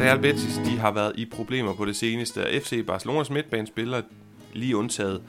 Real 0.00 0.18
Betis 0.18 0.56
de 0.56 0.78
har 0.78 0.90
været 0.90 1.12
i 1.16 1.26
problemer 1.26 1.74
på 1.74 1.84
det 1.84 1.96
seneste, 1.96 2.46
og 2.46 2.48
FC 2.62 2.86
Barcelonas 2.86 3.30
midtbanespillere, 3.30 4.02
lige 4.52 4.76
undtaget 4.76 5.22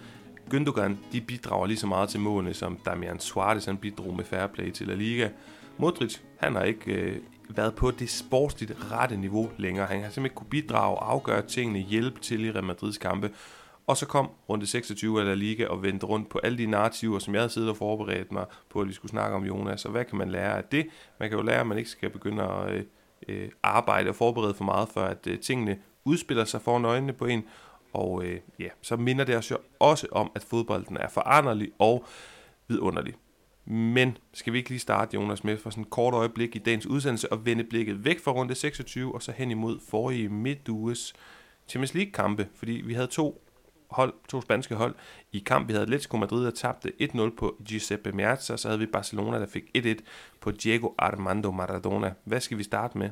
Gündogan, 0.54 0.98
de 1.12 1.22
bidrager 1.22 1.68
lige 1.68 1.78
så 1.78 1.88
meget 1.88 2.10
til 2.10 2.20
målene, 2.20 2.54
som 2.54 2.78
Damian 2.86 3.20
Suarez 3.20 3.66
han 3.66 3.78
bidrog 3.78 4.16
med 4.16 4.26
fair 4.26 4.48
play 4.48 4.72
til 4.72 4.88
La 4.88 4.94
Liga. 4.94 5.30
Modric, 5.78 6.18
han 6.38 6.56
har 6.56 6.64
ikke 6.64 6.92
øh, 6.92 7.18
været 7.50 7.76
på 7.76 7.92
det 7.92 8.10
sportsligt 8.10 8.92
rette 8.92 9.18
niveau 9.18 9.50
længere. 9.58 9.86
Han 9.86 9.98
har 9.98 10.04
simpelthen 10.04 10.26
ikke 10.26 10.36
kunne 10.36 10.50
bidrage, 10.50 10.98
afgøre 10.98 11.42
tingene, 11.42 11.80
hjælpe 11.80 12.20
til 12.20 12.46
i 12.46 12.52
Real 12.52 12.64
Madrids 12.64 12.98
kampe. 12.98 13.32
Og 13.88 13.98
så 13.98 14.06
kom 14.06 14.30
runde 14.50 14.68
26 14.68 15.20
af 15.20 15.26
La 15.26 15.34
Liga 15.34 15.66
og 15.66 15.84
vendte 15.84 16.06
rundt 16.06 16.30
på 16.30 16.40
alle 16.44 16.58
de 16.58 16.66
narrativer, 16.66 17.20
som 17.20 17.34
jeg 17.34 17.42
havde 17.42 17.54
siddet 17.54 17.70
og 17.70 17.78
forberedt 17.78 18.32
mig 18.32 18.46
på, 18.70 18.82
at 18.82 18.88
vi 18.88 18.94
skulle 18.94 19.10
snakke 19.10 19.36
om 19.36 19.44
Jonas. 19.44 19.86
Og 19.86 19.92
hvad 19.92 20.06
kan 20.06 20.18
man 20.18 20.30
lære 20.30 20.58
af 20.58 20.64
det? 20.64 20.88
Man 21.20 21.30
kan 21.30 21.38
jo 21.38 21.44
lære, 21.44 21.60
at 21.60 21.68
man 21.68 21.78
ikke 21.78 21.90
skal 21.90 22.10
begynde 22.10 22.44
at 22.44 22.74
øh, 22.74 22.84
øh, 23.28 23.50
arbejde 23.64 24.10
og 24.10 24.16
forberede 24.16 24.54
for 24.54 24.64
meget, 24.64 24.90
for 24.90 25.02
at 25.02 25.28
øh, 25.28 25.40
tingene 25.40 25.80
udspiller 26.06 26.46
sig 26.46 26.62
foran 26.62 26.86
øjnene 26.86 27.14
på 27.14 27.26
en. 27.26 27.44
Og 27.94 28.24
øh, 28.24 28.40
ja, 28.60 28.68
så 28.82 28.96
minder 28.96 29.26
det 29.26 29.38
os 29.38 29.52
jo 29.52 29.58
også 29.80 30.08
om, 30.12 30.32
at 30.36 30.44
fodbolden 30.44 30.98
er 30.98 31.10
foranderlig 31.10 31.72
og 31.80 32.06
vidunderlig. 32.68 33.14
Men 33.66 34.18
skal 34.34 34.54
vi 34.54 34.58
ikke 34.58 34.70
lige 34.70 34.80
starte, 34.80 35.16
Jonas, 35.16 35.44
med 35.44 35.58
for 35.58 35.70
sådan 35.70 35.84
et 35.84 35.90
kort 35.90 36.14
øjeblik 36.14 36.56
i 36.56 36.60
dagens 36.60 36.86
udsendelse 36.86 37.32
og 37.32 37.46
vende 37.46 37.64
blikket 37.64 38.06
væk 38.06 38.20
fra 38.20 38.32
runde 38.32 38.56
26 38.56 39.16
og 39.16 39.22
så 39.22 39.32
hen 39.32 39.52
imod 39.52 39.80
forrige 39.90 40.30
midtuges 40.30 41.14
Champions 41.68 41.94
League-kampe, 41.94 42.48
fordi 42.56 42.72
vi 42.72 42.94
havde 42.94 43.08
to 43.08 43.44
hold, 43.90 44.14
to 44.30 44.42
spanske 44.42 44.76
hold 44.76 44.96
i 45.32 45.40
kamp. 45.40 45.68
Vi 45.68 45.74
havde 45.74 45.84
Atletico 45.84 46.18
Madrid, 46.18 46.46
der 46.46 46.52
tabte 46.52 46.92
1-0 47.02 47.36
på 47.38 47.56
Giuseppe 47.66 48.12
Meazza, 48.12 48.58
så 48.58 48.68
havde 48.68 48.80
vi 48.80 48.86
Barcelona, 48.86 49.40
der 49.40 49.48
fik 49.48 49.64
1-1 49.78 49.94
på 50.42 50.52
Diego 50.52 50.90
Armando 50.98 51.52
Maradona. 51.52 52.14
Hvad 52.24 52.40
skal 52.40 52.58
vi 52.58 52.64
starte 52.64 52.98
med? 52.98 53.10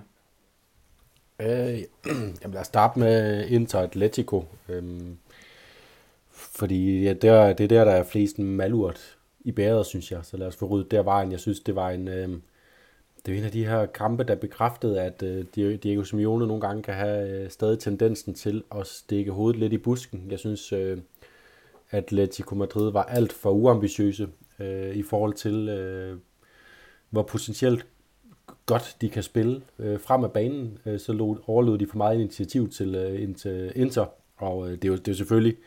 Øh, 1.39 1.80
jamen 2.42 2.53
lad 2.53 2.61
os 2.61 2.67
starte 2.67 3.00
med 3.00 3.45
Inter 3.47 3.80
Atletico. 3.80 4.45
Øhm, 4.69 5.17
fordi 6.30 7.03
ja, 7.03 7.14
der, 7.14 7.53
det 7.53 7.64
er 7.64 7.67
der, 7.67 7.86
der 7.86 7.91
er 7.91 8.03
flest 8.03 8.39
malurt 8.39 9.17
i 9.39 9.52
bæret, 9.52 9.86
synes 9.86 10.12
jeg. 10.12 10.19
Så 10.23 10.38
lad 10.38 10.47
os 10.47 10.56
få 10.56 10.66
ryddet 10.66 10.91
der 10.91 11.03
vejen. 11.03 11.31
Jeg 11.31 11.39
synes, 11.39 11.59
det 11.59 11.75
var 11.75 11.89
en... 11.89 12.08
Øh, 12.08 12.30
det 13.25 13.33
er 13.33 13.37
en 13.37 13.43
af 13.43 13.51
de 13.51 13.65
her 13.65 13.85
kampe, 13.85 14.23
der 14.23 14.35
bekræftede, 14.35 15.01
at 15.01 15.23
øh, 15.23 15.45
Diego 15.55 16.03
Simeone 16.03 16.47
nogle 16.47 16.61
gange 16.61 16.83
kan 16.83 16.93
have 16.93 17.43
øh, 17.43 17.49
stadig 17.49 17.79
tendensen 17.79 18.33
til 18.33 18.63
at 18.75 18.87
stikke 18.87 19.31
hovedet 19.31 19.59
lidt 19.59 19.73
i 19.73 19.77
busken. 19.77 20.27
Jeg 20.29 20.39
synes, 20.39 20.73
øh, 20.73 20.97
Atletico 21.91 22.55
Madrid 22.55 22.91
var 22.91 23.03
alt 23.03 23.33
for 23.33 23.51
uambitiøse 23.51 24.27
øh, 24.59 24.95
i 24.95 25.03
forhold 25.03 25.33
til, 25.33 25.69
øh, 25.69 26.17
hvor 27.09 27.23
potentielt 27.23 27.85
godt 28.65 28.97
de 29.01 29.09
kan 29.09 29.23
spille 29.23 29.61
øh, 29.79 29.99
frem 29.99 30.23
af 30.23 30.31
banen. 30.31 30.77
Øh, 30.85 30.99
så 30.99 31.13
lod, 31.13 31.38
overlod 31.47 31.77
de 31.77 31.88
for 31.88 31.97
meget 31.97 32.19
initiativ 32.19 32.69
til, 32.69 32.95
øh, 32.95 33.35
til 33.35 33.71
Inter, 33.75 34.05
og 34.38 34.67
øh, 34.67 34.71
det, 34.71 34.85
er 34.85 34.88
jo, 34.88 34.95
det 34.95 35.07
er 35.07 35.11
jo 35.11 35.17
selvfølgelig 35.17 35.57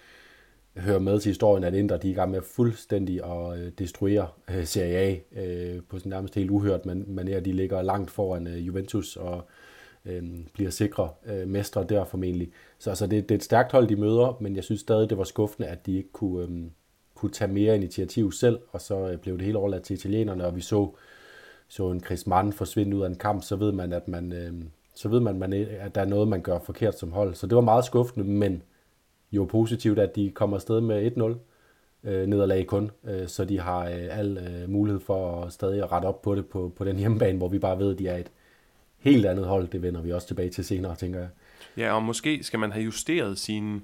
hører 0.77 0.99
med 0.99 1.21
til 1.21 1.31
historien, 1.31 1.65
at 1.65 1.75
Inter 1.75 1.97
de 1.97 2.09
er 2.09 2.13
i 2.13 2.15
gang 2.15 2.31
med 2.31 2.43
fuldstændig 2.43 3.25
at 3.25 3.59
øh, 3.59 3.73
destruere 3.79 4.29
øh, 4.51 4.65
Serie 4.65 4.97
A 4.97 5.17
øh, 5.43 5.83
på 5.89 5.99
sådan 5.99 6.11
nærmest 6.11 6.35
helt 6.35 6.51
uhørt 6.51 6.87
man, 6.87 7.05
manier. 7.09 7.41
De 7.41 7.53
ligger 7.53 7.83
langt 7.83 8.11
foran 8.11 8.47
øh, 8.47 8.67
Juventus 8.67 9.17
og 9.17 9.49
øh, 10.05 10.23
bliver 10.55 10.71
sikre 10.71 11.09
øh, 11.27 11.49
mestre 11.49 11.85
der 11.89 12.05
formentlig. 12.05 12.53
Så 12.79 12.91
altså, 12.91 13.07
det, 13.07 13.29
det 13.29 13.35
er 13.35 13.39
et 13.39 13.45
stærkt 13.45 13.73
hold, 13.73 13.89
de 13.89 13.97
møder, 13.97 14.39
men 14.41 14.57
jeg 14.57 14.65
synes 14.65 14.81
stadig, 14.81 15.11
det 15.11 15.19
var 15.19 15.25
skuffende, 15.25 15.69
at 15.69 15.87
de 15.87 15.97
ikke 15.97 16.13
kunne, 16.13 16.43
øh, 16.43 16.71
kunne 17.15 17.33
tage 17.33 17.53
mere 17.53 17.77
initiativ 17.77 18.33
selv, 18.33 18.59
og 18.73 18.81
så 18.81 19.09
øh, 19.09 19.19
blev 19.19 19.37
det 19.37 19.45
helt 19.45 19.57
overladt 19.57 19.83
til 19.83 19.95
italienerne, 19.95 20.47
og 20.47 20.57
vi 20.57 20.61
så, 20.61 20.95
så 21.69 21.91
en 21.91 22.05
Chris 22.05 22.27
Mann 22.27 22.53
forsvinde 22.53 22.97
ud 22.97 23.03
af 23.03 23.07
en 23.07 23.15
kamp, 23.15 23.43
så 23.43 23.57
ved 23.57 23.73
man, 23.73 23.93
at 23.93 24.09
man... 24.09 24.33
Øh, 24.33 24.53
så 24.95 25.09
ved 25.09 25.21
man, 25.21 25.39
man, 25.39 25.53
at 25.53 25.95
der 25.95 26.01
er 26.01 26.05
noget, 26.05 26.29
man 26.29 26.43
gør 26.43 26.59
forkert 26.59 26.99
som 26.99 27.13
hold. 27.13 27.35
Så 27.35 27.47
det 27.47 27.57
var 27.57 27.61
meget 27.61 27.85
skuffende, 27.85 28.27
men 28.27 28.63
jo 29.33 29.45
positivt, 29.45 29.99
at 29.99 30.17
de 30.17 30.31
kommer 30.31 30.57
afsted 30.57 30.81
med 30.81 31.13
1-0 32.05 32.11
øh, 32.11 32.27
nederlag 32.27 32.67
kun, 32.67 32.91
øh, 33.05 33.29
så 33.29 33.45
de 33.45 33.61
har 33.61 33.81
øh, 33.81 34.19
al 34.19 34.39
øh, 34.39 34.71
mulighed 34.71 35.01
for 35.01 35.43
at 35.43 35.53
stadig 35.53 35.83
at 35.83 35.93
rette 35.93 36.07
op 36.07 36.23
på 36.23 36.35
det 36.35 36.47
på, 36.47 36.73
på 36.77 36.85
den 36.85 36.97
hjemmebane, 36.97 37.39
hvor 37.39 37.49
vi 37.49 37.59
bare 37.59 37.79
ved, 37.79 37.93
at 37.93 37.99
de 37.99 38.09
er 38.09 38.17
et 38.17 38.31
helt 38.99 39.27
andet 39.27 39.47
hold. 39.47 39.69
Det 39.69 39.83
vender 39.83 40.03
vi 40.03 40.13
også 40.13 40.27
tilbage 40.27 40.51
til 40.51 40.65
senere, 40.65 40.97
tænker 40.97 41.19
jeg. 41.19 41.29
Ja, 41.77 41.93
og 41.93 42.03
måske 42.03 42.43
skal 42.43 42.59
man 42.59 42.73
have 42.73 42.85
justeret 42.85 43.39
sine 43.39 43.81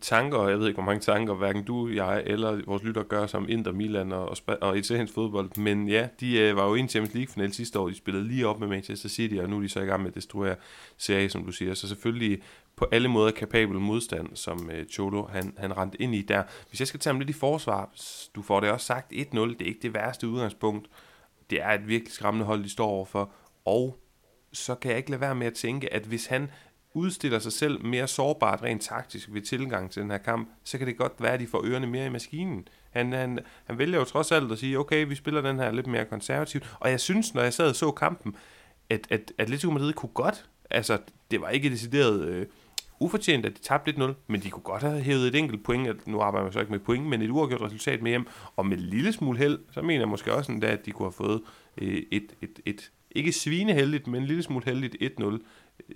tanker, 0.00 0.38
og 0.38 0.50
jeg 0.50 0.58
ved 0.58 0.66
ikke, 0.66 0.76
hvor 0.76 0.84
mange 0.84 1.00
tanker, 1.00 1.34
hverken 1.34 1.64
du, 1.64 1.88
jeg 1.88 2.22
eller 2.26 2.60
vores 2.66 2.82
lytter 2.82 3.02
gør 3.02 3.26
som 3.26 3.48
Inter, 3.48 3.72
Milan 3.72 4.12
og, 4.12 4.36
og, 4.46 4.58
og 4.60 4.78
italiensk 4.78 5.14
fodbold. 5.14 5.58
Men 5.58 5.88
ja, 5.88 6.08
de 6.20 6.38
øh, 6.38 6.56
var 6.56 6.68
jo 6.68 6.74
i 6.74 6.80
en 6.80 6.88
Champions 6.88 7.14
League-final 7.14 7.52
sidste 7.52 7.78
år. 7.78 7.88
De 7.88 7.96
spillede 7.96 8.28
lige 8.28 8.46
op 8.46 8.60
med 8.60 8.68
Manchester 8.68 9.08
City, 9.08 9.34
og 9.34 9.48
nu 9.48 9.56
er 9.56 9.60
de 9.60 9.68
så 9.68 9.80
i 9.80 9.84
gang 9.84 10.02
med 10.02 10.10
at 10.10 10.14
destruere 10.14 10.56
Serie 10.96 11.28
som 11.28 11.44
du 11.44 11.52
siger. 11.52 11.74
Så 11.74 11.88
selvfølgelig 11.88 12.42
på 12.76 12.86
alle 12.92 13.08
måder 13.08 13.30
kapabel 13.30 13.76
modstand, 13.76 14.28
som 14.34 14.70
øh, 14.70 14.86
Cholo 14.86 15.26
han, 15.26 15.54
han 15.58 15.76
rendte 15.76 16.02
ind 16.02 16.14
i 16.14 16.22
der. 16.22 16.42
Hvis 16.68 16.80
jeg 16.80 16.88
skal 16.88 17.00
tage 17.00 17.12
ham 17.12 17.20
lidt 17.20 17.30
i 17.30 17.32
forsvar, 17.32 17.90
du 18.34 18.42
får 18.42 18.60
det 18.60 18.70
også 18.70 18.86
sagt 18.86 19.12
1-0, 19.12 19.16
det 19.38 19.62
er 19.62 19.66
ikke 19.66 19.82
det 19.82 19.94
værste 19.94 20.28
udgangspunkt. 20.28 20.88
Det 21.50 21.62
er 21.62 21.70
et 21.70 21.88
virkelig 21.88 22.12
skræmmende 22.12 22.46
hold, 22.46 22.64
de 22.64 22.70
står 22.70 22.86
overfor. 22.86 23.30
Og 23.64 23.98
så 24.52 24.74
kan 24.74 24.90
jeg 24.90 24.98
ikke 24.98 25.10
lade 25.10 25.20
være 25.20 25.34
med 25.34 25.46
at 25.46 25.54
tænke, 25.54 25.92
at 25.92 26.02
hvis 26.02 26.26
han 26.26 26.50
udstiller 26.94 27.38
sig 27.38 27.52
selv 27.52 27.84
mere 27.84 28.08
sårbart 28.08 28.62
rent 28.62 28.82
taktisk 28.82 29.28
ved 29.32 29.42
tilgang 29.42 29.90
til 29.90 30.02
den 30.02 30.10
her 30.10 30.18
kamp, 30.18 30.48
så 30.64 30.78
kan 30.78 30.86
det 30.86 30.96
godt 30.96 31.12
være, 31.18 31.32
at 31.32 31.40
de 31.40 31.46
får 31.46 31.64
ørerne 31.64 31.86
mere 31.86 32.06
i 32.06 32.08
maskinen. 32.08 32.68
Han, 32.90 33.12
han, 33.12 33.38
han 33.64 33.78
vælger 33.78 33.98
jo 33.98 34.04
trods 34.04 34.32
alt 34.32 34.52
at 34.52 34.58
sige, 34.58 34.78
okay, 34.78 35.06
vi 35.06 35.14
spiller 35.14 35.40
den 35.40 35.58
her 35.58 35.72
lidt 35.72 35.86
mere 35.86 36.04
konservativt. 36.04 36.76
Og 36.80 36.90
jeg 36.90 37.00
synes, 37.00 37.34
når 37.34 37.42
jeg 37.42 37.52
sad 37.52 37.68
og 37.68 37.76
så 37.76 37.90
kampen, 37.90 38.36
at, 38.90 39.06
at 39.10 39.32
Atletico 39.38 39.72
Madrid 39.72 39.92
kunne 39.92 40.12
godt, 40.14 40.48
altså 40.70 40.98
det 41.30 41.40
var 41.40 41.48
ikke 41.48 41.70
decideret 41.70 42.24
øh, 42.24 42.46
ufortjent, 43.00 43.46
at 43.46 43.56
de 43.56 43.62
tabte 43.62 43.90
1-0, 43.90 44.12
men 44.26 44.40
de 44.40 44.50
kunne 44.50 44.62
godt 44.62 44.82
have 44.82 45.00
hævet 45.00 45.28
et 45.28 45.34
enkelt 45.34 45.64
point, 45.64 45.88
at 45.88 46.06
nu 46.06 46.20
arbejder 46.20 46.44
man 46.44 46.52
så 46.52 46.60
ikke 46.60 46.72
med 46.72 46.80
point, 46.80 47.06
men 47.06 47.22
et 47.22 47.30
uafgjort 47.30 47.62
resultat 47.62 48.02
med 48.02 48.10
hjem, 48.10 48.26
og 48.56 48.66
med 48.66 48.78
en 48.78 48.82
lille 48.82 49.12
smule 49.12 49.38
held, 49.38 49.58
så 49.72 49.82
mener 49.82 50.00
jeg 50.00 50.08
måske 50.08 50.34
også 50.34 50.52
endda, 50.52 50.66
at 50.66 50.86
de 50.86 50.90
kunne 50.90 51.06
have 51.06 51.12
fået 51.12 51.42
øh, 51.78 52.02
et, 52.10 52.26
et, 52.42 52.60
et, 52.66 52.90
ikke 53.10 53.32
svineheldigt, 53.32 54.06
men 54.06 54.22
en 54.22 54.26
lille 54.26 54.42
smule 54.42 54.64
heldigt 54.64 55.20
1-0 55.20 55.38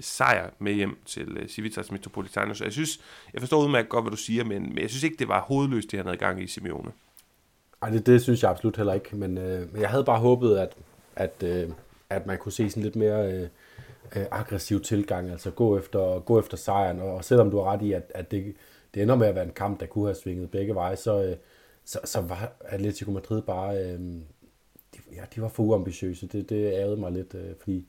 sejr 0.00 0.50
med 0.58 0.72
hjem 0.72 0.98
til 1.06 1.36
øh, 1.40 1.48
Civitas 1.48 1.92
Metropolitano. 1.92 2.54
Så 2.54 2.64
jeg 2.64 2.72
synes, 2.72 3.00
jeg 3.32 3.42
forstår 3.42 3.62
udmærket 3.62 3.88
godt, 3.88 4.04
hvad 4.04 4.10
du 4.10 4.16
siger, 4.16 4.44
men, 4.44 4.62
men 4.62 4.78
jeg 4.78 4.90
synes 4.90 5.02
ikke, 5.02 5.16
det 5.18 5.28
var 5.28 5.40
hovedløst, 5.40 5.90
det 5.90 5.98
han 5.98 6.06
havde 6.06 6.18
gang 6.18 6.42
i 6.42 6.46
Simeone. 6.46 6.92
Nej, 7.80 7.90
det, 7.90 8.06
det 8.06 8.22
synes 8.22 8.42
jeg 8.42 8.50
absolut 8.50 8.76
heller 8.76 8.94
ikke, 8.94 9.16
men, 9.16 9.38
øh, 9.38 9.72
men 9.72 9.82
jeg 9.82 9.90
havde 9.90 10.04
bare 10.04 10.18
håbet, 10.18 10.56
at, 10.56 10.76
at, 11.16 11.42
øh, 11.42 11.70
at 12.10 12.26
man 12.26 12.38
kunne 12.38 12.52
se 12.52 12.70
sådan 12.70 12.82
lidt 12.82 12.96
mere 12.96 13.32
øh, 13.32 13.48
øh, 14.16 14.26
aggressiv 14.30 14.80
tilgang, 14.80 15.30
altså 15.30 15.50
gå 15.50 15.78
efter, 15.78 16.20
gå 16.20 16.38
efter 16.38 16.56
sejren, 16.56 17.00
og, 17.00 17.14
og 17.14 17.24
selvom 17.24 17.50
du 17.50 17.56
har 17.56 17.72
ret 17.72 17.82
i, 17.82 17.92
at, 17.92 18.12
at 18.14 18.30
det, 18.30 18.54
det 18.94 19.02
ender 19.02 19.16
med 19.16 19.26
at 19.26 19.34
være 19.34 19.44
en 19.44 19.52
kamp, 19.52 19.80
der 19.80 19.86
kunne 19.86 20.06
have 20.06 20.14
svinget 20.14 20.50
begge 20.50 20.74
veje, 20.74 20.96
så, 20.96 21.24
øh, 21.24 21.36
så, 21.84 22.00
så 22.04 22.20
var 22.20 22.52
Atletico 22.60 23.10
Madrid 23.10 23.42
bare, 23.42 23.78
øh, 23.78 23.98
de, 24.94 24.98
ja, 25.12 25.22
de 25.34 25.42
var 25.42 25.48
for 25.48 25.62
uambitiøse, 25.62 26.26
det, 26.26 26.48
det 26.48 26.72
ærede 26.72 26.96
mig 26.96 27.12
lidt, 27.12 27.34
øh, 27.34 27.50
fordi 27.58 27.86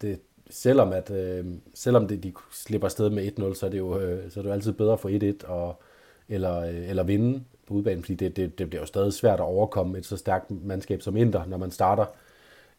det, 0.00 0.20
selvom 0.50 0.92
at 0.92 1.10
øh, 1.10 1.46
selvom 1.74 2.08
det, 2.08 2.22
de 2.22 2.32
slipper 2.50 2.86
afsted 2.86 3.10
med 3.10 3.32
1-0, 3.38 3.54
så 3.54 3.66
er 3.66 3.70
det 3.70 3.78
jo 3.78 3.98
øh, 3.98 4.30
så 4.30 4.40
er 4.40 4.42
det 4.42 4.48
jo 4.48 4.54
altid 4.54 4.72
bedre 4.72 4.92
at 4.92 5.00
få 5.00 5.08
1-1 5.08 5.46
og 5.46 5.82
eller 6.28 6.60
øh, 6.60 6.88
eller 6.88 7.02
vinde 7.02 7.44
på 7.66 7.74
udbanen, 7.74 8.02
fordi 8.02 8.14
det, 8.14 8.36
det, 8.36 8.58
det 8.58 8.70
bliver 8.70 8.82
jo 8.82 8.86
stadig 8.86 9.12
svært 9.12 9.40
at 9.40 9.44
overkomme 9.44 9.98
et 9.98 10.06
så 10.06 10.16
stærkt 10.16 10.50
mandskab 10.50 11.02
som 11.02 11.16
Inter, 11.16 11.46
når 11.46 11.56
man 11.56 11.70
starter 11.70 12.06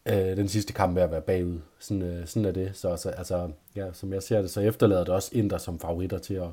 øh, 0.05 0.37
den 0.37 0.47
sidste 0.47 0.73
kamp 0.73 0.93
med 0.93 1.01
at 1.01 1.11
være 1.11 1.21
bagud. 1.21 1.59
Sådan, 1.79 2.01
øh, 2.01 2.27
sådan 2.27 2.45
er 2.45 2.51
det. 2.51 2.71
Så, 2.73 2.97
så 2.97 3.09
altså, 3.09 3.51
ja, 3.75 3.93
som 3.93 4.13
jeg 4.13 4.23
ser 4.23 4.41
det, 4.41 4.51
så 4.51 4.61
efterlader 4.61 5.03
det 5.03 5.13
også 5.13 5.29
Inter 5.33 5.57
som 5.57 5.79
favoritter 5.79 6.17
til 6.17 6.33
at, 6.33 6.49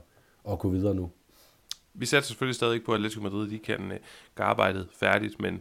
at 0.50 0.58
gå 0.58 0.68
videre 0.68 0.94
nu. 0.94 1.10
Vi 1.94 2.06
sætter 2.06 2.26
selvfølgelig 2.26 2.54
stadig 2.54 2.84
på, 2.84 2.92
at 2.92 2.96
Atletico 2.96 3.22
Madrid 3.22 3.50
de 3.50 3.58
kan 3.58 3.92
øh, 3.92 3.98
gøre 4.34 4.46
arbejdet 4.46 4.88
færdigt, 4.92 5.40
men 5.40 5.60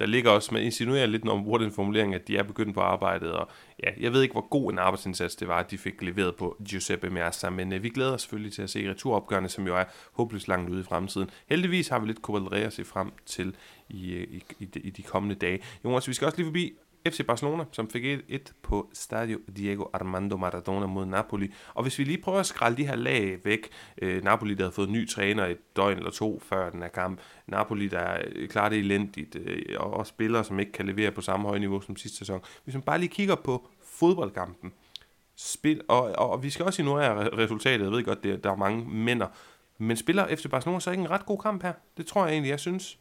der 0.00 0.06
ligger 0.06 0.30
også, 0.30 0.54
man 0.54 0.62
insinuerer 0.62 1.06
lidt, 1.06 1.24
når 1.24 1.34
man 1.34 1.44
bruger 1.44 1.58
den 1.58 1.72
formulering, 1.72 2.14
at 2.14 2.28
de 2.28 2.36
er 2.36 2.42
begyndt 2.42 2.74
på 2.74 2.80
arbejdet, 2.80 3.32
og 3.32 3.48
ja, 3.82 3.88
jeg 4.00 4.12
ved 4.12 4.22
ikke, 4.22 4.32
hvor 4.32 4.48
god 4.48 4.72
en 4.72 4.78
arbejdsindsats 4.78 5.36
det 5.36 5.48
var, 5.48 5.58
at 5.58 5.70
de 5.70 5.78
fik 5.78 6.02
leveret 6.02 6.36
på 6.36 6.56
Giuseppe 6.68 7.10
Meazza, 7.10 7.50
men 7.50 7.72
øh, 7.72 7.82
vi 7.82 7.88
glæder 7.88 8.12
os 8.12 8.22
selvfølgelig 8.22 8.52
til 8.52 8.62
at 8.62 8.70
se 8.70 8.90
returopgørende, 8.90 9.48
som 9.48 9.66
jo 9.66 9.76
er 9.76 9.84
håbløst 10.12 10.48
langt 10.48 10.70
ude 10.70 10.80
i 10.80 10.84
fremtiden. 10.84 11.30
Heldigvis 11.48 11.88
har 11.88 11.98
vi 11.98 12.06
lidt 12.06 12.18
Copa 12.18 12.56
at 12.56 12.72
se 12.72 12.84
frem 12.84 13.12
til 13.26 13.56
i, 13.88 14.12
øh, 14.12 14.26
i, 14.30 14.42
i, 14.58 14.68
i 14.74 14.90
de 14.90 15.02
kommende 15.02 15.34
dage. 15.34 15.60
Jonas, 15.84 16.08
vi 16.08 16.14
skal 16.14 16.26
også 16.26 16.38
lige 16.38 16.46
forbi 16.46 16.72
FC 17.08 17.26
Barcelona, 17.26 17.64
som 17.72 17.90
fik 17.90 18.04
1 18.28 18.52
på 18.62 18.90
Stadio 18.92 19.38
Diego 19.56 19.84
Armando 19.92 20.36
Maradona 20.36 20.86
mod 20.86 21.06
Napoli. 21.06 21.52
Og 21.74 21.82
hvis 21.82 21.98
vi 21.98 22.04
lige 22.04 22.18
prøver 22.18 22.38
at 22.38 22.46
skralde 22.46 22.76
de 22.76 22.86
her 22.86 22.96
lag 22.96 23.38
væk, 23.44 23.68
øh, 24.02 24.24
Napoli 24.24 24.54
der 24.54 24.62
havde 24.62 24.72
fået 24.72 24.88
ny 24.88 25.08
træner 25.08 25.46
et 25.46 25.76
døgn 25.76 25.98
eller 25.98 26.10
to 26.10 26.40
før 26.44 26.70
den 26.70 26.82
her 26.82 26.88
kamp, 26.88 27.20
Napoli 27.46 27.88
der 27.88 27.98
er 27.98 28.46
klarer 28.48 28.68
det 28.68 28.78
elendigt, 28.78 29.36
øh, 29.36 29.62
og, 29.76 29.94
og 29.94 30.06
spillere, 30.06 30.44
som 30.44 30.60
ikke 30.60 30.72
kan 30.72 30.86
levere 30.86 31.10
på 31.10 31.20
samme 31.20 31.48
høje 31.48 31.60
niveau 31.60 31.80
som 31.80 31.96
sidste 31.96 32.18
sæson. 32.18 32.40
Hvis 32.64 32.74
man 32.74 32.82
bare 32.82 32.98
lige 32.98 33.08
kigger 33.08 33.34
på 33.34 33.68
fodboldkampen, 33.84 34.72
spil, 35.36 35.80
og, 35.88 36.02
og, 36.02 36.30
og 36.30 36.42
vi 36.42 36.50
skal 36.50 36.64
også 36.64 36.82
ignorere 36.82 37.28
resultatet, 37.28 37.84
jeg 37.84 37.92
ved 37.92 38.04
godt, 38.04 38.22
det, 38.22 38.44
der 38.44 38.50
er 38.50 38.56
mange 38.56 38.84
mænd, 38.84 39.22
men 39.78 39.96
spiller 39.96 40.36
FC 40.36 40.50
Barcelona 40.50 40.80
så 40.80 40.90
ikke 40.90 41.00
en 41.00 41.10
ret 41.10 41.26
god 41.26 41.38
kamp 41.38 41.62
her? 41.62 41.72
Det 41.96 42.06
tror 42.06 42.24
jeg 42.24 42.32
egentlig, 42.32 42.50
jeg 42.50 42.60
synes. 42.60 42.98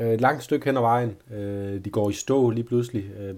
Øh, 0.00 0.12
et 0.12 0.20
langt 0.20 0.42
stykke 0.42 0.66
hen 0.66 0.76
ad 0.76 0.80
vejen. 0.82 1.16
Øh, 1.30 1.84
de 1.84 1.90
går 1.90 2.10
i 2.10 2.12
stå 2.12 2.50
lige 2.50 2.64
pludselig. 2.64 3.04
Øh, 3.18 3.34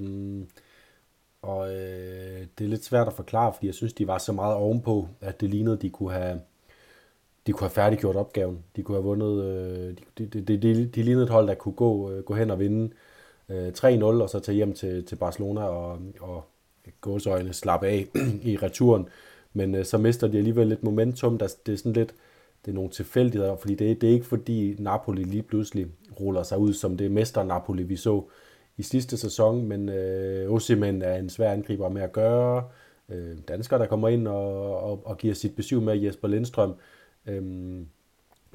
Og 1.43 1.69
øh, 1.75 2.47
det 2.59 2.65
er 2.65 2.69
lidt 2.69 2.85
svært 2.85 3.07
at 3.07 3.13
forklare, 3.13 3.53
fordi 3.53 3.67
jeg 3.67 3.75
synes, 3.75 3.93
de 3.93 4.07
var 4.07 4.19
så 4.19 4.33
meget 4.33 4.55
ovenpå, 4.55 5.09
at 5.21 5.41
det 5.41 5.51
lignede, 5.51 5.77
de 5.77 5.91
kunne 5.91 6.13
have, 6.13 6.41
de 7.47 7.53
kunne 7.53 7.65
have 7.69 7.71
færdiggjort 7.71 8.17
opgaven. 8.17 8.65
De 8.77 8.83
kunne 8.83 8.97
have 8.97 9.05
vundet, 9.05 9.45
øh, 9.45 9.97
de, 10.19 10.27
de, 10.27 10.41
de, 10.41 10.57
de, 10.57 10.87
de 10.87 11.03
lignede 11.03 11.25
et 11.25 11.31
hold, 11.31 11.49
der 11.49 11.55
kunne 11.55 11.75
gå, 11.75 12.11
øh, 12.11 12.23
gå 12.25 12.35
hen 12.35 12.51
og 12.51 12.59
vinde 12.59 12.95
øh, 13.49 13.69
3-0, 13.69 14.05
og 14.05 14.31
så 14.31 14.41
tage 14.41 14.57
hjem 14.57 14.73
til, 14.75 15.05
til 15.07 15.17
Barcelona 15.17 15.61
og, 15.61 15.99
og 16.21 16.45
gåsøjne 17.01 17.53
slappe 17.53 17.87
af 17.87 18.07
i 18.53 18.57
returen. 18.57 19.09
Men 19.53 19.75
øh, 19.75 19.85
så 19.85 19.99
mister 19.99 20.29
de 20.29 20.39
alligevel 20.39 20.67
lidt 20.67 20.83
momentum. 20.83 21.39
Der, 21.39 21.55
det 21.67 21.73
er 21.73 21.77
sådan 21.79 21.93
lidt, 21.93 22.15
det 22.69 22.73
er 22.73 22.77
nogle 22.77 22.91
tilfældigheder, 22.91 23.57
fordi 23.57 23.75
det, 23.75 24.01
det 24.01 24.09
er 24.09 24.13
ikke 24.13 24.27
fordi 24.27 24.77
Napoli 24.79 25.23
lige 25.23 25.43
pludselig 25.43 25.87
ruller 26.21 26.43
sig 26.43 26.59
ud 26.59 26.73
som 26.73 26.97
det 26.97 27.11
mester 27.11 27.43
Napoli, 27.43 27.83
vi 27.83 27.97
så 27.97 28.23
i 28.77 28.83
sidste 28.83 29.17
sæson, 29.17 29.67
men 29.67 29.89
øh, 29.89 30.53
Osimhen 30.53 31.03
er 31.03 31.17
en 31.17 31.29
svær 31.29 31.53
angriber 31.53 31.89
med 31.89 32.03
at 32.03 32.13
gøre. 32.13 32.69
Øh, 33.09 33.37
dansker, 33.49 33.79
der 33.79 33.87
kommer 33.87 34.09
ind 34.09 34.29
og, 34.29 34.81
og, 34.81 35.07
og 35.07 35.19
giver 35.19 35.35
sit 35.35 35.57
besøg 35.57 35.83
med 35.83 35.97
Jesper 35.97 36.29
Lindstrøm. 36.29 36.75
Øh, 37.27 37.43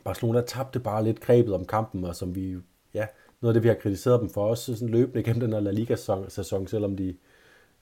Barcelona 0.03 0.41
tabte 0.41 0.79
bare 0.79 1.03
lidt 1.03 1.19
grebet 1.19 1.53
om 1.53 1.65
kampen, 1.65 2.03
og 2.03 2.15
som 2.15 2.35
vi, 2.35 2.55
ja, 2.93 3.05
noget 3.41 3.51
af 3.51 3.53
det, 3.53 3.63
vi 3.63 3.67
har 3.67 3.75
kritiseret 3.75 4.21
dem 4.21 4.29
for, 4.29 4.45
også 4.45 4.75
sådan 4.75 4.89
løbende 4.89 5.23
gennem 5.23 5.39
den 5.39 5.53
her 5.53 5.59
La 5.59 5.71
Liga-sæson, 5.71 6.67
selvom 6.67 6.97
de 6.97 7.15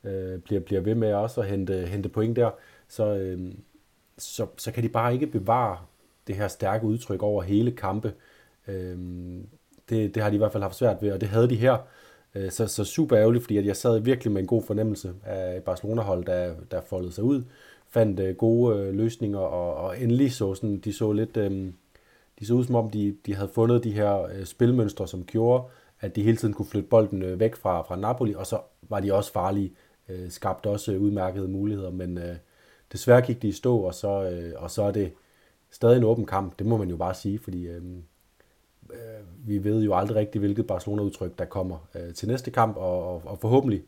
øh, 0.04 0.40
bliver, 0.40 0.62
bliver 0.62 0.82
ved 0.82 0.96
med 0.96 1.14
også 1.14 1.42
at 1.42 1.48
hente, 1.48 1.88
hente 1.88 2.10
point 2.10 2.36
der, 2.36 2.50
så, 2.88 3.16
øh, 3.16 3.52
så, 4.18 4.48
så 4.58 4.72
kan 4.72 4.84
de 4.84 4.90
bare 4.90 5.14
ikke 5.14 5.28
bevare 5.28 5.78
det 6.28 6.36
her 6.36 6.48
stærke 6.48 6.86
udtryk 6.86 7.24
over 7.24 7.42
hele 7.42 7.72
kampe. 7.72 8.14
Øh, 8.68 8.98
det, 9.90 10.16
det 10.16 10.24
har 10.24 10.30
de 10.30 10.36
i 10.36 10.38
hvert 10.38 10.52
fald 10.52 10.64
haft 10.64 10.76
svært 10.76 11.02
ved, 11.02 11.12
og 11.12 11.22
det 11.22 11.30
havde 11.30 11.50
de 11.50 11.56
her. 11.56 11.78
Øh, 12.36 12.52
så, 12.52 12.68
så 12.68 12.84
super 12.84 13.18
ærgerligt, 13.18 13.44
fordi 13.44 13.58
at 13.58 13.66
jeg 13.66 13.76
sad 13.76 14.00
virkelig 14.00 14.34
med 14.34 14.42
en 14.42 14.48
god 14.48 14.64
fornemmelse 14.64 15.14
af 15.26 15.64
Barcelona-hold, 15.64 16.26
der, 16.26 16.54
der 16.72 16.82
foldede 16.82 17.12
sig 17.12 17.24
ud, 17.24 17.44
fandt 17.90 18.20
øh, 18.20 18.36
gode 18.36 18.78
øh, 18.78 18.94
løsninger, 18.94 19.40
og, 19.40 19.76
og 19.76 20.02
endelig 20.02 20.34
så 20.34 20.56
sådan, 20.56 20.80
de 20.80 20.94
så 20.94 21.12
lidt, 21.12 21.38
øh, 21.38 21.72
de 22.40 22.46
så 22.46 22.54
ud 22.54 22.64
som 22.64 22.76
om, 22.76 22.90
de, 22.90 23.16
de 23.26 23.36
havde 23.36 23.50
fundet 23.54 23.84
de 23.84 23.92
her 23.92 24.22
øh, 24.24 24.46
spilmønstre, 24.46 25.08
som 25.08 25.24
gjorde, 25.24 25.64
at 26.00 26.16
de 26.16 26.24
hele 26.24 26.38
tiden 26.38 26.54
kunne 26.54 26.66
flytte 26.66 26.90
bolden 26.90 27.24
øh, 27.24 27.40
væk 27.40 27.56
fra, 27.56 27.82
fra 27.82 27.96
Napoli, 27.96 28.34
og 28.34 28.48
så 28.48 28.60
var 28.82 29.00
de 29.00 29.14
også 29.14 29.32
farlige, 29.32 29.74
øh, 30.10 30.32
skabte 30.32 30.68
også 30.68 30.92
øh, 30.92 31.02
udmærkede 31.02 31.48
muligheder, 31.48 31.92
men 31.92 32.18
øh, 32.18 32.36
desværre 32.92 33.22
gik 33.22 33.42
de 33.42 33.48
i 33.48 33.52
stå, 33.52 33.78
og 33.78 33.94
så, 33.94 34.24
øh, 34.24 34.54
og 34.56 34.72
så 34.72 34.84
er 34.84 34.92
det 34.92 35.14
stadig 35.72 35.98
en 35.98 36.04
åben 36.04 36.26
kamp, 36.26 36.60
det 36.60 36.68
må 36.68 36.78
man 36.78 36.90
jo 36.90 36.98
bare 36.98 37.14
sige, 37.14 37.40
fordi 37.40 37.68
øh, 37.68 37.82
øh, 38.94 39.48
vi 39.48 39.64
ved 39.64 39.84
jo 39.84 39.96
aldrig 39.96 40.16
rigtigt, 40.18 40.42
hvilket 40.42 40.68
Barcelona-udtryk, 40.68 41.40
der 41.40 41.46
kommer 41.46 41.88
øh, 41.96 42.14
til 42.14 42.28
næste 42.28 42.52
kamp, 42.52 42.78
og, 42.78 43.14
og, 43.14 43.22
og 43.26 43.40
forhåbentlig 43.40 43.84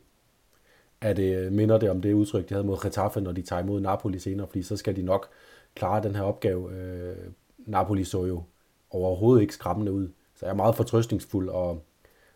er 1.00 1.12
det, 1.12 1.36
øh, 1.36 1.52
minder 1.52 1.78
det 1.78 1.90
om 1.90 2.00
det 2.00 2.12
udtryk, 2.12 2.48
de 2.48 2.54
havde 2.54 2.66
mod 2.66 2.82
Getafe, 2.82 3.20
når 3.20 3.32
de 3.32 3.42
tager 3.42 3.62
imod 3.62 3.80
Napoli 3.80 4.18
senere, 4.18 4.46
fordi 4.46 4.62
så 4.62 4.76
skal 4.76 4.96
de 4.96 5.02
nok 5.02 5.28
klare 5.74 6.02
den 6.02 6.14
her 6.14 6.22
opgave. 6.22 6.72
Øh, 6.72 7.16
Napoli 7.58 8.04
så 8.04 8.24
jo 8.24 8.42
overhovedet 8.90 9.42
ikke 9.42 9.54
skræmmende 9.54 9.92
ud, 9.92 10.08
så 10.34 10.46
jeg 10.46 10.52
er 10.52 10.56
meget 10.56 10.74
fortrøstningsfuld, 10.74 11.48
og, 11.48 11.84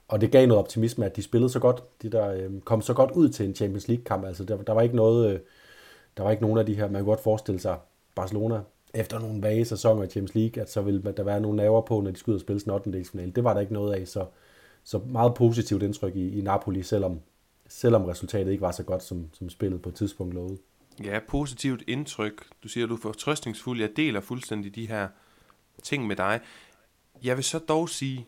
og 0.09 0.21
det 0.21 0.31
gav 0.33 0.47
noget 0.47 0.63
optimisme, 0.63 1.05
at 1.07 1.17
de 1.17 1.23
spillede 1.23 1.51
så 1.51 1.59
godt, 1.59 2.03
de 2.03 2.11
der 2.11 2.33
øh, 2.33 2.61
kom 2.61 2.83
så 2.83 2.95
godt 2.95 3.11
ud 3.11 3.29
til 3.29 3.47
en 3.47 3.55
Champions 3.55 3.89
League-kamp, 3.89 4.25
altså 4.25 4.45
der, 4.45 4.57
der 4.57 4.73
var 4.73 4.83
ikke 4.83 4.97
noget, 4.97 5.33
øh, 5.33 5.41
der 6.17 6.23
var 6.23 6.31
ikke 6.31 6.43
nogen 6.43 6.59
af 6.59 6.67
de 6.67 6.75
her, 6.75 6.85
man 6.85 6.95
kan 6.95 7.05
godt 7.05 7.21
forestille 7.21 7.61
sig, 7.61 7.79
Barcelona 8.15 8.61
efter 9.01 9.19
nogle 9.19 9.43
vage 9.43 9.65
sæsoner 9.65 10.03
i 10.03 10.07
Champions 10.07 10.35
League, 10.35 10.63
at 10.63 10.71
så 10.71 10.83
ville 10.83 11.15
der 11.17 11.23
være 11.23 11.41
nogle 11.41 11.57
naver 11.57 11.81
på, 11.81 12.01
når 12.01 12.11
de 12.11 12.17
skulle 12.17 12.35
ud 12.35 12.37
og 12.37 12.41
spille 12.41 12.61
sådan 12.61 12.73
8. 12.73 12.93
delsfinale. 12.93 13.33
Det 13.33 13.45
var 13.45 13.55
der 13.55 13.61
ikke 13.61 13.73
noget 13.73 13.95
af, 13.95 14.09
så, 14.09 14.27
så 14.85 14.99
meget 14.99 15.35
positivt 15.35 15.83
indtryk 15.83 16.17
i, 16.17 16.39
i 16.39 16.41
Napoli, 16.41 16.83
selvom, 16.83 17.21
selvom 17.69 18.05
resultatet 18.05 18.51
ikke 18.51 18.61
var 18.61 18.73
så 18.73 18.83
godt, 18.83 19.03
som, 19.03 19.27
som 19.33 19.49
spillet 19.49 19.83
på 19.83 19.89
et 19.89 19.95
tidspunkt 19.95 20.35
lovede. 20.35 20.59
Ja, 21.05 21.19
positivt 21.29 21.83
indtryk. 21.87 22.47
Du 22.63 22.69
siger, 22.69 22.85
at 22.85 22.91
du 22.91 22.95
er 22.95 23.01
fortrøstningsfuld. 23.01 23.81
Jeg 23.81 23.91
deler 23.97 24.21
fuldstændig 24.21 24.75
de 24.75 24.89
her 24.89 25.09
ting 25.83 26.07
med 26.07 26.17
dig. 26.17 26.41
Jeg 27.23 27.37
vil 27.37 27.45
så 27.45 27.59
dog 27.59 27.89
sige, 27.89 28.27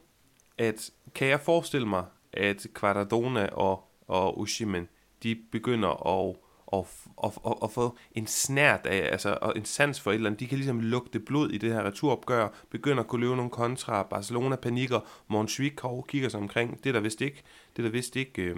at 0.59 0.91
kan 1.15 1.29
jeg 1.29 1.41
forestille 1.41 1.89
mig, 1.89 2.05
at 2.33 2.67
Quadradona 2.81 3.47
og, 3.47 3.85
og 4.07 4.41
Ushimen, 4.41 4.89
de 5.23 5.37
begynder 5.53 5.89
at 5.89 6.37
og, 6.73 6.89
og, 7.17 7.35
og, 7.43 7.63
og 7.63 7.71
få 7.71 7.97
en 8.13 8.27
snært 8.27 8.87
af, 8.87 9.09
altså 9.13 9.39
og 9.43 9.53
en 9.57 9.65
sans 9.65 10.01
for 10.01 10.11
et 10.11 10.15
eller 10.15 10.31
andet. 10.31 10.41
De 10.41 10.47
kan 10.47 10.59
ligesom 10.59 10.81
lugte 10.81 11.21
blod 11.21 11.51
i 11.51 11.59
det 11.59 11.73
her 11.73 11.83
returopgør, 11.83 12.49
begynder 12.71 13.03
at 13.03 13.09
kunne 13.09 13.21
løbe 13.21 13.37
nogle 13.37 13.51
kontra, 13.51 14.03
Barcelona 14.03 14.57
panikker, 14.57 15.01
Montjuic 15.29 15.81
kigger 16.09 16.29
sig 16.29 16.41
omkring, 16.41 16.85
det 16.85 16.89
er 16.89 16.93
der 16.93 17.01
vist 17.01 17.21
ikke, 17.21 17.43
det 17.77 17.83
er 17.83 17.87
der 17.87 17.93
vist 17.93 18.17
ikke 18.17 18.43
øh, 18.43 18.57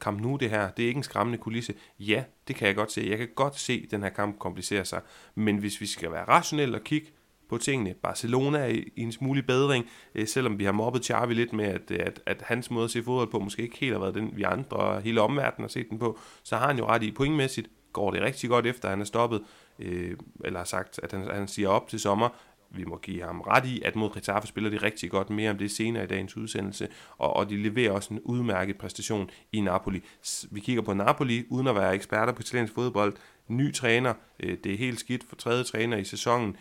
kamp 0.00 0.20
nu 0.20 0.36
det 0.36 0.50
her, 0.50 0.70
det 0.70 0.82
er 0.82 0.88
ikke 0.88 0.98
en 0.98 1.04
skræmmende 1.04 1.38
kulisse. 1.38 1.74
Ja, 1.98 2.24
det 2.48 2.56
kan 2.56 2.68
jeg 2.68 2.76
godt 2.76 2.92
se, 2.92 3.06
jeg 3.10 3.18
kan 3.18 3.28
godt 3.34 3.58
se 3.58 3.86
den 3.90 4.02
her 4.02 4.10
kamp 4.10 4.38
komplicerer 4.38 4.84
sig, 4.84 5.00
men 5.34 5.56
hvis 5.56 5.80
vi 5.80 5.86
skal 5.86 6.12
være 6.12 6.24
rationelle 6.24 6.76
og 6.76 6.84
kigge 6.84 7.10
på 7.54 7.58
tingene. 7.58 7.94
Barcelona 8.02 8.58
er 8.58 8.66
i 8.66 8.92
en 8.96 9.12
smule 9.12 9.42
bedring, 9.42 9.86
øh, 10.14 10.26
selvom 10.26 10.58
vi 10.58 10.64
har 10.64 10.72
mobbet 10.72 11.04
Xavi 11.04 11.34
lidt 11.34 11.52
med, 11.52 11.64
at, 11.64 11.90
øh, 11.90 11.98
at, 12.00 12.20
at 12.26 12.42
hans 12.46 12.70
måde 12.70 12.84
at 12.84 12.90
se 12.90 13.02
fodbold 13.02 13.30
på 13.30 13.38
måske 13.38 13.62
ikke 13.62 13.78
helt 13.78 13.92
har 13.92 14.00
været 14.00 14.14
den, 14.14 14.36
vi 14.36 14.42
andre 14.42 14.76
og 14.76 15.02
hele 15.02 15.20
omverdenen 15.20 15.64
har 15.64 15.68
set 15.68 15.90
den 15.90 15.98
på, 15.98 16.18
så 16.42 16.56
har 16.56 16.66
han 16.66 16.78
jo 16.78 16.86
ret 16.86 17.02
i 17.02 17.10
pointmæssigt, 17.10 17.68
går 17.92 18.10
det 18.10 18.22
rigtig 18.22 18.50
godt 18.50 18.66
efter, 18.66 18.88
at 18.88 18.90
han 18.90 19.00
er 19.00 19.04
stoppet, 19.04 19.42
øh, 19.78 20.16
eller 20.44 20.58
har 20.58 20.64
sagt, 20.64 21.00
at 21.02 21.12
han, 21.12 21.30
han 21.30 21.48
siger 21.48 21.68
op 21.68 21.88
til 21.88 22.00
sommer, 22.00 22.28
vi 22.70 22.84
må 22.84 22.96
give 22.96 23.22
ham 23.22 23.40
ret 23.40 23.66
i, 23.66 23.82
at 23.82 23.96
mod 23.96 24.10
Getafe 24.14 24.46
spiller 24.46 24.70
de 24.70 24.76
rigtig 24.76 25.10
godt, 25.10 25.30
mere 25.30 25.50
om 25.50 25.58
det 25.58 25.70
senere 25.70 26.04
i 26.04 26.06
dagens 26.06 26.36
udsendelse, 26.36 26.88
og, 27.18 27.36
og 27.36 27.50
de 27.50 27.56
leverer 27.56 27.92
også 27.92 28.14
en 28.14 28.20
udmærket 28.20 28.78
præstation 28.78 29.30
i 29.52 29.60
Napoli. 29.60 30.02
Vi 30.50 30.60
kigger 30.60 30.82
på 30.82 30.94
Napoli, 30.94 31.44
uden 31.48 31.66
at 31.66 31.74
være 31.74 31.94
eksperter 31.94 32.32
på 32.32 32.40
italiensk 32.40 32.74
fodbold, 32.74 33.14
ny 33.48 33.74
træner, 33.74 34.14
øh, 34.40 34.56
det 34.64 34.72
er 34.72 34.76
helt 34.76 35.00
skidt 35.00 35.24
for 35.28 35.36
tredje 35.36 35.64
træner 35.64 35.96
i 35.96 36.04
sæsonen, 36.04 36.56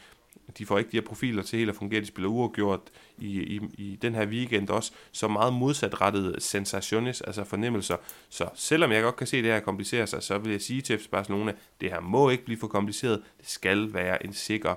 de 0.57 0.65
får 0.65 0.77
ikke 0.77 0.91
de 0.91 0.97
her 0.97 1.05
profiler 1.05 1.43
til 1.43 1.59
helt 1.59 1.69
at 1.69 1.75
fungere. 1.75 2.01
De 2.01 2.05
spiller 2.05 2.29
uafgjort 2.29 2.81
i, 3.17 3.41
i, 3.41 3.61
i 3.77 3.99
den 4.01 4.15
her 4.15 4.25
weekend 4.27 4.69
også. 4.69 4.91
Så 5.11 5.27
meget 5.27 5.53
modsatrettede 5.53 6.39
sensationes, 6.39 7.21
altså 7.21 7.43
fornemmelser. 7.43 7.95
Så 8.29 8.49
selvom 8.53 8.91
jeg 8.91 9.03
godt 9.03 9.15
kan 9.15 9.27
se, 9.27 9.37
at 9.37 9.43
det 9.43 9.51
her 9.51 9.59
komplicerer 9.59 10.05
sig, 10.05 10.23
så 10.23 10.37
vil 10.37 10.51
jeg 10.51 10.61
sige 10.61 10.81
til 10.81 10.99
FC 10.99 11.09
Barcelona, 11.09 11.53
det 11.81 11.91
her 11.91 11.99
må 11.99 12.29
ikke 12.29 12.45
blive 12.45 12.59
for 12.59 12.67
kompliceret. 12.67 13.21
Det 13.37 13.49
skal 13.49 13.93
være 13.93 14.25
en 14.25 14.33
sikker 14.33 14.75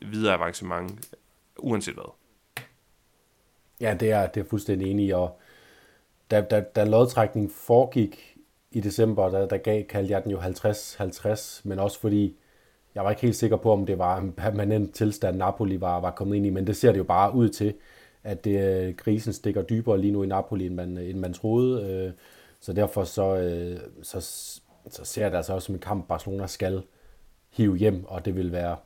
videre 0.00 0.34
avancement, 0.34 1.14
uanset 1.58 1.94
hvad. 1.94 2.12
Ja, 3.80 3.94
det 4.00 4.10
er, 4.10 4.26
det 4.26 4.40
er 4.40 4.48
fuldstændig 4.50 4.90
enig 4.90 5.06
i, 5.06 5.10
og 5.10 5.40
da, 6.30 6.40
da, 6.40 6.60
da 6.60 6.84
lodtrækningen 6.84 7.50
foregik 7.50 8.36
i 8.70 8.80
december, 8.80 9.28
der, 9.28 9.48
der 9.48 9.56
gav, 9.56 9.84
kaldte 9.84 10.12
jeg 10.12 10.24
den 10.24 10.30
jo 10.30 10.40
50-50, 10.40 11.60
men 11.64 11.78
også 11.78 12.00
fordi 12.00 12.36
jeg 12.94 13.04
var 13.04 13.10
ikke 13.10 13.22
helt 13.22 13.36
sikker 13.36 13.56
på, 13.56 13.72
om 13.72 13.86
det 13.86 13.98
var 13.98 14.18
en 14.18 14.32
permanent 14.32 14.94
tilstand, 14.94 15.36
Napoli 15.36 15.80
var, 15.80 16.00
var 16.00 16.10
kommet 16.10 16.36
ind 16.36 16.46
i, 16.46 16.50
men 16.50 16.66
det 16.66 16.76
ser 16.76 16.92
det 16.92 16.98
jo 16.98 17.04
bare 17.04 17.34
ud 17.34 17.48
til, 17.48 17.74
at 18.24 18.44
det, 18.44 18.86
øh, 18.88 18.94
krisen 18.94 19.32
stikker 19.32 19.62
dybere 19.62 20.00
lige 20.00 20.12
nu 20.12 20.22
i 20.22 20.26
Napoli, 20.26 20.66
end 20.66 20.74
man, 20.74 20.98
end 20.98 21.18
man 21.18 21.32
troede. 21.32 21.90
Øh, 21.90 22.12
så 22.60 22.72
derfor 22.72 23.04
så, 23.04 23.36
øh, 23.36 23.80
så, 24.02 24.20
så 24.90 25.04
ser 25.04 25.28
det 25.28 25.36
altså 25.36 25.52
også 25.52 25.66
som 25.66 25.74
en 25.74 25.80
kamp, 25.80 26.08
Barcelona 26.08 26.46
skal 26.46 26.82
hive 27.50 27.76
hjem, 27.76 28.04
og 28.04 28.24
det 28.24 28.36
vil 28.36 28.52
være 28.52 28.76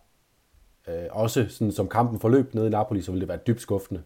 også 1.11 1.47
sådan, 1.49 1.73
som 1.73 1.89
kampen 1.89 2.21
forløb 2.21 2.55
nede 2.55 2.67
i 2.67 2.71
Napoli, 2.71 3.03
så 3.03 3.13
vil 3.13 3.21
det 3.21 3.29
være 3.29 3.39
dybt 3.47 3.61
skuffende, 3.61 4.03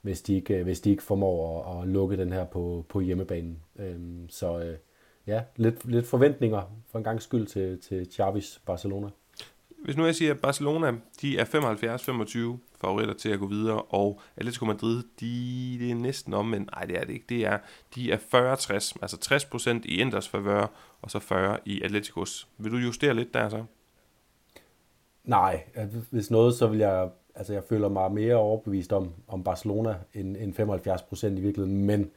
hvis 0.00 0.22
de 0.22 0.34
ikke, 0.34 0.62
hvis 0.62 0.80
de 0.80 0.90
ikke 0.90 1.02
formår 1.02 1.64
at, 1.64 1.82
at 1.82 1.88
lukke 1.88 2.16
den 2.16 2.32
her 2.32 2.44
på, 2.44 2.84
på 2.88 3.00
hjemmebanen. 3.00 3.58
Øhm, 3.78 4.28
så 4.28 4.76
ja, 5.26 5.42
lidt, 5.56 5.84
lidt 5.84 6.06
forventninger 6.06 6.62
for 6.90 6.98
en 6.98 7.04
gang 7.04 7.22
skyld 7.22 7.46
til, 7.46 7.80
til 7.80 8.12
Chavis 8.12 8.62
Barcelona. 8.66 9.08
Hvis 9.84 9.96
nu 9.96 10.04
jeg 10.04 10.14
siger, 10.14 10.34
at 10.34 10.40
Barcelona 10.40 10.92
de 11.20 11.38
er 11.38 11.44
75-25 11.44 12.78
favoritter 12.80 13.14
til 13.14 13.28
at 13.28 13.38
gå 13.38 13.46
videre, 13.46 13.82
og 13.82 14.20
Atletico 14.36 14.64
Madrid, 14.64 15.02
de, 15.20 15.76
det 15.80 15.90
er 15.90 15.94
næsten 15.94 16.34
om, 16.34 16.46
men 16.46 16.68
nej, 16.74 16.84
det 16.84 16.98
er 16.98 17.04
det 17.04 17.12
ikke. 17.12 17.26
Det 17.28 17.46
er, 17.46 17.58
de 17.94 18.12
er 18.12 18.16
40-60, 18.16 18.96
altså 19.02 19.16
60% 19.74 19.80
i 19.84 20.00
Inders 20.00 20.28
favør, 20.28 20.66
og 21.02 21.10
så 21.10 21.18
40 21.18 21.58
i 21.64 21.82
Atleticos. 21.82 22.48
Vil 22.58 22.72
du 22.72 22.76
justere 22.76 23.14
lidt 23.14 23.34
der 23.34 23.48
så? 23.48 23.64
Nej, 25.24 25.62
hvis 26.10 26.30
noget, 26.30 26.54
så 26.54 26.66
vil 26.66 26.78
jeg, 26.78 27.08
altså 27.34 27.52
jeg 27.52 27.62
føler 27.68 27.88
mig 27.88 28.12
mere 28.12 28.34
overbevist 28.34 28.92
om, 28.92 29.12
om 29.28 29.44
Barcelona 29.44 29.94
end, 30.14 30.36
end 30.36 30.54
75% 31.24 31.26
i 31.26 31.40
virkeligheden, 31.40 31.84
men 31.84 32.10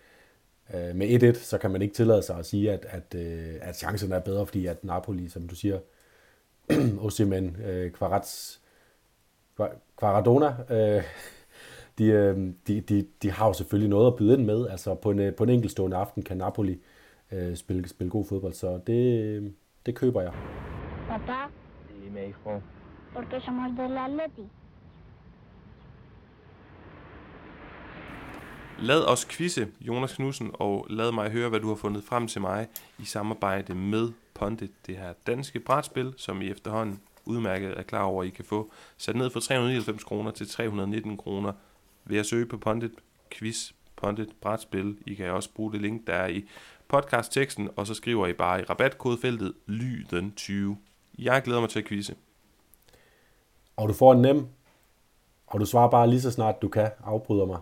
øh, 0.73 0.95
med 0.95 1.35
1-1, 1.35 1.39
så 1.39 1.57
kan 1.57 1.71
man 1.71 1.81
ikke 1.81 1.93
tillade 1.93 2.21
sig 2.21 2.37
at 2.37 2.45
sige, 2.45 2.71
at, 2.71 2.85
at, 2.89 3.15
øh, 3.15 3.55
at 3.61 3.77
chancen 3.77 4.11
er 4.11 4.19
bedre, 4.19 4.45
fordi 4.45 4.65
at 4.65 4.83
Napoli, 4.83 5.29
som 5.29 5.47
du 5.47 5.55
siger, 5.55 5.79
Osimhen, 7.05 7.57
øh, 7.65 7.91
Kvarats, 7.91 8.61
Quaradona, 9.99 10.55
øh, 10.69 11.03
de, 11.97 12.05
øh, 12.05 12.37
de, 12.67 12.81
de, 12.81 13.07
de 13.21 13.31
har 13.31 13.47
jo 13.47 13.53
selvfølgelig 13.53 13.89
noget 13.89 14.07
at 14.07 14.15
byde 14.15 14.33
ind 14.33 14.45
med. 14.45 14.67
Altså 14.67 14.95
på 14.95 15.11
en, 15.11 15.19
øh, 15.19 15.35
på 15.35 15.43
en 15.43 15.49
enkeltstående 15.49 15.97
aften 15.97 16.23
kan 16.23 16.37
Napoli 16.37 16.79
øh, 17.31 17.55
spille, 17.55 17.89
spille 17.89 18.11
god 18.11 18.25
fodbold, 18.25 18.53
så 18.53 18.79
det, 18.87 19.53
det 19.85 19.95
køber 19.95 20.21
jeg. 20.21 20.33
Papa? 21.07 21.51
Dime, 22.03 22.19
hijo. 22.19 22.61
¿Por 23.13 23.23
qué 23.29 23.39
somos 23.45 23.71
del 23.77 23.97
Atleti? 23.97 24.49
Lad 28.79 29.03
os 29.05 29.25
quizze, 29.25 29.67
Jonas 29.81 30.13
Knudsen, 30.13 30.51
og 30.53 30.85
lad 30.89 31.11
mig 31.11 31.31
høre, 31.31 31.49
hvad 31.49 31.59
du 31.59 31.67
har 31.67 31.75
fundet 31.75 32.03
frem 32.03 32.27
til 32.27 32.41
mig 32.41 32.67
i 32.99 33.05
samarbejde 33.05 33.75
med 33.75 34.11
Pondit, 34.35 34.71
det 34.87 34.97
her 34.97 35.13
danske 35.27 35.59
brætspil, 35.59 36.13
som 36.17 36.41
I 36.41 36.49
efterhånden 36.49 36.99
udmærket 37.25 37.79
er 37.79 37.83
klar 37.83 38.03
over, 38.03 38.21
at 38.21 38.27
I 38.27 38.31
kan 38.31 38.45
få 38.45 38.71
sat 38.97 39.15
ned 39.15 39.29
fra 39.29 39.39
399 39.39 40.03
kroner 40.03 40.31
til 40.31 40.49
319 40.49 41.17
kroner 41.17 41.53
ved 42.05 42.19
at 42.19 42.25
søge 42.25 42.45
på 42.45 42.57
Pondit 42.57 42.91
Quiz, 43.31 43.71
Pondit 43.95 44.29
Brætspil. 44.41 44.97
I 45.05 45.13
kan 45.13 45.31
også 45.31 45.49
bruge 45.55 45.71
det 45.71 45.81
link, 45.81 46.07
der 46.07 46.13
er 46.13 46.27
i 46.27 46.45
podcastteksten, 46.87 47.69
og 47.75 47.87
så 47.87 47.93
skriver 47.93 48.27
I 48.27 48.33
bare 48.33 48.61
i 48.61 48.63
rabatkodefeltet 48.63 49.53
lyden 49.65 50.33
20. 50.35 50.77
Jeg 51.19 51.41
glæder 51.41 51.59
mig 51.59 51.69
til 51.69 51.79
at 51.79 51.85
quizze. 51.85 52.15
Og 53.77 53.89
du 53.89 53.93
får 53.93 54.13
en 54.13 54.21
nem, 54.21 54.47
og 55.47 55.59
du 55.59 55.65
svarer 55.65 55.89
bare 55.89 56.09
lige 56.09 56.21
så 56.21 56.31
snart 56.31 56.61
du 56.61 56.67
kan, 56.67 56.89
afbryder 57.03 57.45
mig. 57.45 57.59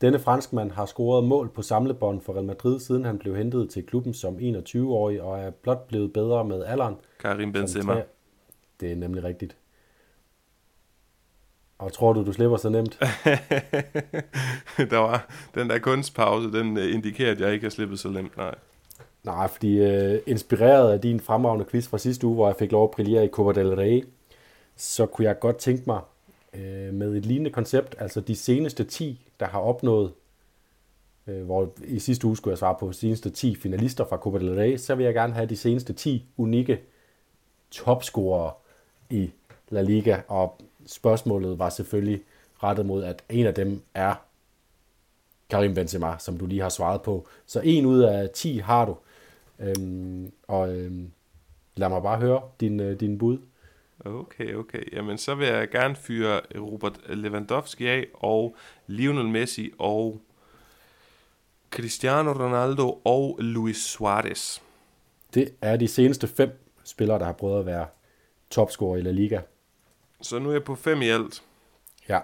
Denne 0.00 0.18
franskmand 0.18 0.70
har 0.70 0.86
scoret 0.86 1.24
mål 1.24 1.48
på 1.48 1.62
samlebånd 1.62 2.20
for 2.20 2.34
Real 2.34 2.44
Madrid, 2.44 2.80
siden 2.80 3.04
han 3.04 3.18
blev 3.18 3.36
hentet 3.36 3.70
til 3.70 3.86
klubben 3.86 4.14
som 4.14 4.36
21-årig, 4.36 5.22
og 5.22 5.38
er 5.38 5.50
blot 5.50 5.86
blevet 5.88 6.12
bedre 6.12 6.44
med 6.44 6.64
alderen. 6.64 6.96
Karim 7.20 7.52
Benzema. 7.52 8.02
Det 8.80 8.92
er 8.92 8.96
nemlig 8.96 9.24
rigtigt. 9.24 9.56
Og 11.78 11.92
tror 11.92 12.12
du, 12.12 12.24
du 12.24 12.32
slipper 12.32 12.56
så 12.56 12.68
nemt? 12.68 12.98
der 14.92 14.98
var 14.98 15.26
den 15.54 15.70
der 15.70 15.78
kunstpause, 15.78 16.52
den 16.52 16.76
øh, 16.76 16.94
indikerer, 16.94 17.30
at 17.30 17.40
jeg 17.40 17.52
ikke 17.52 17.64
har 17.64 17.70
slippet 17.70 17.98
så 17.98 18.08
nemt, 18.08 18.36
nej. 18.36 18.54
Nej, 19.24 19.48
fordi 19.48 19.80
uh, 19.80 20.18
inspireret 20.26 20.92
af 20.92 21.00
din 21.00 21.20
fremragende 21.20 21.64
quiz 21.64 21.88
fra 21.88 21.98
sidste 21.98 22.26
uge, 22.26 22.34
hvor 22.34 22.46
jeg 22.46 22.56
fik 22.58 22.72
lov 22.72 22.84
at 22.84 22.90
brillere 22.90 23.24
i 23.24 23.28
Copa 23.28 23.60
del 23.60 23.74
Rey, 23.74 24.04
så 24.76 25.06
kunne 25.06 25.24
jeg 25.24 25.38
godt 25.38 25.56
tænke 25.56 25.82
mig 25.86 26.00
øh, 26.56 26.94
med 26.94 27.14
et 27.16 27.26
lignende 27.26 27.50
koncept, 27.50 27.94
altså 27.98 28.20
de 28.20 28.36
seneste 28.36 28.84
10, 28.84 29.28
der 29.40 29.46
har 29.46 29.60
opnået, 29.60 30.12
øh, 31.26 31.44
hvor 31.44 31.72
i 31.84 31.98
sidste 31.98 32.26
uge 32.26 32.36
skulle 32.36 32.52
jeg 32.52 32.58
svare 32.58 32.76
på 32.80 32.88
de 32.88 32.94
seneste 32.94 33.30
10 33.30 33.54
finalister 33.54 34.04
fra 34.04 34.16
Copa 34.16 34.38
del 34.38 34.54
Rey, 34.54 34.76
så 34.76 34.94
vil 34.94 35.04
jeg 35.04 35.14
gerne 35.14 35.32
have 35.32 35.46
de 35.46 35.56
seneste 35.56 35.92
10 35.92 36.28
unikke 36.36 36.80
topscorere 37.70 38.52
i 39.10 39.30
La 39.68 39.82
Liga, 39.82 40.20
og 40.28 40.60
spørgsmålet 40.86 41.58
var 41.58 41.70
selvfølgelig 41.70 42.22
rettet 42.62 42.86
mod, 42.86 43.04
at 43.04 43.22
en 43.28 43.46
af 43.46 43.54
dem 43.54 43.82
er 43.94 44.14
Karim 45.50 45.74
Benzema, 45.74 46.16
som 46.18 46.38
du 46.38 46.46
lige 46.46 46.60
har 46.60 46.68
svaret 46.68 47.02
på. 47.02 47.26
Så 47.46 47.60
en 47.60 47.86
ud 47.86 48.00
af 48.00 48.30
10 48.30 48.58
har 48.58 48.84
du. 48.84 48.96
Øhm, 49.58 50.32
og 50.48 50.76
øhm, 50.76 51.10
lad 51.76 51.88
mig 51.88 52.02
bare 52.02 52.20
høre 52.20 52.42
din, 52.60 52.80
øh, 52.80 53.00
din 53.00 53.18
bud. 53.18 53.38
Okay, 54.04 54.54
okay. 54.54 54.92
Jamen, 54.92 55.18
så 55.18 55.34
vil 55.34 55.46
jeg 55.46 55.70
gerne 55.70 55.96
fyre 55.96 56.40
Robert 56.56 57.00
Lewandowski 57.08 57.86
af, 57.86 58.06
og 58.14 58.56
Lionel 58.86 59.28
Messi, 59.28 59.72
og 59.78 60.20
Cristiano 61.70 62.32
Ronaldo 62.32 63.00
og 63.04 63.38
Luis 63.40 63.76
Suarez. 63.76 64.60
Det 65.34 65.54
er 65.60 65.76
de 65.76 65.88
seneste 65.88 66.28
fem 66.28 66.58
spillere, 66.84 67.18
der 67.18 67.24
har 67.24 67.32
prøvet 67.32 67.60
at 67.60 67.66
være 67.66 67.86
topscorer 68.50 68.96
i 68.96 69.00
La 69.00 69.10
Liga. 69.10 69.40
Så 70.22 70.38
nu 70.38 70.48
er 70.48 70.52
jeg 70.52 70.64
på 70.64 70.74
fem 70.74 71.02
i 71.02 71.08
alt. 71.08 71.42
Ja. 72.08 72.20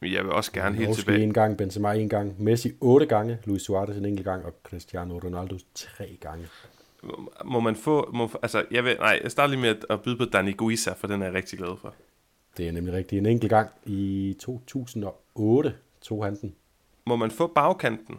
Men 0.00 0.12
jeg 0.12 0.24
vil 0.24 0.32
også 0.32 0.52
gerne 0.52 0.76
helt 0.76 0.94
tilbage. 0.94 1.22
en 1.22 1.32
gang, 1.32 1.58
Benzema 1.58 1.92
en 1.92 2.08
gang, 2.08 2.42
Messi 2.42 2.72
otte 2.80 3.06
gange, 3.06 3.38
Luis 3.44 3.62
Suarez 3.62 3.96
en 3.96 4.04
enkelt 4.04 4.24
gang, 4.24 4.44
og 4.44 4.54
Cristiano 4.64 5.18
Ronaldo 5.18 5.58
tre 5.74 6.18
gange. 6.20 6.48
Må 7.44 7.60
man 7.60 7.76
få... 7.76 8.10
Må, 8.12 8.30
altså, 8.42 8.64
jeg 8.70 8.84
vil, 8.84 8.96
nej, 8.98 9.20
jeg 9.22 9.30
starter 9.30 9.50
lige 9.50 9.60
med 9.60 9.68
at, 9.68 9.86
at 9.90 10.02
byde 10.02 10.16
på 10.16 10.24
Dani 10.24 10.52
Guisa, 10.52 10.92
for 10.92 11.06
den 11.06 11.22
er 11.22 11.26
jeg 11.26 11.34
rigtig 11.34 11.58
glad 11.58 11.76
for. 11.80 11.94
Det 12.56 12.68
er 12.68 12.72
nemlig 12.72 12.94
rigtigt. 12.94 13.20
En 13.20 13.26
enkelt 13.26 13.50
gang 13.50 13.70
i 13.84 14.36
2008 14.40 15.74
tog 16.00 16.24
han 16.24 16.36
den. 16.40 16.54
Må 17.06 17.16
man 17.16 17.30
få 17.30 17.46
bagkanten? 17.46 18.16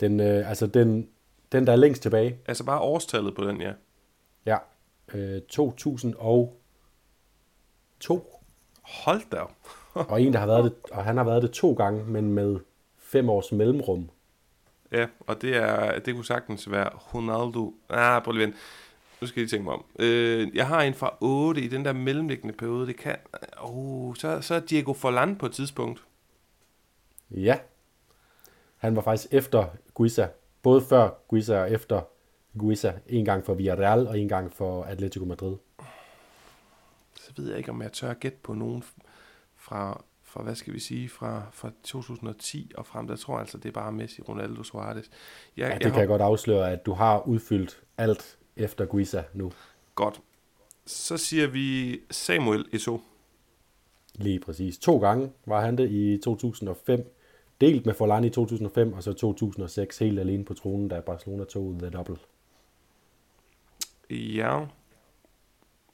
Den, 0.00 0.20
øh, 0.20 0.48
altså 0.48 0.66
den, 0.66 1.08
den, 1.52 1.66
der 1.66 1.72
er 1.72 1.76
længst 1.76 2.02
tilbage. 2.02 2.38
Altså 2.46 2.64
bare 2.64 2.80
årstallet 2.80 3.34
på 3.34 3.44
den, 3.44 3.60
ja. 3.60 3.72
Ja. 4.46 4.56
Øh, 5.14 5.42
2002. 5.42 6.58
Hold 8.82 9.30
da 9.32 9.38
og 9.94 10.22
en, 10.22 10.32
der 10.32 10.38
har 10.38 10.46
været 10.46 10.64
det, 10.64 10.74
og 10.92 11.04
han 11.04 11.16
har 11.16 11.24
været 11.24 11.42
det 11.42 11.50
to 11.50 11.72
gange, 11.72 12.04
men 12.04 12.32
med 12.32 12.58
fem 12.98 13.30
års 13.30 13.52
mellemrum. 13.52 14.10
Ja, 14.92 15.06
og 15.20 15.42
det 15.42 15.56
er 15.56 15.98
det 15.98 16.14
kunne 16.14 16.24
sagtens 16.24 16.70
være 16.70 16.88
Ronaldo. 16.88 17.74
Ah, 17.88 18.22
prøv 18.22 18.32
lige 18.32 18.46
vent. 18.46 18.56
Nu 19.20 19.26
skal 19.26 19.40
jeg 19.40 19.44
lige 19.44 19.56
tænke 19.56 19.64
mig 19.64 19.74
om. 19.74 19.84
Øh, 19.98 20.56
jeg 20.56 20.66
har 20.66 20.82
en 20.82 20.94
fra 20.94 21.16
8 21.20 21.60
i 21.60 21.68
den 21.68 21.84
der 21.84 21.92
mellemliggende 21.92 22.54
periode. 22.54 22.86
Det 22.86 22.96
kan... 22.96 23.16
Oh, 23.60 24.14
så, 24.14 24.40
så 24.40 24.54
er 24.54 24.60
Diego 24.60 24.92
Forlan 24.92 25.36
på 25.36 25.46
et 25.46 25.52
tidspunkt. 25.52 26.04
Ja. 27.30 27.58
Han 28.76 28.96
var 28.96 29.02
faktisk 29.02 29.32
efter 29.32 29.66
Guisa. 29.94 30.26
Både 30.62 30.82
før 30.82 31.10
Guisa 31.28 31.60
og 31.60 31.70
efter 31.70 32.02
Guisa. 32.58 32.92
En 33.06 33.24
gang 33.24 33.44
for 33.44 33.54
Villarreal 33.54 34.06
og 34.06 34.18
en 34.18 34.28
gang 34.28 34.52
for 34.52 34.82
Atletico 34.84 35.24
Madrid. 35.24 35.56
Så 37.14 37.32
ved 37.36 37.48
jeg 37.48 37.58
ikke, 37.58 37.70
om 37.70 37.82
jeg 37.82 37.92
tør 37.92 38.14
gætte 38.14 38.38
på 38.42 38.54
nogen 38.54 38.84
fra, 39.56 40.04
fra 40.32 40.42
hvad 40.42 40.54
skal 40.54 40.72
vi 40.72 40.78
sige, 40.78 41.08
fra, 41.08 41.42
fra 41.52 41.70
2010 41.82 42.72
og 42.76 42.86
frem. 42.86 43.06
Der 43.06 43.16
tror 43.16 43.34
jeg 43.34 43.40
altså, 43.40 43.58
det 43.58 43.68
er 43.68 43.72
bare 43.72 43.92
Messi, 43.92 44.22
Ronaldo, 44.22 44.62
Suarez. 44.62 45.06
Jeg, 45.56 45.68
Ja, 45.68 45.74
det 45.74 45.92
kan 45.92 46.00
jeg 46.00 46.08
godt 46.08 46.22
afsløre, 46.22 46.72
at 46.72 46.86
du 46.86 46.92
har 46.92 47.26
udfyldt 47.26 47.82
alt 47.98 48.38
efter 48.56 48.84
Guisa 48.84 49.22
nu. 49.34 49.52
Godt. 49.94 50.20
Så 50.86 51.16
siger 51.16 51.46
vi 51.46 52.00
Samuel 52.10 52.64
Eto'o. 52.74 53.00
Lige 54.14 54.40
præcis. 54.40 54.78
To 54.78 54.98
gange 54.98 55.30
var 55.46 55.60
han 55.60 55.78
det 55.78 55.90
i 55.90 56.18
2005. 56.24 57.16
Delt 57.60 57.86
med 57.86 57.94
Forlan 57.94 58.24
i 58.24 58.30
2005, 58.30 58.92
og 58.92 59.02
så 59.02 59.12
2006 59.12 59.98
helt 59.98 60.20
alene 60.20 60.44
på 60.44 60.54
tronen, 60.54 60.88
da 60.88 61.00
Barcelona 61.00 61.44
tog 61.44 61.76
The 61.78 61.90
Double. 61.90 62.16
Ja. 64.10 64.60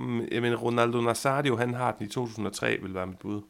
Mm, 0.00 0.06
Men 0.42 0.56
Ronaldo 0.56 1.00
Nazario, 1.00 1.56
han 1.56 1.74
har 1.74 1.92
den 1.92 2.06
i 2.06 2.10
2003, 2.10 2.78
vil 2.82 2.94
være 2.94 3.06
mit 3.06 3.18
bud. 3.18 3.42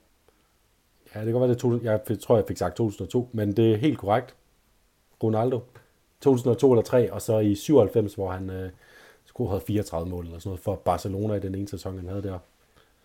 Ja, 1.14 1.18
det 1.20 1.26
kan 1.26 1.32
godt 1.32 1.40
være, 1.40 1.50
det 1.50 1.58
to, 1.58 1.82
jeg 1.82 2.20
tror, 2.20 2.36
jeg 2.36 2.44
fik 2.48 2.56
sagt 2.56 2.76
2002, 2.76 3.28
men 3.32 3.56
det 3.56 3.72
er 3.72 3.76
helt 3.76 3.98
korrekt. 3.98 4.34
Ronaldo. 5.22 5.60
2002 6.20 6.72
eller 6.72 6.82
3, 6.82 7.12
og 7.12 7.22
så 7.22 7.38
i 7.38 7.54
97, 7.54 8.14
hvor 8.14 8.30
han 8.30 8.50
øh, 8.50 8.70
skulle 9.24 9.50
have 9.50 9.60
34 9.60 10.08
mål 10.10 10.24
eller 10.24 10.38
sådan 10.38 10.48
noget 10.48 10.60
for 10.60 10.74
Barcelona 10.74 11.34
i 11.34 11.40
den 11.40 11.54
ene 11.54 11.68
sæson, 11.68 11.98
han 11.98 12.08
havde 12.08 12.22
der. 12.22 12.38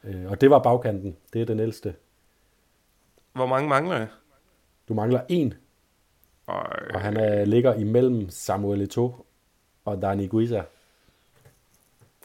Øh, 0.03 0.31
og 0.31 0.41
det 0.41 0.49
var 0.49 0.59
bagkanten. 0.59 1.15
Det 1.33 1.41
er 1.41 1.45
den 1.45 1.59
ældste. 1.59 1.95
Hvor 3.33 3.45
mange 3.45 3.69
mangler 3.69 3.95
jeg? 3.95 4.07
Du 4.89 4.93
mangler 4.93 5.21
en, 5.29 5.53
og 6.47 7.01
han 7.01 7.17
er, 7.17 7.45
ligger 7.45 7.73
imellem 7.73 8.29
Samuel 8.29 8.89
Eto'o 8.91 9.11
og 9.85 10.01
Dani 10.01 10.27
Guisa. 10.27 10.61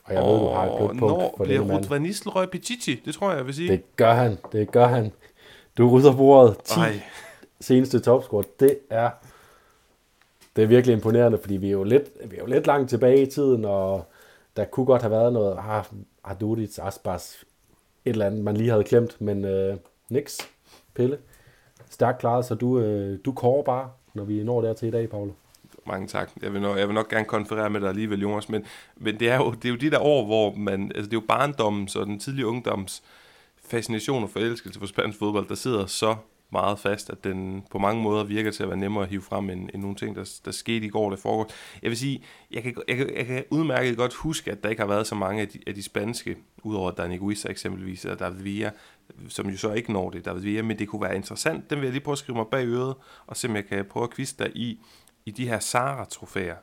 Og 0.05 0.15
jeg 0.15 0.23
ved, 0.23 0.39
du 0.39 0.47
har 0.47 0.65
et 0.65 0.79
blødt 0.79 0.89
punkt 0.89 1.01
Når 1.01 1.35
for 1.37 1.45
bliver. 1.45 1.61
Ruud 1.61 1.89
van 1.89 2.03
Nistelrooy 2.03 2.47
Pichichi? 2.47 3.03
Det 3.05 3.15
tror 3.15 3.31
jeg, 3.31 3.39
jeg 3.39 3.47
vil 3.47 3.55
sige. 3.55 3.73
Det 3.73 3.97
gør 3.97 4.13
han, 4.13 4.39
det 4.53 4.71
gør 4.73 4.87
han. 4.87 5.13
Du 5.79 5.91
rydder 5.91 6.17
bordet 6.17 6.59
10 6.65 6.81
Ej. 6.81 7.01
seneste 7.61 8.01
topscore. 8.01 8.45
Det 8.61 8.79
er, 8.91 9.11
det 10.57 10.65
er 10.65 10.69
virkelig 10.69 10.93
imponerende, 10.93 11.39
fordi 11.39 11.57
vi 11.57 11.67
er 11.67 11.73
jo 11.73 11.85
lidt, 11.85 12.05
vi 12.31 12.37
er 12.37 12.41
jo 12.41 12.47
lidt 12.47 12.67
langt 12.67 12.91
tilbage 12.91 13.23
i 13.23 13.27
tiden, 13.27 13.65
og 13.65 14.05
der 14.57 14.65
kunne 14.65 14.87
godt 14.87 15.03
have 15.03 15.11
været 15.11 15.33
noget, 15.33 15.59
ah, 15.69 15.85
Adudic, 16.25 16.79
Aspas, 16.79 17.45
et 18.05 18.11
eller 18.11 18.27
andet, 18.27 18.45
man 18.45 18.57
lige 18.57 18.71
havde 18.71 18.85
klemt, 18.85 19.21
men 19.21 19.45
øh, 19.45 19.77
niks, 20.09 20.39
Pelle. 20.95 21.19
Stærkt 21.91 22.19
klaret, 22.19 22.45
så 22.45 22.55
du, 22.55 22.79
øh, 22.81 23.19
du 23.25 23.33
kårer 23.33 23.63
bare, 23.63 23.91
når 24.15 24.25
vi 24.25 24.45
når 24.45 24.61
der 24.61 24.73
til 24.73 24.89
i 24.89 24.91
dag, 24.91 25.11
Paolo. 25.11 25.33
Mange 25.87 26.07
tak. 26.07 26.31
Jeg 26.43 26.53
vil, 26.53 26.61
nok, 26.61 26.79
jeg 26.79 26.89
vil 26.89 26.95
nok 26.95 27.09
gerne 27.09 27.25
konferere 27.25 27.71
med 27.71 27.81
dig 27.81 27.89
alligevel, 27.89 28.21
Jonas, 28.21 28.49
men, 28.49 28.65
men 28.97 29.21
det, 29.21 29.31
er 29.31 29.37
jo, 29.37 29.51
det 29.51 29.65
er 29.65 29.69
jo 29.69 29.77
de 29.77 29.91
der 29.91 30.01
år, 30.01 30.25
hvor 30.25 30.55
man, 30.55 30.93
altså 30.95 31.11
det 31.11 31.17
er 31.17 31.21
jo 31.21 31.27
barndommens 31.29 31.97
og 31.97 32.07
den 32.07 32.19
tidlige 32.19 32.47
ungdoms 32.47 33.03
fascination 33.71 34.23
og 34.23 34.31
forelskelse 34.31 34.79
for 34.79 34.87
spansk 34.87 35.19
fodbold, 35.19 35.49
der 35.49 35.55
sidder 35.55 35.87
så 35.87 36.17
meget 36.53 36.79
fast, 36.79 37.11
at 37.11 37.25
den 37.25 37.63
på 37.71 37.79
mange 37.79 38.03
måder 38.03 38.25
virker 38.25 38.51
til 38.51 38.63
at 38.63 38.69
være 38.69 38.79
nemmere 38.79 39.05
at 39.05 39.11
hive 39.11 39.23
frem 39.23 39.51
end, 39.51 39.71
end 39.75 39.83
nogle 39.83 39.97
ting, 39.97 40.17
der, 40.17 40.41
der 40.45 40.51
skete 40.51 40.87
i 40.87 40.89
går, 40.89 41.11
der 41.11 41.17
foregår. 41.17 41.51
Jeg 41.83 41.91
vil 41.91 41.99
sige, 41.99 42.25
jeg 42.51 42.63
kan, 42.63 42.75
jeg, 42.89 42.97
kan, 42.97 43.17
jeg 43.17 43.27
kan 43.27 43.45
udmærket 43.51 43.97
godt 43.97 44.15
huske, 44.15 44.51
at 44.51 44.63
der 44.63 44.69
ikke 44.69 44.83
har 44.83 44.89
været 44.89 45.07
så 45.07 45.15
mange 45.15 45.43
af 45.43 45.49
de, 45.49 45.59
af 45.67 45.75
de 45.75 45.83
spanske, 45.83 46.37
udover 46.63 46.91
Dani 46.91 47.17
Guisa 47.17 47.49
eksempelvis, 47.49 48.05
og 48.05 48.19
David 48.19 48.43
Villa, 48.43 48.71
som 49.29 49.51
jo 49.51 49.57
så 49.57 49.73
ikke 49.73 49.93
når 49.93 50.11
det, 50.11 50.25
David 50.25 50.43
Villa, 50.43 50.63
men 50.63 50.79
det 50.79 50.89
kunne 50.89 51.03
være 51.03 51.17
interessant. 51.17 51.71
Den 51.71 51.79
vil 51.79 51.85
jeg 51.85 51.93
lige 51.93 52.05
prøve 52.05 52.13
at 52.13 52.19
skrive 52.19 52.37
mig 52.37 52.47
bag 52.47 52.67
øret, 52.67 52.95
og 53.27 53.37
se 53.37 53.49
om 53.49 53.57
jeg 53.57 53.67
kan 53.67 53.85
prøve 53.85 54.05
at 54.05 54.15
quizze 54.15 54.37
dig 54.39 54.51
i, 54.55 54.81
i 55.27 55.31
de 55.31 55.49
her 55.49 55.59
Sara-trofæer 55.59 56.57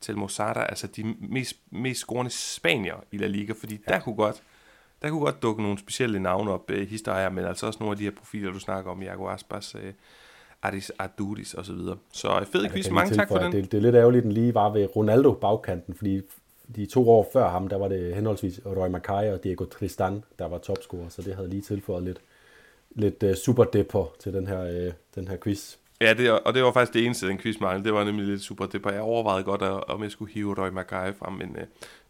til 0.00 0.18
Mosada, 0.18 0.60
altså 0.60 0.86
de 0.86 1.14
mest, 1.20 1.56
mest 1.70 2.00
scorende 2.00 2.30
spanier 2.30 2.96
i 3.12 3.16
La 3.16 3.26
Liga, 3.26 3.52
fordi 3.60 3.80
ja. 3.88 3.92
der 3.92 4.00
kunne 4.00 4.14
godt 4.14 4.42
der 5.02 5.10
kunne 5.10 5.20
godt 5.20 5.42
dukke 5.42 5.62
nogle 5.62 5.78
specielle 5.78 6.20
navne 6.20 6.50
op, 6.50 6.70
øh, 6.70 6.88
historier, 6.88 7.30
men 7.30 7.44
altså 7.44 7.66
også 7.66 7.78
nogle 7.80 7.92
af 7.92 7.98
de 7.98 8.04
her 8.04 8.10
profiler, 8.10 8.52
du 8.52 8.58
snakker 8.58 8.90
om, 8.90 9.02
Iago 9.02 9.28
Aspas, 9.28 9.74
øh, 9.74 9.92
Aris 10.62 10.92
Adudis 10.98 11.54
og 11.54 11.64
så. 11.64 11.96
Så 12.12 12.38
øh, 12.40 12.46
fed 12.46 12.62
Ja, 12.62 12.68
quiz, 12.68 12.90
mange 12.90 13.14
tak 13.14 13.28
for 13.28 13.38
den. 13.38 13.52
Det, 13.52 13.72
det 13.72 13.78
er 13.78 13.82
lidt 13.82 13.94
ærgerligt, 13.94 14.18
at 14.20 14.24
den 14.24 14.32
lige 14.32 14.54
var 14.54 14.72
ved 14.72 14.96
Ronaldo 14.96 15.32
bagkanten, 15.32 15.94
fordi 15.94 16.20
de 16.76 16.86
to 16.86 17.10
år 17.10 17.30
før 17.32 17.48
ham, 17.48 17.68
der 17.68 17.78
var 17.78 17.88
det 17.88 18.14
henholdsvis 18.14 18.60
Roy 18.66 18.88
Mackay 18.88 19.32
og 19.32 19.44
Diego 19.44 19.64
Tristan, 19.64 20.24
der 20.38 20.48
var 20.48 20.58
topscorer, 20.58 21.08
så 21.08 21.22
det 21.22 21.34
havde 21.34 21.50
lige 21.50 21.62
tilføjet 21.62 22.04
lidt, 22.04 22.20
lidt 22.90 23.22
uh, 23.22 23.34
super 23.34 23.64
depper 23.64 24.14
til 24.20 24.32
den 24.32 24.46
her, 24.46 24.86
uh, 24.86 24.92
den 25.14 25.28
her 25.28 25.36
quiz. 25.42 25.76
Ja, 26.00 26.14
det, 26.14 26.30
og 26.30 26.54
det 26.54 26.62
var 26.62 26.72
faktisk 26.72 26.94
det 26.94 27.04
eneste, 27.04 27.28
den 27.28 27.38
quiz 27.38 27.60
manglede. 27.60 27.84
Det 27.84 27.94
var 27.94 28.04
nemlig 28.04 28.26
lidt 28.26 28.42
super 28.42 28.66
depper. 28.66 28.90
Jeg 28.90 29.00
overvejede 29.00 29.44
godt, 29.44 29.62
om 29.62 30.02
jeg 30.02 30.10
skulle 30.10 30.32
hive 30.32 30.54
Roy 30.58 30.68
Mackay 30.68 31.14
frem, 31.18 31.32
men 31.32 31.50
uh, 31.50 31.62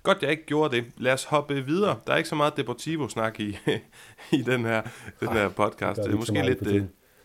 godt, 0.02 0.22
jeg 0.22 0.30
ikke 0.30 0.46
gjorde 0.46 0.76
det. 0.76 0.84
Lad 0.96 1.12
os 1.12 1.24
hoppe 1.24 1.66
videre. 1.66 1.98
Der 2.06 2.12
er 2.12 2.16
ikke 2.16 2.28
så 2.28 2.34
meget 2.34 2.56
Deportivo-snak 2.56 3.40
i, 3.40 3.58
i 4.38 4.42
den 4.42 4.64
her, 4.64 4.82
den 5.20 5.28
her 5.28 5.48
podcast. 5.48 6.00
Det 6.02 6.12
er 6.12 6.16
måske 6.16 6.42
lidt, 6.42 6.66
uh, 6.66 6.82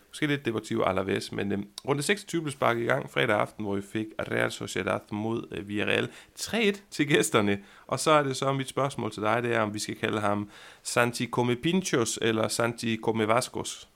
måske 0.08 0.26
lidt 0.26 0.44
Deportivo 0.44 0.82
Alaves, 0.82 1.32
men 1.32 1.52
uh, 1.52 1.58
runde 1.88 2.02
26 2.02 2.42
blev 2.42 2.52
sparket 2.52 2.82
i 2.82 2.86
gang 2.86 3.10
fredag 3.10 3.36
aften, 3.36 3.64
hvor 3.64 3.76
vi 3.76 3.82
fik 3.82 4.06
Real 4.20 4.50
Sociedad 4.50 5.00
mod 5.10 5.58
uh, 5.58 5.68
Villarreal 5.68 6.08
3-1 6.38 6.80
til 6.90 7.08
gæsterne. 7.08 7.58
Og 7.86 8.00
så 8.00 8.10
er 8.10 8.22
det 8.22 8.36
så 8.36 8.52
mit 8.52 8.68
spørgsmål 8.68 9.12
til 9.12 9.22
dig, 9.22 9.42
det 9.42 9.54
er, 9.54 9.60
om 9.60 9.74
vi 9.74 9.78
skal 9.78 9.96
kalde 9.96 10.20
ham 10.20 10.50
Santi 10.82 11.26
Come 11.26 11.56
Pinchos 11.56 12.18
eller 12.22 12.48
Santi 12.48 12.98
Come 13.02 13.28
Vascos. 13.28 13.88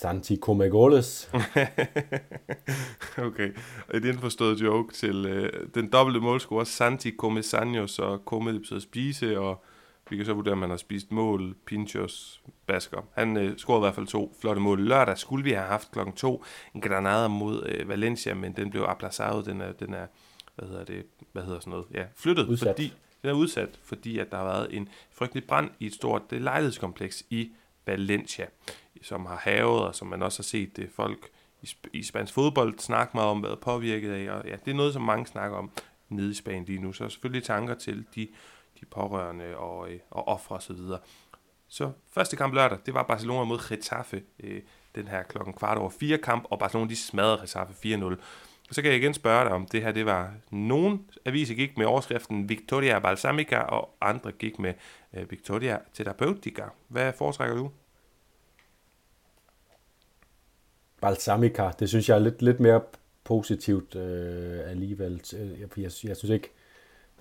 Santi 0.00 0.36
Comegoles. 0.36 1.30
okay, 3.28 3.50
et 3.94 4.04
indforstået 4.04 4.60
joke 4.60 4.94
til 4.94 5.26
øh, 5.26 5.52
den 5.74 5.88
dobbelte 5.88 6.20
målscorer 6.20 6.64
Santi 6.64 7.16
Comesanos, 7.16 7.98
og 7.98 8.18
Come 8.24 8.52
det 8.52 8.60
betyder 8.60 8.80
spise, 8.80 9.40
og 9.40 9.64
vi 10.10 10.16
kan 10.16 10.26
så 10.26 10.32
vurdere, 10.34 10.52
om 10.52 10.60
han 10.60 10.70
har 10.70 10.76
spist 10.76 11.12
mål, 11.12 11.54
Pinchos, 11.66 12.42
Basker. 12.66 13.02
Han 13.12 13.36
øh, 13.36 13.56
scorede 13.56 13.80
i 13.80 13.84
hvert 13.84 13.94
fald 13.94 14.06
to 14.06 14.36
flotte 14.40 14.60
mål. 14.60 14.80
Lørdag 14.80 15.18
skulle 15.18 15.44
vi 15.44 15.52
have 15.52 15.66
haft 15.66 15.90
klokken 15.90 16.14
to 16.14 16.44
en 16.74 16.80
Granada 16.80 17.28
mod 17.28 17.66
øh, 17.66 17.88
Valencia, 17.88 18.34
men 18.34 18.52
den 18.52 18.70
blev 18.70 18.82
aplaceret, 18.82 19.46
den 19.46 19.60
er, 19.60 19.72
den 19.72 19.94
er 19.94 20.06
hvad 20.56 20.68
hedder 20.68 20.84
det, 20.84 21.06
hvad 21.32 21.42
hedder 21.42 21.60
sådan 21.60 21.70
noget, 21.70 21.86
ja, 21.94 22.04
flyttet, 22.16 22.46
udsat. 22.46 22.68
fordi 22.68 22.92
den 23.22 23.30
er 23.30 23.34
udsat, 23.34 23.78
fordi 23.84 24.18
at 24.18 24.30
der 24.30 24.36
har 24.36 24.44
været 24.44 24.76
en 24.76 24.88
frygtelig 25.10 25.44
brand 25.44 25.70
i 25.80 25.86
et 25.86 25.94
stort 25.94 26.22
lejlighedskompleks 26.30 27.24
i 27.30 27.52
Valencia 27.86 28.46
som 29.02 29.26
har 29.26 29.36
havet, 29.36 29.82
og 29.82 29.94
som 29.94 30.08
man 30.08 30.22
også 30.22 30.38
har 30.38 30.44
set 30.44 30.76
det 30.76 30.90
folk 30.94 31.30
i, 31.62 31.68
i 31.92 32.02
spansk 32.02 32.34
fodbold 32.34 32.78
snakke 32.78 33.10
meget 33.14 33.30
om, 33.30 33.42
været 33.42 33.60
påvirket 33.60 34.12
af, 34.12 34.30
og 34.30 34.46
ja, 34.46 34.56
det 34.64 34.70
er 34.70 34.74
noget, 34.76 34.92
som 34.92 35.02
mange 35.02 35.26
snakker 35.26 35.56
om 35.56 35.70
nede 36.08 36.30
i 36.30 36.34
Spanien 36.34 36.64
lige 36.64 36.82
nu. 36.82 36.92
Så 36.92 37.08
selvfølgelig 37.08 37.44
tanker 37.44 37.74
til 37.74 38.04
de, 38.14 38.28
de 38.80 38.86
pårørende 38.86 39.56
og, 39.56 39.90
øh, 39.90 39.98
og 40.10 40.28
ofre 40.28 40.56
osv. 40.56 40.76
Så, 40.76 40.98
så 41.68 41.92
første 42.12 42.36
kamp 42.36 42.54
lørdag, 42.54 42.78
det 42.86 42.94
var 42.94 43.02
Barcelona 43.02 43.44
mod 43.44 43.68
Getafe, 43.68 44.22
øh, 44.40 44.62
den 44.94 45.08
her 45.08 45.22
klokken 45.22 45.54
kvart 45.54 45.78
over 45.78 45.90
fire 45.90 46.18
kamp, 46.18 46.44
og 46.50 46.58
Barcelona 46.58 46.90
de 46.90 46.96
smadrede 46.96 47.40
Getafe 47.40 47.72
4-0. 47.72 48.16
Så 48.70 48.82
kan 48.82 48.90
jeg 48.90 49.00
igen 49.00 49.14
spørge 49.14 49.44
dig, 49.44 49.52
om 49.52 49.66
det 49.66 49.82
her 49.82 49.92
det 49.92 50.06
var 50.06 50.32
nogen 50.50 51.10
aviser 51.24 51.54
gik 51.54 51.78
med 51.78 51.86
overskriften 51.86 52.48
Victoria 52.48 52.98
Balsamica, 52.98 53.58
og 53.58 53.96
andre 54.00 54.32
gik 54.32 54.58
med 54.58 54.74
øh, 55.14 55.30
Victoria 55.30 55.78
Therapeutica. 55.94 56.64
Hvad 56.88 57.12
foretrækker 57.12 57.56
du? 57.56 57.70
Balsamica, 61.00 61.70
det 61.78 61.88
synes 61.88 62.08
jeg 62.08 62.14
er 62.14 62.18
lidt, 62.18 62.42
lidt 62.42 62.60
mere 62.60 62.80
positivt 63.24 63.96
øh, 63.96 64.70
alligevel. 64.70 65.22
Øh, 65.36 65.60
jeg, 65.60 65.68
jeg, 65.76 65.90
jeg 66.04 66.16
synes 66.16 66.30
ikke, 66.30 66.50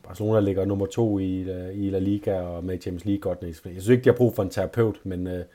Barcelona 0.03 0.39
ligger 0.39 0.65
nummer 0.65 0.85
to 0.85 1.19
i, 1.19 1.39
øh, 1.41 1.75
i 1.75 1.89
La 1.89 1.99
Liga 1.99 2.41
og 2.41 2.63
med 2.63 2.81
Champions 2.81 3.05
League 3.05 3.21
godt 3.21 3.43
Jeg 3.43 3.55
synes 3.55 3.87
ikke, 3.87 4.03
de 4.03 4.09
har 4.09 4.17
brug 4.17 4.35
for 4.35 4.43
en 4.43 4.49
terapeut, 4.49 4.99
men, 5.03 5.27
øh, 5.27 5.45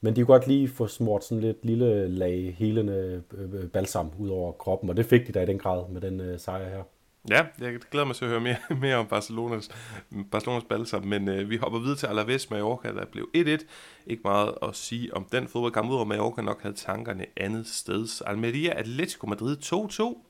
men 0.00 0.16
de 0.16 0.20
kunne 0.20 0.34
godt 0.34 0.46
lige 0.46 0.68
få 0.68 0.86
smurt 0.86 1.24
sådan 1.24 1.42
lidt 1.42 1.64
lille 1.64 2.08
lag 2.08 2.54
helende 2.58 3.22
øh, 3.38 3.54
øh 3.54 3.68
balsam 3.68 4.10
ud 4.18 4.28
over 4.28 4.52
kroppen, 4.52 4.90
og 4.90 4.96
det 4.96 5.06
fik 5.06 5.26
de 5.26 5.32
da 5.32 5.42
i 5.42 5.46
den 5.46 5.58
grad 5.58 5.88
med 5.88 6.00
den 6.00 6.20
øh, 6.20 6.38
sejr 6.38 6.68
her. 6.68 6.82
Ja, 7.30 7.46
jeg 7.60 7.78
glæder 7.90 8.06
mig 8.06 8.16
til 8.16 8.24
at 8.24 8.30
høre 8.30 8.40
mere, 8.40 8.56
mere 8.80 8.96
om 8.96 9.06
Barcelonas, 9.06 9.70
Barcelonas 10.30 10.64
balser, 10.64 11.00
men 11.00 11.28
øh, 11.28 11.50
vi 11.50 11.56
hopper 11.56 11.78
videre 11.78 11.96
til 11.96 12.06
Alaves 12.06 12.50
Mallorca, 12.50 12.88
der 12.88 13.04
blev 13.06 13.28
1-1. 13.36 13.38
Ikke 14.06 14.20
meget 14.24 14.54
at 14.62 14.76
sige 14.76 15.16
om 15.16 15.26
den 15.32 15.48
fodboldkamp, 15.48 15.90
udover 15.90 16.04
Mallorca 16.04 16.42
nok 16.42 16.62
havde 16.62 16.74
tankerne 16.74 17.26
andet 17.36 17.66
sted. 17.66 18.22
Almeria 18.26 18.78
Atletico 18.78 19.26
Madrid 19.26 19.56
2-2. 19.64 20.26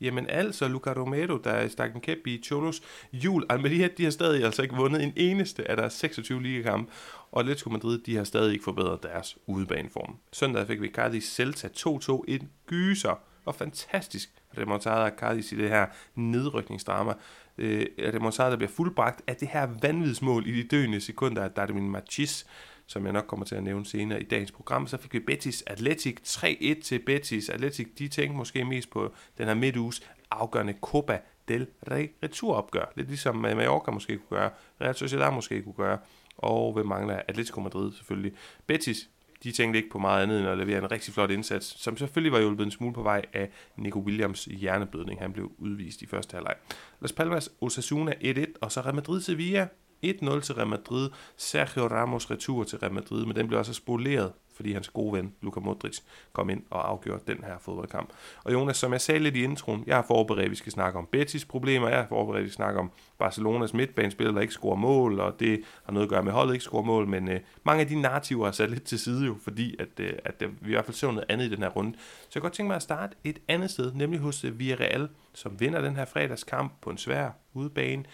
Jamen 0.00 0.28
altså, 0.28 0.68
Luca 0.68 0.92
Romero, 0.92 1.36
der 1.36 1.68
stak 1.68 1.94
en 1.94 2.00
kæp 2.00 2.26
i 2.26 2.42
Cholos 2.44 2.82
jul. 3.12 3.44
Almeria, 3.48 3.88
de 3.98 4.04
har 4.04 4.10
stadig 4.10 4.44
altså 4.44 4.62
ikke 4.62 4.74
vundet 4.74 5.02
en 5.02 5.12
eneste 5.16 5.70
af 5.70 5.76
deres 5.76 5.92
26 5.92 6.42
ligakampe, 6.42 6.92
og 7.32 7.40
Atletico 7.40 7.70
Madrid, 7.70 7.98
de 7.98 8.16
har 8.16 8.24
stadig 8.24 8.52
ikke 8.52 8.64
forbedret 8.64 9.02
deres 9.02 9.38
udebaneform. 9.46 10.16
Søndag 10.32 10.66
fik 10.66 10.80
vi 10.80 10.88
Cardiff 10.88 11.26
Celta 11.26 11.68
2-2, 11.68 12.22
en 12.28 12.50
gyser, 12.66 13.20
og 13.46 13.54
fantastisk 13.54 14.30
remontada 14.58 14.96
og 14.96 15.12
Cardis 15.18 15.52
i 15.52 15.56
det 15.56 15.68
her 15.68 15.86
nedrykningsdrama. 16.14 17.14
Øh, 17.58 17.86
remontada, 17.98 18.50
der 18.50 18.56
bliver 18.56 18.70
fuldbragt 18.70 19.22
af 19.26 19.36
det 19.36 19.48
her 19.48 19.68
vanvidsmål 19.82 20.46
i 20.46 20.62
de 20.62 20.68
døende 20.68 21.00
sekunder 21.00 21.42
af 21.42 21.50
Darwin 21.50 21.90
Machis, 21.90 22.46
som 22.86 23.04
jeg 23.04 23.12
nok 23.12 23.24
kommer 23.26 23.46
til 23.46 23.54
at 23.54 23.62
nævne 23.62 23.86
senere 23.86 24.20
i 24.20 24.24
dagens 24.24 24.52
program. 24.52 24.86
Så 24.86 24.96
fik 24.96 25.12
vi 25.12 25.20
Betis 25.20 25.64
Atletic 25.66 26.16
3-1 26.26 26.82
til 26.82 26.98
Betis. 26.98 27.48
Atletic, 27.48 27.86
de 27.98 28.08
tænkte 28.08 28.36
måske 28.36 28.64
mest 28.64 28.90
på 28.90 29.12
den 29.38 29.46
her 29.46 29.54
midtuges 29.54 30.02
afgørende 30.30 30.74
Copa 30.80 31.18
del 31.48 31.66
Rey 31.90 32.10
returopgør. 32.22 32.92
Lidt 32.96 33.08
ligesom 33.08 33.44
øh, 33.44 33.56
Mallorca 33.56 33.90
måske 33.90 34.18
kunne 34.18 34.38
gøre, 34.38 34.50
Real 34.80 34.94
Sociedad 34.94 35.32
måske 35.32 35.62
kunne 35.62 35.74
gøre, 35.74 35.98
og 36.38 36.72
hvem 36.72 36.86
mangler 36.86 37.22
Atletico 37.28 37.60
Madrid 37.60 37.92
selvfølgelig. 37.92 38.32
Betis, 38.66 39.10
de 39.42 39.52
tænkte 39.52 39.78
ikke 39.78 39.90
på 39.90 39.98
meget 39.98 40.22
andet 40.22 40.40
end 40.40 40.48
at 40.48 40.58
levere 40.58 40.78
en 40.78 40.90
rigtig 40.90 41.14
flot 41.14 41.30
indsats, 41.30 41.82
som 41.82 41.96
selvfølgelig 41.96 42.32
var 42.32 42.40
hjulpet 42.40 42.64
en 42.64 42.70
smule 42.70 42.94
på 42.94 43.02
vej 43.02 43.22
af 43.32 43.50
Nico 43.76 43.98
Williams 43.98 44.44
hjerneblødning. 44.44 45.20
Han 45.20 45.32
blev 45.32 45.52
udvist 45.58 46.02
i 46.02 46.06
første 46.06 46.34
halvleg. 46.34 46.54
Las 47.00 47.12
Palmas 47.12 47.50
Osasuna 47.60 48.12
1-1, 48.12 48.44
og 48.60 48.72
så 48.72 48.80
Real 48.80 48.94
Madrid 48.94 49.20
Sevilla 49.20 49.68
1-0 50.06 50.40
til 50.40 50.54
Real 50.54 50.68
Madrid. 50.68 51.10
Sergio 51.36 51.86
Ramos 51.86 52.30
retur 52.30 52.64
til 52.64 52.78
Real 52.78 52.92
Madrid, 52.92 53.24
men 53.26 53.36
den 53.36 53.46
blev 53.48 53.58
også 53.58 53.72
spoleret 53.72 54.32
fordi 54.56 54.72
hans 54.72 54.88
gode 54.88 55.12
ven, 55.12 55.34
Luka 55.42 55.60
Modric, 55.60 55.98
kom 56.32 56.50
ind 56.50 56.62
og 56.70 56.90
afgjorde 56.90 57.32
den 57.34 57.44
her 57.44 57.58
fodboldkamp. 57.60 58.10
Og 58.44 58.52
Jonas, 58.52 58.76
som 58.76 58.92
jeg 58.92 59.00
sagde 59.00 59.20
lidt 59.20 59.36
i 59.36 59.42
introen, 59.42 59.84
jeg 59.86 59.96
har 59.96 60.04
forberedt, 60.08 60.44
at 60.44 60.50
vi 60.50 60.56
skal 60.56 60.72
snakke 60.72 60.98
om 60.98 61.08
Betis 61.12 61.44
problemer, 61.44 61.88
jeg 61.88 61.98
har 61.98 62.06
forberedt, 62.08 62.38
at 62.38 62.44
vi 62.44 62.48
skal 62.48 62.56
snakke 62.56 62.80
om 62.80 62.90
Barcelonas 63.18 63.74
midtbanespiller, 63.74 64.32
der 64.32 64.40
ikke 64.40 64.54
scorer 64.54 64.76
mål, 64.76 65.20
og 65.20 65.40
det 65.40 65.62
har 65.84 65.92
noget 65.92 66.06
at 66.06 66.10
gøre 66.10 66.22
med, 66.22 66.32
holdet 66.32 66.52
ikke 66.54 66.64
scorer 66.64 66.82
mål, 66.82 67.08
men 67.08 67.28
øh, 67.28 67.40
mange 67.64 67.80
af 67.80 67.86
de 67.86 68.00
narrativer 68.00 68.46
er 68.46 68.52
sat 68.52 68.70
lidt 68.70 68.84
til 68.84 68.98
side 68.98 69.26
jo, 69.26 69.36
fordi 69.42 69.76
at, 69.78 70.00
øh, 70.00 70.12
at 70.24 70.42
øh, 70.42 70.48
vi 70.60 70.70
i 70.70 70.72
hvert 70.72 70.84
fald 70.84 70.94
ser 70.94 71.06
noget 71.06 71.24
andet 71.28 71.44
i 71.44 71.50
den 71.50 71.62
her 71.62 71.68
runde. 71.68 71.92
Så 71.98 72.28
jeg 72.28 72.32
kan 72.32 72.42
godt 72.42 72.52
tænke 72.52 72.68
mig 72.68 72.76
at 72.76 72.82
starte 72.82 73.16
et 73.24 73.38
andet 73.48 73.70
sted, 73.70 73.92
nemlig 73.92 74.20
hos 74.20 74.44
øh, 74.44 74.58
Villarreal, 74.58 75.08
som 75.34 75.60
vinder 75.60 75.80
den 75.80 75.96
her 75.96 76.04
fredagskamp 76.04 76.72
på 76.80 76.90
en 76.90 76.98
svær 76.98 77.30
udebane. 77.54 78.04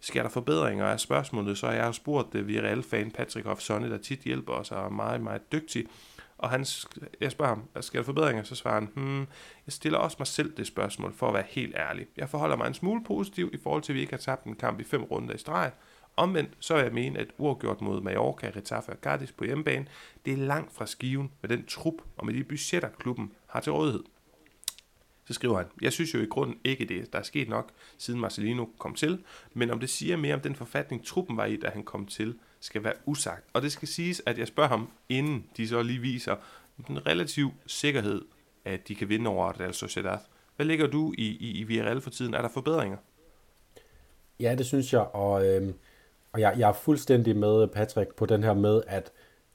Sker 0.00 0.22
der 0.22 0.30
forbedringer 0.30 0.86
af 0.86 1.00
spørgsmålet, 1.00 1.58
så 1.58 1.66
har 1.66 1.74
jeg 1.74 1.94
spurgt 1.94 2.34
øh, 2.34 2.48
via 2.48 2.60
Real-fan 2.60 3.10
Patrick 3.10 3.46
Hofsonne, 3.46 3.90
der 3.90 3.98
tit 3.98 4.20
hjælper 4.20 4.52
os 4.52 4.70
og 4.70 4.84
er 4.84 4.88
meget, 4.88 5.20
meget 5.20 5.52
dygtig. 5.52 5.86
Og 6.38 6.50
han, 6.50 6.66
jeg 7.20 7.32
spørger 7.32 7.54
ham, 7.54 7.82
skal 7.82 7.98
der 7.98 8.04
forbedringer? 8.04 8.42
Så 8.42 8.54
svarer 8.54 8.74
han, 8.74 8.88
hmm, 8.94 9.20
jeg 9.66 9.72
stiller 9.72 9.98
også 9.98 10.16
mig 10.20 10.26
selv 10.26 10.56
det 10.56 10.66
spørgsmål, 10.66 11.12
for 11.12 11.28
at 11.28 11.34
være 11.34 11.44
helt 11.48 11.76
ærlig. 11.76 12.06
Jeg 12.16 12.28
forholder 12.28 12.56
mig 12.56 12.66
en 12.66 12.74
smule 12.74 13.04
positiv 13.04 13.50
i 13.52 13.58
forhold 13.62 13.82
til, 13.82 13.92
at 13.92 13.94
vi 13.94 14.00
ikke 14.00 14.12
har 14.12 14.18
tabt 14.18 14.44
en 14.44 14.54
kamp 14.54 14.80
i 14.80 14.84
fem 14.84 15.02
runder 15.02 15.34
i 15.34 15.38
streg. 15.38 15.72
Omvendt, 16.16 16.50
så 16.60 16.74
vil 16.74 16.82
jeg 16.82 16.92
mene, 16.92 17.18
at 17.18 17.28
uafgjort 17.38 17.80
mod 17.80 18.00
Mallorca, 18.00 18.52
Retafe 18.56 18.92
og 18.92 18.98
Cardis 19.02 19.32
på 19.32 19.44
hjemmebane, 19.44 19.86
det 20.24 20.32
er 20.32 20.36
langt 20.36 20.72
fra 20.72 20.86
skiven 20.86 21.30
med 21.42 21.50
den 21.50 21.66
trup 21.66 21.94
og 22.16 22.26
med 22.26 22.34
de 22.34 22.44
budgetter, 22.44 22.88
klubben 22.88 23.32
har 23.46 23.60
til 23.60 23.72
rådighed. 23.72 24.04
Så 25.26 25.32
skriver 25.32 25.56
han, 25.56 25.66
jeg 25.82 25.92
synes 25.92 26.14
jo 26.14 26.18
i 26.18 26.26
grunden 26.26 26.58
ikke 26.64 26.84
det, 26.84 27.12
der 27.12 27.18
er 27.18 27.22
sket 27.22 27.48
nok, 27.48 27.70
siden 27.98 28.20
Marcelino 28.20 28.66
kom 28.78 28.94
til, 28.94 29.24
men 29.54 29.70
om 29.70 29.80
det 29.80 29.90
siger 29.90 30.16
mere 30.16 30.34
om 30.34 30.40
den 30.40 30.54
forfatning, 30.54 31.06
truppen 31.06 31.36
var 31.36 31.44
i, 31.44 31.56
da 31.56 31.68
han 31.68 31.82
kom 31.82 32.06
til, 32.06 32.34
skal 32.60 32.84
være 32.84 32.94
usagt. 33.06 33.44
Og 33.52 33.62
det 33.62 33.72
skal 33.72 33.88
siges, 33.88 34.22
at 34.26 34.38
jeg 34.38 34.48
spørger 34.48 34.68
ham, 34.68 34.90
inden 35.08 35.46
de 35.56 35.68
så 35.68 35.82
lige 35.82 36.00
viser 36.00 36.36
en 36.88 37.06
relativ 37.06 37.50
sikkerhed, 37.66 38.22
at 38.64 38.88
de 38.88 38.94
kan 38.94 39.08
vinde 39.08 39.30
over 39.30 39.60
Real 39.60 39.74
Sociedad. 39.74 40.18
Hvad 40.56 40.66
ligger 40.66 40.86
du 40.86 41.14
i, 41.18 41.26
i, 41.26 41.50
i 41.50 41.62
Villarreal 41.62 42.00
for 42.00 42.10
tiden? 42.10 42.34
Er 42.34 42.42
der 42.42 42.48
forbedringer? 42.48 42.96
Ja, 44.40 44.54
det 44.54 44.66
synes 44.66 44.92
jeg, 44.92 45.00
og, 45.00 45.46
øh, 45.46 45.74
og 46.32 46.40
jeg, 46.40 46.54
jeg 46.58 46.68
er 46.68 46.72
fuldstændig 46.72 47.36
med 47.36 47.66
Patrick 47.66 48.14
på 48.14 48.26
den 48.26 48.42
her 48.42 48.54
med, 48.54 48.82
at 48.86 49.12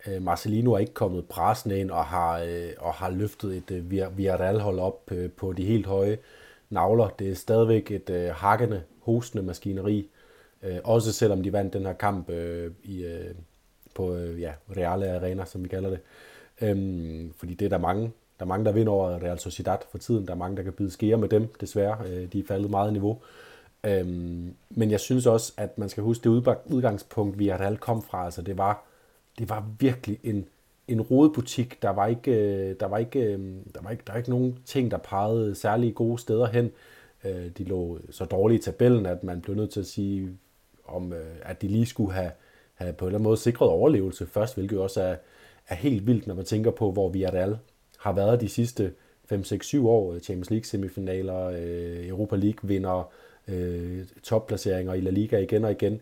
øh, 0.07 0.21
Marcelino 0.21 0.73
er 0.73 0.79
ikke 0.79 0.93
kommet 0.93 1.25
pressen 1.25 1.71
ind 1.71 1.91
og 1.91 2.05
har, 2.05 2.39
øh, 2.39 2.69
og 2.79 2.93
har 2.93 3.09
løftet 3.09 3.57
et 3.57 3.71
øh, 3.71 4.17
Villarreal-hold 4.17 4.79
op 4.79 5.11
øh, 5.11 5.29
på 5.29 5.53
de 5.53 5.65
helt 5.65 5.85
høje 5.85 6.17
navler. 6.69 7.09
Det 7.09 7.29
er 7.29 7.35
stadigvæk 7.35 7.91
et 7.91 8.09
øh, 8.09 8.29
hakkende, 8.35 8.83
hostende 9.01 9.43
maskineri, 9.43 10.09
øh, 10.63 10.77
også 10.83 11.13
selvom 11.13 11.43
de 11.43 11.53
vandt 11.53 11.73
den 11.73 11.85
her 11.85 11.93
kamp 11.93 12.29
øh, 12.29 12.71
i, 12.83 13.03
øh, 13.03 13.35
på 13.95 14.15
øh, 14.15 14.41
ja, 14.41 14.51
Reale 14.77 15.15
Arena, 15.15 15.45
som 15.45 15.63
vi 15.63 15.67
kalder 15.67 15.89
det. 15.89 15.99
Øhm, 16.61 17.33
fordi 17.37 17.53
det 17.53 17.65
er 17.65 17.69
der 17.69 17.77
mange, 17.77 18.11
der 18.39 18.45
er 18.45 18.47
mange, 18.47 18.65
der 18.65 18.71
vinder 18.71 18.93
over 18.93 19.23
Real 19.23 19.39
Sociedad 19.39 19.77
for 19.91 19.97
tiden. 19.97 20.27
Der 20.27 20.33
er 20.33 20.37
mange, 20.37 20.57
der 20.57 20.63
kan 20.63 20.73
byde 20.73 20.91
skære 20.91 21.17
med 21.17 21.29
dem, 21.29 21.47
desværre. 21.61 21.97
Øh, 22.07 22.33
de 22.33 22.39
er 22.39 22.43
faldet 22.47 22.69
meget 22.69 22.89
i 22.89 22.93
niveau. 22.93 23.21
Øhm, 23.83 24.53
men 24.69 24.91
jeg 24.91 24.99
synes 24.99 25.25
også, 25.25 25.53
at 25.57 25.77
man 25.77 25.89
skal 25.89 26.03
huske 26.03 26.23
det 26.23 26.29
udgangspunkt, 26.65 27.39
vi 27.39 27.53
Real 27.53 27.77
kom 27.77 28.03
fra. 28.03 28.25
Altså, 28.25 28.41
det 28.41 28.57
var 28.57 28.85
det 29.41 29.49
var 29.49 29.69
virkelig 29.79 30.19
en, 30.23 30.47
en 30.87 31.01
rodebutik. 31.01 31.81
Der 31.81 31.89
var 31.89 32.07
ikke, 32.07 32.31
øh, 32.31 32.75
der 32.79 32.85
var 32.85 32.97
ikke, 32.97 33.19
øh, 33.19 33.39
der 33.75 33.81
var 33.81 33.91
ikke, 33.91 34.03
der 34.07 34.13
var 34.13 34.17
ikke 34.17 34.29
nogen 34.29 34.57
ting, 34.65 34.91
der 34.91 34.97
pegede 34.97 35.55
særlig 35.55 35.95
gode 35.95 36.19
steder 36.19 36.45
hen. 36.45 36.71
Øh, 37.23 37.49
de 37.57 37.63
lå 37.63 37.99
så 38.09 38.25
dårligt 38.25 38.61
i 38.61 38.71
tabellen, 38.71 39.05
at 39.05 39.23
man 39.23 39.41
blev 39.41 39.55
nødt 39.55 39.69
til 39.69 39.79
at 39.79 39.85
sige, 39.85 40.29
om, 40.85 41.13
at 41.41 41.61
de 41.61 41.67
lige 41.67 41.85
skulle 41.85 42.13
have, 42.13 42.31
have 42.73 42.93
på 42.93 43.05
en 43.05 43.07
eller 43.07 43.17
anden 43.17 43.23
måde 43.23 43.37
sikret 43.37 43.69
overlevelse 43.69 44.25
først, 44.25 44.55
hvilket 44.55 44.79
også 44.79 45.01
er, 45.01 45.15
er 45.67 45.75
helt 45.75 46.07
vildt, 46.07 46.27
når 46.27 46.35
man 46.35 46.45
tænker 46.45 46.71
på, 46.71 46.91
hvor 46.91 47.09
vi 47.09 47.23
er 47.23 47.55
har 47.99 48.13
været 48.13 48.41
de 48.41 48.49
sidste 48.49 48.93
5, 49.25 49.43
6, 49.43 49.65
7 49.65 49.87
år. 49.87 50.19
Champions 50.19 50.49
League 50.49 50.65
semifinaler, 50.65 51.51
Europa 52.07 52.35
League 52.35 52.67
vinder, 52.69 53.11
topplaceringer 54.23 54.93
i 54.93 55.01
La 55.01 55.09
Liga 55.09 55.37
igen 55.37 55.65
og 55.65 55.71
igen. 55.71 56.01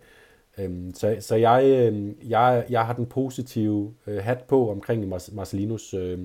Øhm, 0.57 0.93
så 0.93 1.17
så 1.19 1.35
jeg, 1.35 1.63
øh, 1.65 2.29
jeg, 2.29 2.65
jeg 2.69 2.85
har 2.85 2.93
den 2.93 3.05
positive 3.05 3.93
øh, 4.07 4.17
hat 4.17 4.43
på 4.43 4.71
omkring 4.71 5.07
Marcelinus, 5.07 5.93
øh, 5.93 6.19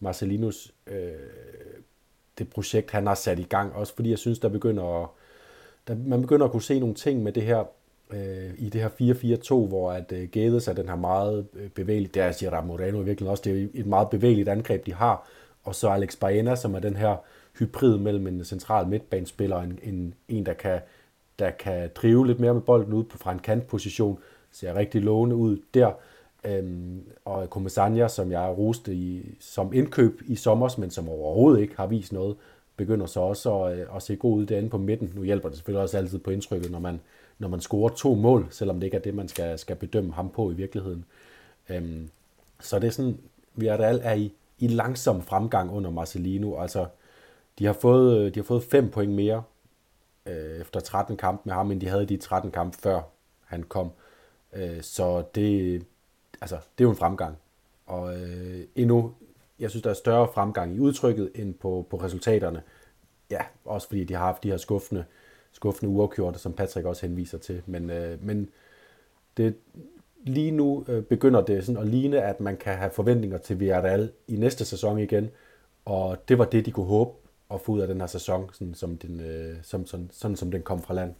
Marcelinus 0.00 0.74
øh, 0.86 1.12
det 2.38 2.48
projekt, 2.50 2.90
han 2.90 3.06
har 3.06 3.14
sat 3.14 3.38
i 3.38 3.42
gang. 3.42 3.74
Også 3.74 3.94
fordi 3.94 4.10
jeg 4.10 4.18
synes, 4.18 4.38
der 4.38 4.48
begynder 4.48 5.02
at, 5.02 5.08
der, 5.88 5.96
man 6.06 6.20
begynder 6.20 6.46
at 6.46 6.52
kunne 6.52 6.62
se 6.62 6.80
nogle 6.80 6.94
ting 6.94 7.22
med 7.22 7.32
det 7.32 7.42
her 7.42 7.64
øh, 8.10 8.50
i 8.58 8.68
det 8.68 8.80
her 8.80 8.88
4-4-2, 9.64 9.68
hvor 9.68 9.92
at 9.92 10.12
øh, 10.12 10.28
Gades 10.28 10.68
er 10.68 10.72
den 10.72 10.88
her 10.88 10.96
meget 10.96 11.46
øh, 11.54 11.70
bevægelige, 11.70 12.10
der 12.14 12.24
er 12.24 12.32
Gerard 12.40 12.66
Moreno 12.66 13.00
i 13.00 13.04
virkeligheden 13.04 13.30
også, 13.30 13.42
det 13.44 13.62
er 13.62 13.68
et 13.74 13.86
meget 13.86 14.10
bevægeligt 14.10 14.48
angreb, 14.48 14.86
de 14.86 14.94
har, 14.94 15.28
og 15.62 15.74
så 15.74 15.88
Alex 15.88 16.16
Baena, 16.16 16.56
som 16.56 16.74
er 16.74 16.78
den 16.78 16.96
her 16.96 17.16
hybrid 17.58 17.98
mellem 17.98 18.26
en 18.26 18.44
central 18.44 18.88
midtbanespiller 18.88 19.56
og 19.56 19.64
en, 19.64 19.78
en, 19.82 20.14
en 20.28 20.46
der, 20.46 20.52
kan, 20.52 20.80
der 21.38 21.50
kan 21.50 21.90
drive 21.94 22.26
lidt 22.26 22.40
mere 22.40 22.54
med 22.54 22.62
bolden 22.62 22.92
ud 22.92 23.04
på, 23.04 23.18
fra 23.18 23.32
en 23.32 23.38
kantposition, 23.38 24.18
ser 24.50 24.74
rigtig 24.74 25.02
lovende 25.02 25.36
ud 25.36 25.58
der. 25.74 25.92
Øhm, 26.44 27.02
og 27.24 27.50
Komesanya, 27.50 28.08
som 28.08 28.32
jeg 28.32 28.54
roste 28.58 28.94
i, 28.94 29.36
som 29.40 29.72
indkøb 29.72 30.22
i 30.26 30.36
sommer, 30.36 30.74
men 30.78 30.90
som 30.90 31.08
overhovedet 31.08 31.60
ikke 31.60 31.76
har 31.76 31.86
vist 31.86 32.12
noget, 32.12 32.36
begynder 32.76 33.06
så 33.06 33.20
også 33.20 33.64
at, 33.64 33.78
øh, 33.78 33.96
at 33.96 34.02
se 34.02 34.16
god 34.16 34.38
ud 34.38 34.46
derinde 34.46 34.70
på 34.70 34.78
midten. 34.78 35.12
Nu 35.14 35.22
hjælper 35.22 35.48
det 35.48 35.58
selvfølgelig 35.58 35.82
også 35.82 35.98
altid 35.98 36.18
på 36.18 36.30
indtrykket, 36.30 36.70
når 36.70 36.78
man, 36.78 37.00
når 37.38 37.48
man 37.48 37.60
scorer 37.60 37.88
to 37.88 38.14
mål, 38.14 38.46
selvom 38.50 38.80
det 38.80 38.86
ikke 38.86 38.96
er 38.96 39.00
det, 39.00 39.14
man 39.14 39.28
skal, 39.28 39.58
skal 39.58 39.76
bedømme 39.76 40.12
ham 40.12 40.30
på 40.30 40.50
i 40.50 40.54
virkeligheden. 40.54 41.04
Øhm, 41.68 42.08
så 42.60 42.78
det 42.78 42.86
er 42.86 42.90
sådan, 42.90 43.18
vi 43.54 43.66
er, 43.66 43.76
er 43.76 44.14
i, 44.14 44.32
i 44.58 44.66
langsom 44.66 45.22
fremgang 45.22 45.72
under 45.72 45.90
Marcelino. 45.90 46.58
Altså, 46.58 46.86
de 47.58 47.66
har 47.66 47.72
fået, 47.72 48.18
øh, 48.18 48.34
de 48.34 48.40
har 48.40 48.44
fået 48.44 48.62
fem 48.62 48.90
point 48.90 49.12
mere 49.12 49.42
øh, 50.26 50.60
efter 50.60 50.80
13 50.80 51.16
kampe 51.16 51.42
med 51.44 51.54
ham, 51.54 51.70
end 51.70 51.80
de 51.80 51.88
havde 51.88 52.06
de 52.06 52.16
13 52.16 52.50
kampe 52.50 52.78
før 52.78 53.02
han 53.44 53.62
kom. 53.62 53.90
Øh, 54.52 54.82
så 54.82 55.24
det, 55.34 55.82
altså, 56.40 56.56
det 56.56 56.84
er 56.84 56.88
jo 56.88 56.90
en 56.90 56.96
fremgang. 56.96 57.36
Og 57.86 58.16
øh, 58.16 58.64
endnu, 58.74 59.14
jeg 59.58 59.70
synes, 59.70 59.82
der 59.82 59.90
er 59.90 59.94
større 59.94 60.28
fremgang 60.34 60.76
i 60.76 60.78
udtrykket 60.78 61.30
end 61.34 61.54
på, 61.54 61.86
på 61.90 61.96
resultaterne. 61.96 62.62
Ja, 63.30 63.40
også 63.64 63.88
fordi 63.88 64.04
de 64.04 64.14
har 64.14 64.24
haft 64.24 64.42
de 64.42 64.50
her 64.50 64.56
skuffende, 64.56 65.04
skuffende 65.52 65.92
uafgjorte, 65.92 66.38
som 66.38 66.52
Patrick 66.52 66.86
også 66.86 67.06
henviser 67.06 67.38
til. 67.38 67.62
Men, 67.66 67.90
øh, 67.90 68.24
men 68.24 68.50
det, 69.36 69.56
lige 70.24 70.50
nu 70.50 70.84
øh, 70.88 71.02
begynder 71.02 71.40
det 71.40 71.64
sådan 71.64 71.82
at 71.82 71.88
ligne, 71.88 72.22
at 72.22 72.40
man 72.40 72.56
kan 72.56 72.74
have 72.74 72.90
forventninger 72.90 73.38
til 73.38 73.60
Villarreal 73.60 74.12
i 74.28 74.36
næste 74.36 74.64
sæson 74.64 74.98
igen. 74.98 75.30
Og 75.84 76.28
det 76.28 76.38
var 76.38 76.44
det, 76.44 76.66
de 76.66 76.70
kunne 76.70 76.86
håbe 76.86 77.10
at 77.54 77.60
få 77.60 77.72
ud 77.72 77.80
af 77.80 77.88
den 77.88 78.00
her 78.00 78.06
sæson, 78.06 78.50
sådan 78.52 78.74
som 78.74 78.98
den, 78.98 79.20
øh, 79.20 79.56
som, 79.62 79.86
sådan, 79.86 80.10
sådan 80.12 80.36
som 80.36 80.50
den 80.50 80.62
kom 80.62 80.82
fra 80.82 80.94
land. 80.94 81.14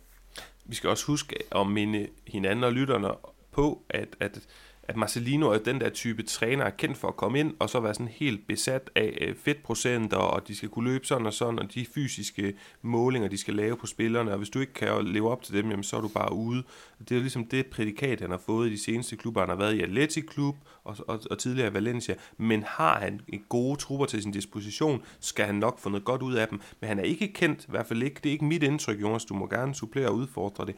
Vi 0.64 0.74
skal 0.74 0.90
også 0.90 1.06
huske 1.06 1.36
at 1.52 1.66
minde 1.66 2.06
hinanden 2.26 2.64
og 2.64 2.72
lytterne 2.72 3.08
på, 3.50 3.82
at, 3.90 4.08
at 4.20 4.40
at 4.88 4.96
Marcelino 4.96 5.50
er 5.50 5.58
den 5.58 5.80
der 5.80 5.90
type 5.90 6.22
træner, 6.22 6.64
er 6.64 6.70
kendt 6.70 6.96
for 6.96 7.08
at 7.08 7.16
komme 7.16 7.40
ind 7.40 7.54
og 7.58 7.70
så 7.70 7.80
være 7.80 7.94
sådan 7.94 8.08
helt 8.08 8.46
besat 8.46 8.90
af 8.94 9.18
øh, 9.20 9.34
fedtprocenter, 9.36 10.16
og 10.16 10.48
de 10.48 10.56
skal 10.56 10.68
kunne 10.68 10.90
løbe 10.90 11.06
sådan 11.06 11.26
og 11.26 11.32
sådan, 11.32 11.58
og 11.58 11.74
de 11.74 11.86
fysiske 11.94 12.54
målinger, 12.82 13.28
de 13.28 13.38
skal 13.38 13.54
lave 13.54 13.76
på 13.76 13.86
spillerne, 13.86 14.30
og 14.30 14.38
hvis 14.38 14.50
du 14.50 14.60
ikke 14.60 14.72
kan 14.72 15.04
leve 15.04 15.30
op 15.30 15.42
til 15.42 15.54
dem, 15.54 15.70
jamen, 15.70 15.84
så 15.84 15.96
er 15.96 16.00
du 16.00 16.08
bare 16.08 16.32
ude. 16.32 16.62
Det 17.08 17.16
er 17.16 17.20
ligesom 17.20 17.46
det 17.46 17.66
prædikat, 17.66 18.20
han 18.20 18.30
har 18.30 18.40
fået 18.46 18.68
i 18.68 18.72
de 18.72 18.82
seneste 18.82 19.16
klubber. 19.16 19.40
Han 19.40 19.48
har 19.48 19.56
været 19.56 19.74
i 19.74 19.82
Atletic 19.82 20.24
Klub 20.26 20.56
og, 20.84 20.96
og, 21.08 21.20
og 21.30 21.38
tidligere 21.38 21.70
i 21.70 21.74
Valencia, 21.74 22.14
men 22.36 22.64
har 22.66 23.00
han 23.00 23.20
gode 23.48 23.76
trupper 23.76 24.06
til 24.06 24.22
sin 24.22 24.32
disposition, 24.32 25.02
skal 25.20 25.46
han 25.46 25.54
nok 25.54 25.78
få 25.78 25.88
noget 25.88 26.04
godt 26.04 26.22
ud 26.22 26.34
af 26.34 26.48
dem. 26.48 26.60
Men 26.80 26.88
han 26.88 26.98
er 26.98 27.02
ikke 27.02 27.32
kendt, 27.32 27.60
i 27.60 27.70
hvert 27.70 27.86
fald 27.86 28.02
ikke, 28.02 28.20
det 28.22 28.28
er 28.28 28.32
ikke 28.32 28.44
mit 28.44 28.62
indtryk, 28.62 29.00
Jonas, 29.00 29.24
du 29.24 29.34
må 29.34 29.46
gerne 29.46 29.74
supplere 29.74 30.08
og 30.08 30.14
udfordre 30.14 30.66
det 30.66 30.74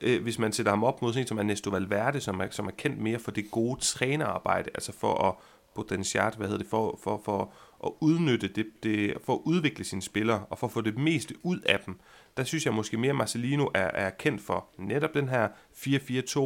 øh, 0.00 0.22
hvis 0.22 0.38
man 0.38 0.52
sætter 0.52 0.72
ham 0.72 0.84
op 0.84 1.02
mod 1.02 1.12
sådan 1.12 1.26
som 1.26 1.38
Ernesto 1.38 1.70
Valverde, 1.70 2.20
som 2.20 2.40
er, 2.40 2.46
som 2.50 2.66
er 2.66 2.70
kendt 2.70 2.98
mere 2.98 3.18
for 3.18 3.30
det 3.30 3.50
gode 3.50 3.80
trænerarbejde, 3.80 4.70
altså 4.74 4.92
for 4.92 5.14
at 5.28 5.34
potentiat, 5.74 6.34
hvad 6.36 6.46
hedder 6.46 6.62
det, 6.62 6.70
for, 6.70 6.98
for, 7.02 7.20
for 7.24 7.52
at 7.84 7.90
udnytte 8.00 8.48
det, 8.48 8.66
det, 8.82 9.14
for 9.24 9.34
at 9.34 9.40
udvikle 9.44 9.84
sine 9.84 10.02
spillere, 10.02 10.44
og 10.50 10.58
for 10.58 10.66
at 10.66 10.72
få 10.72 10.80
det 10.80 10.98
meste 10.98 11.34
ud 11.42 11.60
af 11.60 11.80
dem. 11.86 12.00
Der 12.36 12.44
synes 12.44 12.66
jeg 12.66 12.74
måske 12.74 12.96
mere, 12.96 13.12
Marcelino 13.12 13.66
er, 13.74 13.90
er 13.90 14.10
kendt 14.10 14.42
for 14.42 14.66
netop 14.78 15.14
den 15.14 15.28
her 15.28 15.48
4-4-2, 15.72 16.40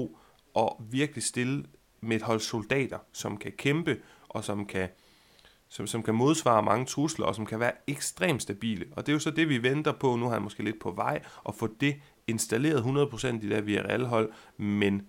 og 0.55 0.83
virkelig 0.91 1.23
stille 1.23 1.65
med 2.01 2.17
et 2.17 2.23
hold 2.23 2.41
soldater, 2.41 2.99
som 3.13 3.37
kan 3.37 3.53
kæmpe, 3.53 3.99
og 4.29 4.45
som 4.45 4.67
kan, 4.67 4.89
som, 5.69 5.87
som 5.87 6.03
kan 6.03 6.15
modsvare 6.15 6.63
mange 6.63 6.87
trusler, 6.87 7.27
og 7.27 7.35
som 7.35 7.47
kan 7.47 7.61
være 7.61 7.73
ekstremt 7.87 8.43
stabile. 8.43 8.87
Og 8.93 9.07
det 9.07 9.13
er 9.13 9.15
jo 9.15 9.21
så 9.21 9.31
det, 9.31 9.49
vi 9.49 9.63
venter 9.63 9.93
på. 9.93 10.17
Nu 10.17 10.25
har 10.25 10.33
han 10.33 10.43
måske 10.43 10.63
lidt 10.63 10.81
på 10.81 10.91
vej, 10.91 11.23
at 11.49 11.55
få 11.55 11.69
det 11.81 11.97
installeret 12.27 12.81
100% 12.81 13.27
i 13.27 13.39
det 13.39 13.51
der 13.51 13.61
Villarreal-hold, 13.61 14.33
men, 14.57 15.03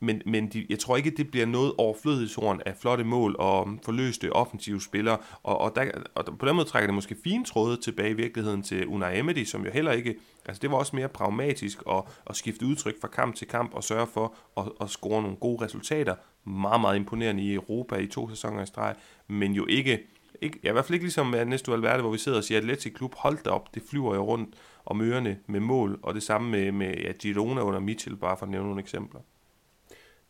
men, 0.00 0.22
men 0.26 0.48
de, 0.48 0.66
jeg 0.70 0.78
tror 0.78 0.96
ikke, 0.96 1.10
det 1.10 1.30
bliver 1.30 1.46
noget 1.46 1.72
overflødighedshorn 1.78 2.60
af 2.66 2.76
flotte 2.76 3.04
mål 3.04 3.36
og 3.38 3.68
forløste 3.84 4.32
offensive 4.32 4.80
spillere, 4.80 5.18
og, 5.42 5.60
og, 5.60 5.72
der, 5.76 5.90
og 6.14 6.38
på 6.38 6.46
den 6.46 6.56
måde 6.56 6.68
trækker 6.68 6.86
det 6.86 6.94
måske 6.94 7.16
fine 7.24 7.44
tråde 7.44 7.76
tilbage 7.76 8.10
i 8.10 8.14
virkeligheden 8.14 8.62
til 8.62 8.86
Unai 8.86 9.18
Emery, 9.18 9.44
som 9.44 9.64
jo 9.64 9.70
heller 9.70 9.92
ikke, 9.92 10.14
altså 10.46 10.60
det 10.60 10.70
var 10.70 10.76
også 10.76 10.96
mere 10.96 11.08
pragmatisk 11.08 11.82
at, 11.90 12.02
at 12.26 12.36
skifte 12.36 12.66
udtryk 12.66 13.00
fra 13.00 13.08
kamp 13.08 13.34
til 13.34 13.48
kamp 13.48 13.74
og 13.74 13.84
sørge 13.84 14.06
for 14.06 14.34
at, 14.56 14.64
at 14.80 14.90
score 14.90 15.22
nogle 15.22 15.36
gode 15.36 15.64
resultater, 15.64 16.14
meget, 16.44 16.80
meget 16.80 16.96
imponerende 16.96 17.42
i 17.42 17.54
Europa 17.54 17.96
i 17.96 18.06
to 18.06 18.28
sæsoner 18.28 18.62
i 18.62 18.66
streg, 18.66 18.94
men 19.28 19.52
jo 19.52 19.66
ikke, 19.66 20.00
ikke 20.40 20.58
ja, 20.64 20.68
i 20.68 20.72
hvert 20.72 20.84
fald 20.84 20.94
ikke 20.94 21.04
ligesom 21.04 21.26
Ernesto 21.26 21.44
Næste 21.50 21.70
Valverde, 21.70 22.02
hvor 22.02 22.12
vi 22.12 22.18
sidder 22.18 22.38
og 22.38 22.44
siger, 22.44 22.58
at 22.58 22.64
Atletic 22.64 22.94
Klub, 22.94 23.14
hold 23.14 23.38
da 23.44 23.50
op, 23.50 23.74
det 23.74 23.82
flyver 23.90 24.14
jo 24.14 24.24
rundt 24.24 24.54
om 24.86 25.00
ørerne 25.00 25.38
med 25.46 25.60
mål, 25.60 25.98
og 26.02 26.14
det 26.14 26.22
samme 26.22 26.50
med, 26.50 26.72
med 26.72 26.94
ja, 26.94 27.12
Girona 27.12 27.60
under 27.60 27.80
Mitchell, 27.80 28.16
bare 28.16 28.36
for 28.36 28.46
at 28.46 28.50
nævne 28.50 28.66
nogle 28.66 28.80
eksempler. 28.80 29.20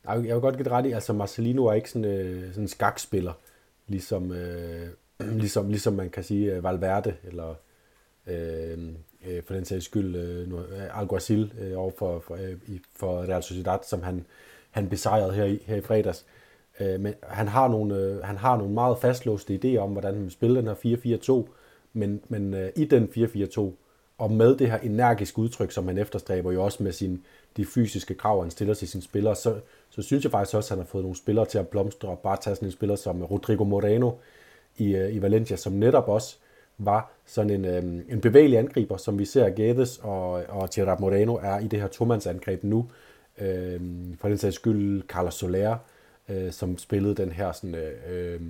Jeg 0.04 0.22
vil 0.22 0.40
godt 0.40 0.54
give 0.56 0.64
det 0.64 0.72
ret 0.72 0.86
i, 0.86 0.92
altså 0.92 1.12
Marcelino 1.12 1.66
er 1.66 1.72
ikke 1.72 1.90
sådan, 1.90 2.04
øh, 2.04 2.48
sådan 2.48 2.64
en 2.64 2.68
skakspiller, 2.68 3.32
ligesom, 3.86 4.32
øh, 4.32 4.88
ligesom, 5.42 5.68
ligesom 5.68 5.92
man 5.92 6.10
kan 6.10 6.24
sige 6.24 6.54
øh, 6.54 6.64
Valverde, 6.64 7.14
eller 7.24 7.54
øh, 8.26 8.78
øh, 9.26 9.42
for 9.42 9.54
den 9.54 9.64
sags 9.64 9.84
skyld 9.84 10.16
øh, 10.16 10.48
nu, 10.48 10.58
øh, 10.58 10.98
Alguacil 11.00 11.52
øh, 11.60 11.78
over 11.78 11.90
for, 11.98 12.18
for, 12.20 12.34
øh, 12.34 12.56
for 12.96 13.22
Real 13.22 13.42
Sociedad, 13.42 13.78
som 13.82 14.02
han, 14.02 14.26
han 14.70 14.88
besejrede 14.88 15.32
her 15.32 15.44
i, 15.44 15.62
her 15.66 15.76
i 15.76 15.80
fredags. 15.80 16.26
Øh, 16.80 17.00
men 17.00 17.14
han 17.22 17.48
har, 17.48 17.68
nogle, 17.68 17.96
øh, 17.96 18.24
han 18.24 18.36
har 18.36 18.56
nogle 18.56 18.74
meget 18.74 18.98
fastlåste 18.98 19.60
idéer 19.64 19.78
om, 19.78 19.92
hvordan 19.92 20.14
han 20.14 20.22
vil 20.22 20.30
spille 20.30 20.56
den 20.56 20.66
her 20.66 21.44
4-4-2, 21.46 21.52
men, 21.92 22.20
men 22.28 22.54
øh, 22.54 22.70
i 22.76 22.84
den 22.84 23.08
4-4-2, 23.16 23.60
og 24.22 24.32
med 24.32 24.56
det 24.56 24.70
her 24.70 24.78
energiske 24.78 25.38
udtryk, 25.38 25.72
som 25.72 25.88
han 25.88 25.98
efterstræber 25.98 26.52
jo 26.52 26.64
også 26.64 26.82
med 26.82 26.92
sin, 26.92 27.24
de 27.56 27.66
fysiske 27.66 28.14
krav, 28.14 28.42
han 28.42 28.50
stiller 28.50 28.74
til 28.74 28.88
sine 28.88 29.02
spillere, 29.02 29.36
så, 29.36 29.54
så 29.90 30.02
synes 30.02 30.24
jeg 30.24 30.30
faktisk 30.30 30.56
også, 30.56 30.74
at 30.74 30.78
han 30.78 30.86
har 30.86 30.90
fået 30.90 31.04
nogle 31.04 31.16
spillere 31.16 31.46
til 31.46 31.58
at 31.58 31.68
blomstre, 31.68 32.08
og 32.08 32.18
bare 32.18 32.36
tage 32.40 32.56
sådan 32.56 32.68
en 32.68 32.72
spiller 32.72 32.96
som 32.96 33.22
Rodrigo 33.22 33.64
Moreno 33.64 34.10
i, 34.76 34.94
øh, 34.96 35.14
i 35.14 35.22
Valencia, 35.22 35.56
som 35.56 35.72
netop 35.72 36.08
også 36.08 36.36
var 36.78 37.12
sådan 37.26 37.50
en, 37.50 37.64
øh, 37.64 38.02
en 38.08 38.20
bevægelig 38.20 38.58
angriber, 38.58 38.96
som 38.96 39.18
vi 39.18 39.24
ser 39.24 39.50
Guedes 39.50 39.98
og, 40.02 40.30
og 40.30 40.68
Gerard 40.74 41.00
Moreno 41.00 41.34
er 41.34 41.58
i 41.58 41.66
det 41.66 41.80
her 41.80 41.88
tomandsangreb 41.88 42.64
nu. 42.64 42.90
Øh, 43.38 43.80
for 44.20 44.28
den 44.28 44.38
sags 44.38 44.56
skyld 44.56 45.02
Carlos 45.08 45.34
Soler, 45.34 45.76
øh, 46.28 46.52
som 46.52 46.78
spillede 46.78 47.14
den 47.14 47.32
her 47.32 47.52
sådan, 47.52 47.74
øh, 47.74 47.92
øh 48.08 48.40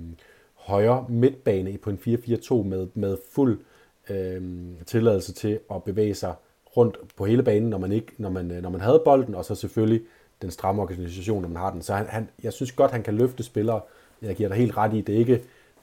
højre 0.53 1.05
midtbane 1.09 1.77
på 1.77 1.89
en 1.89 1.99
4-4-2 2.07 2.63
med, 2.63 2.87
med 2.93 3.17
fuld 3.31 3.59
øh, 3.59 3.65
Øhm, 4.09 4.77
tilladelse 4.85 5.33
til 5.33 5.59
at 5.71 5.83
bevæge 5.83 6.15
sig 6.15 6.33
rundt 6.77 6.97
på 7.15 7.25
hele 7.25 7.43
banen, 7.43 7.69
når 7.69 7.77
man, 7.77 7.91
ikke, 7.91 8.13
når 8.17 8.29
man, 8.29 8.51
øh, 8.51 8.61
når 8.61 8.69
man 8.69 8.81
havde 8.81 9.01
bolden, 9.05 9.35
og 9.35 9.45
så 9.45 9.55
selvfølgelig 9.55 10.01
den 10.41 10.51
stramme 10.51 10.81
organisation, 10.81 11.41
når 11.41 11.49
man 11.49 11.57
har 11.57 11.71
den. 11.71 11.81
Så 11.81 11.93
han, 11.93 12.05
han, 12.05 12.29
jeg 12.43 12.53
synes 12.53 12.71
godt, 12.71 12.91
han 12.91 13.03
kan 13.03 13.15
løfte 13.17 13.43
spillere. 13.43 13.81
Jeg 14.21 14.35
giver 14.35 14.49
dig 14.49 14.57
helt 14.57 14.77
ret 14.77 14.93
i, 14.93 15.01
det 15.01 15.15
er 15.15 15.19
ikke, 15.19 15.33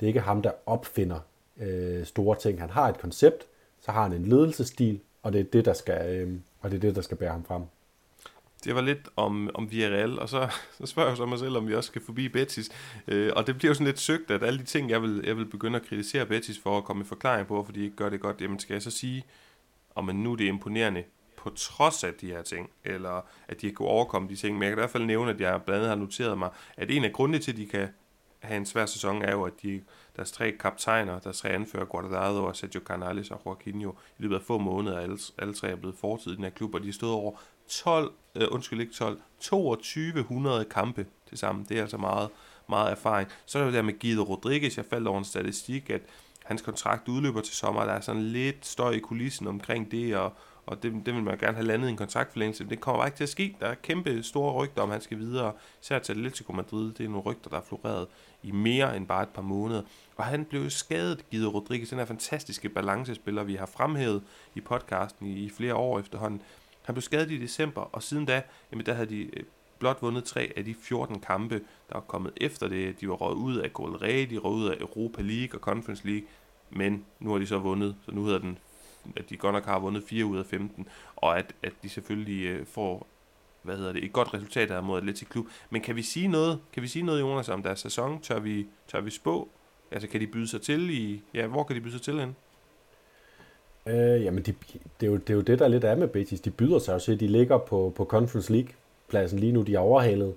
det 0.00 0.02
er 0.02 0.06
ikke 0.06 0.20
ham, 0.20 0.42
der 0.42 0.50
opfinder 0.66 1.18
øh, 1.60 2.04
store 2.04 2.36
ting. 2.36 2.60
Han 2.60 2.70
har 2.70 2.88
et 2.88 2.98
koncept, 2.98 3.46
så 3.80 3.92
har 3.92 4.02
han 4.02 4.12
en 4.12 4.26
ledelsesstil, 4.26 5.00
og 5.22 5.32
det 5.32 5.40
er 5.40 5.44
det, 5.44 5.64
der 5.64 5.72
skal, 5.72 6.14
øh, 6.14 6.32
og 6.60 6.70
det 6.70 6.76
er 6.76 6.80
det, 6.80 6.96
der 6.96 7.02
skal 7.02 7.16
bære 7.16 7.30
ham 7.30 7.44
frem. 7.44 7.62
Det 8.64 8.74
var 8.74 8.80
lidt 8.80 9.08
om, 9.16 9.50
om 9.54 9.70
Villarreal, 9.70 10.18
og 10.18 10.28
så, 10.28 10.48
så 10.78 10.86
spørger 10.86 11.08
jeg 11.08 11.16
så 11.16 11.26
mig 11.26 11.38
selv, 11.38 11.56
om 11.56 11.68
vi 11.68 11.74
også 11.74 11.88
skal 11.88 12.02
forbi 12.04 12.28
Betis. 12.28 12.70
Øh, 13.08 13.32
og 13.36 13.46
det 13.46 13.58
bliver 13.58 13.70
jo 13.70 13.74
sådan 13.74 13.86
lidt 13.86 13.98
søgt, 13.98 14.30
at 14.30 14.42
alle 14.42 14.58
de 14.58 14.64
ting, 14.64 14.90
jeg 14.90 15.02
vil, 15.02 15.22
jeg 15.24 15.36
vil 15.36 15.46
begynde 15.46 15.76
at 15.76 15.86
kritisere 15.86 16.26
Betis 16.26 16.58
for 16.58 16.78
at 16.78 16.84
komme 16.84 17.02
i 17.02 17.06
forklaring 17.06 17.46
på, 17.46 17.64
fordi 17.64 17.80
de 17.80 17.84
ikke 17.84 17.96
gør 17.96 18.08
det 18.08 18.20
godt, 18.20 18.40
jamen 18.40 18.58
skal 18.58 18.74
jeg 18.74 18.82
så 18.82 18.90
sige, 18.90 19.24
om 19.94 20.04
man 20.04 20.16
nu 20.16 20.34
det 20.34 20.44
er 20.44 20.48
imponerende 20.48 21.04
på 21.36 21.50
trods 21.50 22.04
af 22.04 22.14
de 22.14 22.26
her 22.26 22.42
ting, 22.42 22.70
eller 22.84 23.26
at 23.48 23.60
de 23.60 23.70
kan 23.70 23.86
overkomme 23.86 24.28
de 24.28 24.36
ting. 24.36 24.54
Men 24.54 24.62
jeg 24.62 24.70
kan 24.70 24.78
i 24.78 24.80
hvert 24.80 24.90
fald 24.90 25.04
nævne, 25.04 25.30
at 25.30 25.40
jeg 25.40 25.62
blandt 25.62 25.78
andet 25.78 25.88
har 25.88 25.96
noteret 25.96 26.38
mig, 26.38 26.50
at 26.76 26.90
en 26.90 27.04
af 27.04 27.12
grundene 27.12 27.38
til, 27.38 27.52
at 27.52 27.56
de 27.56 27.66
kan 27.66 27.88
have 28.40 28.56
en 28.56 28.66
svær 28.66 28.86
sæson, 28.86 29.22
er 29.22 29.32
jo, 29.32 29.42
at 29.42 29.52
de, 29.62 29.82
deres 30.16 30.32
tre 30.32 30.52
kaptajner, 30.52 31.18
deres 31.18 31.38
tre 31.38 31.48
anfører, 31.48 31.84
Guardado 31.84 32.44
og 32.44 32.56
Sergio 32.56 32.80
Canales 32.84 33.30
og 33.30 33.42
Joaquinho, 33.46 33.90
i 33.90 34.22
løbet 34.22 34.34
af 34.34 34.42
få 34.42 34.58
måneder, 34.58 34.98
alle, 34.98 35.18
alle 35.38 35.54
tre 35.54 35.70
er 35.70 35.76
blevet 35.76 35.96
fortid 35.96 36.32
i 36.32 36.34
den 36.34 36.44
her 36.44 36.50
klub, 36.50 36.74
og 36.74 36.80
de 36.80 36.86
har 36.86 36.92
stået 36.92 37.12
over 37.12 37.38
12, 37.70 38.12
øh, 38.34 38.48
undskyld 38.50 38.80
ikke 38.80 38.92
12, 38.92 39.20
2200 39.40 40.64
kampe 40.64 41.06
til 41.28 41.38
sammen. 41.38 41.66
Det 41.68 41.76
er 41.76 41.82
altså 41.82 41.96
meget, 41.96 42.28
meget 42.68 42.90
erfaring. 42.90 43.28
Så 43.46 43.58
er 43.58 43.64
det 43.64 43.74
der 43.74 43.82
med 43.82 43.98
Guido 44.00 44.22
Rodriguez, 44.22 44.76
jeg 44.76 44.84
faldt 44.84 45.08
over 45.08 45.18
en 45.18 45.24
statistik, 45.24 45.90
at 45.90 46.00
hans 46.44 46.62
kontrakt 46.62 47.08
udløber 47.08 47.40
til 47.40 47.54
sommer, 47.54 47.84
der 47.84 47.92
er 47.92 48.00
sådan 48.00 48.22
lidt 48.22 48.66
støj 48.66 48.90
i 48.90 48.98
kulissen 48.98 49.46
omkring 49.46 49.90
det, 49.90 50.16
og, 50.16 50.32
og 50.66 50.82
det, 50.82 50.92
det 51.06 51.14
vil 51.14 51.22
man 51.22 51.38
gerne 51.38 51.56
have 51.56 51.66
landet 51.66 51.88
i 51.88 51.90
en 51.90 51.96
kontraktforlængelse. 51.96 52.64
Det 52.68 52.80
kommer 52.80 52.98
bare 52.98 53.08
ikke 53.08 53.16
til 53.16 53.24
at 53.24 53.28
ske. 53.28 53.56
Der 53.60 53.66
er 53.66 53.74
kæmpe 53.74 54.22
store 54.22 54.52
rygter 54.52 54.82
om, 54.82 54.90
han 54.90 55.00
skal 55.00 55.18
videre. 55.18 55.52
Især 55.82 55.98
til 55.98 56.12
Atletico 56.12 56.52
Madrid. 56.52 56.92
Det 56.92 57.04
er 57.04 57.08
nogle 57.08 57.22
rygter, 57.22 57.50
der 57.50 57.56
er 57.56 57.62
floreret 57.68 58.06
i 58.42 58.50
mere 58.50 58.96
end 58.96 59.06
bare 59.06 59.22
et 59.22 59.28
par 59.28 59.42
måneder. 59.42 59.82
Og 60.16 60.24
han 60.24 60.44
blev 60.44 60.70
skadet, 60.70 61.30
Guido 61.30 61.48
Rodriguez, 61.48 61.90
den 61.90 61.98
her 61.98 62.04
fantastiske 62.04 62.68
balancespiller, 62.68 63.44
vi 63.44 63.54
har 63.54 63.66
fremhævet 63.66 64.22
i 64.54 64.60
podcasten 64.60 65.26
i, 65.26 65.44
i 65.44 65.50
flere 65.50 65.74
år 65.74 66.00
efterhånden. 66.00 66.42
Han 66.90 66.94
blev 66.94 67.02
skadet 67.02 67.30
i 67.30 67.38
december, 67.38 67.80
og 67.80 68.02
siden 68.02 68.26
da, 68.26 68.42
jamen 68.72 68.86
der 68.86 68.94
havde 68.94 69.08
de 69.08 69.22
øh, 69.22 69.42
blot 69.78 70.02
vundet 70.02 70.24
tre 70.24 70.52
af 70.56 70.64
de 70.64 70.74
14 70.74 71.20
kampe, 71.20 71.54
der 71.88 71.94
var 71.94 72.00
kommet 72.00 72.32
efter 72.36 72.68
det. 72.68 73.00
De 73.00 73.08
var 73.08 73.14
røget 73.14 73.36
ud 73.36 73.56
af 73.56 73.72
Gold 73.72 74.02
Ray, 74.02 74.26
de 74.30 74.38
røget 74.38 74.56
ud 74.56 74.68
af 74.68 74.76
Europa 74.80 75.22
League 75.22 75.58
og 75.58 75.60
Conference 75.60 76.06
League, 76.06 76.26
men 76.70 77.04
nu 77.20 77.30
har 77.30 77.38
de 77.38 77.46
så 77.46 77.58
vundet, 77.58 77.96
så 78.04 78.12
nu 78.12 78.24
hedder 78.24 78.38
den, 78.38 78.58
at 79.16 79.30
de 79.30 79.36
godt 79.36 79.54
nok 79.54 79.64
har 79.64 79.78
vundet 79.78 80.04
4 80.04 80.24
ud 80.24 80.38
af 80.38 80.46
15, 80.46 80.88
og 81.16 81.38
at, 81.38 81.54
at 81.62 81.72
de 81.82 81.88
selvfølgelig 81.88 82.44
øh, 82.44 82.66
får 82.66 83.06
hvad 83.62 83.76
hedder 83.76 83.92
det, 83.92 84.04
et 84.04 84.12
godt 84.12 84.34
resultat 84.34 84.68
der 84.68 84.80
mod 84.80 84.98
Atletic 84.98 85.28
Klub. 85.28 85.46
Men 85.70 85.82
kan 85.82 85.96
vi 85.96 86.02
sige 86.02 86.28
noget, 86.28 86.60
kan 86.72 86.82
vi 86.82 86.88
sige 86.88 87.02
noget, 87.02 87.20
Jonas, 87.20 87.48
om 87.48 87.62
deres 87.62 87.80
sæson? 87.80 88.20
Tør 88.20 88.38
vi, 88.38 88.66
tør 88.88 89.00
vi 89.00 89.10
spå? 89.10 89.48
Altså, 89.90 90.08
kan 90.08 90.20
de 90.20 90.26
byde 90.26 90.48
sig 90.48 90.62
til 90.62 90.90
i... 90.90 91.22
Ja, 91.34 91.46
hvor 91.46 91.64
kan 91.64 91.76
de 91.76 91.80
byde 91.80 91.92
sig 91.92 92.02
til 92.02 92.20
hen? 92.20 92.36
Øh, 93.86 94.24
jamen, 94.24 94.42
de, 94.42 94.54
det, 95.00 95.06
er 95.06 95.10
jo, 95.10 95.16
det 95.16 95.30
er 95.30 95.34
jo 95.34 95.40
det, 95.40 95.58
der 95.58 95.68
lidt 95.68 95.84
er 95.84 95.94
med 95.94 96.08
Betis. 96.08 96.40
De 96.40 96.50
byder 96.50 96.78
sig 96.78 96.94
jo 96.94 96.98
til, 96.98 97.20
de 97.20 97.26
ligger 97.26 97.58
på, 97.58 97.92
på 97.96 98.04
Conference 98.04 98.52
League-pladsen 98.52 99.38
lige 99.38 99.52
nu. 99.52 99.62
De 99.62 99.74
er 99.74 99.78
overhalet 99.78 100.34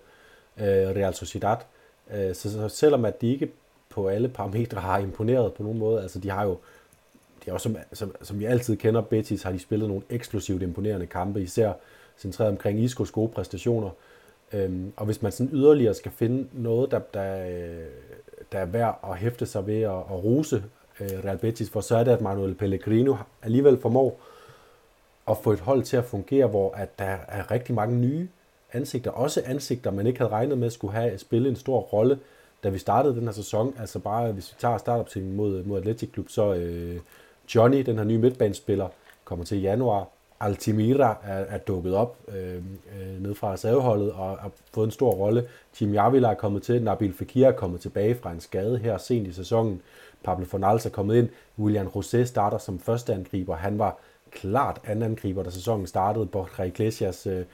øh, 0.58 0.66
Real 0.66 1.14
Sociedad. 1.14 1.58
Øh, 2.14 2.36
så, 2.36 2.52
så 2.52 2.70
selvom 2.70 3.06
at 3.06 3.22
de 3.22 3.32
ikke 3.32 3.52
på 3.90 4.08
alle 4.08 4.30
parametre 4.30 4.82
har 4.82 5.00
imponeret 5.00 5.54
på 5.54 5.64
nogen 5.64 5.80
måde, 5.80 6.02
altså 6.02 6.20
de 6.20 6.30
har 6.30 6.44
jo, 6.44 6.58
de 7.46 7.50
er 7.50 7.54
også, 7.54 7.64
som, 7.64 7.78
som, 7.94 8.16
som 8.22 8.40
vi 8.40 8.46
altid 8.46 8.78
kender 8.78 9.02
Betis, 9.02 9.44
har 9.44 9.52
de 9.52 9.60
spillet 9.60 9.88
nogle 9.88 10.04
eksklusivt 10.10 10.62
imponerende 10.62 11.06
kampe, 11.06 11.42
især 11.42 11.74
centreret 12.18 12.52
omkring 12.52 12.80
Iscos 12.80 13.12
gode 13.12 13.30
præstationer. 13.30 13.90
Øhm, 14.54 14.94
og 14.96 15.06
hvis 15.06 15.22
man 15.22 15.32
sådan 15.32 15.50
yderligere 15.54 15.94
skal 15.94 16.12
finde 16.12 16.48
noget, 16.54 16.92
der, 16.92 17.00
der, 17.00 17.48
øh, 17.48 17.86
der 18.52 18.60
er 18.60 18.66
værd 18.66 19.00
at 19.10 19.18
hæfte 19.18 19.46
sig 19.46 19.68
ved 19.68 19.82
at, 19.82 19.90
at 19.90 20.24
rose 20.24 20.64
Øh, 21.00 21.26
Real 21.26 21.38
Betis 21.38 21.70
for, 21.70 21.82
så 21.82 21.98
er 21.98 22.04
det, 22.04 22.12
at 22.12 22.22
Manuel 22.22 22.56
Pellegrino 22.56 23.16
alligevel 23.44 23.82
formår 23.82 24.20
at 25.28 25.38
få 25.44 25.52
et 25.52 25.60
hold 25.60 25.84
til 25.84 25.98
at 25.98 26.06
fungere, 26.06 26.48
hvor 26.48 26.74
at 26.74 27.00
der 27.00 27.18
er 27.28 27.52
rigtig 27.52 27.76
mange 27.76 27.96
nye 27.96 28.28
ansigter, 28.74 29.12
også 29.12 29.42
ansigter, 29.46 29.92
man 29.92 30.08
ikke 30.08 30.20
havde 30.20 30.32
regnet 30.32 30.58
med 30.58 30.70
skulle 30.70 30.94
have 30.94 31.18
spillet 31.18 31.50
en 31.50 31.56
stor 31.56 31.80
rolle, 31.80 32.20
da 32.64 32.70
vi 32.70 32.78
startede 32.78 33.16
den 33.16 33.24
her 33.24 33.32
sæson. 33.32 33.76
Altså 33.80 34.00
bare, 34.00 34.32
hvis 34.32 34.52
vi 34.52 34.56
tager 34.60 34.78
startopstillingen 34.78 35.38
mod, 35.38 35.64
mod 35.64 35.80
Atletic 35.80 36.12
Klub, 36.12 36.30
så 36.30 36.54
øh, 36.54 37.00
Johnny, 37.56 37.86
den 37.86 37.98
her 37.98 38.04
nye 38.04 38.18
midtbanespiller, 38.18 38.88
kommer 39.24 39.46
til 39.46 39.58
i 39.58 39.62
januar. 39.62 40.08
Altimira 40.40 41.18
er, 41.24 41.38
er 41.38 41.58
dukket 41.58 41.96
op 41.96 42.18
øh, 42.28 42.56
øh, 42.56 43.24
ned 43.24 43.36
fra 43.36 43.54
reserveholdet 43.54 44.12
og 44.12 44.38
har 44.38 44.52
fået 44.74 44.86
en 44.86 44.92
stor 44.92 45.12
rolle. 45.12 45.48
Tim 45.74 45.94
Javila 45.94 46.30
er 46.30 46.34
kommet 46.34 46.64
til, 46.64 46.84
Nabil 46.84 47.14
Fekir 47.14 47.48
er 47.48 47.52
kommet 47.52 47.82
tilbage 47.82 48.16
fra 48.16 48.32
en 48.32 48.40
skade 48.40 48.78
her 48.78 48.98
sent 48.98 49.28
i 49.28 49.34
sæsonen. 49.34 49.82
Pablo 50.24 50.46
Fornals 50.46 50.86
er 50.86 50.90
kommet 50.90 51.16
ind. 51.16 51.30
William 51.60 51.88
José 51.88 52.24
starter 52.24 52.58
som 52.58 52.80
første 52.80 53.14
angriber. 53.14 53.56
Han 53.56 53.80
var 53.80 53.98
klart 54.32 54.82
anden 54.86 55.04
angriber, 55.04 55.44
da 55.44 55.50
sæsonen 55.50 55.88
startede. 55.88 56.26
Borja 56.26 56.64
Iglesias 56.64 57.28
øh, 57.28 57.46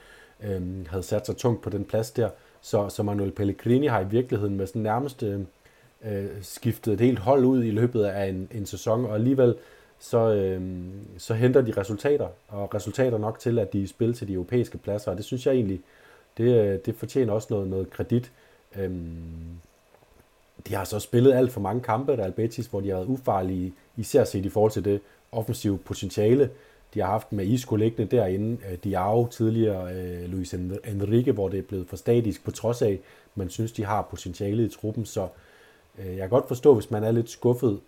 øh, 0.42 0.86
havde 0.86 1.02
sat 1.02 1.26
sig 1.26 1.36
tungt 1.36 1.62
på 1.62 1.70
den 1.70 1.84
plads 1.84 2.10
der. 2.10 2.30
Så, 2.60 2.88
så 2.88 3.02
Manuel 3.02 3.30
Pellegrini 3.30 3.86
har 3.86 4.00
i 4.00 4.08
virkeligheden 4.08 4.56
med 4.56 4.66
sådan 4.66 4.82
nærmest 4.82 5.22
øh, 5.22 5.40
øh 6.04 6.26
skiftet 6.42 6.92
et 6.92 7.00
helt 7.00 7.18
hold 7.18 7.44
ud 7.44 7.64
i 7.64 7.70
løbet 7.70 8.04
af 8.04 8.28
en, 8.28 8.48
en 8.52 8.66
sæson, 8.66 9.04
og 9.04 9.14
alligevel 9.14 9.54
så, 9.98 10.34
øh, 10.34 10.62
så 11.18 11.34
henter 11.34 11.60
de 11.60 11.72
resultater, 11.76 12.28
og 12.48 12.74
resultater 12.74 13.18
nok 13.18 13.38
til, 13.38 13.58
at 13.58 13.72
de 13.72 13.88
spiller 13.88 14.14
til 14.14 14.28
de 14.28 14.32
europæiske 14.32 14.78
pladser, 14.78 15.10
og 15.10 15.16
det 15.16 15.24
synes 15.24 15.46
jeg 15.46 15.54
egentlig, 15.54 15.80
det, 16.36 16.44
øh, 16.44 16.78
det 16.86 16.94
fortjener 16.94 17.32
også 17.32 17.48
noget, 17.50 17.68
noget 17.68 17.90
kredit. 17.90 18.32
Øhm, 18.78 19.60
de 20.68 20.74
har 20.74 20.84
så 20.84 20.98
spillet 20.98 21.32
alt 21.32 21.52
for 21.52 21.60
mange 21.60 21.82
kampe, 21.82 22.16
der 22.16 22.30
Betis, 22.30 22.66
hvor 22.66 22.80
de 22.80 22.88
har 22.88 22.96
været 22.96 23.08
ufarlige, 23.08 23.74
især 23.96 24.24
set 24.24 24.46
i 24.46 24.48
forhold 24.48 24.72
til 24.72 24.84
det 24.84 25.00
offensive 25.32 25.78
potentiale, 25.78 26.50
de 26.94 27.00
har 27.00 27.06
haft 27.06 27.32
med 27.32 27.46
Isco 27.46 27.76
liggende 27.76 28.16
derinde. 28.16 28.58
Øh, 28.70 28.78
Diao 28.84 29.26
tidligere, 29.26 29.94
øh, 29.94 30.30
Luis 30.30 30.54
Enrique, 30.54 31.32
hvor 31.32 31.48
det 31.48 31.58
er 31.58 31.62
blevet 31.62 31.88
for 31.88 31.96
statisk, 31.96 32.44
på 32.44 32.50
trods 32.50 32.82
af, 32.82 33.00
man 33.34 33.48
synes, 33.48 33.72
de 33.72 33.84
har 33.84 34.02
potentiale 34.02 34.64
i 34.64 34.68
truppen. 34.68 35.04
Så 35.04 35.28
øh, 35.98 36.06
jeg 36.06 36.18
kan 36.18 36.28
godt 36.28 36.48
forstå, 36.48 36.74
hvis 36.74 36.90
man 36.90 37.04
er 37.04 37.10
lidt 37.10 37.30
skuffet 37.30 37.80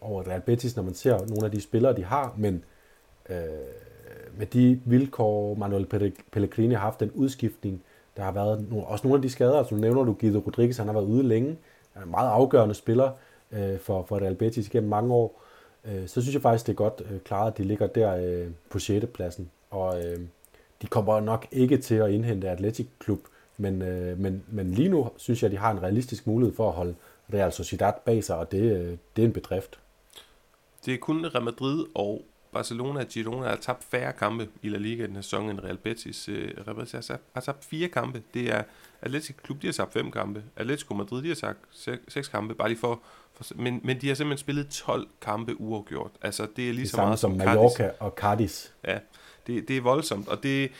over 0.00 0.28
Real 0.28 0.40
Betis, 0.40 0.76
når 0.76 0.82
man 0.82 0.94
ser 0.94 1.26
nogle 1.28 1.44
af 1.44 1.50
de 1.50 1.60
spillere, 1.60 1.96
de 1.96 2.04
har, 2.04 2.34
men 2.36 2.64
øh, 3.30 3.36
med 4.38 4.46
de 4.46 4.80
vilkår, 4.84 5.54
Manuel 5.54 5.86
Pellegrini 6.32 6.74
har 6.74 6.80
haft, 6.80 7.00
den 7.00 7.10
udskiftning, 7.14 7.82
der 8.16 8.22
har 8.22 8.32
været 8.32 8.66
også 8.86 9.06
nogle 9.06 9.18
af 9.18 9.22
de 9.22 9.30
skader, 9.30 9.58
altså 9.58 9.74
nævner 9.74 10.04
du 10.04 10.12
Guido 10.20 10.38
Rodriguez, 10.38 10.76
han 10.76 10.86
har 10.86 10.94
været 10.94 11.04
ude 11.04 11.22
længe, 11.22 11.56
er 11.98 12.04
en 12.04 12.10
meget 12.10 12.30
afgørende 12.30 12.74
spiller 12.74 13.10
øh, 13.52 13.78
for, 13.78 14.04
for 14.08 14.20
Real 14.20 14.34
Betis 14.34 14.68
gennem 14.68 14.90
mange 14.90 15.14
år, 15.14 15.42
øh, 15.84 16.08
så 16.08 16.20
synes 16.20 16.34
jeg 16.34 16.42
faktisk, 16.42 16.66
det 16.66 16.72
er 16.72 16.76
godt 16.76 17.02
øh, 17.10 17.20
klaret, 17.20 17.50
at 17.50 17.58
de 17.58 17.64
ligger 17.64 17.86
der 17.86 18.16
øh, 18.16 18.50
på 18.70 18.78
6. 18.78 19.06
pladsen. 19.14 19.50
Og 19.70 20.04
øh, 20.04 20.20
de 20.82 20.86
kommer 20.86 21.20
nok 21.20 21.46
ikke 21.50 21.76
til 21.76 21.94
at 21.94 22.10
indhente 22.10 22.50
Atletic 22.50 22.86
Klub, 22.98 23.20
men, 23.56 23.82
øh, 23.82 24.18
men, 24.18 24.44
men 24.48 24.70
lige 24.70 24.88
nu 24.88 25.10
synes 25.16 25.42
jeg, 25.42 25.48
at 25.48 25.52
de 25.52 25.58
har 25.58 25.70
en 25.70 25.82
realistisk 25.82 26.26
mulighed 26.26 26.56
for 26.56 26.68
at 26.68 26.74
holde 26.74 26.94
Real 27.34 27.52
Sociedad 27.52 27.92
bag 28.04 28.24
sig, 28.24 28.36
og 28.36 28.52
det, 28.52 28.62
øh, 28.62 28.96
det 29.16 29.22
er 29.22 29.26
en 29.26 29.32
bedrift. 29.32 29.78
Det 30.86 30.94
er 30.94 30.98
kun 30.98 31.26
Real 31.26 31.44
Madrid 31.44 31.84
og 31.94 32.22
Barcelona 32.52 33.00
og 33.00 33.06
Girona 33.06 33.48
har 33.48 33.56
tabt 33.56 33.84
færre 33.84 34.12
kampe 34.12 34.48
i 34.62 34.68
La 34.68 34.78
Liga 34.78 35.06
den 35.06 35.14
her 35.14 35.22
sæson 35.22 35.50
end 35.50 35.60
Real 35.60 35.76
Betis. 35.76 36.28
Øh, 36.28 36.50
Real 36.66 36.76
Betis 36.76 37.10
har 37.32 37.40
tabt 37.40 37.64
fire 37.64 37.88
kampe. 37.88 38.22
Det 38.34 38.54
er 38.54 38.62
Atletic 39.02 39.36
Klub, 39.42 39.62
de 39.62 39.66
har 39.66 39.72
tabt 39.72 39.92
fem 39.92 40.10
kampe. 40.10 40.42
Atletico 40.56 40.94
Madrid, 40.94 41.22
de 41.22 41.28
har 41.28 41.34
tabt 41.34 41.58
seks 42.08 42.28
kampe, 42.28 42.54
bare 42.54 42.68
lige 42.68 42.78
for 42.78 43.00
men, 43.54 43.80
men 43.84 44.00
de 44.00 44.08
har 44.08 44.14
simpelthen 44.14 44.38
spillet 44.38 44.68
12 44.68 45.08
kampe 45.20 45.60
uafgjort. 45.60 46.10
Altså, 46.22 46.46
det 46.56 46.68
er 46.68 46.72
lige 46.72 46.82
det 46.82 46.90
så 46.90 46.96
meget 46.96 47.18
som 47.18 47.30
Mallorca 47.30 47.82
Cardis. 47.82 47.96
og 48.00 48.14
Cardis. 48.16 48.72
Ja, 48.84 48.98
det, 49.46 49.68
det 49.68 49.76
er 49.76 49.80
voldsomt, 49.80 50.28
og 50.28 50.42
det, 50.42 50.70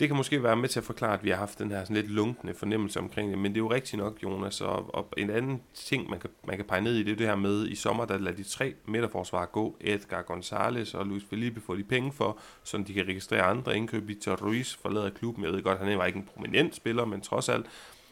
det 0.00 0.08
kan 0.08 0.16
måske 0.16 0.42
være 0.42 0.56
med 0.56 0.68
til 0.68 0.80
at 0.80 0.84
forklare, 0.84 1.14
at 1.14 1.24
vi 1.24 1.30
har 1.30 1.36
haft 1.36 1.58
den 1.58 1.70
her 1.70 1.80
sådan 1.80 1.96
lidt 1.96 2.10
lunkende 2.10 2.54
fornemmelse 2.54 3.00
omkring 3.00 3.30
det, 3.30 3.38
men 3.38 3.52
det 3.52 3.56
er 3.56 3.64
jo 3.64 3.72
rigtigt 3.72 4.02
nok, 4.02 4.22
Jonas, 4.22 4.60
og, 4.60 4.94
og 4.94 5.08
en 5.16 5.30
anden 5.30 5.62
ting, 5.74 6.10
man 6.10 6.20
kan, 6.20 6.30
man 6.46 6.56
kan 6.56 6.64
pege 6.64 6.80
ned 6.80 6.94
i, 6.94 7.02
det 7.02 7.12
er 7.12 7.16
det 7.16 7.26
her 7.26 7.36
med, 7.36 7.68
i 7.68 7.74
sommer, 7.74 8.04
der 8.04 8.18
lader 8.18 8.36
de 8.36 8.42
tre 8.42 8.74
midterforsvar 8.86 9.46
gå, 9.46 9.76
Edgar 9.80 10.22
Gonzalez 10.22 10.94
og 10.94 11.06
Luis 11.06 11.22
Felipe 11.30 11.60
får 11.60 11.74
de 11.74 11.84
penge 11.84 12.12
for, 12.12 12.38
så 12.64 12.84
de 12.86 12.94
kan 12.94 13.06
registrere 13.08 13.42
andre 13.42 13.76
indkøb. 13.76 14.08
Victor 14.08 14.36
Ruiz 14.36 14.76
forlader 14.76 15.10
klubben, 15.10 15.44
jeg 15.44 15.52
ved 15.52 15.62
godt, 15.62 15.78
han 15.78 15.98
var 15.98 16.06
ikke 16.06 16.18
en 16.18 16.28
prominent 16.34 16.74
spiller, 16.74 17.04
men 17.04 17.20
trods 17.20 17.48
alt, 17.48 17.66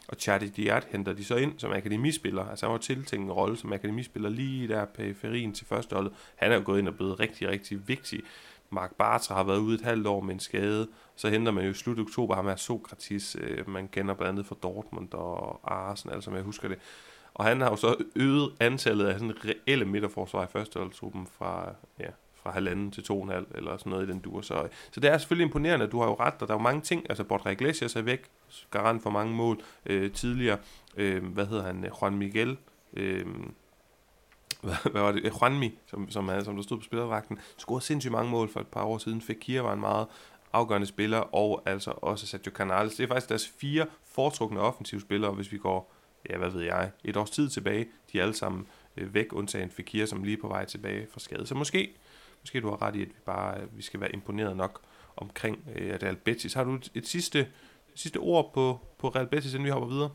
og 0.09 0.17
Charlie 0.21 0.49
Diat 0.49 0.87
henter 0.91 1.13
de 1.13 1.25
så 1.25 1.37
ind 1.37 1.53
som 1.59 1.73
akademispiller. 1.73 2.45
Altså 2.45 2.67
han 2.67 2.73
var 2.73 2.79
tiltænkt 2.79 3.25
en 3.25 3.33
rolle 3.33 3.57
som 3.57 3.73
akademispiller 3.73 4.29
lige 4.29 4.69
der 4.69 4.85
periferien 4.85 5.53
til 5.53 5.67
førsteholdet. 5.67 6.13
Han 6.37 6.53
er 6.53 6.57
jo 6.57 6.63
gået 6.65 6.79
ind 6.79 6.89
og 6.89 6.95
blevet 6.95 7.21
rigtig, 7.21 7.49
rigtig 7.49 7.89
vigtig. 7.89 8.21
Mark 8.73 8.95
Bartra 8.95 9.35
har 9.35 9.45
været 9.45 9.59
ude 9.59 9.75
et 9.75 9.81
halvt 9.81 10.07
år 10.07 10.21
med 10.21 10.35
en 10.35 10.41
skade. 10.41 10.89
Så 11.17 11.29
henter 11.29 11.53
man 11.53 11.65
jo 11.65 11.71
i 11.71 11.75
slut 11.75 11.99
oktober 11.99 12.35
ham 12.35 12.47
her 12.47 12.57
Sokratis. 12.57 13.37
Øh, 13.41 13.69
man 13.69 13.89
kender 13.89 14.15
blandt 14.15 14.29
andet 14.29 14.47
fra 14.47 14.57
Dortmund 14.63 15.15
og 15.15 15.61
Arsenal, 15.65 16.23
som 16.23 16.35
jeg 16.35 16.43
husker 16.43 16.69
det. 16.69 16.79
Og 17.35 17.45
han 17.45 17.61
har 17.61 17.71
jo 17.71 17.77
så 17.77 18.05
øget 18.17 18.53
antallet 18.61 19.07
af 19.07 19.19
sådan 19.19 19.35
reelle 19.45 19.85
midterforsvar 19.85 20.45
i 20.45 20.47
førsteholdstruppen 20.53 21.27
fra, 21.27 21.75
ja, 22.01 22.09
fra 22.43 22.51
halvanden 22.51 22.91
til 22.91 23.05
to 23.05 23.19
og 23.19 23.25
en 23.25 23.31
halv, 23.31 23.47
eller 23.55 23.77
sådan 23.77 23.91
noget 23.91 24.09
i 24.09 24.13
den 24.13 24.21
dur. 24.21 24.41
Så, 24.41 24.69
så 24.91 25.01
det 25.01 25.11
er 25.11 25.19
selvfølgelig 25.19 25.45
imponerende, 25.45 25.87
at 25.87 25.93
du 25.93 26.01
har 26.01 26.07
jo 26.07 26.17
ret, 26.21 26.35
og 26.35 26.49
der 26.49 26.55
er 26.55 26.59
jo 26.59 26.63
mange 26.63 26.81
ting. 26.81 27.07
Altså, 27.09 27.25
Bortre 27.25 27.53
Iglesias 27.53 27.97
er 27.97 28.03
væk, 28.03 28.31
garant 28.71 29.03
for 29.03 29.11
mange 29.11 29.35
mål 29.35 29.61
øh, 29.87 30.13
tidligere. 30.13 30.59
Øh, 30.97 31.25
hvad 31.25 31.47
hedder 31.47 31.63
han? 31.65 31.87
Juan 32.01 32.15
Miguel. 32.15 32.57
Øh, 32.97 33.27
hvad, 34.63 34.75
hvad 34.93 35.03
var 35.03 35.13
det? 35.13 35.33
Juanmi, 35.41 35.79
som, 35.87 36.11
som, 36.11 36.31
som 36.45 36.57
der 36.57 36.63
stod 36.63 36.79
på 36.79 36.85
spillervagten, 36.85 37.39
scorede 37.59 37.85
sindssygt 37.85 38.13
mange 38.13 38.31
mål 38.31 38.53
for 38.53 38.61
et 38.61 38.67
par 38.67 38.85
år 38.85 38.99
siden. 38.99 39.21
fik 39.21 39.37
Kira 39.41 39.63
var 39.63 39.73
en 39.73 39.81
meget 39.81 40.07
afgørende 40.53 40.87
spiller, 40.87 41.19
og 41.19 41.63
altså 41.67 41.91
også 41.97 42.27
Sergio 42.27 42.53
Canales. 42.53 42.95
Det 42.95 43.05
er 43.05 43.09
faktisk 43.09 43.29
deres 43.29 43.49
fire 43.49 43.87
foretrukne 44.05 44.61
offensive 44.61 45.01
spillere, 45.01 45.33
hvis 45.33 45.53
vi 45.53 45.59
går, 45.59 45.93
ja, 46.31 46.39
hvad 46.39 46.49
ved 46.49 46.63
jeg, 46.63 46.91
et 47.05 47.17
års 47.17 47.31
tid 47.31 47.49
tilbage. 47.49 47.87
De 48.13 48.19
er 48.19 48.23
alle 48.23 48.35
sammen 48.35 48.67
øh, 48.97 49.15
væk, 49.15 49.33
undtagen 49.33 49.71
Fekir, 49.71 50.07
som 50.07 50.23
lige 50.23 50.37
er 50.37 50.41
på 50.41 50.49
vej 50.49 50.65
tilbage 50.65 51.07
fra 51.13 51.21
skade. 51.21 51.47
Så 51.47 51.55
måske 51.55 51.95
Måske 52.43 52.61
du 52.61 52.69
har 52.69 52.83
ret 52.83 52.97
i, 52.97 53.03
at 53.03 53.09
vi 53.09 53.15
bare 53.27 53.61
øh, 53.61 53.77
vi 53.77 53.83
skal 53.83 54.01
være 54.01 54.13
imponeret 54.13 54.57
nok 54.57 54.81
omkring 55.17 55.59
øh, 55.77 55.99
Real 56.03 56.17
Betis. 56.17 56.55
Har 56.55 56.65
du 56.65 56.75
et, 56.75 56.91
et 56.95 57.07
sidste, 57.07 57.47
sidste 57.95 58.17
ord 58.17 58.55
på, 58.55 58.79
på 58.99 59.09
Real 59.09 59.27
Betis, 59.27 59.55
inden 59.55 59.65
vi 59.65 59.71
hopper 59.71 59.89
videre? 59.89 60.11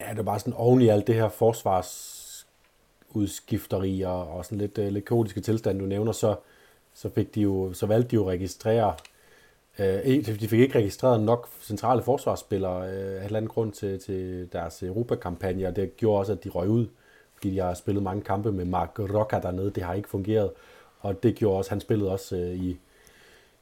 Ja, 0.00 0.10
det 0.10 0.18
er 0.18 0.22
bare 0.22 0.40
sådan 0.40 0.52
oven 0.52 0.82
i 0.82 0.88
alt 0.88 1.06
det 1.06 1.14
her 1.14 1.28
forsvars 1.28 2.22
og, 4.06 4.28
og 4.28 4.44
sådan 4.44 4.58
lidt, 4.58 4.78
uh, 4.78 4.86
lidt 4.86 5.04
kaotiske 5.04 5.40
tilstand, 5.40 5.78
du 5.78 5.86
nævner, 5.86 6.12
så, 6.12 6.36
så, 6.94 7.10
fik 7.10 7.34
de 7.34 7.40
jo, 7.40 7.72
så 7.72 7.86
valgte 7.86 8.10
de 8.10 8.14
jo 8.14 8.22
at 8.22 8.28
registrere 8.28 8.94
Øh, 9.78 9.98
e- 9.98 10.40
de 10.40 10.48
fik 10.48 10.60
ikke 10.60 10.78
registreret 10.78 11.20
nok 11.20 11.48
centrale 11.60 12.02
forsvarsspillere 12.02 12.88
øh, 12.88 13.14
af 13.14 13.18
et 13.20 13.24
eller 13.24 13.36
andet 13.36 13.50
grund 13.50 13.72
til, 13.72 14.00
til 14.00 14.48
deres 14.52 14.82
Europakampagne, 14.82 15.68
og 15.68 15.76
det 15.76 15.96
gjorde 15.96 16.18
også, 16.18 16.32
at 16.32 16.44
de 16.44 16.48
røg 16.48 16.68
ud, 16.68 16.86
fordi 17.34 17.50
de 17.50 17.58
har 17.58 17.74
spillet 17.74 18.02
mange 18.02 18.22
kampe 18.22 18.52
med 18.52 18.64
Mark 18.64 18.98
Rocca 18.98 19.40
dernede, 19.40 19.70
det 19.70 19.82
har 19.82 19.94
ikke 19.94 20.08
fungeret, 20.08 20.50
og 21.00 21.22
det 21.22 21.34
gjorde 21.34 21.58
også, 21.58 21.70
han 21.70 21.80
spillede 21.80 22.10
også 22.10 22.36
øh, 22.36 22.54
i, 22.54 22.78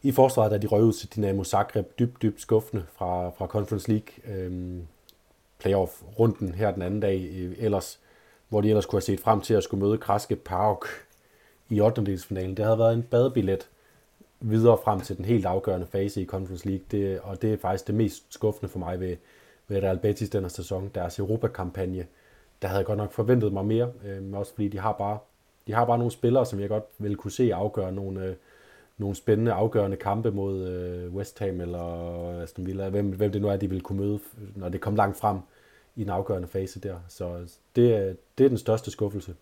i 0.02 0.12
forsvaret, 0.12 0.50
da 0.50 0.58
de 0.58 0.66
røg 0.66 0.82
ud 0.82 0.92
til 0.92 1.16
Dynamo 1.16 1.44
Zagreb, 1.44 1.98
dybt, 1.98 2.22
dybt 2.22 2.40
skuffende 2.40 2.84
fra, 2.92 3.30
fra 3.30 3.46
Conference 3.46 3.88
League 3.88 4.36
øh, 4.36 4.78
playoff-runden 5.58 6.54
her 6.54 6.70
den 6.70 6.82
anden 6.82 7.00
dag 7.00 7.30
øh, 7.34 7.54
ellers, 7.58 8.00
hvor 8.54 8.60
de 8.60 8.68
ellers 8.68 8.86
kunne 8.86 8.96
have 8.96 9.02
set 9.02 9.20
frem 9.20 9.40
til 9.40 9.54
at 9.54 9.62
skulle 9.62 9.86
møde 9.86 9.98
Kraske 9.98 10.36
Park 10.36 10.78
i 11.68 11.80
8. 11.80 12.04
Det 12.04 12.58
havde 12.58 12.78
været 12.78 12.94
en 12.94 13.02
badebillet 13.02 13.68
videre 14.40 14.78
frem 14.84 15.00
til 15.00 15.16
den 15.16 15.24
helt 15.24 15.46
afgørende 15.46 15.86
fase 15.86 16.22
i 16.22 16.26
Conference 16.26 16.68
League, 16.68 16.84
det, 16.90 17.20
og 17.20 17.42
det 17.42 17.52
er 17.52 17.56
faktisk 17.56 17.86
det 17.86 17.94
mest 17.94 18.24
skuffende 18.28 18.68
for 18.68 18.78
mig 18.78 19.00
ved, 19.00 19.16
ved 19.68 19.82
Real 19.82 19.98
Betis 19.98 20.30
denne 20.30 20.48
sæson, 20.48 20.90
deres 20.94 21.18
Europakampagne. 21.18 22.06
Der 22.62 22.68
havde 22.68 22.78
jeg 22.78 22.86
godt 22.86 22.98
nok 22.98 23.12
forventet 23.12 23.52
mig 23.52 23.64
mere, 23.64 23.92
øh, 24.04 24.32
også 24.32 24.54
fordi 24.54 24.68
de 24.68 24.78
har 24.78 24.92
bare 24.92 25.18
de 25.66 25.72
har 25.72 25.84
bare 25.84 25.98
nogle 25.98 26.12
spillere, 26.12 26.46
som 26.46 26.60
jeg 26.60 26.68
godt 26.68 26.84
vil 26.98 27.16
kunne 27.16 27.30
se 27.30 27.54
afgøre 27.54 27.92
nogle, 27.92 28.24
øh, 28.24 28.34
nogle 28.98 29.16
spændende, 29.16 29.52
afgørende 29.52 29.96
kampe 29.96 30.30
mod 30.30 30.68
øh, 30.68 31.14
West 31.14 31.38
Ham 31.38 31.60
eller 31.60 32.42
Aston 32.42 32.66
Villa, 32.66 32.88
hvem, 32.88 33.10
hvem 33.10 33.32
det 33.32 33.42
nu 33.42 33.48
er, 33.48 33.56
de 33.56 33.70
vil 33.70 33.80
kunne 33.80 34.00
møde, 34.00 34.18
når 34.56 34.68
det 34.68 34.80
kommer 34.80 34.98
langt 34.98 35.16
frem 35.16 35.38
i 35.96 36.02
den 36.02 36.10
afgørende 36.10 36.48
fase 36.48 36.80
der. 36.80 36.98
Så 37.08 37.46
det, 37.76 37.94
er, 37.96 38.14
det 38.38 38.44
er 38.44 38.48
den 38.48 38.58
største 38.58 38.90
skuffelse. 38.90 39.34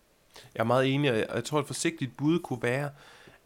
Jeg 0.55 0.61
er 0.61 0.65
meget 0.65 0.95
enig, 0.95 1.11
og 1.13 1.37
jeg 1.37 1.45
tror, 1.45 1.61
et 1.61 1.67
forsigtigt 1.67 2.17
bud 2.17 2.39
kunne 2.39 2.63
være, 2.63 2.91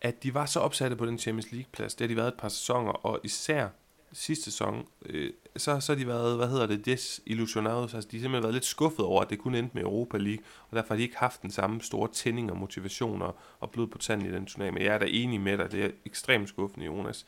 at 0.01 0.23
de 0.23 0.35
var 0.35 0.47
så 0.47 0.61
opsatte 0.61 0.97
på 0.97 1.07
den 1.07 1.19
Champions 1.19 1.53
League-plads. 1.53 1.95
Det 1.95 2.05
har 2.05 2.09
de 2.09 2.17
været 2.17 2.29
et 2.29 2.39
par 2.39 2.49
sæsoner, 2.49 2.93
og 2.93 3.21
især 3.25 3.69
sidste 4.13 4.45
sæson, 4.45 4.87
øh, 5.07 5.31
så, 5.57 5.81
så 5.81 5.93
har 5.93 5.99
de 5.99 6.07
været, 6.07 6.37
hvad 6.37 6.49
hedder 6.49 6.67
det, 6.67 6.87
desillusionados. 6.87 7.95
Altså, 7.95 8.09
de 8.11 8.17
har 8.17 8.23
simpelthen 8.23 8.43
været 8.43 8.55
lidt 8.55 8.65
skuffet 8.65 9.05
over, 9.05 9.23
at 9.23 9.31
det 9.31 9.39
kun 9.39 9.55
endte 9.55 9.75
med 9.75 9.83
Europa 9.83 10.19
League, 10.19 10.45
og 10.71 10.77
derfor 10.77 10.89
har 10.89 10.97
de 10.97 11.03
ikke 11.03 11.17
haft 11.17 11.43
den 11.43 11.51
samme 11.51 11.81
store 11.81 12.09
tænding 12.13 12.51
og 12.51 12.57
motivation 12.57 13.23
og, 13.23 13.37
og 13.61 13.71
blod 13.71 13.87
på 13.87 13.99
tanden 13.99 14.27
i 14.27 14.33
den 14.33 14.47
turnering. 14.47 14.75
Men 14.75 14.83
jeg 14.83 14.95
er 14.95 14.99
da 14.99 15.07
enig 15.09 15.41
med 15.41 15.59
dig, 15.59 15.73
det 15.73 15.85
er 15.85 15.91
ekstremt 16.05 16.49
skuffende, 16.49 16.87
Jonas. 16.87 17.27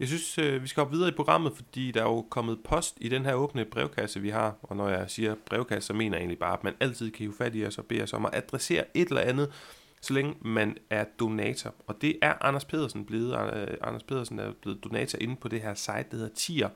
Jeg 0.00 0.08
synes, 0.08 0.38
øh, 0.38 0.62
vi 0.62 0.68
skal 0.68 0.80
op 0.80 0.92
videre 0.92 1.08
i 1.08 1.12
programmet, 1.12 1.52
fordi 1.56 1.90
der 1.90 2.00
er 2.00 2.08
jo 2.08 2.26
kommet 2.30 2.58
post 2.64 2.98
i 3.00 3.08
den 3.08 3.24
her 3.24 3.34
åbne 3.34 3.64
brevkasse, 3.64 4.20
vi 4.20 4.28
har. 4.28 4.56
Og 4.62 4.76
når 4.76 4.88
jeg 4.88 5.10
siger 5.10 5.34
brevkasse, 5.46 5.86
så 5.86 5.92
mener 5.92 6.16
jeg 6.16 6.20
egentlig 6.20 6.38
bare, 6.38 6.52
at 6.52 6.64
man 6.64 6.74
altid 6.80 7.10
kan 7.10 7.18
hive 7.18 7.34
fat 7.38 7.54
i 7.54 7.66
os 7.66 7.78
og 7.78 7.84
bede 7.84 8.02
os 8.02 8.12
om 8.12 8.26
at 8.26 8.34
adressere 8.34 8.84
et 8.94 9.08
eller 9.08 9.20
andet, 9.20 9.52
så 10.00 10.14
længe 10.14 10.34
man 10.40 10.76
er 10.90 11.04
donator. 11.20 11.74
Og 11.86 11.96
det 12.00 12.18
er 12.22 12.34
Anders 12.40 12.64
Pedersen 12.64 13.04
blevet. 13.04 13.54
Øh, 13.54 13.76
Anders 13.80 14.02
Pedersen 14.02 14.38
er 14.38 14.52
blevet 14.62 14.84
donator 14.84 15.18
inde 15.18 15.36
på 15.36 15.48
det 15.48 15.60
her 15.60 15.74
site, 15.74 15.92
der 16.10 16.16
hedder 16.16 16.34
Tier. 16.34 16.68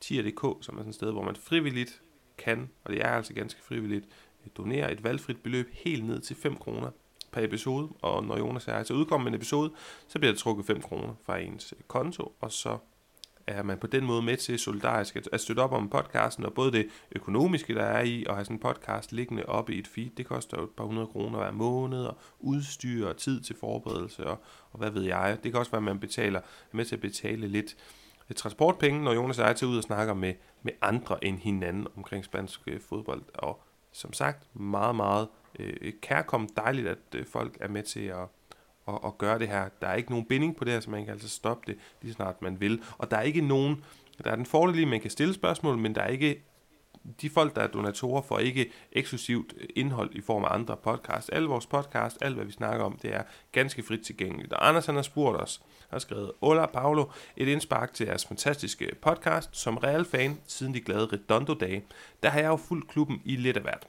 Tier.dk, 0.00 0.64
som 0.64 0.74
er 0.74 0.80
sådan 0.80 0.88
et 0.88 0.94
sted, 0.94 1.12
hvor 1.12 1.22
man 1.22 1.36
frivilligt 1.36 2.02
kan, 2.38 2.70
og 2.84 2.92
det 2.92 3.00
er 3.00 3.08
altså 3.08 3.34
ganske 3.34 3.62
frivilligt, 3.62 4.06
donere 4.56 4.92
et 4.92 5.04
valgfrit 5.04 5.42
beløb 5.42 5.70
helt 5.72 6.04
ned 6.04 6.20
til 6.20 6.36
5 6.36 6.56
kroner 6.56 6.90
per 7.34 7.44
episode, 7.44 7.88
og 8.02 8.24
når 8.24 8.38
Jonas 8.38 8.68
er 8.68 8.72
altså 8.72 8.94
udkommet 8.94 9.24
med 9.24 9.32
en 9.32 9.36
episode, 9.36 9.72
så 10.08 10.18
bliver 10.18 10.32
der 10.32 10.38
trukket 10.38 10.66
5 10.66 10.82
kroner 10.82 11.14
fra 11.26 11.38
ens 11.38 11.74
øh, 11.76 11.82
konto, 11.88 12.36
og 12.40 12.52
så 12.52 12.78
er 13.46 13.62
man 13.62 13.78
på 13.78 13.86
den 13.86 14.04
måde 14.04 14.22
med 14.22 14.36
til 14.36 14.58
solidarisk 14.58 15.16
at 15.32 15.40
støtte 15.40 15.60
op 15.60 15.72
om 15.72 15.88
podcasten, 15.88 16.44
og 16.44 16.52
både 16.52 16.72
det 16.72 16.88
økonomiske, 17.12 17.74
der 17.74 17.82
er 17.82 18.02
i 18.02 18.24
at 18.28 18.34
have 18.34 18.44
sådan 18.44 18.56
en 18.56 18.60
podcast 18.60 19.12
liggende 19.12 19.46
oppe 19.46 19.74
i 19.74 19.78
et 19.78 19.86
feed, 19.86 20.10
det 20.16 20.26
koster 20.26 20.56
jo 20.58 20.64
et 20.64 20.70
par 20.70 20.84
hundrede 20.84 21.06
kroner 21.06 21.38
hver 21.38 21.50
måned, 21.50 22.04
og 22.04 22.18
udstyr 22.38 23.08
og 23.08 23.16
tid 23.16 23.40
til 23.40 23.56
forberedelse, 23.56 24.26
og, 24.26 24.38
og 24.70 24.78
hvad 24.78 24.90
ved 24.90 25.02
jeg. 25.02 25.38
Det 25.44 25.52
kan 25.52 25.58
også 25.58 25.70
være, 25.70 25.78
at 25.78 25.84
man 25.84 26.00
betaler, 26.00 26.38
er 26.38 26.76
med 26.76 26.84
til 26.84 26.94
at 26.94 27.00
betale 27.00 27.48
lidt 27.48 27.76
transportpenge, 28.36 29.04
når 29.04 29.12
Jonas 29.12 29.38
er 29.38 29.52
til 29.52 29.68
ud 29.68 29.76
og 29.76 29.82
snakker 29.82 30.14
med, 30.14 30.34
med 30.62 30.72
andre 30.82 31.24
end 31.24 31.38
hinanden 31.38 31.86
omkring 31.96 32.24
spansk 32.24 32.60
øh, 32.66 32.80
fodbold. 32.80 33.22
Og 33.34 33.62
som 33.92 34.12
sagt, 34.12 34.56
meget, 34.56 34.96
meget 34.96 35.28
øh, 35.58 35.92
kærkommet 36.02 36.56
dejligt, 36.56 36.88
at 36.88 36.98
øh, 37.14 37.26
folk 37.26 37.56
er 37.60 37.68
med 37.68 37.82
til 37.82 38.00
at, 38.00 38.26
at, 38.88 38.94
at 39.04 39.18
gøre 39.18 39.38
det 39.38 39.48
her. 39.48 39.68
Der 39.80 39.86
er 39.86 39.94
ikke 39.94 40.10
nogen 40.10 40.26
binding 40.26 40.56
på 40.56 40.64
det 40.64 40.72
her, 40.72 40.80
så 40.80 40.90
man 40.90 41.04
kan 41.04 41.12
altså 41.12 41.28
stoppe 41.28 41.72
det 41.72 41.80
lige 42.02 42.14
snart 42.14 42.42
man 42.42 42.60
vil. 42.60 42.82
Og 42.98 43.10
der 43.10 43.16
er 43.16 43.22
ikke 43.22 43.40
nogen, 43.40 43.84
der 44.24 44.30
er 44.30 44.36
den 44.36 44.46
fordel 44.46 44.82
at 44.82 44.88
man 44.88 45.00
kan 45.00 45.10
stille 45.10 45.34
spørgsmål, 45.34 45.78
men 45.78 45.94
der 45.94 46.00
er 46.00 46.08
ikke 46.08 46.42
de 47.20 47.30
folk, 47.30 47.56
der 47.56 47.62
er 47.62 47.66
donatorer, 47.66 48.22
får 48.22 48.38
ikke 48.38 48.70
eksklusivt 48.92 49.54
indhold 49.76 50.10
i 50.14 50.20
form 50.20 50.44
af 50.44 50.54
andre 50.54 50.76
podcasts. 50.76 51.28
Alle 51.28 51.48
vores 51.48 51.66
podcast, 51.66 52.18
alt 52.20 52.34
hvad 52.34 52.44
vi 52.44 52.52
snakker 52.52 52.84
om, 52.84 52.98
det 53.02 53.14
er 53.14 53.22
ganske 53.52 53.82
frit 53.82 54.00
tilgængeligt. 54.00 54.52
Og 54.52 54.68
Anders 54.68 54.86
han 54.86 54.94
har 54.94 55.02
spurgt 55.02 55.40
os, 55.40 55.62
har 55.90 55.98
skrevet, 55.98 56.32
Ola 56.40 56.66
Paolo, 56.66 57.04
et 57.36 57.48
indspark 57.48 57.94
til 57.94 58.06
jeres 58.06 58.26
fantastiske 58.26 58.90
podcast. 59.02 59.56
Som 59.56 59.76
real 59.76 60.04
fan, 60.04 60.40
siden 60.46 60.74
de 60.74 60.80
glade 60.80 61.06
Redondo-dage, 61.12 61.84
der 62.22 62.28
har 62.28 62.40
jeg 62.40 62.48
jo 62.48 62.56
fulgt 62.56 62.88
klubben 62.88 63.22
i 63.24 63.36
lidt 63.36 63.56
af 63.56 63.62
hvert. 63.62 63.86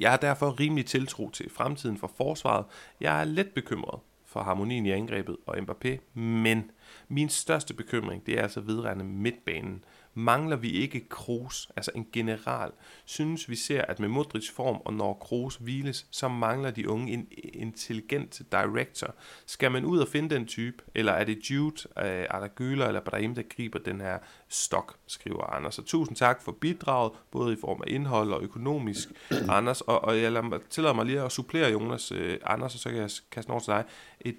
Jeg 0.00 0.10
har 0.10 0.16
derfor 0.16 0.60
rimelig 0.60 0.86
tiltro 0.86 1.30
til 1.30 1.50
fremtiden 1.50 1.98
for 1.98 2.12
forsvaret. 2.16 2.64
Jeg 3.00 3.20
er 3.20 3.24
lidt 3.24 3.54
bekymret 3.54 4.00
for 4.26 4.42
harmonien 4.42 4.86
i 4.86 4.90
angrebet 4.90 5.36
og 5.46 5.58
Mbappé, 5.58 6.20
men 6.20 6.70
min 7.08 7.28
største 7.28 7.74
bekymring, 7.74 8.26
det 8.26 8.38
er 8.38 8.42
altså 8.42 8.60
vedrørende 8.60 9.04
midtbanen 9.04 9.84
mangler 10.14 10.56
vi 10.56 10.70
ikke 10.70 11.08
Kroos, 11.08 11.70
altså 11.76 11.90
en 11.94 12.06
general. 12.12 12.70
Synes 13.04 13.48
vi 13.48 13.56
ser, 13.56 13.82
at 13.82 14.00
med 14.00 14.08
Modric 14.08 14.50
form 14.50 14.82
og 14.84 14.94
når 14.94 15.14
Kroos 15.14 15.56
hviles, 15.56 16.06
så 16.10 16.28
mangler 16.28 16.70
de 16.70 16.88
unge 16.88 17.12
en 17.12 17.28
intelligent 17.54 18.42
director. 18.52 19.14
Skal 19.46 19.72
man 19.72 19.84
ud 19.84 19.98
og 19.98 20.08
finde 20.08 20.34
den 20.34 20.46
type, 20.46 20.84
eller 20.94 21.12
er 21.12 21.24
det 21.24 21.50
Jude, 21.50 21.88
øh, 21.98 22.26
Arda 22.30 22.48
Güler 22.60 22.86
eller 22.86 23.00
Brahim, 23.00 23.34
der 23.34 23.42
griber 23.42 23.78
den 23.78 24.00
her 24.00 24.18
stok, 24.50 24.96
skriver 25.06 25.42
Anders. 25.42 25.74
Så 25.74 25.82
tusind 25.82 26.16
tak 26.16 26.42
for 26.42 26.52
bidraget, 26.52 27.12
både 27.30 27.52
i 27.52 27.56
form 27.60 27.82
af 27.86 27.92
indhold 27.92 28.32
og 28.32 28.42
økonomisk, 28.42 29.08
Anders. 29.56 29.80
Og, 29.80 30.04
og 30.04 30.22
jeg 30.22 30.32
lader, 30.32 30.58
tillader 30.70 30.94
mig 30.94 31.06
lige 31.06 31.20
at 31.20 31.32
supplere 31.32 31.70
Jonas, 31.70 32.12
øh, 32.12 32.38
Anders, 32.46 32.74
og 32.74 32.80
så 32.80 32.88
kan 32.88 32.98
jeg 32.98 33.10
kaste 33.30 33.50
over 33.50 33.60
til 33.60 33.72
dig. 33.72 33.84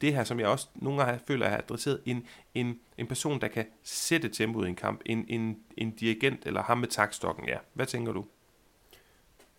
Det 0.01 0.13
her, 0.13 0.23
som 0.23 0.39
jeg 0.39 0.47
også 0.47 0.67
nogle 0.75 1.03
gange 1.03 1.19
føler, 1.27 1.45
jeg 1.45 1.51
har 1.51 1.57
adresseret, 1.57 2.01
en, 2.05 2.25
en 2.53 2.79
en 3.01 3.07
person, 3.07 3.41
der 3.41 3.47
kan 3.47 3.65
sætte 3.83 4.29
tempoet 4.29 4.65
i 4.65 4.69
en 4.69 4.75
kamp, 4.75 5.01
en, 5.05 5.25
en, 5.29 5.57
en 5.77 5.91
dirigent 5.91 6.45
eller 6.45 6.61
ham 6.61 6.77
med 6.77 6.87
takstokken, 6.87 7.47
ja. 7.47 7.57
Hvad 7.73 7.85
tænker 7.85 8.13
du? 8.13 8.25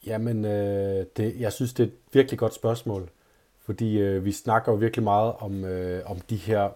Jamen, 0.07 0.45
øh, 0.45 1.07
det, 1.17 1.41
jeg 1.41 1.53
synes, 1.53 1.73
det 1.73 1.83
er 1.83 1.87
et 1.87 1.95
virkelig 2.13 2.39
godt 2.39 2.55
spørgsmål, 2.55 3.11
fordi 3.61 3.99
øh, 3.99 4.25
vi 4.25 4.33
snakker 4.33 4.73
jo 4.73 4.79
virkelig 4.79 5.03
meget 5.03 5.33
om, 5.33 5.65
øh, 5.65 6.11
om 6.11 6.21
de 6.21 6.37
her 6.37 6.71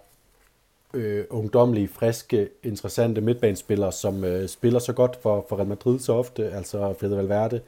øh, 0.95 1.25
ungdomlige, 1.31 1.89
friske, 1.89 2.49
interessante 2.63 3.21
midtbanespillere, 3.21 3.93
som 3.93 4.25
øh, 4.25 4.49
spiller 4.49 4.79
så 4.79 4.93
godt 4.93 5.17
for, 5.17 5.47
for 5.49 5.57
Real 5.57 5.69
Madrid 5.69 5.99
så 5.99 6.13
ofte, 6.13 6.51
altså 6.51 6.95
Fede 7.01 7.17
Valverde, 7.17 7.61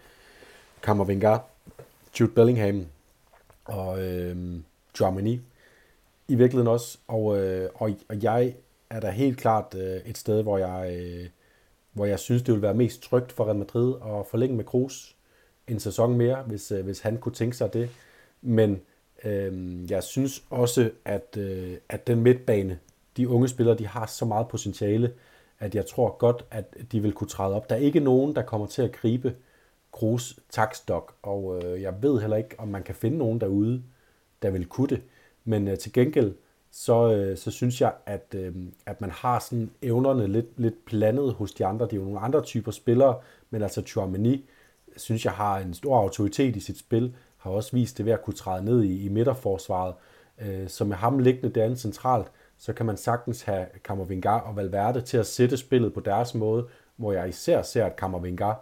Kammervenga, 0.83 1.37
Jude 2.21 2.33
Bellingham 2.33 2.87
og 3.65 4.03
øh, 4.03 4.37
Germany 4.99 5.41
i 6.29 6.35
virkeligheden 6.35 6.69
også, 6.69 6.99
og, 7.09 7.39
øh, 7.39 7.71
og, 7.75 7.91
og 8.09 8.23
jeg 8.23 8.55
er 8.91 9.01
der 9.01 9.11
helt 9.11 9.39
klart 9.39 9.75
øh, 9.75 10.01
et 10.07 10.19
sted, 10.19 10.43
hvor 10.43 10.59
jeg, 10.59 10.97
øh, 10.97 11.27
hvor 11.93 12.05
jeg 12.05 12.19
synes, 12.19 12.43
det 12.43 12.53
ville 12.53 12.63
være 12.63 12.75
mest 12.75 13.03
trygt 13.03 13.33
for 13.33 13.45
Real 13.45 13.57
Madrid 13.57 13.95
at 13.95 14.27
forlænge 14.27 14.57
med 14.57 14.65
Kroos 14.65 15.17
en 15.67 15.81
sæson 15.81 16.17
mere, 16.17 16.43
hvis, 16.43 16.73
øh, 16.73 16.85
hvis 16.85 17.01
han 17.01 17.19
kunne 17.19 17.35
tænke 17.35 17.57
sig 17.57 17.73
det. 17.73 17.91
Men 18.43 18.81
øh, 19.25 19.91
jeg 19.91 20.03
synes 20.03 20.43
også, 20.51 20.91
at, 21.05 21.37
øh, 21.39 21.77
at 21.89 22.07
den 22.07 22.21
midtbane, 22.21 22.79
de 23.19 23.29
unge 23.29 23.49
spillere, 23.49 23.79
de 23.79 23.87
har 23.87 24.07
så 24.07 24.25
meget 24.25 24.49
potentiale, 24.49 25.13
at 25.59 25.75
jeg 25.75 25.87
tror 25.87 26.17
godt, 26.19 26.45
at 26.51 26.77
de 26.93 27.01
vil 27.03 27.13
kunne 27.13 27.29
træde 27.29 27.55
op. 27.55 27.71
Der 27.71 27.77
er 27.77 27.81
ikke 27.81 28.01
nogen, 28.01 28.37
der 28.37 28.43
kommer 28.43 28.67
til 28.67 28.83
at 28.83 28.93
gribe 28.93 29.35
Kroos 29.93 30.41
takstok, 30.51 31.15
og 31.23 31.63
øh, 31.65 31.83
jeg 31.83 31.95
ved 32.03 32.21
heller 32.21 32.37
ikke, 32.37 32.55
om 32.59 32.69
man 32.69 32.83
kan 32.83 32.95
finde 32.95 33.19
nogen 33.19 33.41
derude, 33.41 33.83
der 34.43 34.51
vil 34.51 34.67
kunne 34.67 34.89
det. 34.89 35.03
Men 35.45 35.69
øh, 35.69 35.79
til 35.79 35.93
gengæld, 35.93 36.35
så, 36.71 37.13
øh, 37.13 37.37
så 37.37 37.51
synes 37.51 37.81
jeg, 37.81 37.93
at, 38.07 38.35
øh, 38.35 38.55
at 38.87 39.01
man 39.01 39.11
har 39.11 39.39
sådan 39.39 39.71
evnerne 39.83 40.27
lidt, 40.27 40.61
lidt 40.61 40.85
blandet 40.85 41.33
hos 41.33 41.53
de 41.53 41.66
andre. 41.66 41.87
Det 41.87 41.93
er 41.93 41.97
jo 41.97 42.05
nogle 42.05 42.21
andre 42.21 42.43
typer 42.43 42.73
spillere, 42.73 43.19
men 43.51 43.62
altså 43.62 43.83
Chouameni, 43.83 44.49
synes 44.97 45.25
jeg 45.25 45.33
har 45.33 45.59
en 45.59 45.75
stor 45.75 45.97
autoritet 45.99 46.57
i 46.57 46.61
sit 46.61 46.79
spil, 46.79 47.14
har 47.37 47.51
også 47.51 47.73
vist 47.73 47.99
det 47.99 48.07
ved 48.07 48.12
at 48.12 48.23
kunne 48.23 48.35
træde 48.35 48.64
ned 48.64 48.83
i, 48.83 49.05
i 49.05 49.09
midterforsvaret. 49.09 49.95
Øh, 50.41 50.69
så 50.69 50.85
med 50.85 50.97
ham 50.97 51.19
liggende 51.19 51.55
derinde 51.55 51.77
centralt, 51.77 52.27
så 52.59 52.73
kan 52.73 52.87
man 52.87 52.97
sagtens 52.97 53.43
have 53.43 53.67
Kammervinga 53.85 54.31
og 54.31 54.57
Valverde 54.57 55.01
til 55.01 55.17
at 55.17 55.27
sætte 55.27 55.57
spillet 55.57 55.95
på 55.95 56.01
deres 56.01 56.35
måde, 56.35 56.67
hvor 56.97 57.13
jeg 57.13 57.29
især 57.29 57.63
ser, 57.63 57.87
at 57.87 57.97
Kammervinga 57.97 58.53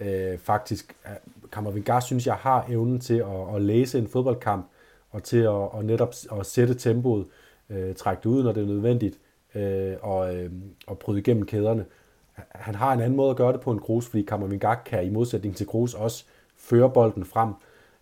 øh, 0.00 0.38
faktisk, 0.38 0.96
øh, 1.06 1.50
Kammervinga 1.52 2.00
synes 2.00 2.26
jeg 2.26 2.34
har 2.34 2.66
evnen 2.68 3.00
til 3.00 3.18
at, 3.18 3.54
at 3.54 3.62
læse 3.62 3.98
en 3.98 4.08
fodboldkamp, 4.08 4.66
og 5.10 5.22
til 5.22 5.38
at, 5.38 5.48
og 5.48 5.84
netop 5.84 6.14
at 6.40 6.46
sætte 6.46 6.74
tempoet, 6.74 7.26
øh, 7.70 7.94
trække 7.94 8.20
det 8.20 8.28
ud, 8.28 8.42
når 8.42 8.52
det 8.52 8.62
er 8.62 8.66
nødvendigt, 8.66 9.18
øh, 9.54 9.96
og, 10.02 10.36
øh, 10.36 10.50
og 10.86 10.98
bryde 10.98 11.18
igennem 11.18 11.46
kæderne. 11.46 11.84
han 12.50 12.74
har 12.74 12.92
en 12.92 13.00
anden 13.00 13.16
måde 13.16 13.30
at 13.30 13.36
gøre 13.36 13.52
det 13.52 13.60
på 13.60 13.70
en 13.72 13.78
Kroos, 13.78 14.06
fordi 14.06 14.22
Kammervinga 14.22 14.74
kan 14.74 15.06
i 15.06 15.10
modsætning 15.10 15.56
til 15.56 15.66
Kroos 15.66 15.94
også 15.94 16.24
føre 16.56 16.90
bolden 16.90 17.24
frem. 17.24 17.52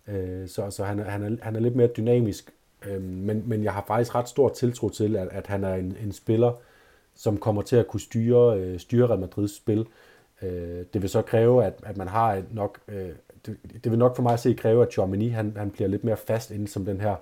Øh, 0.07 0.47
så 0.47 0.69
så 0.69 0.83
han, 0.83 0.99
han, 0.99 1.23
er, 1.23 1.37
han 1.41 1.55
er 1.55 1.59
lidt 1.59 1.75
mere 1.75 1.87
dynamisk, 1.87 2.53
Øhm, 2.87 3.03
men, 3.03 3.43
men 3.45 3.63
jeg 3.63 3.73
har 3.73 3.83
faktisk 3.87 4.15
ret 4.15 4.29
stor 4.29 4.49
tiltro 4.49 4.89
til, 4.89 5.15
at, 5.15 5.27
at 5.31 5.47
han 5.47 5.63
er 5.63 5.73
en, 5.73 5.97
en 6.03 6.11
spiller, 6.11 6.53
som 7.15 7.37
kommer 7.37 7.61
til 7.61 7.75
at 7.75 7.87
kunne 7.87 7.99
styre, 7.99 8.59
øh, 8.59 8.79
styre 8.79 9.07
Real 9.07 9.19
Madrids 9.19 9.55
spil. 9.55 9.85
Øh, 10.41 10.85
det 10.93 11.01
vil 11.01 11.09
så 11.09 11.21
kræve, 11.21 11.65
at, 11.65 11.73
at 11.83 11.97
man 11.97 12.07
har 12.07 12.43
nok... 12.51 12.79
Øh, 12.87 13.09
det, 13.45 13.57
det 13.83 13.91
vil 13.91 13.99
nok 13.99 14.15
for 14.15 14.23
mig 14.23 14.33
at 14.33 14.39
se 14.39 14.53
kræve, 14.53 14.83
at 14.83 14.91
Chouameni 14.91 15.29
han, 15.29 15.53
han 15.57 15.71
bliver 15.71 15.87
lidt 15.87 16.03
mere 16.03 16.17
fast 16.17 16.51
inden 16.51 16.67
som 16.67 16.85
den 16.85 17.01
her 17.01 17.15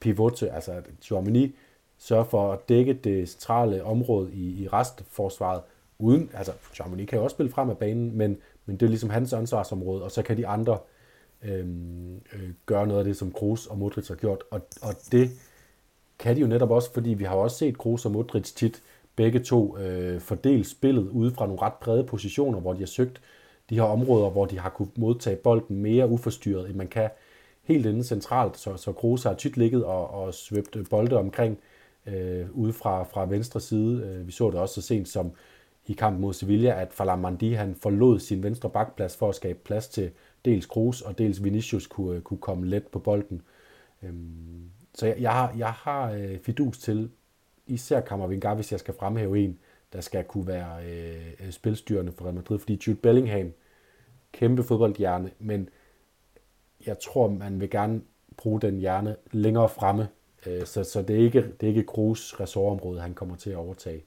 pivot. 0.00 0.42
Altså, 0.42 0.72
at 0.72 0.84
Chouameni 1.02 1.56
sørger 1.98 2.24
for 2.24 2.52
at 2.52 2.68
dække 2.68 2.92
det 2.92 3.28
centrale 3.28 3.84
område 3.84 4.32
i, 4.32 4.62
i 4.62 4.68
restforsvaret, 4.68 5.62
uden, 5.98 6.30
altså 6.34 6.52
Chouameni 6.74 7.04
kan 7.04 7.18
jo 7.18 7.24
også 7.24 7.34
spille 7.34 7.52
frem 7.52 7.70
af 7.70 7.78
banen, 7.78 8.16
men, 8.16 8.38
men 8.66 8.76
det 8.76 8.86
er 8.86 8.90
ligesom 8.90 9.10
hans 9.10 9.32
ansvarsområde, 9.32 10.02
og 10.02 10.10
så 10.10 10.22
kan 10.22 10.36
de 10.36 10.46
andre 10.46 10.72
øh, 10.72 10.99
Øhm, 11.44 12.14
øh, 12.14 12.50
gøre 12.66 12.86
noget 12.86 12.98
af 12.98 13.04
det, 13.04 13.16
som 13.16 13.32
Kroos 13.32 13.66
og 13.66 13.78
Modric 13.78 14.08
har 14.08 14.14
gjort, 14.14 14.44
og, 14.50 14.60
og 14.82 14.94
det 15.12 15.30
kan 16.18 16.36
de 16.36 16.40
jo 16.40 16.46
netop 16.46 16.70
også, 16.70 16.92
fordi 16.92 17.10
vi 17.10 17.24
har 17.24 17.34
også 17.34 17.56
set 17.56 17.78
Kroos 17.78 18.04
og 18.06 18.12
Modric 18.12 18.52
tit 18.52 18.82
begge 19.16 19.40
to 19.40 19.78
øh, 19.78 20.20
fordele 20.20 20.64
spillet 20.64 21.08
ude 21.08 21.30
fra 21.30 21.46
nogle 21.46 21.62
ret 21.62 21.72
brede 21.80 22.04
positioner, 22.04 22.60
hvor 22.60 22.72
de 22.72 22.78
har 22.78 22.86
søgt 22.86 23.20
de 23.70 23.74
her 23.74 23.82
områder, 23.82 24.30
hvor 24.30 24.46
de 24.46 24.58
har 24.58 24.70
kunne 24.70 24.88
modtage 24.96 25.36
bolden 25.36 25.76
mere 25.76 26.08
uforstyrret, 26.08 26.68
end 26.68 26.76
man 26.76 26.88
kan 26.88 27.10
helt 27.62 27.86
inde 27.86 28.04
centralt, 28.04 28.58
så, 28.58 28.76
så 28.76 28.92
Kroos 28.92 29.22
har 29.22 29.34
tit 29.34 29.56
ligget 29.56 29.84
og, 29.84 30.10
og 30.10 30.34
svøbt 30.34 30.76
bolde 30.90 31.16
omkring 31.16 31.58
øh, 32.06 32.46
ude 32.52 32.72
fra, 32.72 33.02
fra 33.02 33.26
venstre 33.26 33.60
side. 33.60 34.02
Øh, 34.06 34.26
vi 34.26 34.32
så 34.32 34.50
det 34.50 34.60
også 34.60 34.74
så 34.74 34.82
sent 34.82 35.08
som 35.08 35.32
i 35.86 35.92
kampen 35.92 36.20
mod 36.20 36.32
Sevilla, 36.32 36.80
at 36.80 36.92
Falamandi 36.92 37.52
han 37.52 37.74
forlod 37.74 38.18
sin 38.18 38.42
venstre 38.42 38.70
bakplads 38.70 39.16
for 39.16 39.28
at 39.28 39.34
skabe 39.34 39.58
plads 39.64 39.88
til 39.88 40.10
dels 40.44 40.66
Kroos 40.66 41.02
og 41.02 41.18
dels 41.18 41.44
Vinicius 41.44 41.86
kunne, 41.86 42.16
øh, 42.16 42.22
kunne 42.22 42.40
komme 42.40 42.66
let 42.66 42.86
på 42.86 42.98
bolden. 42.98 43.42
Øhm, 44.02 44.70
så 44.94 45.06
jeg, 45.06 45.16
jeg 45.20 45.32
har, 45.32 45.54
jeg 45.58 45.72
har 45.72 46.12
øh, 46.12 46.38
fidus 46.38 46.78
til 46.78 47.10
især 47.66 48.00
Kammervingar, 48.00 48.54
hvis 48.54 48.72
jeg 48.72 48.80
skal 48.80 48.94
fremhæve 48.94 49.40
en, 49.40 49.58
der 49.92 50.00
skal 50.00 50.24
kunne 50.24 50.46
være 50.46 50.84
øh, 50.86 51.32
øh, 51.46 51.50
spilstyrende 51.50 52.12
for 52.12 52.24
Real 52.24 52.34
Madrid, 52.34 52.58
fordi 52.58 52.80
Jude 52.86 52.96
Bellingham, 52.96 53.52
kæmpe 54.32 54.62
fodboldhjerne, 54.62 55.30
men 55.38 55.68
jeg 56.86 56.98
tror, 56.98 57.28
man 57.28 57.60
vil 57.60 57.70
gerne 57.70 58.00
bruge 58.36 58.60
den 58.60 58.78
hjerne 58.78 59.16
længere 59.32 59.68
fremme, 59.68 60.08
øh, 60.46 60.66
så, 60.66 60.84
så 60.84 61.02
det 61.02 61.16
er 61.16 61.20
ikke, 61.20 61.40
det 61.60 61.62
er 61.62 61.68
ikke 61.68 61.82
Kroos 61.82 62.40
ressortområde, 62.40 63.00
han 63.00 63.14
kommer 63.14 63.36
til 63.36 63.50
at 63.50 63.56
overtage. 63.56 64.04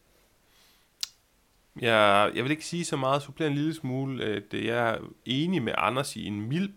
Jeg, 1.81 2.31
jeg 2.35 2.43
vil 2.43 2.51
ikke 2.51 2.65
sige 2.65 2.85
så 2.85 2.97
meget, 2.97 3.21
supplerer 3.21 3.49
en 3.49 3.55
lille 3.55 3.73
smule, 3.73 4.23
øh, 4.23 4.41
at 4.51 4.65
jeg 4.65 4.89
er 4.89 4.97
enig 5.25 5.63
med 5.63 5.73
Anders 5.77 6.15
i 6.15 6.25
en 6.25 6.41
mild, 6.41 6.69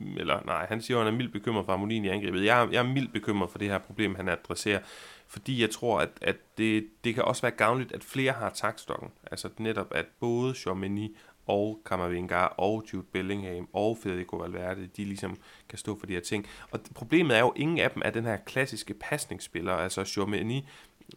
eller 0.00 0.42
nej, 0.46 0.66
han 0.68 0.82
siger, 0.82 0.98
at 0.98 1.04
han 1.04 1.14
er 1.14 1.18
mildt 1.18 1.32
bekymret 1.32 1.64
for 1.64 1.72
harmonien 1.72 2.04
i 2.04 2.08
angrebet. 2.08 2.44
Jeg, 2.44 2.68
jeg 2.72 2.78
er 2.78 2.92
mildt 2.92 3.12
bekymret 3.12 3.50
for 3.50 3.58
det 3.58 3.68
her 3.68 3.78
problem, 3.78 4.14
han 4.14 4.28
adresserer, 4.28 4.80
fordi 5.28 5.62
jeg 5.62 5.70
tror, 5.70 6.00
at, 6.00 6.10
at 6.22 6.36
det, 6.58 6.86
det 7.04 7.14
kan 7.14 7.24
også 7.24 7.42
være 7.42 7.50
gavnligt, 7.50 7.92
at 7.92 8.04
flere 8.04 8.32
har 8.32 8.50
takstokken. 8.50 9.08
Altså 9.30 9.48
netop, 9.58 9.86
at 9.94 10.06
både 10.20 10.54
Chomini 10.54 11.16
og 11.46 11.80
Kammervinga 11.86 12.44
og 12.44 12.84
Jude 12.92 13.06
Bellingham 13.12 13.68
og 13.72 13.98
Federico 14.02 14.36
Valverde, 14.36 14.86
de 14.96 15.04
ligesom 15.04 15.36
kan 15.68 15.78
stå 15.78 15.98
for 15.98 16.06
de 16.06 16.12
her 16.12 16.20
ting. 16.20 16.46
Og 16.70 16.80
problemet 16.94 17.36
er 17.36 17.40
jo, 17.40 17.48
at 17.48 17.60
ingen 17.60 17.78
af 17.78 17.90
dem 17.90 18.02
er 18.04 18.10
den 18.10 18.24
her 18.24 18.36
klassiske 18.36 18.94
pasningsspiller. 18.94 19.72
Altså 19.72 20.04
Chomini 20.04 20.66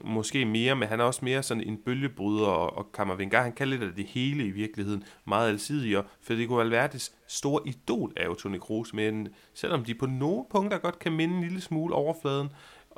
måske 0.03 0.45
mere, 0.45 0.75
men 0.75 0.87
han 0.87 0.99
er 0.99 1.03
også 1.03 1.25
mere 1.25 1.43
sådan 1.43 1.63
en 1.63 1.77
bølgebryder, 1.77 2.47
og, 2.47 2.77
og 2.77 2.91
Kammervenga, 2.91 3.41
han 3.41 3.53
kan 3.53 3.67
lidt 3.67 3.83
af 3.83 3.93
det 3.95 4.05
hele 4.05 4.45
i 4.45 4.51
virkeligheden, 4.51 5.03
meget 5.25 5.49
alsidig, 5.49 5.97
og 5.97 6.05
Federico 6.21 6.53
Valverdes 6.53 7.13
store 7.27 7.61
idol 7.65 8.13
er 8.17 8.25
jo 8.25 8.33
Toni 8.33 8.57
Kroos, 8.57 8.93
men 8.93 9.27
selvom 9.53 9.83
de 9.83 9.95
på 9.95 10.05
nogle 10.05 10.45
punkter 10.51 10.77
godt 10.77 10.99
kan 10.99 11.11
minde 11.11 11.35
en 11.35 11.43
lille 11.43 11.61
smule 11.61 11.95
overfladen 11.95 12.49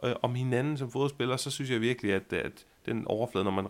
øh, 0.03 0.13
om 0.21 0.35
hinanden 0.35 0.77
som 0.77 0.91
fodspiller, 0.91 1.37
så 1.37 1.51
synes 1.51 1.71
jeg 1.71 1.81
virkelig, 1.81 2.13
at, 2.13 2.33
at 2.33 2.65
den 2.85 3.07
overflade, 3.07 3.45
når 3.45 3.51
man 3.51 3.67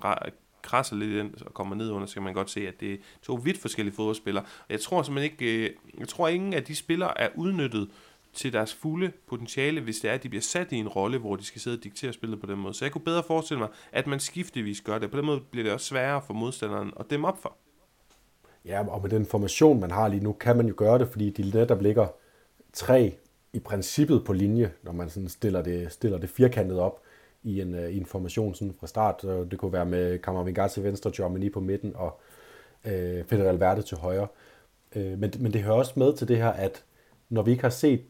krasser 0.62 0.96
lidt 0.96 1.12
ind 1.12 1.34
og 1.46 1.54
kommer 1.54 1.76
ned 1.76 1.92
under, 1.92 2.08
så 2.08 2.14
kan 2.14 2.24
man 2.24 2.34
godt 2.34 2.50
se, 2.50 2.68
at 2.68 2.80
det 2.80 2.94
er 2.94 2.98
to 3.22 3.34
vidt 3.34 3.58
forskellige 3.58 3.96
fodboldspillere. 3.96 4.44
Og 4.44 4.70
jeg 4.70 4.82
tror 4.82 5.04
simpelthen 5.04 5.32
ikke, 5.32 5.64
øh, 5.64 5.76
jeg 6.00 6.08
tror 6.08 6.28
ingen 6.28 6.54
af 6.54 6.64
de 6.64 6.76
spillere 6.76 7.22
er 7.22 7.30
udnyttet 7.36 7.90
til 8.34 8.54
deres 8.54 8.74
fulde 8.74 9.12
potentiale, 9.28 9.82
hvis 9.82 10.00
det 10.00 10.10
er, 10.10 10.14
at 10.14 10.24
de 10.24 10.30
bliver 10.30 10.42
sat 10.42 10.72
i 10.72 10.76
en 10.76 10.88
rolle, 10.88 11.18
hvor 11.18 11.36
de 11.36 11.46
skal 11.46 11.62
sidde 11.62 11.78
og 11.78 11.84
diktere 11.84 12.14
spillet 12.14 12.42
på 12.42 12.48
den 12.48 12.60
måde. 12.60 12.74
Så 12.74 12.86
jeg 12.86 12.92
kunne 12.92 13.04
bedre 13.04 13.24
forestille 13.24 13.60
mig, 13.60 13.70
at 13.92 14.08
man 14.08 14.20
skiftevis 14.20 14.82
gør 14.82 14.98
det. 14.98 15.12
På 15.12 15.18
den 15.18 15.26
måde 15.26 15.42
bliver 15.52 15.64
det 15.64 15.74
også 15.74 15.86
sværere 15.86 16.22
for 16.22 16.34
modstanderen 16.34 16.94
at 17.00 17.06
dem 17.10 17.24
op 17.26 17.42
for. 17.42 17.58
Ja, 18.66 18.88
og 18.88 19.02
med 19.02 19.10
den 19.10 19.26
formation, 19.26 19.80
man 19.80 19.92
har 19.92 20.08
lige 20.08 20.24
nu, 20.24 20.34
kan 20.34 20.58
man 20.58 20.68
jo 20.68 20.74
gøre 20.78 21.00
det, 21.00 21.08
fordi 21.08 21.30
de 21.30 21.52
netop 21.58 21.82
ligger 21.82 22.08
tre 22.74 23.14
i 23.54 23.60
princippet 23.60 24.24
på 24.26 24.34
linje, 24.34 24.72
når 24.84 24.92
man 24.92 25.10
sådan 25.10 25.30
stiller, 25.30 25.62
det, 25.62 25.92
stiller 25.92 26.18
det 26.18 26.30
firkantet 26.30 26.80
op 26.80 27.02
i 27.44 27.62
en, 27.62 27.74
uh, 27.74 27.90
i 27.90 27.98
en 27.98 28.06
formation 28.06 28.56
sådan 28.56 28.74
fra 28.80 28.88
start. 28.88 29.24
Øh, 29.24 29.52
det 29.52 29.60
kunne 29.60 29.74
være 29.74 29.86
med 29.86 30.20
Kammervingar 30.20 30.68
til 30.68 30.84
venstre, 30.84 31.12
Germany 31.16 31.52
på 31.52 31.60
midten 31.60 31.96
og 31.96 32.22
øh, 32.86 33.20
uh, 33.20 33.26
Federal 33.26 33.60
Verde 33.60 33.82
til 33.82 33.98
højre. 33.98 34.28
Uh, 34.96 35.02
men, 35.02 35.34
men 35.40 35.54
det 35.54 35.62
hører 35.62 35.76
også 35.76 35.94
med 35.96 36.14
til 36.14 36.28
det 36.28 36.38
her, 36.38 36.50
at 36.50 36.84
når 37.30 37.42
vi 37.42 37.52
ikke 37.52 37.64
har 37.64 37.70
set 37.70 38.02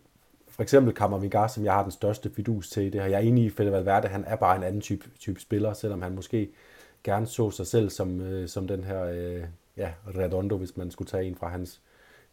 for 0.54 0.64
eksempel 0.64 0.94
Kammervingar, 0.94 1.48
som 1.48 1.66
jeg 1.66 1.74
har 1.74 1.82
den 1.84 1.92
største 1.92 2.32
fidus 2.36 2.70
til 2.70 2.94
det 2.94 3.02
her. 3.02 3.08
Jeg 3.08 3.18
er 3.18 3.28
enig 3.28 3.44
i, 3.44 3.50
Fede 3.50 3.72
Valverde, 3.72 4.08
han 4.08 4.24
er 4.28 4.36
bare 4.36 4.56
en 4.56 4.64
anden 4.64 4.82
type, 4.82 5.10
type 5.20 5.40
spiller, 5.40 5.74
selvom 5.74 6.02
han 6.02 6.16
måske 6.16 6.50
gerne 7.04 7.28
så 7.28 7.52
sig 7.52 7.68
selv 7.68 7.90
som, 7.90 8.22
øh, 8.22 8.48
som 8.48 8.68
den 8.68 8.84
her 8.84 9.04
øh, 9.04 9.44
ja, 9.78 9.94
Redondo, 10.18 10.58
hvis 10.58 10.78
man 10.78 10.92
skulle 10.92 11.08
tage 11.10 11.26
en 11.26 11.36
fra 11.36 11.50
hans 11.50 11.82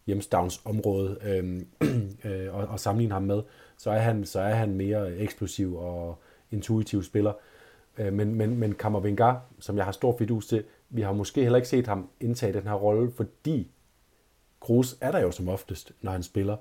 hjemstavns 0.07 0.61
område 0.65 1.19
øh, 1.23 1.61
øh, 2.33 2.55
og, 2.55 2.67
og 2.67 2.81
sammenligne 2.81 3.13
ham 3.13 3.23
med, 3.23 3.43
så 3.77 3.91
er 3.91 3.99
han, 3.99 4.25
så 4.25 4.41
er 4.41 4.55
han 4.55 4.75
mere 4.75 5.17
eksplosiv 5.17 5.77
og 5.77 6.23
intuitiv 6.51 7.03
spiller. 7.03 7.33
Øh, 7.99 8.13
men, 8.13 8.35
men, 8.35 8.57
men 8.57 8.75
Kammervingar, 8.75 9.43
som 9.59 9.77
jeg 9.77 9.85
har 9.85 9.93
stor 9.93 10.17
fidus 10.19 10.47
til, 10.47 10.65
vi 10.91 11.03
har 11.03 11.13
måske 11.13 11.43
heller 11.43 11.57
ikke 11.57 11.69
set 11.69 11.87
ham 11.87 12.09
indtage 12.21 12.53
den 12.53 12.63
her 12.63 12.75
rolle, 12.75 13.13
fordi 13.17 13.71
Kroos 14.61 14.97
er 15.01 15.11
der 15.11 15.19
jo 15.19 15.31
som 15.31 15.49
oftest, 15.49 15.93
når 16.01 16.13
han 16.13 16.23
spiller. 16.23 16.57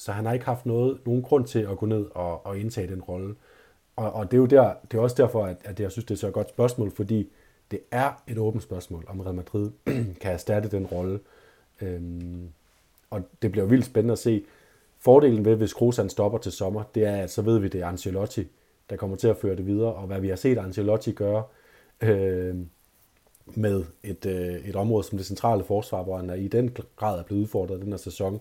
Så 0.00 0.12
han 0.12 0.26
har 0.26 0.32
ikke 0.32 0.44
haft 0.44 0.66
noget, 0.66 1.00
nogen 1.06 1.22
grund 1.22 1.46
til 1.46 1.58
at 1.58 1.78
gå 1.78 1.86
ned 1.86 2.06
og, 2.14 2.46
og 2.46 2.58
indtage 2.58 2.86
den 2.88 3.00
rolle. 3.00 3.34
Og, 3.96 4.12
og 4.12 4.30
det 4.30 4.36
er 4.36 4.40
jo 4.40 4.46
der, 4.46 4.74
det 4.90 4.98
er 4.98 5.02
også 5.02 5.16
derfor, 5.22 5.44
at, 5.46 5.56
at 5.64 5.80
jeg 5.80 5.92
synes, 5.92 6.04
det 6.04 6.14
er 6.14 6.18
så 6.18 6.26
et 6.26 6.32
godt 6.32 6.48
spørgsmål, 6.48 6.90
fordi 6.90 7.28
det 7.70 7.80
er 7.90 8.22
et 8.26 8.38
åbent 8.38 8.62
spørgsmål, 8.62 9.04
om 9.08 9.20
Real 9.20 9.34
Madrid 9.34 9.70
kan 10.20 10.32
erstatte 10.32 10.70
den 10.70 10.86
rolle. 10.86 11.20
Øhm, 11.80 12.48
og 13.10 13.22
det 13.42 13.52
bliver 13.52 13.66
vildt 13.66 13.84
spændende 13.84 14.12
at 14.12 14.18
se. 14.18 14.44
Fordelen 14.98 15.44
ved, 15.44 15.56
hvis 15.56 15.72
Kroos 15.72 16.00
stopper 16.08 16.38
til 16.38 16.52
sommer, 16.52 16.82
det 16.94 17.04
er, 17.04 17.16
at 17.16 17.30
så 17.30 17.42
ved 17.42 17.58
vi, 17.58 17.68
det 17.68 17.80
er 17.80 17.86
Ancelotti, 17.86 18.46
der 18.90 18.96
kommer 18.96 19.16
til 19.16 19.28
at 19.28 19.36
føre 19.36 19.56
det 19.56 19.66
videre. 19.66 19.94
Og 19.94 20.06
hvad 20.06 20.20
vi 20.20 20.28
har 20.28 20.36
set 20.36 20.58
Ancelotti 20.58 21.12
gøre 21.12 21.42
øh, 22.00 22.56
med 23.54 23.84
et, 24.02 24.26
øh, 24.26 24.54
et 24.54 24.76
område 24.76 25.04
som 25.04 25.18
det 25.18 25.26
centrale 25.26 25.64
forsvar, 25.64 26.02
hvor 26.02 26.16
han 26.16 26.30
er 26.30 26.34
i 26.34 26.48
den 26.48 26.76
grad 26.96 27.18
er 27.18 27.22
blevet 27.22 27.42
udfordret 27.42 27.80
den 27.80 27.92
her 27.92 27.96
sæson, 27.96 28.34
øh, 28.34 28.40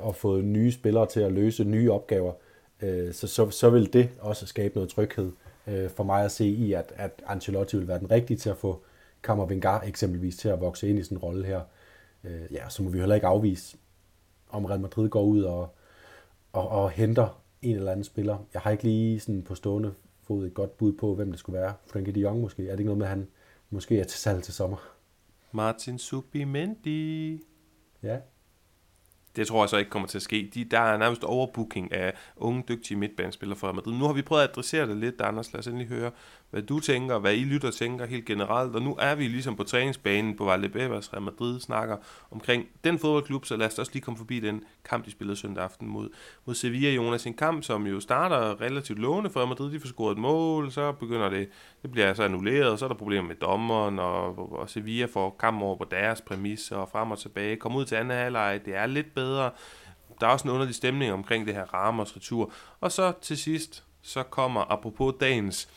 og 0.00 0.16
fået 0.16 0.44
nye 0.44 0.72
spillere 0.72 1.06
til 1.06 1.20
at 1.20 1.32
løse 1.32 1.64
nye 1.64 1.92
opgaver, 1.92 2.32
øh, 2.82 3.12
så, 3.12 3.26
så, 3.26 3.50
så 3.50 3.70
vil 3.70 3.92
det 3.92 4.10
også 4.20 4.46
skabe 4.46 4.74
noget 4.74 4.90
tryghed 4.90 5.32
øh, 5.66 5.90
for 5.90 6.04
mig 6.04 6.24
at 6.24 6.32
se 6.32 6.46
i, 6.46 6.72
at, 6.72 6.92
at 6.96 7.22
Ancelotti 7.26 7.76
vil 7.76 7.88
være 7.88 7.98
den 7.98 8.10
rigtige 8.10 8.36
til 8.36 8.50
at 8.50 8.56
få 8.56 8.82
Kammervengar 9.22 9.82
eksempelvis 9.82 10.36
til 10.36 10.48
at 10.48 10.60
vokse 10.60 10.88
ind 10.88 10.98
i 10.98 11.14
en 11.14 11.18
rolle 11.18 11.46
her. 11.46 11.60
Øh, 12.24 12.42
ja, 12.52 12.68
så 12.68 12.82
må 12.82 12.90
vi 12.90 12.98
heller 12.98 13.14
ikke 13.14 13.26
afvise, 13.26 13.76
om 14.50 14.64
Real 14.64 14.80
Madrid 14.80 15.08
går 15.08 15.22
ud 15.22 15.42
og, 15.42 15.74
og, 16.52 16.68
og 16.68 16.90
henter 16.90 17.42
en 17.62 17.76
eller 17.76 17.92
anden 17.92 18.04
spiller. 18.04 18.38
Jeg 18.54 18.62
har 18.62 18.70
ikke 18.70 18.84
lige 18.84 19.20
sådan 19.20 19.42
på 19.42 19.54
stående 19.54 19.94
fod 20.22 20.46
et 20.46 20.54
godt 20.54 20.76
bud 20.76 20.92
på, 20.92 21.14
hvem 21.14 21.30
det 21.30 21.38
skulle 21.38 21.60
være. 21.60 21.74
Frenkie 21.86 22.14
de 22.14 22.20
Jong 22.20 22.40
måske. 22.40 22.66
Er 22.66 22.70
det 22.70 22.80
ikke 22.80 22.84
noget 22.84 22.98
med, 22.98 23.06
at 23.06 23.10
han 23.10 23.28
måske 23.70 24.00
er 24.00 24.04
til 24.04 24.18
salg 24.18 24.42
til 24.42 24.54
sommer? 24.54 24.76
Martin 25.52 25.98
Subimendi. 25.98 27.40
Ja, 28.02 28.18
det 29.36 29.46
tror 29.46 29.62
jeg 29.62 29.68
så 29.68 29.76
ikke 29.76 29.90
kommer 29.90 30.08
til 30.08 30.18
at 30.18 30.22
ske. 30.22 30.50
De, 30.54 30.64
der 30.64 30.80
er 30.80 30.96
nærmest 30.96 31.24
overbooking 31.24 31.92
af 31.92 32.12
unge, 32.36 32.64
dygtige 32.68 32.98
midtbanespillere 32.98 33.58
fra 33.58 33.72
Madrid. 33.72 33.94
Nu 33.94 34.04
har 34.04 34.12
vi 34.12 34.22
prøvet 34.22 34.42
at 34.42 34.48
adressere 34.48 34.88
det 34.88 34.96
lidt, 34.96 35.20
Anders. 35.20 35.52
Lad 35.52 35.58
os 35.58 35.66
endelig 35.66 35.88
høre, 35.88 36.10
hvad 36.50 36.62
du 36.62 36.80
tænker, 36.80 37.18
hvad 37.18 37.34
I 37.34 37.44
lytter 37.44 37.70
tænker 37.70 38.06
helt 38.06 38.24
generelt. 38.24 38.74
Og 38.76 38.82
nu 38.82 38.96
er 39.00 39.14
vi 39.14 39.28
ligesom 39.28 39.56
på 39.56 39.64
træningsbanen 39.64 40.36
på 40.36 40.44
Valdebebas 40.44 41.12
Real 41.12 41.22
Madrid 41.22 41.60
snakker 41.60 41.96
omkring 42.30 42.66
den 42.84 42.98
fodboldklub, 42.98 43.44
så 43.44 43.56
lad 43.56 43.66
os 43.66 43.78
også 43.78 43.92
lige 43.92 44.02
komme 44.02 44.18
forbi 44.18 44.40
den 44.40 44.62
kamp, 44.84 45.06
de 45.06 45.10
spillede 45.10 45.36
søndag 45.36 45.64
aften 45.64 45.88
mod, 45.88 46.08
mod 46.44 46.54
Sevilla. 46.54 46.90
Jonas, 46.90 47.26
en 47.26 47.34
kamp, 47.34 47.64
som 47.64 47.86
jo 47.86 48.00
starter 48.00 48.60
relativt 48.60 48.98
lovende 48.98 49.30
for 49.30 49.40
Real 49.40 49.48
Madrid. 49.48 49.72
De 49.72 49.80
får 49.80 49.88
scoret 49.88 50.12
et 50.12 50.18
mål, 50.18 50.72
så 50.72 50.92
begynder 50.92 51.28
det, 51.28 51.48
det 51.82 51.92
bliver 51.92 52.14
så 52.14 52.22
annulleret, 52.22 52.70
og 52.70 52.78
så 52.78 52.84
er 52.84 52.88
der 52.88 52.96
problemer 52.96 53.28
med 53.28 53.36
dommeren, 53.36 53.98
og, 53.98 54.52
og 54.52 54.70
Sevilla 54.70 55.06
får 55.06 55.36
kamp 55.40 55.62
over 55.62 55.76
på 55.76 55.84
deres 55.90 56.20
præmis, 56.20 56.70
og 56.70 56.88
frem 56.92 57.10
og 57.10 57.18
tilbage. 57.18 57.56
Kom 57.56 57.76
ud 57.76 57.84
til 57.84 57.94
anden 57.94 58.18
halvleg, 58.18 58.60
det 58.64 58.76
er 58.76 58.86
lidt 58.86 59.14
bedre. 59.14 59.23
Der 60.20 60.26
er 60.26 60.26
også 60.26 60.48
en 60.48 60.54
underlig 60.54 60.74
stemning 60.74 61.12
omkring 61.12 61.46
det 61.46 61.54
her 61.54 61.74
Ramos 61.74 62.16
retur. 62.16 62.52
Og 62.80 62.92
så 62.92 63.12
til 63.22 63.38
sidst, 63.38 63.84
så 64.02 64.22
kommer 64.22 64.72
apropos 64.72 65.14
dagens 65.20 65.68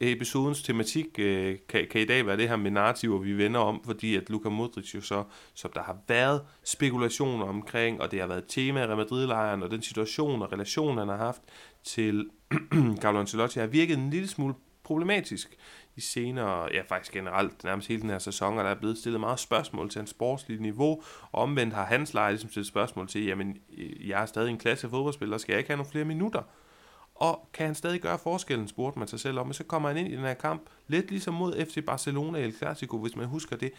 episodens 0.00 0.62
tematik 0.62 1.18
øh, 1.18 1.56
kan, 1.68 1.86
kan 1.90 2.00
i 2.00 2.04
dag 2.04 2.26
være 2.26 2.36
det 2.36 2.48
her 2.48 2.56
med 2.56 2.70
narrativer, 2.70 3.18
vi 3.18 3.32
vender 3.38 3.60
om, 3.60 3.84
fordi 3.84 4.16
at 4.16 4.30
Luka 4.30 4.48
Modric 4.48 4.94
jo 4.94 5.00
så, 5.00 5.24
som 5.54 5.70
der 5.74 5.82
har 5.82 5.96
været 6.08 6.42
spekulationer 6.64 7.46
omkring, 7.46 8.00
og 8.00 8.10
det 8.10 8.20
har 8.20 8.26
været 8.26 8.38
et 8.38 8.48
tema 8.48 8.80
i 8.80 8.86
Real 8.86 8.96
Madrid-lejren, 8.96 9.62
og 9.62 9.70
den 9.70 9.82
situation 9.82 10.42
og 10.42 10.52
relation, 10.52 10.98
han 10.98 11.08
har 11.08 11.16
haft 11.16 11.42
til 11.84 12.30
Carlo 13.02 13.20
Ancelotti, 13.20 13.58
har 13.58 13.66
virket 13.66 13.98
en 13.98 14.10
lille 14.10 14.28
smule 14.28 14.54
problematisk 14.84 15.56
i 15.96 16.00
senere, 16.00 16.68
ja 16.74 16.82
faktisk 16.88 17.12
generelt, 17.12 17.64
nærmest 17.64 17.88
hele 17.88 18.02
den 18.02 18.10
her 18.10 18.18
sæson, 18.18 18.58
og 18.58 18.64
der 18.64 18.70
er 18.70 18.74
blevet 18.74 18.98
stillet 18.98 19.20
meget 19.20 19.40
spørgsmål 19.40 19.90
til 19.90 19.98
hans 19.98 20.10
sportslige 20.10 20.62
niveau, 20.62 21.02
og 21.32 21.42
omvendt 21.42 21.74
har 21.74 21.84
hans 21.84 22.14
leje 22.14 22.32
ligesom 22.32 22.50
stillet 22.50 22.66
spørgsmål 22.66 23.08
til, 23.08 23.24
jamen, 23.24 23.56
øh, 23.78 24.08
jeg 24.08 24.22
er 24.22 24.26
stadig 24.26 24.50
en 24.50 24.58
klasse 24.58 24.88
fodboldspiller, 24.88 25.38
skal 25.38 25.52
jeg 25.52 25.58
ikke 25.58 25.70
have 25.70 25.76
nogle 25.76 25.90
flere 25.90 26.04
minutter? 26.04 26.42
Og 27.14 27.48
kan 27.52 27.66
han 27.66 27.74
stadig 27.74 28.00
gøre 28.00 28.18
forskellen, 28.18 28.68
spurgte 28.68 28.98
man 28.98 29.08
sig 29.08 29.20
selv 29.20 29.38
om. 29.38 29.48
Og 29.48 29.54
så 29.54 29.64
kommer 29.64 29.88
han 29.88 29.98
ind 29.98 30.08
i 30.08 30.16
den 30.16 30.24
her 30.24 30.34
kamp, 30.34 30.62
lidt 30.86 31.10
ligesom 31.10 31.34
mod 31.34 31.66
FC 31.66 31.84
Barcelona 31.84 32.38
i 32.38 32.44
El 32.44 32.56
Clasico, 32.56 32.98
hvis 32.98 33.16
man 33.16 33.26
husker 33.26 33.56
det, 33.56 33.72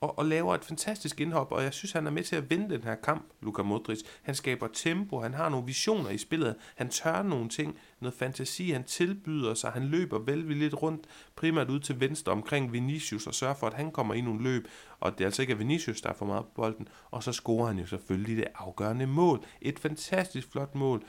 og, 0.00 0.18
og 0.18 0.24
laver 0.24 0.54
et 0.54 0.64
fantastisk 0.64 1.20
indhop, 1.20 1.52
og 1.52 1.62
jeg 1.62 1.72
synes, 1.72 1.92
han 1.92 2.06
er 2.06 2.10
med 2.10 2.22
til 2.22 2.36
at 2.36 2.50
vinde 2.50 2.74
den 2.74 2.82
her 2.82 2.94
kamp, 2.94 3.24
Luka 3.40 3.62
Modric. 3.62 4.00
Han 4.22 4.34
skaber 4.34 4.68
tempo, 4.72 5.20
han 5.20 5.34
har 5.34 5.48
nogle 5.48 5.66
visioner 5.66 6.10
i 6.10 6.18
spillet, 6.18 6.56
han 6.76 6.88
tør 6.88 7.22
nogle 7.22 7.48
ting, 7.48 7.78
noget 8.00 8.14
fantasi, 8.14 8.70
han 8.70 8.84
tilbyder 8.84 9.54
sig, 9.54 9.70
han 9.70 9.82
løber 9.82 10.18
velvilligt 10.18 10.74
rundt, 10.74 11.06
primært 11.36 11.70
ud 11.70 11.80
til 11.80 12.00
venstre 12.00 12.32
omkring 12.32 12.72
Vinicius, 12.72 13.26
og 13.26 13.34
sørger 13.34 13.54
for, 13.54 13.66
at 13.66 13.74
han 13.74 13.90
kommer 13.90 14.14
i 14.14 14.20
nogle 14.20 14.42
løb, 14.42 14.68
og 15.00 15.12
det 15.12 15.20
er 15.20 15.28
altså 15.28 15.42
ikke 15.42 15.58
Vinicius, 15.58 16.00
der 16.00 16.08
er 16.08 16.14
for 16.14 16.26
meget 16.26 16.44
på 16.44 16.50
bolden, 16.54 16.88
og 17.10 17.22
så 17.22 17.32
scorer 17.32 17.66
han 17.66 17.78
jo 17.78 17.86
selvfølgelig 17.86 18.36
det 18.36 18.46
afgørende 18.54 19.06
mål. 19.06 19.44
Et 19.60 19.78
fantastisk 19.78 20.52
flot 20.52 20.74
mål, 20.74 21.02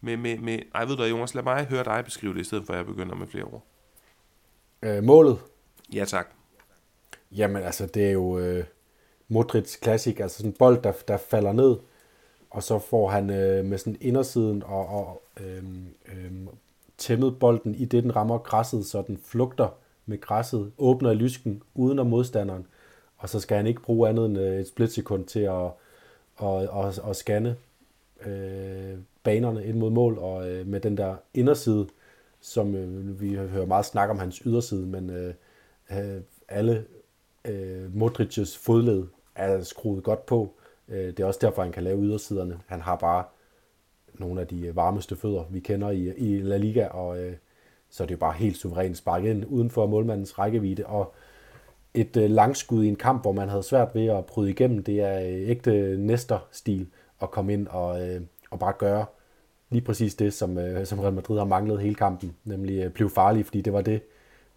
med, 0.00 0.16
med, 0.16 0.38
med 0.38 0.58
ej, 0.74 0.84
ved 0.84 0.96
du 0.96 1.04
Jonas, 1.04 1.34
lad 1.34 1.42
mig 1.42 1.66
høre 1.66 1.84
dig 1.84 2.04
beskrive 2.04 2.34
det, 2.34 2.40
i 2.40 2.44
stedet 2.44 2.66
for 2.66 2.72
at 2.72 2.76
jeg 2.76 2.86
begynder 2.86 3.14
med 3.14 3.26
flere 3.26 3.44
ord. 3.44 3.66
Øh, 4.82 5.04
målet? 5.04 5.38
Ja, 5.92 6.04
tak. 6.04 6.35
Jamen, 7.32 7.62
altså, 7.62 7.86
det 7.86 8.06
er 8.06 8.10
jo 8.10 8.38
øh, 8.38 8.64
Modric 9.28 9.80
klassik, 9.80 10.20
altså 10.20 10.36
sådan 10.36 10.50
en 10.50 10.56
bold, 10.58 10.82
der, 10.82 10.92
der 11.08 11.16
falder 11.16 11.52
ned, 11.52 11.76
og 12.50 12.62
så 12.62 12.78
får 12.78 13.08
han 13.08 13.30
øh, 13.30 13.64
med 13.64 13.78
sådan 13.78 13.96
indersiden 14.00 14.62
og, 14.62 14.86
og 14.86 15.22
øh, 15.40 15.64
øh, 16.06 16.32
tæmmet 16.98 17.38
bolden 17.38 17.74
i 17.74 17.84
det, 17.84 18.02
den 18.02 18.16
rammer 18.16 18.38
græsset, 18.38 18.86
så 18.86 19.02
den 19.06 19.18
flugter 19.24 19.68
med 20.06 20.20
græsset, 20.20 20.72
åbner 20.78 21.14
lysken 21.14 21.62
uden 21.74 21.98
om 21.98 22.06
modstanderen, 22.06 22.66
og 23.16 23.28
så 23.28 23.40
skal 23.40 23.56
han 23.56 23.66
ikke 23.66 23.82
bruge 23.82 24.08
andet 24.08 24.26
end 24.26 24.38
øh, 24.38 24.60
et 24.60 24.68
splitsekund 24.68 25.24
til 25.24 25.40
at, 25.40 25.70
at, 26.42 26.62
at, 26.62 26.98
at 27.08 27.16
scanne 27.16 27.56
øh, 28.26 28.98
banerne 29.22 29.66
ind 29.66 29.76
mod 29.76 29.90
mål, 29.90 30.18
og 30.18 30.50
øh, 30.50 30.66
med 30.66 30.80
den 30.80 30.96
der 30.96 31.16
inderside, 31.34 31.86
som 32.40 32.74
øh, 32.74 33.20
vi 33.20 33.34
hører 33.34 33.66
meget 33.66 33.84
snak 33.84 34.10
om 34.10 34.18
hans 34.18 34.36
yderside, 34.36 34.86
men 34.86 35.10
øh, 35.10 35.34
øh 35.90 36.20
alle 36.48 36.84
øh, 37.46 37.90
Modric's 37.94 38.58
fodled 38.64 39.04
er 39.34 39.62
skruet 39.62 40.04
godt 40.04 40.26
på. 40.26 40.54
Øh, 40.88 41.06
det 41.06 41.20
er 41.20 41.24
også 41.24 41.40
derfor, 41.42 41.62
han 41.62 41.72
kan 41.72 41.82
lave 41.82 42.02
ydersiderne. 42.02 42.60
Han 42.66 42.80
har 42.80 42.96
bare 42.96 43.24
nogle 44.14 44.40
af 44.40 44.46
de 44.46 44.66
øh, 44.66 44.76
varmeste 44.76 45.16
fødder, 45.16 45.44
vi 45.50 45.60
kender 45.60 45.90
i, 45.90 46.12
i 46.16 46.38
La 46.38 46.56
Liga, 46.56 46.86
og 46.86 47.18
øh, 47.18 47.32
så 47.90 48.02
er 48.02 48.06
det 48.06 48.14
jo 48.14 48.18
bare 48.18 48.32
helt 48.32 48.56
suverænt 48.56 48.96
sparket 48.96 49.30
ind 49.30 49.44
uden 49.48 49.70
for 49.70 49.86
målmandens 49.86 50.38
rækkevidde, 50.38 50.86
og 50.86 51.14
et 51.94 52.16
øh, 52.16 52.30
langskud 52.30 52.84
i 52.84 52.88
en 52.88 52.96
kamp, 52.96 53.22
hvor 53.22 53.32
man 53.32 53.48
havde 53.48 53.62
svært 53.62 53.94
ved 53.94 54.06
at 54.06 54.26
bryde 54.26 54.50
igennem, 54.50 54.82
det 54.82 55.00
er 55.00 55.20
øh, 55.20 55.50
ægte 55.50 55.96
næster-stil 55.98 56.88
at 57.22 57.30
komme 57.30 57.52
ind 57.52 57.66
og, 57.66 58.08
øh, 58.08 58.20
og 58.50 58.58
bare 58.58 58.72
gøre 58.78 59.04
lige 59.70 59.84
præcis 59.84 60.14
det, 60.14 60.34
som, 60.34 60.58
øh, 60.58 60.86
som 60.86 60.98
Real 60.98 61.12
Madrid 61.12 61.38
har 61.38 61.44
manglet 61.44 61.80
hele 61.80 61.94
kampen, 61.94 62.36
nemlig 62.44 62.84
øh, 62.84 62.90
blive 62.90 63.10
farlig, 63.10 63.46
fordi 63.46 63.60
det 63.60 63.72
var 63.72 63.80
det, 63.80 64.00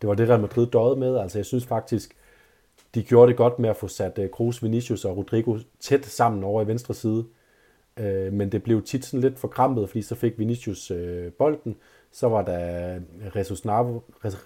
det 0.01 0.09
var 0.09 0.15
det, 0.15 0.29
Real 0.29 0.41
Madrid 0.41 0.67
døjede 0.67 0.99
med. 0.99 1.17
Altså 1.17 1.37
jeg 1.37 1.45
synes 1.45 1.65
faktisk, 1.65 2.15
de 2.95 3.03
gjorde 3.03 3.29
det 3.29 3.37
godt 3.37 3.59
med 3.59 3.69
at 3.69 3.77
få 3.77 3.87
sat 3.87 4.19
øh, 4.19 4.29
Kroos, 4.29 4.63
Vinicius 4.63 5.05
og 5.05 5.17
Rodrigo 5.17 5.57
tæt 5.79 6.05
sammen 6.05 6.43
over 6.43 6.61
i 6.61 6.67
venstre 6.67 6.93
side. 6.93 7.25
Øh, 7.97 8.33
men 8.33 8.51
det 8.51 8.63
blev 8.63 8.83
tit 8.83 9.05
sådan 9.05 9.21
lidt 9.21 9.39
forkrampet, 9.39 9.89
fordi 9.89 10.01
så 10.01 10.15
fik 10.15 10.39
Vinicius 10.39 10.91
øh, 10.91 11.31
bolden, 11.31 11.75
så 12.11 12.29
var 12.29 12.41
der 12.41 12.99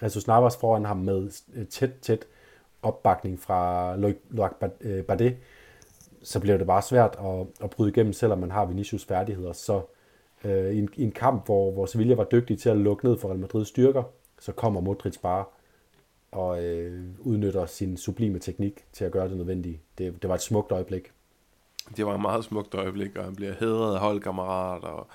Jesus 0.02 0.26
Navas 0.26 0.56
foran 0.56 0.84
ham 0.84 0.96
med 0.96 1.30
øh, 1.54 1.66
tæt, 1.66 1.90
tæt 2.02 2.26
opbakning 2.82 3.40
fra 3.40 3.96
Loic 3.96 4.16
Bardet, 5.06 5.24
øh, 5.26 5.32
så 6.22 6.40
blev 6.40 6.58
det 6.58 6.66
bare 6.66 6.82
svært 6.82 7.18
at, 7.24 7.46
at 7.64 7.70
bryde 7.70 7.90
igennem, 7.90 8.12
selvom 8.12 8.38
man 8.38 8.50
har 8.50 8.64
Vinicius 8.64 9.04
færdigheder. 9.04 9.52
Så 9.52 9.82
øh, 10.44 10.72
i, 10.72 10.78
en, 10.78 10.88
i 10.96 11.02
en 11.02 11.12
kamp, 11.12 11.46
hvor, 11.46 11.72
hvor 11.72 11.86
Sevilla 11.86 12.14
var 12.14 12.24
dygtig 12.24 12.58
til 12.58 12.68
at 12.68 12.76
lukke 12.76 13.04
ned 13.04 13.18
for 13.18 13.28
Real 13.28 13.38
Madrids 13.38 13.68
styrker, 13.68 14.02
så 14.40 14.52
kommer 14.52 14.80
Modric 14.80 15.18
bare 15.22 15.44
og 16.34 16.64
øh, 16.64 17.04
udnytter 17.20 17.66
sin 17.66 17.96
sublime 17.96 18.38
teknik 18.38 18.84
til 18.92 19.04
at 19.04 19.12
gøre 19.12 19.28
det 19.28 19.36
nødvendige. 19.36 19.80
Det, 19.98 20.22
det 20.22 20.28
var 20.28 20.34
et 20.34 20.42
smukt 20.42 20.72
øjeblik. 20.72 21.12
Det 21.96 22.06
var 22.06 22.14
et 22.14 22.20
meget 22.20 22.44
smukt 22.44 22.74
øjeblik, 22.74 23.16
og 23.16 23.24
han 23.24 23.36
bliver 23.36 23.52
hedret 23.60 23.94
af 23.94 24.00
holdkammerater, 24.00 24.88
og, 24.88 25.06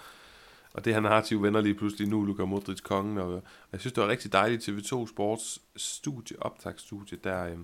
og 0.74 0.86
det 0.86 0.93
her 0.93 0.99
narrativ 0.99 1.43
vender 1.43 1.61
lige 1.61 1.76
pludselig 1.76 2.07
nu, 2.09 2.24
Luka 2.24 2.45
Modric 2.45 2.82
kongen, 2.82 3.17
og, 3.17 3.34
og 3.34 3.43
jeg 3.72 3.80
synes, 3.80 3.93
det 3.93 4.03
var 4.03 4.09
rigtig 4.09 4.34
dejligt, 4.34 4.70
TV2 4.70 5.07
Sports 5.07 5.61
studie, 5.76 6.41
optagsstudie, 6.41 7.17
der, 7.24 7.45
øh, 7.45 7.57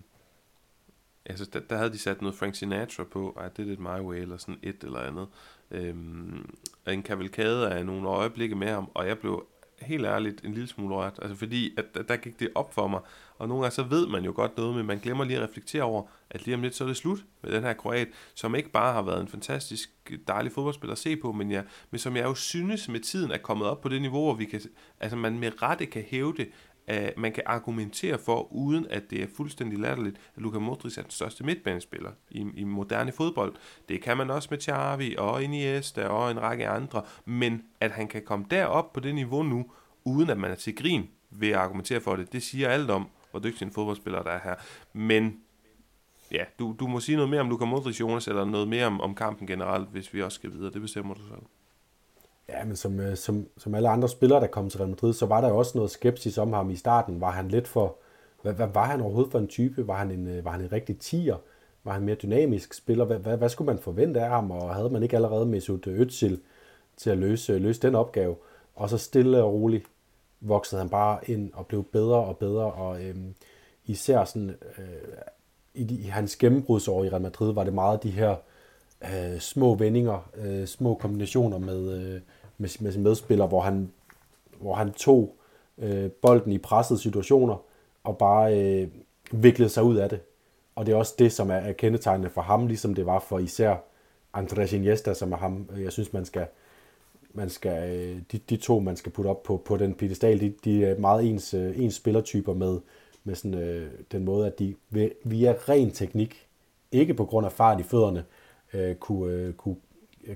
altså, 1.25 1.45
der, 1.53 1.59
der 1.59 1.77
havde 1.77 1.91
de 1.91 1.99
sat 1.99 2.21
noget 2.21 2.35
Frank 2.35 2.55
Sinatra 2.55 3.03
på, 3.03 3.41
I 3.45 3.61
did 3.61 3.71
it 3.71 3.79
my 3.79 3.99
way, 3.99 4.17
eller 4.17 4.37
sådan 4.37 4.59
et 4.63 4.83
eller 4.83 4.99
andet. 4.99 5.27
Øhm, 5.71 6.55
en 6.87 7.03
kavalkade 7.03 7.69
af 7.71 7.85
nogle 7.85 8.07
øjeblikke 8.07 8.55
med 8.55 8.67
ham, 8.67 8.91
og 8.93 9.07
jeg 9.07 9.19
blev 9.19 9.45
helt 9.81 10.05
ærligt 10.05 10.45
en 10.45 10.53
lille 10.53 10.67
smule 10.67 10.95
rørt, 10.95 11.19
altså 11.21 11.37
fordi, 11.37 11.73
at, 11.77 11.85
at 11.93 12.07
der 12.07 12.15
gik 12.15 12.39
det 12.39 12.49
op 12.55 12.73
for 12.73 12.87
mig, 12.87 12.99
og 13.37 13.47
nogle 13.47 13.63
gange 13.63 13.75
så 13.75 13.83
ved 13.83 14.07
man 14.07 14.25
jo 14.25 14.33
godt 14.35 14.57
noget, 14.57 14.75
men 14.75 14.85
man 14.85 14.99
glemmer 14.99 15.23
lige 15.23 15.37
at 15.37 15.49
reflektere 15.49 15.83
over, 15.83 16.03
at 16.29 16.45
lige 16.45 16.55
om 16.55 16.61
lidt 16.61 16.75
så 16.75 16.83
er 16.83 16.87
det 16.87 16.97
slut 16.97 17.25
med 17.41 17.51
den 17.51 17.63
her 17.63 17.73
kroat, 17.73 18.07
som 18.33 18.55
ikke 18.55 18.69
bare 18.69 18.93
har 18.93 19.01
været 19.01 19.21
en 19.21 19.27
fantastisk 19.27 19.89
dejlig 20.27 20.51
fodboldspiller 20.51 20.91
at 20.91 20.97
se 20.97 21.15
på, 21.15 21.31
men, 21.31 21.51
jeg, 21.51 21.63
men 21.91 21.99
som 21.99 22.15
jeg 22.15 22.23
jo 22.23 22.33
synes 22.33 22.89
med 22.89 22.99
tiden 22.99 23.31
er 23.31 23.37
kommet 23.37 23.67
op 23.67 23.81
på 23.81 23.89
det 23.89 24.01
niveau, 24.01 24.23
hvor 24.23 24.33
vi 24.33 24.45
kan, 24.45 24.61
altså 24.99 25.17
man 25.17 25.39
med 25.39 25.61
rette 25.61 25.85
kan 25.85 26.03
hæve 26.09 26.33
det, 26.37 26.49
at 26.87 27.17
man 27.17 27.31
kan 27.31 27.43
argumentere 27.45 28.17
for, 28.17 28.53
uden 28.53 28.87
at 28.89 29.09
det 29.09 29.23
er 29.23 29.27
fuldstændig 29.35 29.79
latterligt, 29.79 30.17
at 30.35 30.41
Luka 30.41 30.59
Modric 30.59 30.97
er 30.97 31.01
den 31.01 31.11
største 31.11 31.43
midtbanespiller 31.43 32.11
i, 32.31 32.45
i 32.55 32.63
moderne 32.63 33.11
fodbold. 33.11 33.55
Det 33.89 34.01
kan 34.01 34.17
man 34.17 34.29
også 34.29 34.47
med 34.51 34.61
Xavi 34.61 35.15
og 35.17 35.43
Iniesta 35.43 36.07
og 36.07 36.31
en 36.31 36.41
række 36.41 36.67
andre, 36.67 37.03
men 37.25 37.63
at 37.79 37.91
han 37.91 38.07
kan 38.07 38.21
komme 38.25 38.45
derop 38.51 38.93
på 38.93 38.99
det 38.99 39.15
niveau 39.15 39.43
nu, 39.43 39.65
uden 40.03 40.29
at 40.29 40.37
man 40.37 40.51
er 40.51 40.55
til 40.55 40.75
grin 40.75 41.09
ved 41.29 41.49
at 41.49 41.55
argumentere 41.55 42.01
for 42.01 42.15
det, 42.15 42.33
det 42.33 42.43
siger 42.43 42.69
alt 42.69 42.89
om, 42.89 43.09
hvor 43.35 43.49
dygtig 43.49 43.65
en 43.65 43.71
fodboldspiller 43.71 44.23
der 44.23 44.31
er 44.31 44.39
her. 44.43 44.55
Men 44.93 45.39
ja, 46.31 46.43
du, 46.59 46.75
du 46.79 46.87
må 46.87 46.99
sige 46.99 47.15
noget 47.15 47.29
mere 47.29 47.41
om 47.41 47.49
Luka 47.49 47.65
Modric, 47.65 47.99
Jonas, 47.99 48.27
eller 48.27 48.45
noget 48.45 48.67
mere 48.67 48.85
om, 48.85 49.01
om 49.01 49.15
kampen 49.15 49.47
generelt, 49.47 49.89
hvis 49.89 50.13
vi 50.13 50.21
også 50.21 50.35
skal 50.35 50.51
videre. 50.51 50.71
Det 50.71 50.81
bestemmer 50.81 51.13
du 51.13 51.21
selv. 51.21 51.41
Ja, 52.49 52.65
men 52.65 52.75
som, 52.75 52.99
øh, 52.99 53.17
som, 53.17 53.47
som 53.57 53.75
alle 53.75 53.89
andre 53.89 54.09
spillere, 54.09 54.39
der 54.39 54.47
kom 54.47 54.69
til 54.69 54.77
Real 54.77 54.89
Madrid, 54.89 55.13
så 55.13 55.25
var 55.25 55.41
der 55.41 55.49
jo 55.49 55.57
også 55.57 55.71
noget 55.75 55.91
skepsis 55.91 56.37
om 56.37 56.53
ham 56.53 56.69
i 56.69 56.75
starten. 56.75 57.21
Var 57.21 57.31
han 57.31 57.47
lidt 57.47 57.67
for... 57.67 57.97
Hvad, 58.41 58.53
hvad 58.53 58.67
var 58.67 58.85
han 58.85 59.01
overhovedet 59.01 59.31
for 59.31 59.39
en 59.39 59.47
type? 59.47 59.87
Var 59.87 59.97
han 59.97 60.11
en, 60.11 60.27
øh, 60.27 60.45
var 60.45 60.51
han 60.51 60.61
en 60.61 60.71
rigtig 60.71 60.97
tiger? 60.99 61.37
Var 61.83 61.93
han 61.93 62.03
mere 62.03 62.15
dynamisk 62.15 62.73
spiller? 62.73 63.05
Hvad, 63.05 63.17
hvad, 63.17 63.37
hvad 63.37 63.49
skulle 63.49 63.65
man 63.65 63.79
forvente 63.79 64.21
af 64.21 64.29
ham? 64.29 64.51
Og 64.51 64.75
havde 64.75 64.89
man 64.89 65.03
ikke 65.03 65.15
allerede 65.15 65.45
Mesut 65.45 65.87
Özil 65.87 66.37
til 66.97 67.09
at 67.09 67.17
løse, 67.17 67.59
løse 67.59 67.81
den 67.81 67.95
opgave? 67.95 68.35
Og 68.75 68.89
så 68.89 68.97
stille 68.97 69.43
og 69.43 69.53
roligt 69.53 69.85
voksede 70.47 70.81
han 70.81 70.89
bare 70.89 71.29
ind 71.29 71.51
og 71.53 71.67
blev 71.67 71.83
bedre 71.83 72.17
og 72.17 72.37
bedre. 72.37 72.71
Og 72.71 73.03
øh, 73.03 73.15
især 73.85 74.25
sådan, 74.25 74.49
øh, 74.49 74.85
i, 75.73 75.83
de, 75.83 75.95
i 75.95 76.03
hans 76.03 76.35
gennembrudsår 76.35 77.03
i 77.03 77.09
Real 77.09 77.21
Madrid 77.21 77.53
var 77.53 77.63
det 77.63 77.73
meget 77.73 78.03
de 78.03 78.11
her 78.11 78.35
øh, 79.03 79.39
små 79.39 79.75
vendinger, 79.75 80.29
øh, 80.35 80.67
små 80.67 80.93
kombinationer 80.93 81.57
med, 81.57 81.93
øh, 81.93 82.21
med, 82.57 82.69
med 82.79 82.91
sin 82.91 83.03
medspiller, 83.03 83.47
hvor 83.47 83.61
han, 83.61 83.91
hvor 84.61 84.75
han 84.75 84.91
tog 84.91 85.35
øh, 85.77 86.11
bolden 86.11 86.51
i 86.51 86.57
pressede 86.57 86.99
situationer 86.99 87.55
og 88.03 88.17
bare 88.17 88.59
øh, 88.59 88.87
viklede 89.31 89.69
sig 89.69 89.83
ud 89.83 89.95
af 89.95 90.09
det. 90.09 90.19
Og 90.75 90.85
det 90.85 90.91
er 90.91 90.95
også 90.95 91.15
det, 91.19 91.33
som 91.33 91.49
er, 91.49 91.71
kendetegnende 91.71 92.29
for 92.29 92.41
ham, 92.41 92.67
ligesom 92.67 92.95
det 92.95 93.05
var 93.05 93.19
for 93.19 93.39
især 93.39 93.75
Andres 94.33 94.73
Iniesta, 94.73 95.13
som 95.13 95.31
er 95.31 95.37
ham, 95.37 95.69
jeg 95.77 95.91
synes, 95.91 96.13
man 96.13 96.25
skal, 96.25 96.47
man 97.35 97.49
skal 97.49 97.95
øh, 97.95 98.21
de, 98.31 98.37
de 98.37 98.57
to, 98.57 98.79
man 98.79 98.95
skal 98.95 99.11
putte 99.11 99.27
op 99.27 99.43
på, 99.43 99.61
på 99.65 99.77
den 99.77 99.93
pedestal, 99.93 100.39
de, 100.41 100.53
de 100.63 100.85
er 100.85 100.99
meget 100.99 101.29
ens, 101.29 101.53
øh, 101.53 101.79
ens 101.79 101.95
spillertyper 101.95 102.53
med, 102.53 102.79
med 103.23 103.35
sådan, 103.35 103.53
øh, 103.53 103.91
den 104.11 104.25
måde, 104.25 104.47
at 104.47 104.59
de 104.59 104.75
via 105.23 105.51
ren 105.69 105.91
teknik, 105.91 106.47
ikke 106.91 107.13
på 107.13 107.25
grund 107.25 107.45
af 107.45 107.51
fart 107.51 107.79
i 107.79 107.83
fødderne, 107.83 108.25
øh, 108.73 108.95
kunne, 108.95 109.33
øh, 109.33 109.53
kunne 109.53 109.75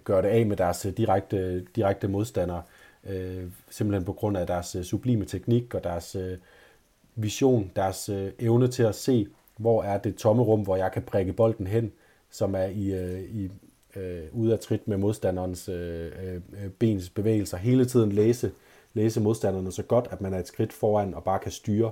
gøre 0.03 0.21
det 0.21 0.27
af 0.27 0.45
med 0.45 0.57
deres 0.57 0.85
øh, 0.85 0.97
direkte, 0.97 1.65
direkte 1.75 2.07
modstandere, 2.07 2.61
øh, 3.03 3.43
simpelthen 3.69 4.05
på 4.05 4.13
grund 4.13 4.37
af 4.37 4.47
deres 4.47 4.77
sublime 4.83 5.25
teknik 5.25 5.75
og 5.75 5.83
deres 5.83 6.15
øh, 6.15 6.37
vision, 7.15 7.71
deres 7.75 8.09
øh, 8.09 8.31
evne 8.39 8.67
til 8.67 8.83
at 8.83 8.95
se, 8.95 9.27
hvor 9.57 9.83
er 9.83 9.97
det 9.97 10.15
tomme 10.15 10.43
rum, 10.43 10.61
hvor 10.61 10.75
jeg 10.75 10.91
kan 10.91 11.01
prikke 11.01 11.33
bolden 11.33 11.67
hen, 11.67 11.91
som 12.29 12.55
er 12.55 12.65
i, 12.65 12.93
øh, 12.93 13.21
i 13.21 13.49
øh, 13.95 14.23
ude 14.31 14.53
af 14.53 14.59
trit 14.59 14.87
med 14.87 14.97
modstanderens 14.97 15.69
øh, 15.69 16.05
øh, 16.05 16.35
øh, 16.35 16.69
bens 16.79 17.09
bevægelser. 17.09 17.57
Hele 17.57 17.85
tiden 17.85 18.11
læse 18.11 18.51
læse 18.93 19.21
modstanderne 19.21 19.71
så 19.71 19.83
godt, 19.83 20.07
at 20.11 20.21
man 20.21 20.33
er 20.33 20.39
et 20.39 20.47
skridt 20.47 20.73
foran 20.73 21.13
og 21.13 21.23
bare 21.23 21.39
kan 21.39 21.51
styre, 21.51 21.91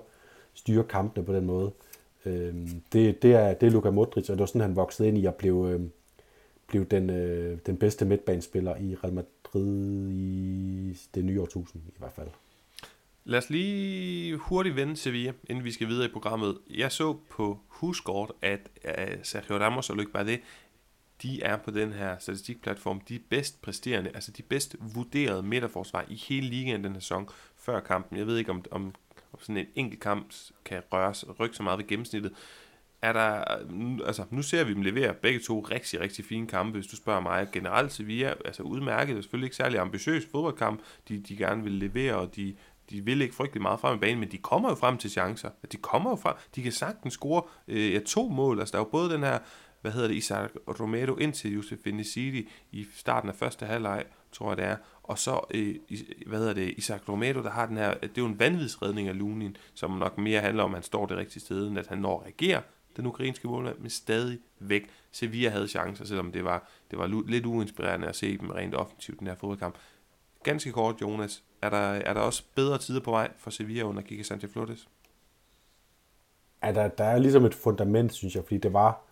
styre 0.54 0.84
kampene 0.84 1.26
på 1.26 1.34
den 1.34 1.46
måde. 1.46 1.72
Øh, 2.26 2.54
det, 2.94 3.22
det, 3.22 3.34
er, 3.34 3.54
det 3.54 3.68
er 3.68 3.72
Luka 3.72 3.90
Modric, 3.90 4.30
og 4.30 4.34
det 4.34 4.40
var 4.40 4.46
sådan, 4.46 4.62
han 4.62 4.76
voksede 4.76 5.08
ind 5.08 5.18
i 5.18 5.26
at 5.26 5.36
blive, 5.36 5.70
øh, 5.70 5.82
blev 6.68 6.86
den, 6.86 7.10
øh, 7.10 7.58
den 7.66 7.78
bedste 7.78 8.06
midtbanespiller 8.06 8.76
i 8.76 8.96
Real 8.96 9.14
Madrid 9.14 10.10
i 10.12 10.98
det 11.16 11.26
nye 11.26 11.42
årtusind 11.42 11.82
i 11.88 11.96
hvert 11.98 12.14
fald. 12.14 12.28
Lad 13.26 13.40
os 13.40 13.50
lige 13.50 14.38
hurtigt 14.38 14.76
vende 14.76 14.98
Sevilla, 14.98 15.34
inden 15.50 15.64
vi 15.64 15.72
skal 15.72 15.88
videre 15.88 16.06
i 16.06 16.12
programmet. 16.14 16.58
Jeg 16.70 16.92
så 16.92 17.18
på 17.30 17.60
Huskort, 17.68 18.32
at 18.42 18.60
øh, 18.86 19.18
Sergio 19.24 19.58
Ramos 19.58 19.90
og 19.90 19.96
Luc 19.96 20.08
Bardet, 20.14 20.40
de 21.22 21.44
er 21.44 21.58
på 21.58 21.72
den 21.72 21.94
her 21.94 22.18
statistikplatform 22.20 23.00
de 23.00 23.20
bedst 23.30 23.62
præsterende, 23.62 24.12
altså 24.14 24.32
de 24.32 24.44
bedst 24.44 24.76
vurderede 24.80 25.44
midterforsvar 25.44 26.06
i 26.10 26.16
hele 26.16 26.48
ligaen 26.48 26.84
den 26.84 26.94
her 26.94 27.00
sæson 27.00 27.30
før 27.56 27.80
kampen. 27.80 28.18
Jeg 28.18 28.28
ved 28.28 28.38
ikke, 28.38 28.52
om, 28.52 28.64
om, 28.72 28.94
sådan 29.40 29.58
en 29.58 29.66
enkelt 29.76 30.02
kamp 30.02 30.34
kan 30.66 30.82
røres, 30.94 31.26
rykke 31.40 31.56
så 31.56 31.64
meget 31.64 31.80
ved 31.80 31.88
gennemsnittet. 31.88 32.34
Er 33.02 33.14
der, 33.14 33.44
altså, 34.06 34.26
nu 34.32 34.42
ser 34.42 34.64
vi 34.64 34.74
dem 34.74 34.82
levere 34.82 35.14
begge 35.14 35.40
to 35.40 35.60
rigtig, 35.60 36.00
rigtig 36.00 36.26
fine 36.26 36.48
kampe, 36.48 36.72
hvis 36.72 36.88
du 36.88 36.96
spørger 36.96 37.20
mig. 37.20 37.48
Generelt 37.54 37.92
Sevilla, 37.92 38.34
altså 38.46 38.64
udmærket, 38.64 39.18
er 39.18 39.22
selvfølgelig 39.22 39.46
ikke 39.46 39.56
særlig 39.56 39.80
ambitiøs 39.80 40.24
fodboldkamp, 40.32 40.82
de, 41.10 41.20
de 41.20 41.38
gerne 41.38 41.64
vil 41.64 41.72
levere, 41.72 42.16
og 42.16 42.36
de, 42.36 42.56
de 42.90 43.06
vil 43.06 43.22
ikke 43.22 43.36
frygtelig 43.36 43.62
meget 43.62 43.80
frem 43.80 43.96
i 43.96 44.00
banen, 44.00 44.20
men 44.20 44.32
de 44.32 44.38
kommer 44.38 44.70
jo 44.70 44.76
frem 44.76 44.98
til 44.98 45.12
chancer. 45.12 45.50
De 45.72 45.78
kommer 45.78 46.10
jo 46.10 46.16
frem. 46.16 46.36
De 46.56 46.64
kan 46.64 46.72
sagtens 46.72 47.14
score 47.14 47.42
øh, 47.68 47.94
ja, 47.94 48.00
to 48.00 48.30
mål. 48.30 48.60
Altså, 48.60 48.72
der 48.72 48.78
er 48.78 48.86
jo 48.86 48.90
både 48.92 49.14
den 49.14 49.24
her, 49.24 49.40
hvad 49.82 49.92
hedder 49.92 50.08
det, 50.08 50.16
Isaac 50.16 50.50
Romero 50.80 51.16
ind 51.16 51.34
til 51.34 51.54
Josef 51.54 51.80
City 52.04 52.50
i 52.72 52.88
starten 52.96 53.30
af 53.30 53.36
første 53.36 53.66
halvleg, 53.66 54.04
tror 54.32 54.50
jeg 54.50 54.58
det 54.58 54.66
er. 54.66 54.78
Og 55.04 55.20
så, 55.20 55.42
øh, 55.54 55.76
hvad 56.28 56.40
hedder 56.40 56.54
det, 56.54 56.74
Isaac 56.78 57.02
Romero, 57.10 57.44
der 57.44 57.50
har 57.50 57.66
den 57.66 57.78
her, 57.78 57.94
det 57.94 58.04
er 58.04 58.22
jo 58.22 58.26
en 58.26 58.40
vanvidsredning 58.40 59.08
af 59.08 59.18
Lunin, 59.18 59.58
som 59.74 59.92
nok 59.92 60.18
mere 60.18 60.42
handler 60.42 60.64
om, 60.64 60.72
at 60.72 60.76
han 60.76 60.84
står 60.84 61.06
det 61.06 61.18
rigtige 61.18 61.42
sted, 61.42 61.68
end 61.68 61.80
at 61.80 61.88
han 61.88 61.98
når 61.98 62.20
at 62.20 62.26
reagere 62.26 62.62
den 62.98 63.06
ukrainske 63.06 63.48
målmand, 63.48 63.78
men 63.80 63.90
stadig 63.90 64.40
væk. 64.60 64.90
Sevilla 65.12 65.50
havde 65.50 65.68
chancer, 65.68 66.06
selvom 66.06 66.32
det 66.32 66.44
var, 66.44 66.70
det 66.92 67.00
var 67.00 67.24
lidt 67.28 67.46
uinspirerende 67.46 68.08
at 68.08 68.16
se 68.16 68.38
dem 68.38 68.50
rent 68.50 68.76
offensivt, 68.76 69.20
den 69.20 69.28
her 69.28 69.36
fodboldkamp. 69.36 69.76
Ganske 70.44 70.72
kort, 70.72 71.02
Jonas. 71.02 71.44
Er 71.62 71.70
der, 71.70 71.78
er 71.78 72.14
der 72.14 72.22
også 72.22 72.44
bedre 72.56 72.78
tider 72.78 73.00
på 73.00 73.12
vej 73.12 73.32
for 73.38 73.50
Sevilla 73.50 73.84
under 73.84 74.02
Kike 74.02 74.24
Sanchez 74.24 74.52
Flores? 74.52 74.90
Ja, 76.64 76.72
der, 76.74 76.88
der 76.88 77.04
er 77.04 77.18
ligesom 77.20 77.46
et 77.46 77.56
fundament, 77.56 78.14
synes 78.14 78.36
jeg, 78.36 78.44
fordi 78.44 78.58
det 78.58 78.74
var, 78.74 79.07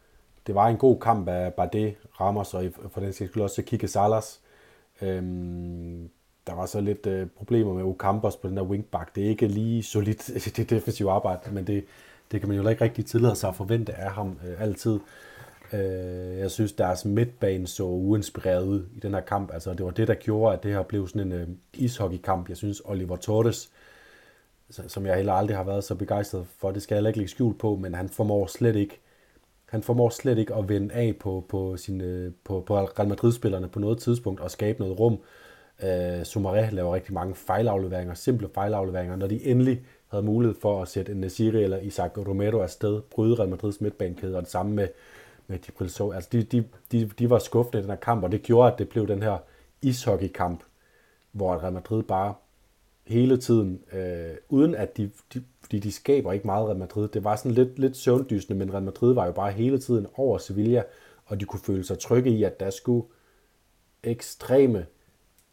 det 0.48 0.56
var 0.56 0.68
en 0.68 0.78
god 0.78 1.00
kamp 1.00 1.28
af 1.28 1.54
Bardet, 1.54 1.96
Ramos 2.22 2.54
og 2.54 2.64
for 2.90 3.02
den 3.02 3.14
skal 3.14 3.42
også 3.42 3.62
Kike 3.62 3.88
Salas. 3.88 4.42
Øhm, 5.02 6.10
der 6.48 6.54
var 6.54 6.66
så 6.66 6.82
lidt 6.82 7.08
øh, 7.08 7.28
problemer 7.28 7.74
med 7.74 7.84
Ocampos 7.84 8.36
på 8.36 8.48
den 8.48 8.58
der 8.58 8.64
wingback. 8.64 9.16
Det 9.16 9.26
er 9.26 9.30
ikke 9.30 9.48
lige 9.48 9.84
solidt, 9.84 10.32
det 10.58 10.70
defensive 10.70 11.12
arbejde, 11.12 11.52
men 11.52 11.68
det, 11.68 11.86
det 12.32 12.40
kan 12.40 12.50
man 12.50 12.58
jo 12.58 12.68
ikke 12.68 12.84
rigtig 12.84 13.06
tillade 13.06 13.36
sig 13.36 13.50
at 13.50 13.56
forvente 13.56 13.94
af 13.94 14.12
ham 14.12 14.40
øh, 14.48 14.62
altid. 14.62 15.00
Øh, 15.74 16.40
jeg 16.40 16.52
synes, 16.52 16.74
deres 16.74 17.06
midtbane 17.06 17.68
så 17.68 17.84
uinspireret 17.84 18.66
ud 18.66 18.86
i 18.96 19.00
den 19.00 19.14
her 19.14 19.22
kamp. 19.22 19.54
Altså, 19.54 19.74
det 19.74 19.86
var 19.86 19.92
det, 19.92 20.08
der 20.08 20.14
gjorde, 20.14 20.54
at 20.58 20.64
det 20.64 20.72
her 20.72 20.84
blev 20.84 21.08
sådan 21.08 21.32
en 21.32 21.34
øh, 21.34 21.48
ishockeykamp. 21.74 22.50
Jeg 22.50 22.58
synes, 22.58 22.82
Oliver 22.86 23.16
Torres, 23.16 23.72
som 24.70 25.06
jeg 25.06 25.16
heller 25.16 25.34
aldrig 25.34 25.58
har 25.58 25.64
været 25.64 25.84
så 25.84 25.96
begejstret 25.96 26.48
for, 26.58 26.72
det 26.72 26.82
skal 26.82 26.96
jeg 26.96 27.08
ikke 27.08 27.20
lægge 27.20 27.32
skjul 27.32 27.58
på, 27.58 27.76
men 27.76 27.94
han 27.94 28.10
formår 28.10 28.48
slet 28.48 28.76
ikke 28.76 29.00
han 29.66 29.84
formår 29.84 30.10
slet 30.10 30.38
ikke 30.38 30.56
at 30.56 30.70
vende 30.70 30.94
af 30.94 31.16
på, 31.20 31.46
på, 31.50 31.78
sine, 31.78 32.04
øh, 32.04 32.32
på, 32.44 32.64
på 32.68 32.78
Real 32.78 33.08
Madrid-spillerne 33.08 33.68
på 33.68 33.80
noget 33.80 33.98
tidspunkt 33.98 34.40
og 34.40 34.52
skabe 34.52 34.80
noget 34.80 35.00
rum. 35.00 35.18
Øh, 35.84 36.22
Sumaré 36.22 36.70
laver 36.72 36.96
rigtig 36.96 37.14
mange 37.14 37.36
fejlafleveringer, 37.36 38.14
simple 38.14 38.50
fejlafleveringer. 38.54 39.16
Når 39.16 39.28
de 39.28 39.46
endelig 39.46 39.86
havde 40.08 40.24
mulighed 40.24 40.56
for 40.62 40.82
at 40.82 40.88
sætte 40.88 41.12
en 41.12 41.18
Nasiri 41.18 41.64
eller 41.64 41.80
Isaac 41.80 42.12
Romero 42.18 42.60
afsted, 42.60 43.02
bryde 43.02 43.36
Real 43.36 43.50
Madrids 43.50 43.82
midtbanekæde, 43.82 44.36
og 44.36 44.42
det 44.42 44.52
samme 44.52 44.74
med 44.74 44.88
med 45.48 45.60
de 45.60 46.16
Altså, 46.16 46.30
de, 46.32 46.44
de, 46.44 46.64
de, 46.92 47.10
de 47.20 47.30
var 47.30 47.40
skuffede 47.40 47.78
i 47.78 47.82
den 47.82 47.90
her 47.90 47.98
kamp, 47.98 48.24
og 48.24 48.32
det 48.32 48.44
gjorde, 48.44 48.72
at 48.72 48.80
det 48.80 48.90
blev 48.90 49.08
den 49.08 49.24
her 49.24 49.38
ishockeykamp, 49.82 50.64
hvor 51.32 51.58
Real 51.58 51.74
Madrid 51.74 52.04
bare 52.04 52.34
hele 53.08 53.38
tiden, 53.38 53.80
øh, 53.94 54.36
uden 54.50 54.76
at 54.76 54.98
de, 54.98 55.12
de, 55.34 55.44
fordi 55.62 55.80
de 55.80 55.92
skaber 55.92 56.32
ikke 56.32 56.48
meget 56.48 56.68
Real 56.68 56.78
Madrid. 56.78 57.08
Det 57.08 57.24
var 57.24 57.36
sådan 57.36 57.52
lidt, 57.52 57.80
lidt 57.80 57.98
søvndysende, 57.98 58.60
men 58.60 58.74
Real 58.74 58.84
Madrid 58.84 59.14
var 59.14 59.26
jo 59.26 59.32
bare 59.32 59.52
hele 59.52 59.78
tiden 59.78 60.08
over 60.16 60.38
Sevilla, 60.38 60.84
og 61.26 61.40
de 61.40 61.46
kunne 61.46 61.60
føle 61.60 61.84
sig 61.84 62.00
trygge 62.00 62.30
i, 62.30 62.44
at 62.44 62.60
der 62.60 62.70
skulle 62.70 63.08
ekstreme 64.04 64.86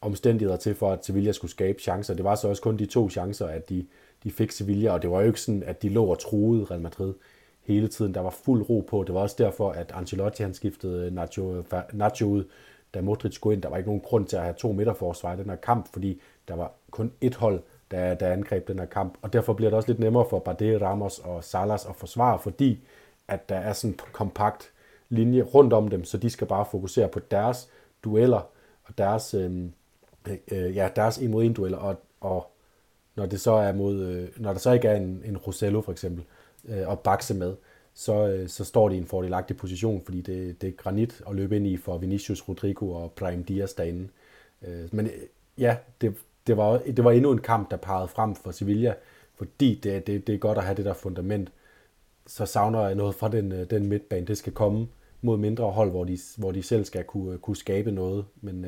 omstændigheder 0.01 0.59
til, 0.59 0.75
for 0.75 0.93
at 0.93 1.05
Sevilla 1.05 1.33
skulle 1.33 1.51
skabe 1.51 1.81
chancer. 1.81 2.15
Det 2.15 2.25
var 2.25 2.35
så 2.35 2.49
også 2.49 2.63
kun 2.63 2.77
de 2.77 2.87
to 2.87 3.11
chancer, 3.11 3.47
at 3.47 3.69
de, 3.69 3.87
de 4.25 4.31
fik 4.31 4.51
Sevilla, 4.51 4.93
og 4.93 5.03
det 5.03 5.11
var 5.11 5.21
jo 5.21 5.27
ikke 5.27 5.41
sådan, 5.41 5.63
at 5.63 5.83
de 5.83 5.89
lå 5.89 6.05
og 6.05 6.19
truede 6.19 6.65
Real 6.65 6.81
Madrid 6.81 7.15
hele 7.61 7.89
tiden. 7.89 8.15
Der 8.15 8.21
var 8.21 8.31
fuld 8.31 8.71
ro 8.71 8.85
på. 8.89 9.05
Det 9.07 9.15
var 9.15 9.21
også 9.21 9.37
derfor, 9.39 9.71
at 9.71 9.93
Ancelotti 9.95 10.43
han 10.43 10.55
skiftede 10.55 11.11
Nacho, 11.11 11.65
Nacho 11.93 12.27
ud, 12.27 12.45
da 12.95 13.01
Modric 13.01 13.35
skulle 13.35 13.55
ind. 13.55 13.63
Der 13.63 13.69
var 13.69 13.77
ikke 13.77 13.89
nogen 13.89 14.01
grund 14.01 14.27
til 14.27 14.37
at 14.37 14.43
have 14.43 14.55
to 14.55 14.73
midterforsvar 14.73 15.35
i 15.35 15.37
den 15.37 15.51
her 15.51 15.57
kamp, 15.57 15.93
fordi 15.93 16.21
der 16.49 16.55
var 16.55 16.73
kun 16.91 17.13
et 17.21 17.35
hold, 17.35 17.61
der, 17.91 18.15
der 18.15 18.33
angreb 18.33 18.69
den 18.69 18.79
her 18.79 18.87
kamp. 18.87 19.19
Og 19.23 19.33
derfor 19.33 19.53
bliver 19.53 19.71
det 19.71 19.77
også 19.77 19.89
lidt 19.89 19.99
nemmere 19.99 20.27
for 20.31 20.39
Bardet, 20.39 20.83
Ramos 20.83 21.19
og 21.19 21.45
Salas 21.45 21.87
at 21.87 21.97
forsvare, 21.97 22.39
fordi 22.39 22.85
at 23.29 23.49
der 23.49 23.57
er 23.57 23.73
sådan 23.73 23.91
en 23.91 23.99
kompakt 24.13 24.71
linje 25.09 25.43
rundt 25.43 25.73
om 25.73 25.89
dem, 25.89 26.05
så 26.05 26.19
de 26.19 26.31
skal 26.31 26.47
bare 26.47 26.67
fokusere 26.71 27.09
på 27.09 27.21
deres 27.31 27.69
dueller 28.05 28.41
og 28.85 28.99
deres, 28.99 29.35
øh, 29.35 29.65
øh, 30.51 30.77
ja, 30.77 30.89
deres 30.97 31.19
en 31.19 31.31
mod 31.31 31.45
en 31.45 31.53
dueller, 31.53 31.79
og, 31.79 31.97
og 32.21 32.53
når 33.17 33.27
det 33.27 33.41
så 33.41 33.53
er 33.53 33.73
mod, 33.73 34.01
øh, 34.01 34.29
når 34.37 34.53
der 34.53 34.59
så 34.59 34.73
ikke 34.73 34.89
er 34.89 34.97
en, 34.97 35.23
en 35.25 35.37
Rosello 35.37 35.81
for 35.81 35.93
eksempel, 35.93 36.25
øh, 36.65 36.93
at 36.93 37.01
bakse 37.01 37.35
med, 37.35 37.51
øh, 37.51 37.57
så 37.95 38.29
øh, 38.29 38.49
så 38.49 38.65
står 38.65 38.89
de 38.89 38.95
i 38.95 38.99
en 38.99 39.07
fordelagtig 39.07 39.57
position, 39.57 40.03
fordi 40.05 40.21
det, 40.21 40.63
det 40.63 40.69
er 40.69 40.73
granit 40.73 41.23
at 41.29 41.35
løbe 41.35 41.57
ind 41.57 41.67
i 41.67 41.77
for 41.77 41.99
Vinicius, 41.99 42.49
Rodrigo 42.49 42.93
og 42.93 43.13
Prime 43.13 43.43
Diaz 43.43 43.75
derinde. 43.75 44.09
Øh, 44.63 44.89
men 44.93 45.07
øh, 45.07 45.13
ja, 45.59 45.77
det, 46.01 46.15
det, 46.47 46.57
var, 46.57 46.79
det 46.79 47.05
var 47.05 47.11
endnu 47.11 47.33
en 47.33 47.41
kamp, 47.41 47.71
der 47.71 47.77
pegede 47.77 48.09
frem 48.09 48.35
for 48.35 48.51
Sevilla, 48.51 48.95
fordi 49.35 49.75
det, 49.75 50.07
det, 50.07 50.27
det 50.27 50.35
er 50.35 50.39
godt 50.39 50.59
at 50.59 50.65
have 50.65 50.77
det 50.77 50.85
der 50.85 50.95
fundament. 50.95 51.53
Så 52.27 52.47
savner 52.47 52.87
jeg 52.87 52.95
noget 52.95 53.15
fra 53.15 53.29
den, 53.29 53.51
den 53.71 53.87
midtbane. 53.87 54.27
Det 54.27 54.39
skal 54.39 54.53
komme 54.53 54.89
mod 55.23 55.37
mindre 55.37 55.71
hold, 55.71 55.91
hvor 55.91 56.05
de, 56.05 56.19
hvor 56.37 56.53
de 56.53 56.63
selv 56.63 56.85
skal 56.85 57.05
kunne, 57.05 57.39
kunne 57.39 57.57
skabe 57.57 57.91
noget. 57.91 58.25
Men, 58.41 58.67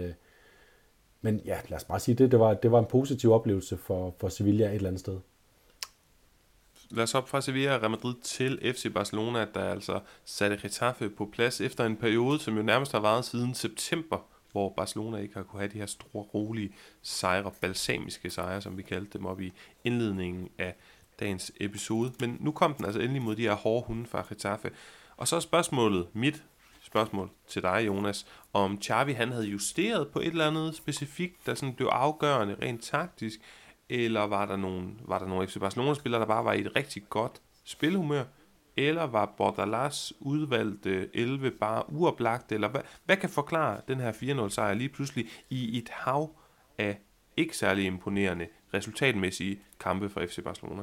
men 1.21 1.41
ja, 1.45 1.59
lad 1.69 1.77
os 1.77 1.85
bare 1.85 2.01
sige 2.01 2.15
det. 2.15 2.31
Det 2.31 2.41
var, 2.41 2.55
det 2.55 2.73
var 2.73 2.79
en 2.79 2.87
positiv 2.87 3.33
oplevelse 3.33 3.77
for, 3.77 4.15
for 4.19 4.29
Sevilla 4.29 4.67
et 4.67 4.75
eller 4.75 4.89
andet 4.89 5.01
sted 5.01 5.19
lad 6.95 7.03
os 7.03 7.15
op 7.15 7.29
fra 7.29 7.41
Sevilla 7.41 7.75
og 7.75 7.81
Real 7.81 7.91
Madrid 7.91 8.15
til 8.23 8.73
FC 8.75 8.93
Barcelona, 8.93 9.47
der 9.55 9.71
altså 9.71 10.01
satte 10.25 10.59
Getafe 10.63 11.11
på 11.11 11.31
plads 11.33 11.61
efter 11.61 11.87
en 11.87 11.97
periode, 11.97 12.39
som 12.39 12.57
jo 12.57 12.63
nærmest 12.63 12.93
har 12.93 13.01
varet 13.01 13.25
siden 13.25 13.55
september, 13.55 14.19
hvor 14.53 14.73
Barcelona 14.77 15.19
ikke 15.19 15.35
har 15.35 15.43
kunne 15.43 15.61
have 15.61 15.73
de 15.73 15.79
her 15.79 15.87
store, 15.87 16.23
rolige 16.23 16.75
sejre, 17.03 17.51
balsamiske 17.61 18.31
sejre, 18.31 18.61
som 18.61 18.77
vi 18.77 18.83
kaldte 18.83 19.19
dem 19.19 19.27
op 19.27 19.41
i 19.41 19.53
indledningen 19.85 20.49
af 20.59 20.75
dagens 21.21 21.53
episode. 21.61 22.13
Men 22.21 22.37
nu 22.41 22.53
kom 22.53 22.75
den 22.75 22.85
altså 22.85 23.01
endelig 23.01 23.23
mod 23.23 23.37
de 23.37 23.43
her 23.43 23.55
hårde 23.55 23.87
hunde 23.87 24.07
fra 24.07 24.27
Getafe. 24.29 24.71
Og 25.17 25.29
så 25.29 25.37
er 25.37 25.41
spørgsmålet, 25.41 26.07
mit 26.13 26.45
spørgsmål 26.83 27.31
til 27.49 27.63
dig, 27.63 27.87
Jonas, 27.87 28.27
om 28.53 28.83
Xavi 28.83 29.13
han 29.13 29.33
havde 29.33 29.47
justeret 29.47 30.09
på 30.09 30.21
et 30.21 30.27
eller 30.27 30.47
andet 30.47 30.75
specifikt, 30.75 31.47
der 31.47 31.55
sådan 31.55 31.75
blev 31.75 31.87
afgørende 31.87 32.57
rent 32.63 32.83
taktisk, 32.83 33.41
eller 33.89 34.21
var 34.21 34.47
der 34.47 34.57
nogle, 34.57 34.89
var 35.05 35.19
der 35.19 35.27
nogle 35.27 35.49
FC 35.49 35.59
Barcelona-spillere, 35.61 36.21
der 36.21 36.27
bare 36.27 36.45
var 36.45 36.53
i 36.53 36.61
et 36.61 36.77
rigtig 36.77 37.03
godt 37.09 37.43
spilhumør? 37.65 38.25
Eller 38.77 39.05
var 39.05 39.35
Bordalas 39.37 40.13
udvalgte 40.21 41.17
11 41.17 41.51
bare 41.51 41.93
uoplagt? 41.93 42.53
Eller 42.53 42.69
hvad, 42.69 42.81
hvad 43.05 43.17
kan 43.17 43.31
forklare 43.31 43.81
den 43.89 44.01
her 44.01 44.13
4-0-sejr 44.13 44.75
lige 44.75 44.89
pludselig 44.89 45.27
i 45.51 45.79
et 45.79 45.89
hav 45.89 46.31
af 46.79 46.99
ikke 47.37 47.57
særlig 47.57 47.85
imponerende 47.85 48.47
resultatmæssige 48.75 49.59
kampe 49.81 50.09
for 50.09 50.21
FC 50.21 50.43
Barcelona? 50.45 50.83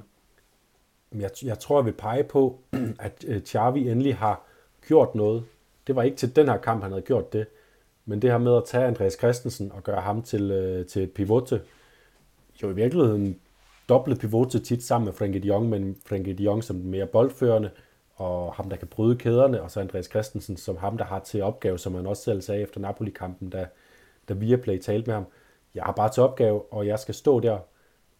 Jeg, 1.15 1.29
jeg 1.43 1.59
tror, 1.59 1.79
jeg 1.79 1.85
vil 1.85 1.93
pege 1.93 2.23
på, 2.23 2.63
at 2.99 3.25
øh, 3.27 3.41
Xavi 3.41 3.89
endelig 3.89 4.15
har 4.15 4.43
gjort 4.87 5.15
noget. 5.15 5.45
Det 5.87 5.95
var 5.95 6.03
ikke 6.03 6.17
til 6.17 6.35
den 6.35 6.47
her 6.47 6.57
kamp, 6.57 6.81
han 6.81 6.91
havde 6.91 7.05
gjort 7.05 7.33
det. 7.33 7.47
Men 8.05 8.21
det 8.21 8.31
her 8.31 8.37
med 8.37 8.55
at 8.57 8.63
tage 8.65 8.85
Andreas 8.85 9.13
Christensen 9.13 9.71
og 9.71 9.83
gøre 9.83 10.01
ham 10.01 10.23
til, 10.23 10.51
øh, 10.51 10.85
til 10.85 11.03
et 11.03 11.11
pivote, 11.11 11.61
jo 12.63 12.69
i 12.69 12.75
virkeligheden 12.75 13.39
dobbelt 13.89 14.19
pivot 14.19 14.51
til 14.51 14.63
tit 14.63 14.83
sammen 14.83 15.05
med 15.05 15.13
Frenkie 15.13 15.41
de 15.41 15.47
Jong, 15.47 15.69
men 15.69 15.97
Frenkie 16.05 16.33
de 16.33 16.43
Jong 16.43 16.63
som 16.63 16.75
mere 16.75 17.05
boldførende, 17.05 17.69
og 18.15 18.53
ham, 18.53 18.69
der 18.69 18.77
kan 18.77 18.87
bryde 18.87 19.15
kæderne, 19.15 19.61
og 19.61 19.71
så 19.71 19.79
Andreas 19.79 20.05
Christensen 20.05 20.57
som 20.57 20.77
ham, 20.77 20.97
der 20.97 21.05
har 21.05 21.19
til 21.19 21.43
opgave, 21.43 21.79
som 21.79 21.95
han 21.95 22.07
også 22.07 22.23
selv 22.23 22.41
sagde 22.41 22.61
efter 22.61 22.79
Napoli-kampen, 22.79 23.49
da, 23.49 23.67
da 24.29 24.33
Viaplay 24.33 24.79
talte 24.79 25.07
med 25.07 25.13
ham. 25.13 25.25
Jeg 25.75 25.83
har 25.83 25.91
bare 25.91 26.11
til 26.11 26.23
opgave, 26.23 26.61
og 26.73 26.87
jeg 26.87 26.99
skal 26.99 27.15
stå 27.15 27.39
der 27.39 27.59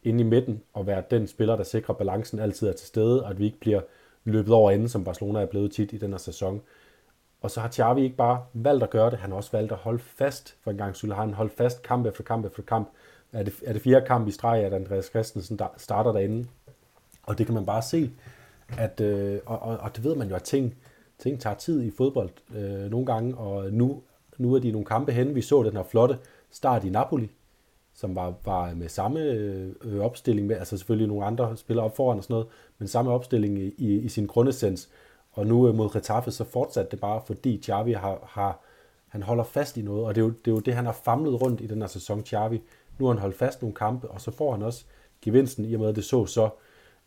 inde 0.04 0.20
i 0.20 0.24
midten 0.24 0.64
og 0.74 0.88
være 0.88 1.04
den 1.12 1.28
spiller, 1.28 1.56
der 1.56 1.64
sikrer 1.64 1.96
balancen 1.96 2.40
altid 2.40 2.68
er 2.68 2.74
til 2.74 2.88
stede, 2.88 3.24
og 3.24 3.30
at 3.30 3.40
vi 3.40 3.46
ikke 3.46 3.60
bliver 3.60 3.82
løbet 4.24 4.54
over 4.54 4.72
enden, 4.72 4.90
som 4.90 5.04
Barcelona 5.04 5.40
er 5.42 5.46
blevet 5.46 5.72
tit 5.72 5.94
i 5.94 5.98
den 5.98 6.12
her 6.12 6.18
sæson. 6.18 6.62
Og 7.42 7.52
så 7.52 7.60
har 7.60 7.72
Xavi 7.72 8.04
ikke 8.04 8.16
bare 8.16 8.46
valgt 8.54 8.84
at 8.84 8.90
gøre 8.90 9.12
det, 9.12 9.20
han 9.20 9.30
har 9.30 9.38
også 9.38 9.52
valgt 9.52 9.72
at 9.72 9.78
holde 9.78 10.00
fast 10.00 10.56
for 10.64 10.72
en 10.72 10.78
gang 10.78 10.96
skyld. 10.96 11.12
Han 11.12 11.34
holdt 11.34 11.54
fast 11.54 11.82
kamp 11.84 12.06
efter 12.06 12.24
kamp 12.24 12.46
efter 12.46 12.64
kamp, 12.64 12.90
er 13.34 13.44
det, 13.44 13.54
er 13.66 13.74
det 13.74 13.82
fjerde 13.82 14.06
kamp 14.06 14.28
i 14.28 14.32
streg, 14.32 14.64
at 14.64 14.74
Andreas 14.74 15.06
Christensen 15.06 15.60
starter 15.78 16.12
derinde. 16.12 16.48
Og 17.24 17.38
det 17.38 17.46
kan 17.46 17.56
man 17.56 17.66
bare 17.66 17.82
se, 17.82 18.12
at, 18.78 19.02
øh, 19.02 19.40
og, 19.46 19.60
og, 19.60 19.78
og 19.78 19.96
det 19.96 20.04
ved 20.04 20.16
man 20.16 20.30
jo, 20.30 20.36
at 20.36 20.44
ting, 20.44 20.76
ting 21.20 21.40
tager 21.40 21.56
tid 21.56 21.84
i 21.84 21.92
fodbold 21.98 22.30
øh, 22.56 22.92
nogle 22.92 23.06
gange, 23.06 23.38
og 23.38 23.74
nu, 23.74 24.02
nu 24.38 24.54
er 24.54 24.60
de 24.60 24.72
nogle 24.72 24.86
kampe 24.86 25.12
henne. 25.12 25.34
Vi 25.34 25.42
så 25.42 25.64
den 25.64 25.76
her 25.76 25.84
flotte 25.84 26.18
start 26.52 26.84
i 26.84 26.90
Napoli, 26.90 27.30
som 27.94 28.16
var, 28.16 28.34
var 28.46 28.74
med 28.74 28.90
samme 28.90 29.20
øh, 29.20 30.00
opstilling, 30.00 30.48
med, 30.48 30.56
altså 30.58 30.78
selvfølgelig 30.78 31.08
nogle 31.08 31.26
andre 31.26 31.58
spillere 31.58 31.86
op 31.86 31.96
foran 31.96 32.18
og 32.18 32.24
sådan 32.24 32.34
noget, 32.34 32.48
men 32.78 32.88
samme 32.88 33.12
opstilling 33.12 33.60
i, 33.60 33.74
i, 33.78 34.00
i 34.00 34.10
sin 34.10 34.26
grundessens. 34.26 34.90
Og 35.32 35.48
nu 35.48 35.68
øh, 35.68 35.76
mod 35.76 35.96
Retaffe, 35.96 36.32
så 36.32 36.44
fortsatte 36.44 36.92
det 36.92 37.00
bare, 37.00 37.22
fordi 37.26 37.62
Xavi 37.64 37.94
har, 37.94 38.20
har, 38.24 38.60
han 39.08 39.24
holder 39.24 39.44
fast 39.44 39.78
i 39.78 39.82
noget, 39.82 40.06
og 40.06 40.16
det 40.16 40.22
er, 40.22 40.26
jo, 40.26 40.34
det 40.46 40.52
er 40.52 40.56
jo 40.56 40.60
det, 40.60 40.74
han 40.74 40.86
har 40.86 41.00
famlet 41.04 41.42
rundt 41.42 41.62
i 41.62 41.68
den 41.68 41.82
her 41.82 41.88
sæson, 41.88 42.26
Xavi. 42.26 42.62
Nu 43.02 43.06
har 43.08 43.14
han 43.14 43.22
holdt 43.22 43.36
fast 43.36 43.62
nogle 43.62 43.76
kampe, 43.76 44.08
og 44.10 44.22
så 44.22 44.32
får 44.32 44.52
han 44.52 44.62
også 44.62 44.86
gevinsten, 45.22 45.66
i 45.66 45.74
og 45.74 45.80
med 45.80 45.90
at 45.90 45.96
det 45.96 46.04
så 46.04 46.26
så, 46.26 46.50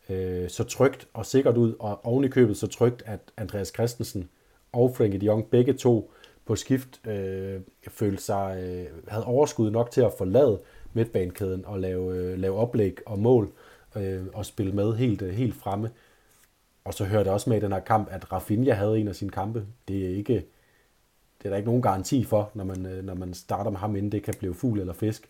øh, 0.09 0.49
så 0.49 0.63
trygt 0.63 1.07
og 1.13 1.25
sikkert 1.25 1.57
ud, 1.57 1.73
og 1.79 2.05
oven 2.05 2.23
i 2.23 2.27
købet 2.27 2.57
så 2.57 2.67
trygt, 2.67 3.03
at 3.05 3.19
Andreas 3.37 3.67
Christensen 3.67 4.29
og 4.71 4.95
Frenkie 4.95 5.21
de 5.21 5.25
Jong 5.25 5.49
begge 5.49 5.73
to 5.73 6.11
på 6.45 6.55
skift 6.55 7.07
øh, 7.07 7.61
følte 7.87 8.23
sig, 8.23 8.63
øh, 8.63 8.85
havde 9.07 9.25
overskud 9.25 9.71
nok 9.71 9.91
til 9.91 10.01
at 10.01 10.13
forlade 10.17 10.59
midtbanekæden 10.93 11.65
og 11.65 11.79
lave, 11.79 12.15
øh, 12.15 12.37
lave 12.39 12.57
oplæg 12.57 12.97
og 13.05 13.19
mål 13.19 13.51
øh, 13.95 14.23
og 14.33 14.45
spille 14.45 14.71
med 14.71 14.93
helt, 14.93 15.21
øh, 15.21 15.33
helt 15.33 15.55
fremme. 15.55 15.89
Og 16.85 16.93
så 16.93 17.05
hørte 17.05 17.27
jeg 17.27 17.33
også 17.33 17.49
med 17.49 17.57
i 17.57 17.61
den 17.61 17.71
her 17.71 17.79
kamp, 17.79 18.07
at 18.11 18.31
Rafinha 18.31 18.73
havde 18.73 18.99
en 18.99 19.07
af 19.07 19.15
sine 19.15 19.31
kampe. 19.31 19.65
Det 19.87 20.05
er 20.05 20.09
ikke, 20.09 20.33
det 21.37 21.45
er 21.45 21.49
der 21.49 21.57
ikke 21.57 21.67
nogen 21.67 21.81
garanti 21.81 22.23
for, 22.23 22.51
når 22.53 22.63
man, 22.63 22.85
øh, 22.85 23.05
når 23.05 23.13
man 23.13 23.33
starter 23.33 23.71
med 23.71 23.79
ham, 23.79 23.95
inden 23.95 24.11
det 24.11 24.23
kan 24.23 24.33
blive 24.39 24.53
fugl 24.53 24.79
eller 24.79 24.93
fisk. 24.93 25.29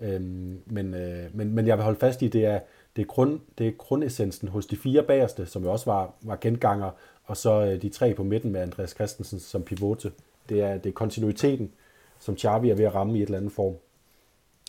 Øhm, 0.00 0.62
men, 0.66 0.94
øh, 0.94 1.36
men, 1.36 1.54
men 1.54 1.66
jeg 1.66 1.76
vil 1.76 1.84
holde 1.84 1.98
fast 1.98 2.22
i, 2.22 2.28
det 2.28 2.44
er, 2.44 2.60
det 2.96 3.02
er, 3.02 3.06
grund, 3.06 3.40
det 3.58 3.68
er 3.68 3.72
grundessensen 3.72 4.48
hos 4.48 4.66
de 4.66 4.76
fire 4.76 5.02
bagerste, 5.02 5.46
som 5.46 5.62
jo 5.62 5.72
også 5.72 5.86
var, 5.90 6.14
var 6.22 6.38
genganger, 6.40 6.90
og 7.24 7.36
så 7.36 7.64
øh, 7.64 7.82
de 7.82 7.88
tre 7.88 8.14
på 8.14 8.22
midten 8.22 8.52
med 8.52 8.60
Andreas 8.60 8.90
Christensen 8.90 9.40
som 9.40 9.62
pivote. 9.62 10.12
Det 10.48 10.60
er, 10.60 10.78
det 10.78 10.88
er 10.88 10.94
kontinuiteten, 10.94 11.72
som 12.18 12.38
Xavi 12.38 12.70
er 12.70 12.74
ved 12.74 12.84
at 12.84 12.94
ramme 12.94 13.18
i 13.18 13.22
et 13.22 13.26
eller 13.26 13.38
andet 13.38 13.52
form. 13.52 13.74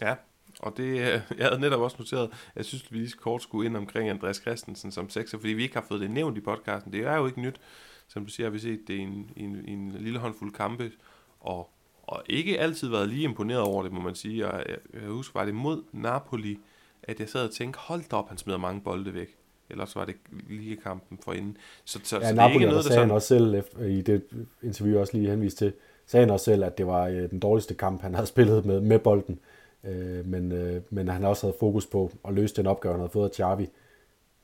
Ja, 0.01 0.15
og 0.59 0.77
det, 0.77 0.83
øh, 0.83 1.21
jeg 1.37 1.47
havde 1.47 1.61
netop 1.61 1.81
også 1.81 1.95
noteret, 1.99 2.29
jeg 2.55 2.65
synes, 2.65 2.83
at 2.83 2.91
vi 2.91 2.97
lige 2.97 3.11
kort 3.11 3.41
skulle 3.41 3.65
ind 3.65 3.77
omkring 3.77 4.09
Andreas 4.09 4.37
Christensen 4.37 4.91
som 4.91 5.09
sekser, 5.09 5.37
fordi 5.37 5.53
vi 5.53 5.63
ikke 5.63 5.75
har 5.75 5.85
fået 5.87 6.01
det 6.01 6.11
nævnt 6.11 6.37
i 6.37 6.41
podcasten. 6.41 6.93
Det 6.93 7.05
er 7.05 7.15
jo 7.15 7.27
ikke 7.27 7.41
nyt. 7.41 7.61
Som 8.07 8.25
du 8.25 8.31
siger, 8.31 8.47
har 8.47 8.51
vi 8.51 8.59
set 8.59 8.79
det 8.87 8.93
i 8.93 8.99
en, 8.99 9.31
en, 9.35 9.65
en 9.67 9.91
lille 9.99 10.19
håndfuld 10.19 10.53
kampe, 10.53 10.91
og, 11.39 11.69
og 12.07 12.23
ikke 12.25 12.59
altid 12.59 12.89
været 12.89 13.09
lige 13.09 13.23
imponeret 13.23 13.61
over 13.61 13.83
det, 13.83 13.91
må 13.91 14.01
man 14.01 14.15
sige. 14.15 14.47
Og 14.47 14.63
jeg, 14.67 14.77
jeg 14.93 15.09
husker, 15.09 15.39
var 15.39 15.45
det 15.45 15.55
mod 15.55 15.83
Napoli, 15.91 16.59
at 17.03 17.19
jeg 17.19 17.29
sad 17.29 17.43
og 17.43 17.51
tænkte, 17.51 17.79
hold 17.79 18.03
da 18.11 18.15
op, 18.15 18.29
han 18.29 18.37
smider 18.37 18.57
mange 18.57 18.81
bolde 18.81 19.13
væk. 19.13 19.35
Ellers 19.69 19.95
var 19.95 20.05
det 20.05 20.15
lige 20.49 20.77
kampen 20.77 21.19
for 21.23 21.33
inden. 21.33 21.57
Så, 21.85 21.99
så, 22.03 22.17
ja, 22.17 22.29
så 22.29 22.33
det 22.33 22.39
er 22.39 22.47
ikke 22.47 22.59
noget, 22.59 22.75
der 22.75 22.81
sagde 22.81 22.93
sådan... 22.93 23.07
han 23.07 23.15
også 23.15 23.27
selv, 23.27 23.63
i 23.89 24.01
det 24.01 24.23
interview, 24.63 24.93
jeg 24.93 25.01
også 25.01 25.17
lige 25.17 25.29
henvist 25.29 25.57
til, 25.57 25.73
sagde 26.05 26.25
han 26.25 26.33
også 26.33 26.43
selv, 26.43 26.63
at 26.63 26.77
det 26.77 26.87
var 26.87 27.07
øh, 27.07 27.29
den 27.29 27.39
dårligste 27.39 27.73
kamp, 27.73 28.01
han 28.01 28.13
havde 28.13 28.27
spillet 28.35 28.65
med, 28.65 28.81
med 28.81 28.99
bolden. 28.99 29.39
Øh, 29.83 30.25
men, 30.25 30.51
øh, 30.51 30.81
men 30.89 31.07
han 31.07 31.23
også 31.23 31.47
havde 31.47 31.57
fokus 31.59 31.85
på 31.85 32.11
at 32.27 32.33
løse 32.33 32.55
den 32.55 32.67
opgave, 32.67 32.93
han 32.93 32.99
havde 32.99 33.11
fået 33.11 33.29
af 33.29 33.35
Xavi. 33.35 33.69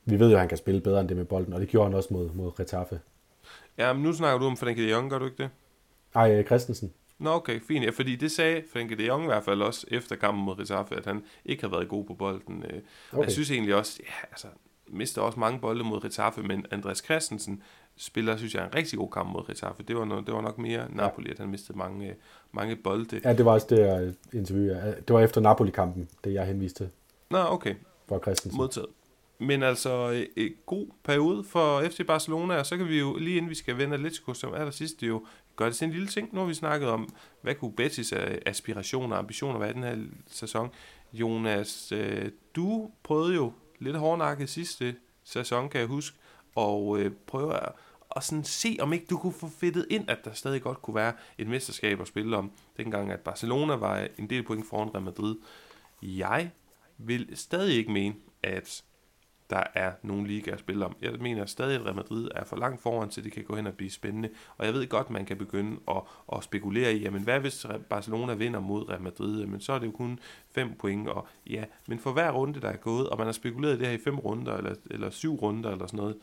Vi 0.06 0.20
ved 0.20 0.28
jo, 0.30 0.34
at 0.34 0.40
han 0.40 0.50
kan 0.50 0.58
spille 0.58 0.82
bedre 0.82 1.00
end 1.00 1.10
det 1.10 1.18
med 1.18 1.26
bolden, 1.26 1.54
og 1.54 1.62
det 1.62 1.70
gjorde 1.70 1.90
han 1.90 1.96
også 1.96 2.14
mod, 2.14 2.30
mod 2.34 2.60
Retaffe. 2.60 3.00
Ja, 3.78 3.94
men 3.94 4.04
nu 4.04 4.14
snakker 4.14 4.40
du 4.40 4.46
om 4.46 4.58
Frenkie 4.58 4.86
de 4.86 4.92
Jong, 4.92 5.10
gør 5.10 5.20
du 5.20 5.26
ikke 5.26 5.44
det? 5.44 5.50
Nej, 6.16 6.44
Christensen. 6.44 6.94
Nå, 7.24 7.30
okay, 7.30 7.60
fint. 7.60 7.86
Ja, 7.86 7.90
fordi 7.90 8.16
det 8.16 8.32
sagde 8.32 8.64
Frenkie 8.74 8.98
de 8.98 9.06
Jong 9.06 9.24
i 9.24 9.26
hvert 9.26 9.44
fald 9.44 9.62
også 9.62 9.88
efter 9.92 10.16
kampen 10.16 10.46
mod 10.46 10.60
Retaffe, 10.60 10.96
at 10.96 11.06
han 11.06 11.24
ikke 11.46 11.64
har 11.64 11.70
været 11.70 11.88
god 11.88 12.06
på 12.06 12.14
bolden. 12.14 12.64
Øh. 12.64 12.82
Okay. 13.12 13.24
Jeg 13.24 13.32
synes 13.32 13.52
egentlig 13.52 13.76
også, 13.76 14.00
ja, 14.00 14.28
altså, 14.32 14.48
mister 14.88 15.22
også 15.22 15.40
mange 15.40 15.60
bolde 15.60 15.84
mod 15.84 16.04
Retaffe, 16.04 16.44
men 16.44 16.66
Andreas 16.72 16.98
Christensen 16.98 17.64
spiller, 17.98 18.38
synes 18.38 18.56
jeg, 18.56 18.64
en 18.64 18.76
rigtig 18.76 19.00
god 19.00 19.10
kamp 19.12 19.30
mod 19.30 19.50
Retaffe. 19.50 19.84
Det 19.84 19.96
var, 19.96 20.06
no, 20.06 20.20
det 20.20 20.34
var 20.34 20.42
nok 20.42 20.58
mere 20.58 20.88
Napoli, 20.90 21.32
at 21.32 21.40
han 21.40 21.50
mistede 21.50 21.78
mange, 21.78 22.16
mange 22.52 22.76
bolde. 22.76 23.22
Ja, 23.24 23.34
det 23.34 23.46
var 23.46 23.52
også 23.52 23.68
det 23.70 23.80
jeg 23.80 24.14
interview. 24.34 24.76
Det 25.08 25.14
var 25.14 25.20
efter 25.20 25.42
Napoli-kampen, 25.42 26.10
det 26.24 26.34
jeg 26.34 26.46
henviste. 26.46 26.90
Nå, 27.30 27.38
okay. 27.38 27.76
For 28.10 28.20
Christensen. 28.20 28.58
Modtaget. 28.58 28.90
Men 29.40 29.64
altså, 29.64 30.10
en 30.36 30.44
øh, 30.44 30.52
god 30.66 30.88
periode 31.04 31.44
for 31.44 31.82
FC 31.82 32.06
Barcelona, 32.08 32.56
og 32.56 32.66
så 32.66 32.78
kan 32.78 32.88
vi 32.88 33.00
jo, 33.00 33.18
lige 33.18 33.38
inden 33.38 33.50
vi 33.50 33.56
skal 33.56 33.78
vende 33.78 33.94
Atletico, 33.94 34.34
som 34.34 34.54
er 34.54 34.64
der 34.64 34.72
sidste 34.72 35.06
jo, 35.06 35.26
gøre 35.56 35.70
det 35.70 35.76
til 35.76 35.86
en 35.86 35.92
lille 35.92 36.08
ting. 36.08 36.30
Nu 36.34 36.40
har 36.40 36.48
vi 36.48 36.54
snakket 36.54 36.90
om, 36.90 37.14
hvad 37.42 37.56
kunne 37.56 37.74
Betis 37.74 38.14
aspirationer 38.46 39.16
og 39.16 39.20
ambitioner 39.20 39.60
være 39.60 39.74
den 39.74 39.84
her 39.84 39.98
sæson. 40.28 40.70
Jonas, 41.14 41.92
øh, 41.92 42.32
du 42.56 42.92
prøvede 43.04 43.36
jo 43.36 43.54
lidt 43.80 43.98
hårdnakket 43.98 44.50
sidste 44.50 44.96
sæson, 45.24 45.70
kan 45.70 45.80
jeg 45.80 45.88
huske, 45.88 46.18
og 46.56 47.00
øh, 47.00 47.12
prøve 47.28 47.54
at, 47.54 47.70
at 48.16 48.24
sådan 48.24 48.44
se, 48.44 48.78
om 48.80 48.94
ikke 48.94 49.06
du 49.10 49.18
kunne 49.18 49.34
få 49.34 49.50
fedtet 49.60 49.88
ind, 49.90 50.10
at 50.10 50.26
der 50.26 50.34
stadig 50.34 50.62
godt 50.62 50.82
kunne 50.82 50.96
være 50.96 51.14
et 51.38 51.48
mesterskab 51.48 52.02
at 52.02 52.08
spille 52.08 52.38
om, 52.38 52.52
dengang 52.78 53.12
at 53.12 53.20
Barcelona 53.20 53.76
var 53.76 54.08
en 54.18 54.30
del 54.30 54.44
point 54.44 54.68
foran 54.68 54.90
Real 54.90 55.04
Madrid. 55.04 55.36
Jeg 56.02 56.52
vil 56.98 57.30
stadig 57.34 57.78
ikke 57.78 57.92
mene, 57.92 58.16
at 58.44 58.84
der 59.54 59.64
er 59.74 59.92
nogle 60.02 60.28
ligaer 60.28 60.54
at 60.54 60.60
spille 60.60 60.86
om. 60.86 60.96
Jeg 61.02 61.12
mener 61.20 61.46
stadig, 61.46 61.76
at 61.76 61.86
Real 61.86 61.96
Madrid 61.96 62.28
er 62.36 62.44
for 62.44 62.56
langt 62.56 62.82
foran, 62.82 63.12
så 63.12 63.22
det 63.22 63.32
kan 63.32 63.44
gå 63.44 63.56
hen 63.56 63.68
og 63.68 63.74
blive 63.74 63.92
spændende. 63.92 64.30
Og 64.58 64.66
jeg 64.66 64.74
ved 64.74 64.88
godt, 64.88 65.10
man 65.10 65.26
kan 65.26 65.38
begynde 65.38 65.80
at, 65.88 66.02
at 66.36 66.44
spekulere 66.44 66.94
i, 66.94 67.02
jamen 67.02 67.24
hvad 67.24 67.40
hvis 67.40 67.66
Barcelona 67.90 68.34
vinder 68.34 68.60
mod 68.60 68.90
Real 68.90 69.02
Madrid? 69.02 69.46
Men 69.46 69.62
så 69.62 69.74
er 69.74 69.80
det 69.80 69.86
jo 69.86 69.92
kun 69.92 70.20
5 70.52 70.74
point, 70.80 71.10
og 71.10 71.28
ja, 71.50 71.64
men 71.88 72.00
for 72.00 72.12
hver 72.12 72.32
runde, 72.32 72.62
der 72.62 72.70
er 72.70 72.78
gået, 72.78 73.10
og 73.10 73.18
man 73.18 73.28
har 73.28 73.32
spekuleret 73.32 73.80
det 73.80 73.88
her 73.88 73.94
i 73.94 74.02
fem 74.04 74.20
runder, 74.20 74.58
eller, 74.58 74.76
eller 74.92 75.10
syv 75.10 75.36
runder, 75.36 75.72
eller 75.72 75.88
sådan 75.88 75.98
noget, 75.98 76.16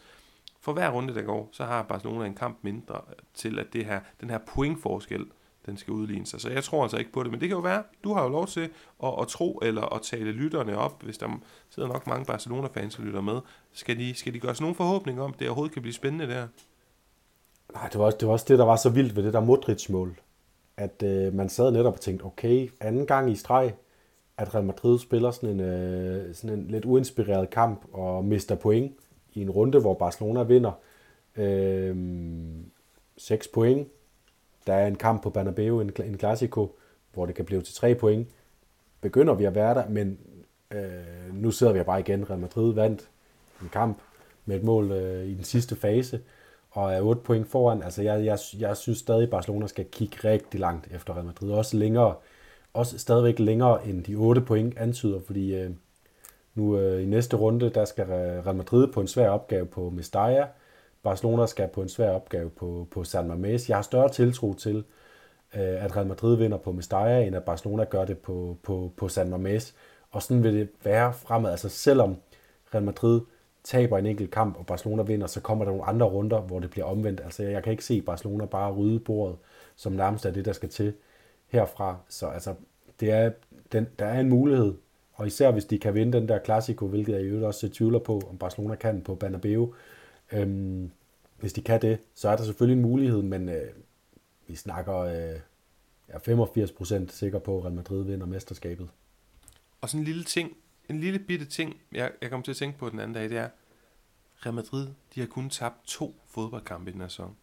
for 0.60 0.72
hver 0.72 0.90
runde, 0.90 1.14
der 1.14 1.22
går, 1.22 1.48
så 1.52 1.64
har 1.64 1.82
Barcelona 1.82 2.26
en 2.26 2.34
kamp 2.34 2.58
mindre 2.62 3.00
til, 3.34 3.58
at 3.58 3.72
det 3.72 3.84
her, 3.84 4.00
den 4.20 4.30
her 4.30 4.38
pointforskel 4.38 5.26
den 5.70 5.78
skal 5.78 5.92
udligne 5.92 6.26
sig. 6.26 6.40
Så 6.40 6.50
jeg 6.50 6.64
tror 6.64 6.82
altså 6.82 6.96
ikke 6.96 7.12
på 7.12 7.22
det, 7.22 7.30
men 7.30 7.40
det 7.40 7.48
kan 7.48 7.56
jo 7.56 7.62
være, 7.62 7.82
du 8.04 8.14
har 8.14 8.22
jo 8.22 8.28
lov 8.28 8.46
til 8.46 8.68
at, 9.02 9.14
at 9.20 9.28
tro 9.28 9.58
eller 9.62 9.94
at 9.94 10.02
tale 10.02 10.32
lytterne 10.32 10.78
op, 10.78 11.02
hvis 11.02 11.18
der 11.18 11.40
sidder 11.70 11.88
nok 11.88 12.06
mange 12.06 12.24
Barcelona-fans, 12.24 12.94
der 12.94 13.02
lytter 13.02 13.20
med. 13.20 13.40
Skal 13.72 13.98
de, 13.98 14.14
skal 14.14 14.34
de 14.34 14.40
gøre 14.40 14.54
sig 14.54 14.62
nogle 14.62 14.74
forhåbninger 14.74 15.22
om, 15.22 15.32
det 15.32 15.48
overhovedet 15.48 15.72
kan 15.72 15.82
blive 15.82 15.94
spændende 15.94 16.26
der? 16.26 16.46
Nej, 17.74 17.88
det 17.88 17.98
var, 17.98 18.04
også, 18.04 18.18
det 18.20 18.28
var 18.28 18.32
også 18.32 18.46
det, 18.48 18.58
der 18.58 18.64
var 18.64 18.76
så 18.76 18.90
vildt 18.90 19.16
ved 19.16 19.22
det 19.22 19.32
der 19.32 19.40
Modric-mål. 19.40 20.20
At 20.76 21.02
øh, 21.02 21.34
man 21.34 21.48
sad 21.48 21.70
netop 21.70 21.94
og 21.94 22.00
tænkte, 22.00 22.24
okay, 22.24 22.68
anden 22.80 23.06
gang 23.06 23.30
i 23.30 23.34
streg, 23.34 23.74
at 24.36 24.54
Real 24.54 24.64
Madrid 24.64 24.98
spiller 24.98 25.30
sådan 25.30 25.50
en, 25.50 25.60
øh, 25.60 26.34
sådan 26.34 26.58
en 26.58 26.66
lidt 26.66 26.84
uinspireret 26.84 27.50
kamp 27.50 27.84
og 27.92 28.24
mister 28.24 28.54
point 28.54 28.92
i 29.32 29.42
en 29.42 29.50
runde, 29.50 29.80
hvor 29.80 29.94
Barcelona 29.94 30.42
vinder 30.42 30.72
øh, 31.36 31.96
6 33.16 33.48
point 33.48 33.88
der 34.66 34.74
er 34.74 34.86
en 34.86 34.96
kamp 34.96 35.22
på 35.22 35.30
Bernabeu, 35.30 35.80
en, 35.80 35.92
en 36.04 36.18
Clasico, 36.18 36.76
hvor 37.12 37.26
det 37.26 37.34
kan 37.34 37.44
blive 37.44 37.62
til 37.62 37.74
tre 37.74 37.94
point. 37.94 38.28
Begynder 39.00 39.34
vi 39.34 39.44
at 39.44 39.54
være 39.54 39.74
der, 39.74 39.88
men 39.88 40.18
øh, 40.70 41.34
nu 41.34 41.50
sidder 41.50 41.72
vi 41.72 41.82
bare 41.82 42.00
igen. 42.00 42.30
Real 42.30 42.40
Madrid 42.40 42.74
vandt 42.74 43.08
en 43.62 43.68
kamp 43.72 43.98
med 44.46 44.56
et 44.56 44.62
mål 44.62 44.92
øh, 44.92 45.26
i 45.26 45.34
den 45.34 45.44
sidste 45.44 45.76
fase, 45.76 46.20
og 46.70 46.92
er 46.92 47.00
8 47.00 47.22
point 47.22 47.48
foran. 47.48 47.82
Altså, 47.82 48.02
jeg, 48.02 48.24
jeg, 48.24 48.38
jeg 48.58 48.76
synes 48.76 48.98
stadig, 48.98 49.22
at 49.22 49.30
Barcelona 49.30 49.66
skal 49.66 49.84
kigge 49.84 50.16
rigtig 50.28 50.60
langt 50.60 50.88
efter 50.94 51.14
Real 51.14 51.24
Madrid. 51.24 51.50
Også 51.50 51.76
længere, 51.76 52.14
også 52.74 52.98
stadigvæk 52.98 53.38
længere 53.38 53.86
end 53.86 54.04
de 54.04 54.14
8 54.14 54.40
point 54.40 54.78
antyder, 54.78 55.20
fordi 55.26 55.54
øh, 55.54 55.70
nu 56.54 56.78
øh, 56.78 57.02
i 57.02 57.06
næste 57.06 57.36
runde, 57.36 57.70
der 57.70 57.84
skal 57.84 58.04
Real 58.06 58.56
Madrid 58.56 58.86
på 58.92 59.00
en 59.00 59.08
svær 59.08 59.28
opgave 59.28 59.66
på 59.66 59.90
Mestalla, 59.90 60.46
Barcelona 61.02 61.46
skal 61.46 61.68
på 61.68 61.82
en 61.82 61.88
svær 61.88 62.10
opgave 62.10 62.50
på, 62.50 62.88
på 62.90 63.04
San 63.04 63.30
Mamés. 63.30 63.64
Jeg 63.68 63.76
har 63.76 63.82
større 63.82 64.08
tiltro 64.08 64.54
til, 64.54 64.76
øh, 65.54 65.84
at 65.84 65.96
Real 65.96 66.06
Madrid 66.06 66.36
vinder 66.36 66.58
på 66.58 66.72
Mestalla, 66.72 67.26
end 67.26 67.36
at 67.36 67.44
Barcelona 67.44 67.84
gør 67.84 68.04
det 68.04 68.18
på, 68.18 68.56
på, 68.62 68.92
på 68.96 69.08
San 69.08 69.34
Mamés. 69.34 69.74
Og 70.10 70.22
sådan 70.22 70.42
vil 70.42 70.54
det 70.54 70.68
være 70.84 71.12
fremad. 71.12 71.50
Altså 71.50 71.68
selvom 71.68 72.16
Real 72.74 72.84
Madrid 72.84 73.20
taber 73.64 73.98
en 73.98 74.06
enkelt 74.06 74.30
kamp, 74.30 74.58
og 74.58 74.66
Barcelona 74.66 75.02
vinder, 75.02 75.26
så 75.26 75.40
kommer 75.40 75.64
der 75.64 75.72
nogle 75.72 75.86
andre 75.86 76.06
runder, 76.06 76.40
hvor 76.40 76.60
det 76.60 76.70
bliver 76.70 76.84
omvendt. 76.84 77.20
Altså 77.20 77.42
jeg 77.42 77.62
kan 77.62 77.70
ikke 77.70 77.84
se 77.84 78.02
Barcelona 78.02 78.44
bare 78.44 78.72
rydde 78.72 79.00
bordet, 79.00 79.36
som 79.76 79.92
nærmest 79.92 80.26
er 80.26 80.30
det, 80.30 80.44
der 80.44 80.52
skal 80.52 80.68
til 80.68 80.94
herfra. 81.48 81.96
Så 82.08 82.26
altså, 82.26 82.54
det 83.00 83.10
er, 83.10 83.30
den, 83.72 83.86
der 83.98 84.06
er 84.06 84.20
en 84.20 84.28
mulighed, 84.28 84.74
og 85.14 85.26
især 85.26 85.50
hvis 85.50 85.64
de 85.64 85.78
kan 85.78 85.94
vinde 85.94 86.18
den 86.18 86.28
der 86.28 86.38
Clasico, 86.44 86.86
hvilket 86.86 87.12
jeg 87.12 87.22
øvrigt 87.22 87.46
også 87.46 87.68
tvivler 87.68 87.98
på, 87.98 88.22
om 88.30 88.38
Barcelona 88.38 88.74
kan 88.74 89.00
på 89.00 89.14
Bernabeu, 89.14 89.74
Øhm, 90.32 90.90
hvis 91.40 91.52
de 91.52 91.62
kan 91.62 91.82
det, 91.82 91.98
så 92.14 92.28
er 92.28 92.36
der 92.36 92.44
selvfølgelig 92.44 92.76
en 92.76 92.82
mulighed, 92.82 93.22
men 93.22 93.48
øh, 93.48 93.70
vi 94.46 94.54
snakker 94.54 94.96
øh, 94.96 95.40
er 96.08 96.18
85% 97.08 97.12
sikker 97.12 97.38
på, 97.38 97.58
at 97.58 97.64
Real 97.64 97.74
Madrid 97.74 98.04
vinder 98.04 98.26
mesterskabet. 98.26 98.88
Og 99.80 99.88
sådan 99.88 100.00
en 100.00 100.04
lille 100.04 100.24
ting, 100.24 100.56
en 100.88 101.00
lille 101.00 101.18
bitte 101.18 101.44
ting, 101.44 101.76
jeg, 101.92 102.12
jeg 102.20 102.30
kom 102.30 102.42
til 102.42 102.50
at 102.50 102.56
tænke 102.56 102.78
på 102.78 102.90
den 102.90 103.00
anden 103.00 103.14
dag, 103.14 103.28
det 103.28 103.38
er, 103.38 103.48
Real 104.46 104.54
Madrid, 104.54 104.88
de 105.14 105.20
har 105.20 105.26
kun 105.26 105.50
tabt 105.50 105.86
to 105.86 106.14
fodboldkampe 106.26 106.90
i 106.90 106.92
den 106.92 107.00
her 107.00 107.08
sæson. 107.08 107.36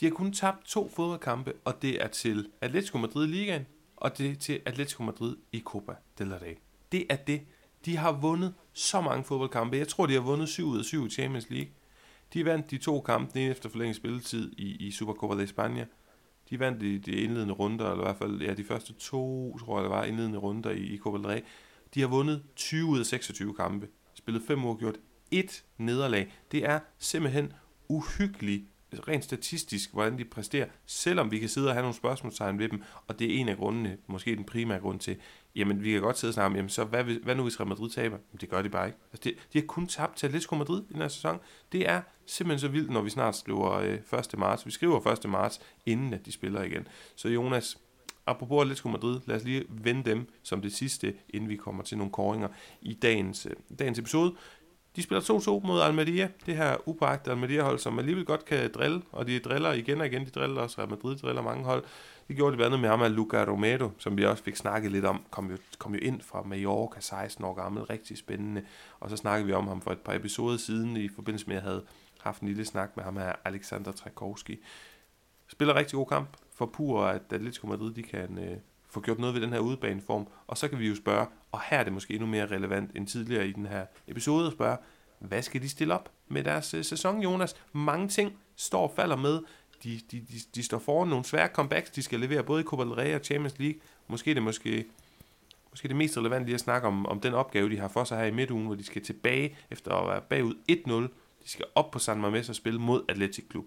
De 0.00 0.06
har 0.06 0.12
kun 0.12 0.32
tabt 0.32 0.64
to 0.66 0.88
fodboldkampe, 0.88 1.52
og 1.64 1.82
det 1.82 2.02
er 2.02 2.08
til 2.08 2.48
Atletico 2.60 2.98
Madrid 2.98 3.24
i 3.24 3.30
ligaen, 3.30 3.66
og 3.96 4.18
det 4.18 4.30
er 4.30 4.36
til 4.36 4.60
Atletico 4.64 5.02
Madrid 5.02 5.36
i 5.52 5.60
Copa 5.60 5.92
del 6.18 6.34
Rey. 6.34 6.56
Det 6.92 7.06
er 7.10 7.16
det. 7.16 7.40
De 7.84 7.96
har 7.96 8.12
vundet 8.12 8.54
så 8.72 9.00
mange 9.00 9.24
fodboldkampe. 9.24 9.76
Jeg 9.76 9.88
tror, 9.88 10.06
de 10.06 10.12
har 10.14 10.20
vundet 10.20 10.48
7 10.48 10.66
ud 10.66 10.78
af 10.78 10.84
7 10.84 11.06
i 11.06 11.10
Champions 11.10 11.50
League. 11.50 11.70
De 12.34 12.44
vandt 12.44 12.70
de 12.70 12.78
to 12.78 13.00
kampe, 13.00 13.32
den 13.32 13.42
ene 13.42 13.50
efter 13.50 13.68
forlænget 13.68 13.96
spilletid 13.96 14.52
i, 14.58 14.86
i 14.86 14.90
Supercopa 14.90 15.34
de 15.34 15.44
España. 15.44 15.84
De 16.50 16.58
vandt 16.58 16.80
de, 16.80 16.98
de 16.98 17.12
indledende 17.12 17.54
runder, 17.54 17.90
eller 17.90 18.04
i 18.04 18.06
hvert 18.06 18.16
fald 18.16 18.42
ja, 18.42 18.54
de 18.54 18.64
første 18.64 18.92
to, 18.92 19.58
tror 19.58 19.76
jeg 19.76 19.82
det 19.82 19.90
var, 19.90 20.04
indledende 20.04 20.38
runder 20.38 20.70
i, 20.70 20.80
i 20.80 20.98
Copa 20.98 21.18
del 21.18 21.26
Rey. 21.26 21.40
De 21.94 22.00
har 22.00 22.08
vundet 22.08 22.42
20 22.56 22.86
ud 22.86 22.98
af 22.98 23.06
26 23.06 23.54
kampe. 23.54 23.88
Spillet 24.14 24.42
fem 24.46 24.64
uafgjort. 24.64 24.96
Et 25.30 25.64
nederlag. 25.78 26.32
Det 26.52 26.64
er 26.64 26.80
simpelthen 26.98 27.52
uhyggeligt 27.88 28.64
rent 29.08 29.24
statistisk, 29.24 29.92
hvordan 29.92 30.18
de 30.18 30.24
præsterer, 30.24 30.66
selvom 30.86 31.30
vi 31.30 31.38
kan 31.38 31.48
sidde 31.48 31.68
og 31.68 31.74
have 31.74 31.82
nogle 31.82 31.96
spørgsmålstegn 31.96 32.58
ved 32.58 32.68
dem, 32.68 32.82
og 33.06 33.18
det 33.18 33.34
er 33.36 33.40
en 33.40 33.48
af 33.48 33.56
grundene, 33.56 33.96
måske 34.06 34.36
den 34.36 34.44
primære 34.44 34.80
grund 34.80 35.00
til, 35.00 35.16
jamen 35.56 35.84
vi 35.84 35.92
kan 35.92 36.00
godt 36.00 36.18
sidde 36.18 36.30
og 36.30 36.34
snakke 36.34 36.46
om, 36.46 36.56
jamen 36.56 36.68
så 36.68 36.84
hvad, 36.84 37.04
hvad 37.04 37.34
nu 37.34 37.42
hvis 37.42 37.60
Real 37.60 37.68
Madrid 37.68 37.90
taber? 37.90 38.16
Jamen, 38.16 38.40
det 38.40 38.48
gør 38.48 38.62
de 38.62 38.68
bare 38.68 38.86
ikke. 38.86 38.98
Altså, 39.12 39.20
det, 39.24 39.34
de 39.52 39.58
har 39.58 39.66
kun 39.66 39.86
tabt 39.86 40.16
til 40.16 40.26
Atletico 40.26 40.54
Madrid 40.54 40.82
i 40.90 40.92
den 40.92 41.00
her 41.00 41.08
sæson. 41.08 41.40
Det 41.72 41.88
er 41.88 42.00
simpelthen 42.26 42.60
så 42.60 42.68
vildt, 42.68 42.90
når 42.90 43.00
vi 43.00 43.10
snart 43.10 43.36
skriver 43.36 43.72
øh, 43.72 44.18
1. 44.18 44.38
marts. 44.38 44.66
Vi 44.66 44.70
skriver 44.70 45.06
1. 45.06 45.30
marts, 45.30 45.60
inden 45.86 46.14
at 46.14 46.26
de 46.26 46.32
spiller 46.32 46.62
igen. 46.62 46.88
Så 47.16 47.28
Jonas, 47.28 47.78
apropos 48.26 48.62
Atletico 48.62 48.88
Madrid, 48.88 49.20
lad 49.26 49.36
os 49.36 49.44
lige 49.44 49.64
vende 49.68 50.10
dem 50.10 50.28
som 50.42 50.62
det 50.62 50.72
sidste, 50.72 51.14
inden 51.28 51.48
vi 51.48 51.56
kommer 51.56 51.82
til 51.82 51.98
nogle 51.98 52.12
koringer 52.12 52.48
i 52.82 52.92
dagens, 52.94 53.46
øh, 53.46 53.52
dagens 53.78 53.98
episode. 53.98 54.34
De 54.96 55.02
spiller 55.02 55.60
2-2 55.62 55.66
mod 55.66 55.80
Almeria, 55.80 56.28
det 56.46 56.56
her 56.56 56.88
upagte 56.88 57.30
Almeria-hold, 57.30 57.78
som 57.78 57.98
alligevel 57.98 58.24
godt 58.24 58.44
kan 58.44 58.70
drille, 58.74 59.02
og 59.12 59.26
de 59.26 59.38
driller 59.38 59.72
igen 59.72 60.00
og 60.00 60.06
igen, 60.06 60.24
de 60.24 60.30
driller 60.30 60.60
også, 60.60 60.78
Real 60.78 60.90
Madrid 60.90 61.16
driller 61.16 61.42
mange 61.42 61.64
hold. 61.64 61.84
Det 62.30 62.36
gjorde 62.36 62.52
de 62.52 62.56
blandt 62.56 62.74
andet 62.74 62.80
med 62.80 62.88
ham 62.88 63.02
af 63.02 63.16
Luca 63.16 63.44
Romero, 63.44 63.90
som 63.98 64.16
vi 64.16 64.24
også 64.24 64.42
fik 64.42 64.56
snakket 64.56 64.92
lidt 64.92 65.04
om, 65.04 65.24
kom 65.30 65.50
jo, 65.50 65.56
kom 65.78 65.94
jo 65.94 66.00
ind 66.02 66.20
fra 66.20 66.42
Mallorca, 66.42 67.00
16 67.00 67.44
år 67.44 67.54
gammel, 67.54 67.82
rigtig 67.82 68.18
spændende. 68.18 68.62
Og 69.00 69.10
så 69.10 69.16
snakkede 69.16 69.46
vi 69.46 69.52
om 69.52 69.66
ham 69.66 69.80
for 69.80 69.90
et 69.90 69.98
par 69.98 70.14
episoder 70.14 70.56
siden, 70.56 70.96
i 70.96 71.08
forbindelse 71.08 71.46
med, 71.46 71.56
at 71.56 71.62
jeg 71.62 71.70
havde 71.70 71.84
haft 72.20 72.42
en 72.42 72.48
lille 72.48 72.64
snak 72.64 72.96
med 72.96 73.04
ham 73.04 73.16
her, 73.16 73.32
Alexander 73.44 73.92
Trakowski. 73.92 74.58
Spiller 75.48 75.74
rigtig 75.74 75.96
god 75.96 76.06
kamp 76.06 76.36
for 76.54 76.66
Pur, 76.66 77.04
at 77.04 77.22
Atletico 77.30 77.66
Madrid 77.66 77.94
de 77.94 78.02
kan 78.02 78.38
øh, 78.38 78.56
få 78.90 79.00
gjort 79.00 79.18
noget 79.18 79.34
ved 79.34 79.42
den 79.42 79.52
her 79.52 79.60
udebaneform. 79.60 80.28
Og 80.46 80.58
så 80.58 80.68
kan 80.68 80.78
vi 80.78 80.88
jo 80.88 80.94
spørge, 80.94 81.26
og 81.52 81.60
her 81.70 81.78
er 81.78 81.84
det 81.84 81.92
måske 81.92 82.14
endnu 82.14 82.26
mere 82.26 82.46
relevant 82.46 82.90
end 82.96 83.06
tidligere 83.06 83.48
i 83.48 83.52
den 83.52 83.66
her 83.66 83.86
episode, 84.08 84.46
at 84.46 84.52
spørge, 84.52 84.76
hvad 85.18 85.42
skal 85.42 85.62
de 85.62 85.68
stille 85.68 85.94
op 85.94 86.12
med 86.28 86.44
deres 86.44 86.74
øh, 86.74 86.84
sæson, 86.84 87.22
Jonas? 87.22 87.56
Mange 87.72 88.08
ting 88.08 88.38
står 88.56 88.82
og 88.82 88.92
falder 88.96 89.16
med. 89.16 89.40
De, 89.84 90.00
de, 90.10 90.20
de, 90.20 90.34
de 90.54 90.62
står 90.62 90.78
foran 90.78 91.08
nogle 91.08 91.24
svære 91.24 91.48
comebacks, 91.48 91.90
de 91.90 92.02
skal 92.02 92.20
levere 92.20 92.42
både 92.42 92.60
i 92.60 92.64
Copa 92.64 92.82
del 92.82 92.92
Rey 92.92 93.14
og 93.14 93.20
Champions 93.24 93.58
League. 93.58 93.80
Måske 94.08 94.34
det 94.34 94.42
måske 94.42 94.84
måske 95.70 95.88
det 95.88 95.96
mest 95.96 96.18
relevante 96.18 96.46
lige 96.46 96.54
at 96.54 96.60
snakke 96.60 96.86
om, 96.88 97.06
om 97.06 97.20
den 97.20 97.34
opgave, 97.34 97.70
de 97.70 97.78
har 97.78 97.88
for 97.88 98.04
sig 98.04 98.18
her 98.18 98.26
i 98.26 98.30
midtugen, 98.30 98.66
hvor 98.66 98.74
de 98.74 98.84
skal 98.84 99.02
tilbage 99.02 99.56
efter 99.70 99.92
at 99.92 100.08
være 100.08 100.20
bagud 100.28 100.54
1-0. 100.70 100.92
De 101.44 101.50
skal 101.50 101.64
op 101.74 101.90
på 101.90 101.98
San 101.98 102.24
Mamés 102.24 102.48
og 102.48 102.54
spille 102.54 102.80
mod 102.80 103.02
Atletic 103.08 103.44
Klub. 103.48 103.64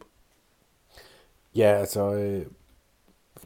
Ja, 1.55 1.79
altså, 1.79 2.13
øh, 2.13 2.45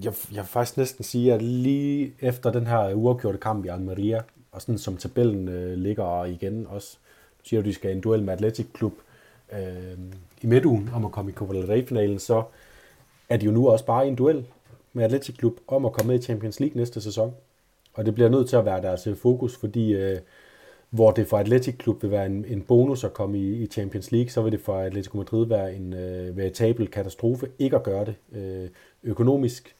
jeg, 0.04 0.14
jeg 0.32 0.44
vil 0.44 0.50
faktisk 0.50 0.78
næsten 0.78 1.04
sige, 1.04 1.34
at 1.34 1.42
lige 1.42 2.14
efter 2.20 2.52
den 2.52 2.68
her 2.68 2.94
uafgjorte 2.94 3.38
kamp 3.38 3.66
i 3.66 3.68
Almeria, 3.68 4.22
og 4.52 4.62
sådan 4.62 4.78
som 4.78 4.98
tabellen 4.98 5.48
øh, 5.48 5.78
ligger 5.78 6.26
igen 6.26 6.68
også, 6.68 6.98
siger 7.44 7.62
du, 7.62 7.68
de 7.68 7.74
skal 7.74 7.92
i 7.92 7.94
en 7.94 8.02
duel 8.02 8.24
med 8.24 8.34
Atletic 8.34 8.66
Klub 8.74 8.94
øh, 9.54 9.98
i 10.42 10.48
midtugen 10.48 10.90
om 10.94 11.06
at 11.06 11.12
komme 11.12 11.32
i 11.32 11.34
Copa 11.34 11.54
del 11.54 11.66
Rey-finalen, 11.66 12.20
så 12.20 12.44
er 13.30 13.38
de 13.38 13.46
jo 13.46 13.52
nu 13.52 13.70
også 13.70 13.86
bare 13.86 14.06
i 14.06 14.10
en 14.10 14.16
duel 14.16 14.46
med 14.94 15.04
Atletic 15.04 15.38
Klub 15.38 15.54
om 15.68 15.86
at 15.86 15.94
komme 15.94 16.12
med 16.12 16.20
i 16.20 16.24
Champions 16.24 16.60
League 16.60 16.78
næste 16.78 17.02
sæson. 17.02 17.34
Og 17.94 18.06
det 18.06 18.14
bliver 18.16 18.30
nødt 18.30 18.50
til 18.50 18.56
at 18.56 18.66
være 18.66 18.82
deres 18.82 19.08
øh, 19.08 19.16
fokus, 19.16 19.58
fordi 19.58 19.94
øh, 19.94 20.18
hvor 20.90 21.12
det 21.12 21.28
for 21.28 21.38
Atletic 21.38 21.78
Klub 21.78 22.04
vil 22.04 22.12
være 22.12 22.26
en, 22.26 22.46
en 22.48 22.62
bonus 22.62 23.04
at 23.04 23.14
komme 23.14 23.40
i, 23.40 23.64
i 23.64 23.68
Champions 23.68 24.12
League, 24.12 24.30
så 24.30 24.42
vil 24.42 24.52
det 24.52 24.62
for 24.62 24.80
Atletico 24.80 25.18
Madrid 25.18 25.48
være 25.48 25.76
en 25.76 25.94
øh, 25.94 26.38
veritabel 26.38 26.88
katastrofe 26.88 27.48
ikke 27.60 27.76
at 27.76 27.84
gøre 27.84 28.06
det. 28.06 28.16
Øh, 28.32 28.70
økonomisk 29.04 29.76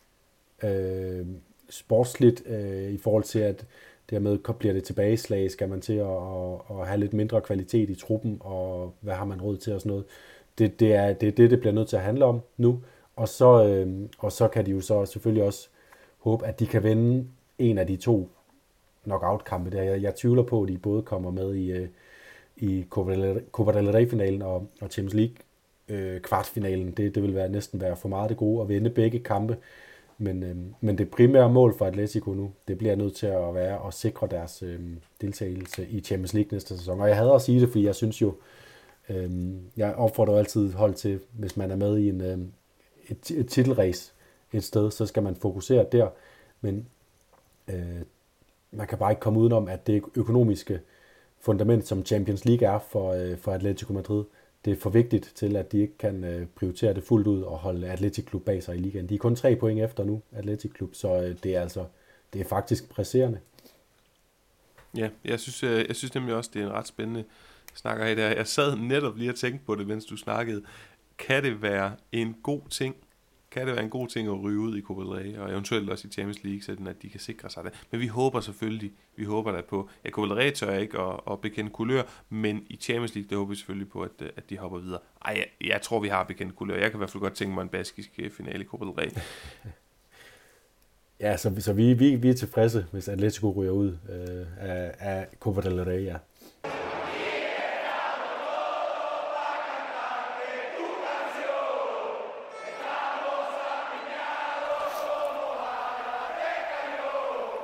øh, 0.64 1.26
sportsligt 1.70 2.44
øh, 2.46 2.92
i 2.92 2.98
forhold 2.98 3.24
til, 3.24 3.40
at 3.40 3.66
dermed 4.10 4.54
bliver 4.60 4.74
det 4.74 4.84
tilbageslag, 4.84 5.52
skal 5.52 5.70
man 5.70 5.82
til 5.82 5.94
at, 5.94 6.08
at, 6.08 6.80
at 6.80 6.88
have 6.88 7.00
lidt 7.00 7.14
mindre 7.14 7.42
kvalitet 7.42 7.90
i 7.90 7.96
truppen, 7.96 8.38
og 8.40 8.94
hvad 9.02 9.14
har 9.14 9.26
man 9.26 9.42
råd 9.42 9.58
til 9.58 9.74
og 9.74 9.82
sådan 9.82 9.90
noget. 9.90 10.06
Det, 10.58 10.80
det, 10.80 10.94
er, 10.94 11.14
det 11.14 11.28
er 11.28 11.32
det, 11.32 11.52
det 11.52 11.60
bliver 11.60 11.74
nødt 11.74 11.88
til 11.88 11.96
at 11.96 12.02
handle 12.02 12.26
om 12.26 12.42
nu. 12.58 12.82
Og 13.16 13.28
så, 13.28 13.66
øh, 13.68 14.10
og 14.20 14.32
så 14.32 14.48
kan 14.48 14.66
de 14.66 14.72
jo 14.72 14.82
så 14.82 15.06
selvfølgelig 15.06 15.44
også 15.44 15.70
håbe, 16.18 16.46
at 16.46 16.60
de 16.60 16.68
kan 16.68 16.84
vinde 16.84 17.28
en 17.60 17.78
af 17.78 17.88
de 17.88 17.96
to 17.96 18.30
knockout-kampe 19.04 19.70
der. 19.70 19.84
Jeg, 19.84 20.02
jeg 20.02 20.16
tvivler 20.16 20.44
på, 20.44 20.64
at 20.64 20.70
de 20.70 20.78
både 20.78 21.02
kommer 21.02 21.32
med 21.32 21.56
i, 21.56 21.72
øh, 21.72 21.88
i 22.58 22.86
Copa 23.52 23.74
del 23.74 23.92
Rey-finalen 23.92 24.42
og, 24.42 24.68
og 24.82 24.90
Champions 24.90 25.14
League 25.14 25.36
øh, 25.90 26.22
kvartfinalen. 26.22 26.92
Det, 26.92 27.16
det 27.16 27.24
vil 27.24 27.36
være 27.36 27.50
næsten 27.50 27.82
være 27.82 27.96
for 27.96 28.10
meget 28.10 28.30
det 28.30 28.38
gode 28.38 28.62
at 28.62 28.70
vinde 28.70 28.90
begge 28.90 29.20
kampe. 29.20 29.58
Men, 30.18 30.44
øh, 30.44 30.56
men 30.82 30.98
det 30.98 31.10
primære 31.10 31.50
mål 31.50 31.78
for 31.78 31.86
Atletico 31.86 32.34
nu, 32.34 32.52
det 32.68 32.78
bliver 32.78 32.96
nødt 32.96 33.16
til 33.16 33.28
at 33.28 33.56
være 33.56 33.88
at 33.88 33.94
sikre 33.94 34.28
deres 34.28 34.64
øh, 34.64 34.80
deltagelse 35.22 35.88
i 35.88 36.02
Champions 36.02 36.34
League 36.34 36.50
næste 36.52 36.78
sæson. 36.78 37.02
Og 37.02 37.08
jeg 37.08 37.18
havde 37.18 37.34
at 37.34 37.42
sige 37.42 37.62
det, 37.62 37.70
fordi 37.70 37.86
jeg 37.86 37.96
synes 37.96 38.22
jo, 38.22 38.36
øh, 39.10 39.32
jeg 39.78 39.96
opfordrer 39.96 40.38
altid 40.38 40.74
hold 40.74 40.94
til, 40.94 41.20
hvis 41.34 41.58
man 41.58 41.72
er 41.72 41.76
med 41.76 41.98
i 41.98 42.10
en, 42.10 42.22
øh, 42.22 42.38
et, 43.08 43.32
et 43.32 43.48
titelrace 43.48 44.14
et 44.54 44.64
sted, 44.64 44.92
så 44.92 45.06
skal 45.06 45.24
man 45.24 45.36
fokusere 45.36 45.86
der. 45.92 46.10
Men 46.62 46.88
øh, 47.68 48.02
man 48.72 48.88
kan 48.88 48.98
bare 48.98 49.12
ikke 49.12 49.20
komme 49.20 49.40
udenom, 49.40 49.68
at 49.68 49.88
det 49.88 50.04
økonomiske 50.16 50.80
fundament, 51.40 51.88
som 51.88 52.06
Champions 52.06 52.46
League 52.46 52.68
er 52.68 52.80
for, 52.80 53.14
øh, 53.14 53.38
for 53.38 53.52
Atletico 53.52 53.94
Madrid, 53.94 54.24
det 54.66 54.74
er 54.74 54.78
for 54.78 54.90
vigtigt 54.90 55.32
til, 55.36 55.56
at 55.56 55.72
de 55.72 55.80
ikke 55.80 55.98
kan 55.98 56.24
øh, 56.24 56.48
prioritere 56.56 56.94
det 56.94 57.04
fuldt 57.04 57.28
ud 57.28 57.42
og 57.42 57.58
holde 57.58 57.90
Atletic 57.90 58.26
Klub 58.26 58.46
bag 58.46 58.64
sig 58.64 58.76
i 58.76 58.80
ligaen. 58.80 59.10
De 59.10 59.16
er 59.16 59.20
kun 59.20 59.36
tre 59.36 59.56
point 59.56 59.82
efter 59.82 60.04
nu, 60.04 60.22
Atletic 60.32 60.74
Klub, 60.74 60.96
så 60.96 61.22
øh, 61.22 61.36
det 61.44 61.56
er 61.56 61.62
altså 61.62 61.86
det 62.34 62.42
er 62.42 62.46
faktisk 62.46 62.90
presserende. 62.90 63.40
Ja, 64.98 65.10
jeg 65.26 65.40
synes, 65.40 65.64
øh, 65.64 65.86
jeg 65.88 65.96
synes 65.96 66.16
nemlig 66.16 66.36
også, 66.36 66.52
det 66.54 66.62
er 66.62 66.66
en 66.66 66.74
ret 66.74 66.88
spændende 66.88 67.24
snakker 67.78 68.06
her 68.06 68.16
der. 68.16 68.28
Jeg 68.28 68.48
sad 68.48 68.76
netop 68.76 69.18
lige 69.18 69.30
og 69.30 69.36
tænkte 69.36 69.66
på 69.66 69.76
det, 69.76 69.88
mens 69.88 70.06
du 70.06 70.18
snakkede. 70.18 70.64
Kan 71.18 71.44
det 71.44 71.62
være 71.62 71.96
en 72.12 72.36
god 72.44 72.62
ting 72.70 72.96
kan 73.58 73.68
det 73.68 73.76
være 73.76 73.84
en 73.84 73.90
god 73.90 74.08
ting 74.08 74.28
at 74.28 74.44
ryge 74.44 74.60
ud 74.60 74.78
i 74.78 74.82
Copa 74.82 75.02
del 75.02 75.10
Rey, 75.10 75.38
og 75.38 75.52
eventuelt 75.52 75.90
også 75.90 76.08
i 76.08 76.12
Champions 76.12 76.44
League, 76.44 76.62
så 76.62 76.72
at 76.72 77.02
de 77.02 77.10
kan 77.10 77.20
sikre 77.20 77.50
sig 77.50 77.64
det. 77.64 77.74
Men 77.92 78.02
vi 78.02 78.08
håber 78.08 78.40
selvfølgelig, 78.40 78.92
vi 79.16 79.24
håber 79.24 79.52
da 79.52 79.62
på, 79.62 79.90
at 80.04 80.12
Copa 80.12 80.28
del 80.28 80.34
Rey 80.34 80.52
tør 80.52 80.72
jeg 80.72 80.82
ikke 80.82 81.00
at, 81.00 81.20
at 81.32 81.42
bekende 81.42 81.70
kulør, 81.70 82.02
men 82.30 82.64
i 82.70 82.76
Champions 82.76 83.16
League, 83.16 83.30
der 83.30 83.36
håber 83.36 83.50
vi 83.50 83.56
selvfølgelig 83.56 83.90
på, 83.90 84.02
at, 84.02 84.12
at 84.38 84.50
de 84.50 84.58
hopper 84.58 84.80
videre. 84.80 85.00
Ej, 85.26 85.34
jeg, 85.38 85.68
jeg 85.70 85.82
tror, 85.82 86.00
vi 86.00 86.08
har 86.08 86.24
bekendt 86.24 86.56
kulør. 86.56 86.76
Jeg 86.76 86.92
kan 86.92 86.98
i 86.98 87.02
hvert 87.02 87.10
fald 87.10 87.22
godt 87.22 87.34
tænke 87.34 87.54
mig 87.54 87.62
en 87.62 87.70
baskisk 87.70 88.10
øh, 88.20 88.32
finale 88.32 88.64
i 88.64 88.68
Copa 88.68 88.86
del 88.86 88.94
Rey. 88.94 89.10
ja, 91.26 91.38
så, 91.38 91.56
så 91.60 91.74
vi, 91.74 91.94
vi, 91.94 92.16
vi 92.16 92.30
er 92.30 92.34
tilfredse, 92.34 92.86
hvis 92.92 93.08
Atletico 93.08 93.52
ryger 93.52 93.72
ud 93.72 93.98
øh, 94.10 94.46
af, 94.58 94.96
af 95.00 95.28
Copa 95.40 95.62
del 95.62 95.84
Rey, 95.84 96.06
ja. 96.06 96.16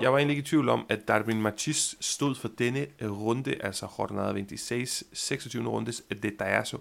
Jeg 0.03 0.11
var 0.11 0.17
egentlig 0.17 0.37
ikke 0.37 0.47
i 0.47 0.49
tvivl 0.49 0.69
om, 0.69 0.85
at 0.89 1.07
Darwin 1.07 1.41
Machis 1.41 1.95
stod 1.99 2.35
for 2.35 2.47
denne 2.47 2.87
øh, 2.99 3.11
runde, 3.11 3.55
altså 3.63 3.87
Jornada 3.99 4.55
26, 4.55 5.09
26. 5.13 5.67
rundes 5.67 6.03
øh, 6.09 6.23
det 6.23 6.33
så 6.63 6.77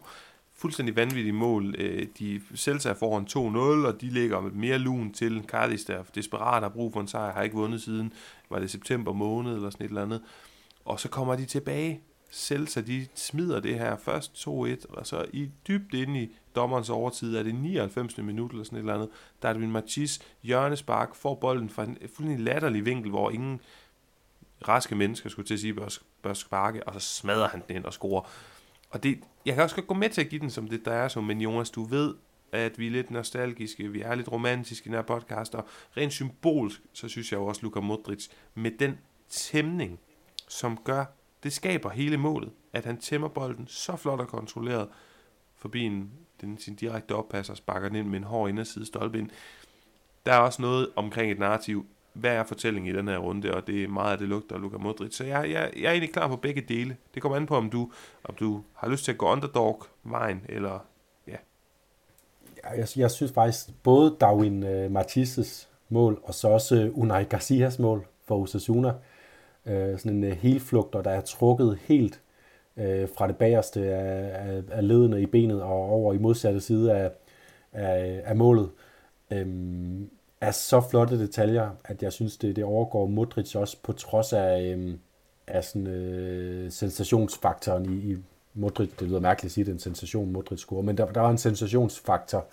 Fuldstændig 0.55 0.97
vanvittige 0.97 1.33
mål. 1.33 1.75
Øh, 1.79 2.07
de 2.19 2.41
selv 2.55 2.81
sig 2.81 2.97
foran 2.97 3.27
2-0, 3.85 3.87
og 3.87 4.01
de 4.01 4.07
ligger 4.07 4.41
med 4.41 4.51
mere 4.51 4.79
lun 4.79 5.13
til. 5.13 5.45
Cardis, 5.47 5.85
der 5.85 6.03
desperat 6.15 6.63
har 6.63 6.69
brug 6.69 6.93
for 6.93 7.01
en 7.01 7.09
sejr, 7.09 7.33
har 7.33 7.43
ikke 7.43 7.57
vundet 7.57 7.83
siden, 7.83 8.13
var 8.51 8.59
det 8.59 8.71
september 8.71 9.13
måned 9.13 9.55
eller 9.55 9.71
sådan 9.71 9.85
et 9.85 9.89
eller 9.89 10.03
andet. 10.03 10.23
Og 10.85 11.01
så 11.01 11.09
kommer 11.09 11.37
de 11.37 11.45
tilbage. 11.45 12.01
Celta, 12.33 12.81
de 12.81 13.07
smider 13.15 13.61
det 13.61 13.79
her 13.79 13.97
først 13.97 14.49
2-1, 14.49 14.51
og 14.89 15.07
så 15.07 15.25
i 15.33 15.51
dybt 15.69 15.95
inde 15.95 16.23
i 16.23 16.37
dommerens 16.57 16.91
overtid, 16.91 17.37
er 17.37 17.43
det 17.43 17.55
99. 17.55 18.19
minut 18.19 18.51
eller 18.51 18.65
sådan 18.65 18.77
et 18.77 18.81
eller 18.81 18.95
andet, 18.95 19.09
der 19.43 19.49
er 19.49 19.53
det 19.53 19.69
Machis 19.69 20.21
hjørnespark, 20.43 21.15
får 21.15 21.35
bolden 21.35 21.71
fra 21.71 21.85
en 21.85 21.99
fuldstændig 22.01 22.41
latterlig 22.41 22.85
vinkel, 22.85 23.11
hvor 23.11 23.31
ingen 23.31 23.61
raske 24.69 24.95
mennesker 24.95 25.31
skulle 25.31 25.47
til 25.47 25.55
at 25.55 25.61
sige, 25.61 25.75
bør, 25.75 25.99
bør 26.23 26.33
sparke, 26.33 26.89
og 26.89 26.95
så 26.95 27.01
smadrer 27.01 27.49
han 27.49 27.63
den 27.69 27.77
ind 27.77 27.85
og 27.85 27.93
scorer. 27.93 28.29
Og 28.91 29.03
det, 29.03 29.21
jeg 29.47 29.55
kan 29.55 29.63
også 29.63 29.77
godt 29.77 29.87
gå 29.87 29.95
med 29.95 30.11
til 30.11 30.21
at 30.21 30.29
give 30.29 30.41
den 30.41 30.51
som 30.51 30.69
det, 30.69 30.85
der 30.85 30.93
er 30.93 31.09
som, 31.09 31.25
men 31.25 31.41
Jonas, 31.41 31.71
du 31.71 31.85
ved, 31.85 32.15
at 32.53 32.79
vi 32.79 32.87
er 32.87 32.91
lidt 32.91 33.11
nostalgiske, 33.11 33.89
vi 33.89 34.01
er 34.01 34.15
lidt 34.15 34.33
romantiske 34.33 34.87
i 34.87 34.89
den 34.89 34.95
her 34.95 35.03
podcast, 35.03 35.55
og 35.55 35.67
rent 35.97 36.13
symbolsk, 36.13 36.83
så 36.93 37.09
synes 37.09 37.33
jeg 37.33 37.39
jo 37.39 37.47
også, 37.47 37.63
Luka 37.63 37.81
Modric, 37.81 38.29
med 38.55 38.71
den 38.79 38.99
tæmning, 39.29 40.01
som 40.49 40.79
gør, 40.85 41.05
det 41.43 41.53
skaber 41.53 41.91
hele 41.91 42.17
målet, 42.17 42.51
at 42.73 42.85
han 42.85 42.99
tæmmer 42.99 43.29
bolden 43.29 43.67
så 43.67 43.97
flot 43.97 44.21
og 44.21 44.29
kontrolleret 44.29 44.89
forbi 45.57 45.83
en 45.83 46.11
den, 46.43 46.59
sin 46.59 46.75
direkte 46.75 47.15
oppasser, 47.15 47.55
sparker 47.55 47.89
den 47.89 47.97
ind 47.97 48.09
med 48.09 48.19
en 48.19 48.25
hård 48.25 48.49
inderside 48.49 48.87
stolpe 48.87 49.19
ind. 49.19 49.31
Der 50.27 50.33
er 50.33 50.39
også 50.39 50.63
noget 50.63 50.89
omkring 50.97 51.33
et 51.33 51.39
narrativ, 51.39 51.87
hvad 52.13 52.31
er 52.31 52.45
fortællingen 52.45 52.95
i 52.95 52.99
den 52.99 53.09
her 53.09 53.19
runde, 53.19 53.55
og 53.55 53.67
det 53.67 53.85
er 53.85 53.89
meget 53.89 54.13
af 54.13 54.19
det 54.19 54.29
lugter 54.29 54.59
Luka 54.59 54.77
Modric. 54.77 55.15
Så 55.17 55.25
jeg, 55.25 55.51
jeg, 55.51 55.71
jeg 55.77 55.85
er 55.85 55.91
egentlig 55.91 56.13
klar 56.13 56.29
på 56.29 56.37
begge 56.37 56.61
dele. 56.61 56.97
Det 57.15 57.23
kommer 57.23 57.37
an 57.37 57.47
på, 57.47 57.57
om 57.57 57.71
du, 57.71 57.91
om 58.25 58.35
du 58.35 58.63
har 58.75 58.89
lyst 58.89 59.05
til 59.05 59.13
at 59.13 59.19
gå 59.19 59.27
underdog-vejen, 59.27 60.43
eller 60.49 60.79
ja. 61.27 61.37
Jeg, 62.77 62.89
jeg 62.97 63.11
synes 63.11 63.33
faktisk, 63.33 63.67
både 63.83 64.17
Darwin 64.21 64.63
uh, 64.63 64.93
Martises 64.93 65.69
mål, 65.89 66.21
og 66.23 66.35
så 66.35 66.49
også 66.49 66.77
øh, 66.77 66.99
Unai 66.99 67.25
Garcias 67.25 67.79
mål 67.79 68.07
for 68.25 68.43
Osasuna, 68.43 68.89
uh, 68.89 69.99
sådan 69.99 70.25
en 70.25 70.57
uh, 70.73 70.79
og 70.93 71.05
der 71.05 71.11
er 71.11 71.21
trukket 71.21 71.79
helt 71.83 72.21
øh, 72.77 73.09
fra 73.17 73.27
det 73.27 73.37
bagerste 73.37 73.95
af, 73.95 74.51
af, 74.51 74.63
af 74.71 74.89
ledene 74.89 75.23
i 75.23 75.27
benet 75.27 75.63
og 75.63 75.91
over 75.91 76.15
i 76.15 76.19
modsatte 76.19 76.61
side 76.61 76.93
af, 76.93 77.11
af, 77.73 78.23
af 78.25 78.37
målet. 78.37 78.71
øh, 79.31 79.47
er 80.41 80.51
så 80.51 80.81
flotte 80.91 81.19
detaljer, 81.19 81.71
at 81.85 82.03
jeg 82.03 82.13
synes, 82.13 82.37
det, 82.37 82.57
det 82.57 82.65
overgår 82.65 83.07
Modric 83.07 83.55
også 83.55 83.77
på 83.83 83.93
trods 83.93 84.33
af, 84.33 84.63
øh, 84.63 84.95
af 85.47 85.65
sådan, 85.65 85.87
øh, 85.87 86.71
sensationsfaktoren 86.71 87.93
i, 87.93 88.13
i 88.13 88.17
Modric. 88.55 88.91
Det 89.01 89.09
lyder 89.09 89.21
mærkeligt 89.21 89.51
at 89.51 89.53
sige, 89.53 89.63
at 89.63 89.67
det 89.67 89.73
er 89.73 89.77
en 89.77 89.81
sensation, 89.81 90.33
Modric 90.33 90.59
score, 90.59 90.83
men 90.83 90.97
der, 90.97 91.07
der 91.07 91.21
var 91.21 91.31
en 91.31 91.39
sensationsfaktor 91.39 92.47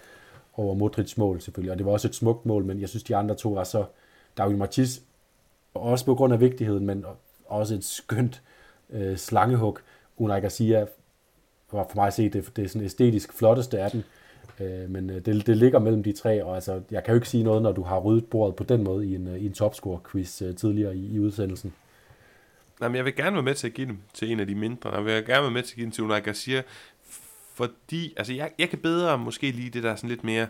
over 0.53 0.73
Modrics 0.73 1.17
mål 1.17 1.41
selvfølgelig, 1.41 1.71
og 1.71 1.77
det 1.77 1.85
var 1.85 1.91
også 1.91 2.07
et 2.07 2.15
smukt 2.15 2.45
mål, 2.45 2.65
men 2.65 2.81
jeg 2.81 2.89
synes, 2.89 3.03
de 3.03 3.15
andre 3.15 3.35
to 3.35 3.49
var 3.49 3.63
så... 3.63 3.85
David 4.37 4.55
Martis, 4.55 5.01
også 5.73 6.05
på 6.05 6.15
grund 6.15 6.33
af 6.33 6.39
vigtigheden, 6.39 6.85
men 6.85 7.05
også 7.45 7.75
et 7.75 7.83
skønt 7.83 8.41
øh, 8.89 9.17
slangehug. 9.17 9.79
Unai 10.19 10.39
Garcia 10.39 10.85
var 11.71 11.87
for 11.89 11.95
mig 11.95 12.07
at 12.07 12.13
se 12.13 12.29
det, 12.29 12.51
det 12.55 12.63
er 12.63 12.67
sådan 12.67 12.85
æstetisk 12.85 13.33
flotteste 13.33 13.79
af 13.79 13.91
den. 13.91 14.03
Øh, 14.59 14.89
men 14.89 15.09
øh, 15.09 15.25
det, 15.25 15.47
det 15.47 15.57
ligger 15.57 15.79
mellem 15.79 16.03
de 16.03 16.11
tre, 16.11 16.43
og 16.43 16.55
altså, 16.55 16.81
jeg 16.91 17.03
kan 17.03 17.11
jo 17.11 17.15
ikke 17.15 17.29
sige 17.29 17.43
noget, 17.43 17.61
når 17.61 17.71
du 17.71 17.83
har 17.83 17.99
ryddet 17.99 18.25
bordet 18.25 18.55
på 18.55 18.63
den 18.63 18.83
måde 18.83 19.07
i 19.07 19.15
en, 19.15 19.27
øh, 19.27 19.37
i 19.37 19.45
en 19.45 19.53
topscore-quiz 19.53 20.41
øh, 20.45 20.55
tidligere 20.55 20.95
i, 20.95 21.15
i 21.15 21.19
udsendelsen. 21.19 21.73
Jamen, 22.81 22.95
jeg 22.95 23.05
vil 23.05 23.15
gerne 23.15 23.33
være 23.33 23.43
med 23.43 23.55
til 23.55 23.67
at 23.67 23.73
give 23.73 23.87
dem 23.87 23.97
til 24.13 24.31
en 24.31 24.39
af 24.39 24.47
de 24.47 24.55
mindre. 24.55 24.95
Jeg 24.95 25.05
vil 25.05 25.13
gerne 25.13 25.41
være 25.41 25.51
med 25.51 25.63
til 25.63 25.73
at 25.73 25.75
give 25.75 25.85
dem 25.85 25.91
til 25.91 26.03
Unai 26.03 26.19
Garcia, 26.19 26.61
fordi 27.53 28.13
altså, 28.17 28.33
jeg, 28.33 28.51
jeg 28.59 28.69
kan 28.69 28.79
bedre 28.79 29.17
måske 29.17 29.51
lige 29.51 29.69
det 29.69 29.83
der 29.83 29.95
sådan 29.95 30.09
lidt 30.09 30.23
mere, 30.23 30.47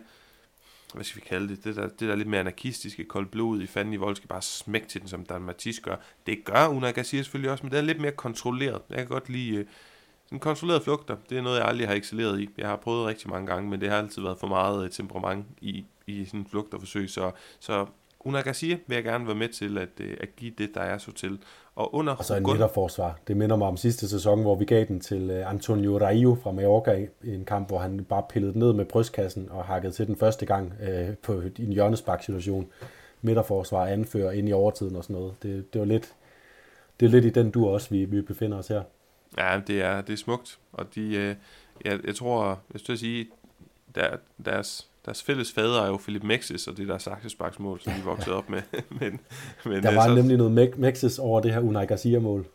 hvad 0.93 1.03
skal 1.03 1.21
vi 1.21 1.25
kalde 1.27 1.49
det, 1.49 1.63
det 1.63 1.75
der, 1.75 1.87
det 1.87 1.99
der 1.99 2.15
lidt 2.15 2.27
mere 2.27 2.39
anarkistiske, 2.39 3.03
koldt 3.03 3.31
blod 3.31 3.61
i 3.61 3.67
fanden 3.67 3.93
i 3.93 3.97
vold, 3.97 4.15
skal 4.15 4.27
bare 4.27 4.41
smække 4.41 4.87
til 4.87 5.01
den, 5.01 5.09
som 5.09 5.25
Dan 5.25 5.41
Matisse 5.41 5.81
gør. 5.81 5.95
Det 6.25 6.45
gør 6.45 6.67
Una 6.67 6.91
Garcia 6.91 7.21
selvfølgelig 7.21 7.51
også, 7.51 7.63
men 7.63 7.71
det 7.71 7.77
er 7.77 7.81
lidt 7.81 8.01
mere 8.01 8.11
kontrolleret. 8.11 8.81
Jeg 8.89 8.97
kan 8.97 9.07
godt 9.07 9.29
lide, 9.29 9.55
øh, 9.55 9.65
sådan 10.25 10.39
kontrolleret 10.39 10.83
flugter, 10.83 11.17
det 11.29 11.37
er 11.37 11.41
noget, 11.41 11.57
jeg 11.57 11.67
aldrig 11.67 11.87
har 11.87 11.95
excelleret 11.95 12.39
i. 12.39 12.49
Jeg 12.57 12.67
har 12.67 12.75
prøvet 12.75 13.07
rigtig 13.07 13.29
mange 13.29 13.47
gange, 13.47 13.69
men 13.69 13.81
det 13.81 13.89
har 13.89 13.97
altid 13.97 14.21
været 14.21 14.37
for 14.39 14.47
meget 14.47 14.83
øh, 14.83 14.89
temperament 14.89 15.45
i, 15.61 15.85
i 16.07 16.25
sådan 16.25 16.39
en 16.39 16.47
flugterforsøg. 16.49 17.09
Så, 17.09 17.31
så 17.59 17.85
Una 18.25 18.41
Garcia 18.41 18.77
vil 18.87 18.95
jeg 18.95 19.03
gerne 19.03 19.27
være 19.27 19.35
med 19.35 19.49
til 19.49 19.77
at, 19.77 19.89
øh, 20.01 20.17
at 20.21 20.35
give 20.35 20.53
det, 20.57 20.69
der 20.73 20.81
er 20.81 20.97
så 20.97 21.11
til. 21.11 21.39
Og, 21.75 21.95
under 21.95 22.15
og 22.15 22.25
så 22.25 22.35
en 22.35 22.43
midterforsvar. 22.43 23.19
Det 23.27 23.37
minder 23.37 23.55
mig 23.55 23.67
om 23.67 23.77
sidste 23.77 24.09
sæson, 24.09 24.41
hvor 24.41 24.55
vi 24.55 24.65
gav 24.65 24.85
den 24.85 24.99
til 24.99 25.29
øh, 25.29 25.51
Antonio 25.51 25.97
Raio 25.97 26.37
fra 26.43 26.51
Mallorca 26.51 27.07
i 27.23 27.33
en 27.33 27.45
kamp, 27.45 27.67
hvor 27.67 27.79
han 27.79 28.05
bare 28.05 28.23
pillede 28.29 28.59
ned 28.59 28.73
med 28.73 28.85
brystkassen 28.85 29.49
og 29.51 29.65
hakkede 29.65 29.93
til 29.93 30.07
den 30.07 30.15
første 30.15 30.45
gang 30.45 30.73
øh, 30.81 31.17
på 31.17 31.41
en 31.59 31.73
hjørnespark-situation. 31.73 32.67
Midterforsvar 33.21 33.85
anfører 33.85 34.31
ind 34.31 34.49
i 34.49 34.53
overtiden 34.53 34.95
og 34.95 35.03
sådan 35.03 35.15
noget. 35.15 35.43
Det, 35.43 35.73
det 35.73 35.79
var 35.79 35.85
lidt, 35.85 36.13
det 36.99 37.05
er 37.05 37.09
lidt 37.09 37.25
i 37.25 37.29
den 37.29 37.51
du 37.51 37.67
også, 37.67 37.89
vi, 37.89 38.05
vi 38.05 38.21
befinder 38.21 38.57
os 38.57 38.67
her. 38.67 38.83
Ja, 39.37 39.61
det 39.67 39.81
er, 39.81 40.01
det 40.01 40.13
er 40.13 40.17
smukt, 40.17 40.59
og 40.71 40.95
de, 40.95 41.15
øh, 41.15 41.35
jeg, 41.85 41.99
jeg 42.05 42.15
tror, 42.15 42.59
jeg 42.73 42.79
skal 42.79 42.97
sige, 42.97 43.27
der, 43.95 44.17
deres, 44.45 44.88
deres 45.05 45.23
fælles 45.23 45.51
fader 45.51 45.81
er 45.81 45.87
jo 45.87 45.97
Philip 45.97 46.23
Mexis, 46.23 46.67
og 46.67 46.77
det 46.77 46.87
der 46.87 46.97
saksesparksmål, 46.97 47.79
som 47.79 47.93
de 47.93 48.01
voksede 48.03 48.35
op 48.35 48.49
med. 48.49 48.61
men, 48.99 49.19
men, 49.65 49.83
der 49.83 49.95
var 49.95 50.07
så, 50.07 50.15
nemlig 50.15 50.37
noget 50.37 50.77
Mexis 50.77 51.19
over 51.19 51.41
det 51.41 51.53
her 51.53 51.59
Unai 51.59 51.85
Garcia-mål. 51.85 52.45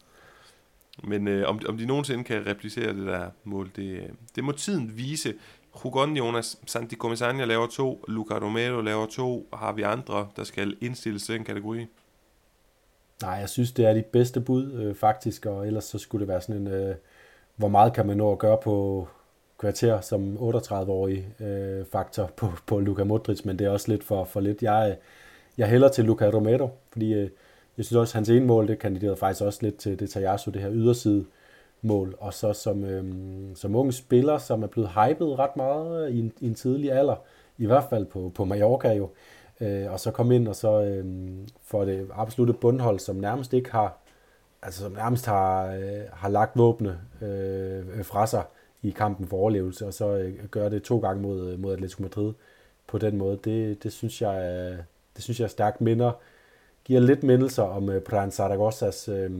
Men 1.04 1.28
øh, 1.28 1.48
om, 1.48 1.60
om 1.68 1.78
de 1.78 1.86
nogensinde 1.86 2.24
kan 2.24 2.46
replicere 2.46 2.94
det 2.94 3.06
der 3.06 3.26
mål, 3.44 3.70
det, 3.76 4.10
det 4.36 4.44
må 4.44 4.52
tiden 4.52 4.96
vise. 4.96 5.34
Hugon 5.70 6.16
Jonas 6.16 6.58
Santi 6.66 6.96
Comisania 6.96 7.44
laver 7.44 7.66
to, 7.66 8.04
Luca 8.08 8.34
Romero 8.34 8.80
laver 8.80 9.06
to, 9.06 9.48
har 9.52 9.72
vi 9.72 9.82
andre, 9.82 10.28
der 10.36 10.44
skal 10.44 10.76
indstilles 10.80 11.22
til 11.22 11.34
den 11.34 11.44
kategori? 11.44 11.86
Nej, 13.22 13.32
jeg 13.32 13.48
synes, 13.48 13.72
det 13.72 13.86
er 13.86 13.94
de 13.94 14.02
bedste 14.02 14.40
bud, 14.40 14.72
øh, 14.72 14.94
faktisk, 14.94 15.46
og 15.46 15.66
ellers 15.66 15.84
så 15.84 15.98
skulle 15.98 16.20
det 16.20 16.28
være 16.28 16.40
sådan 16.40 16.60
en, 16.60 16.66
øh, 16.66 16.94
hvor 17.56 17.68
meget 17.68 17.92
kan 17.92 18.06
man 18.06 18.16
nå 18.16 18.32
at 18.32 18.38
gøre 18.38 18.58
på 18.64 19.08
kvarter 19.58 20.00
som 20.00 20.36
38-årig 20.36 21.28
øh, 21.40 21.84
faktor 21.92 22.30
på, 22.36 22.52
på 22.66 22.80
Luka 22.80 23.04
Modric, 23.04 23.44
men 23.44 23.58
det 23.58 23.66
er 23.66 23.70
også 23.70 23.88
lidt 23.88 24.04
for, 24.04 24.24
for 24.24 24.40
lidt. 24.40 24.62
Jeg, 24.62 24.96
jeg 25.58 25.68
hælder 25.68 25.88
til 25.88 26.04
Luka 26.04 26.30
Romero, 26.30 26.68
fordi 26.92 27.14
øh, 27.14 27.30
jeg 27.76 27.84
synes 27.84 27.96
også, 27.96 28.10
at 28.10 28.14
hans 28.14 28.28
ene 28.28 28.46
mål, 28.46 28.68
det 28.68 28.78
kandiderede 28.78 29.16
faktisk 29.16 29.44
også 29.44 29.58
lidt 29.62 29.76
til 29.76 30.00
det 30.00 30.10
Tajasso, 30.10 30.50
det 30.50 30.62
her 30.62 30.72
yderside 30.72 31.24
mål, 31.82 32.14
og 32.18 32.34
så 32.34 32.52
som, 32.52 32.84
øh, 32.84 33.04
som 33.54 33.76
ung 33.76 33.94
spiller, 33.94 34.38
som 34.38 34.62
er 34.62 34.66
blevet 34.66 34.90
hypet 34.90 35.38
ret 35.38 35.56
meget 35.56 36.06
øh, 36.06 36.14
i 36.14 36.18
en, 36.18 36.32
i 36.40 36.46
en 36.46 36.54
tidlig 36.54 36.92
alder, 36.92 37.16
i 37.58 37.66
hvert 37.66 37.84
fald 37.90 38.06
på, 38.06 38.32
på 38.34 38.44
Mallorca 38.44 38.92
jo, 38.92 39.10
øh, 39.60 39.92
og 39.92 40.00
så 40.00 40.10
komme 40.10 40.36
ind 40.36 40.48
og 40.48 40.56
så 40.56 40.82
øh, 40.82 41.04
få 41.62 41.84
det 41.84 42.08
absolutte 42.14 42.52
bundhold, 42.52 42.98
som 42.98 43.16
nærmest 43.16 43.52
ikke 43.52 43.72
har, 43.72 43.98
altså 44.62 44.80
som 44.80 44.92
nærmest 44.92 45.26
har, 45.26 45.66
øh, 45.66 46.00
har 46.12 46.28
lagt 46.28 46.58
våbne 46.58 46.98
øh, 47.22 48.04
fra 48.04 48.26
sig 48.26 48.42
i 48.84 48.90
kampen 48.90 49.26
for 49.26 49.36
overlevelse, 49.36 49.86
og 49.86 49.94
så 49.94 50.16
øh, 50.16 50.44
gøre 50.50 50.70
det 50.70 50.82
to 50.82 50.98
gange 50.98 51.22
mod, 51.22 51.56
mod 51.56 51.72
Atletico 51.72 52.02
Madrid 52.02 52.32
på 52.86 52.98
den 52.98 53.16
måde, 53.16 53.38
det, 53.44 53.82
det 53.82 53.92
synes 53.92 54.22
jeg 54.22 54.70
øh, 54.72 54.78
det 55.16 55.24
synes 55.24 55.40
jeg 55.40 55.44
er 55.44 55.48
stærkt 55.48 55.80
minder, 55.80 56.12
giver 56.84 57.00
lidt 57.00 57.22
mindelser 57.22 57.62
om 57.62 57.90
øh, 57.90 58.02
Pran 58.02 58.30
Zaragozas 58.30 59.08
øh, 59.08 59.30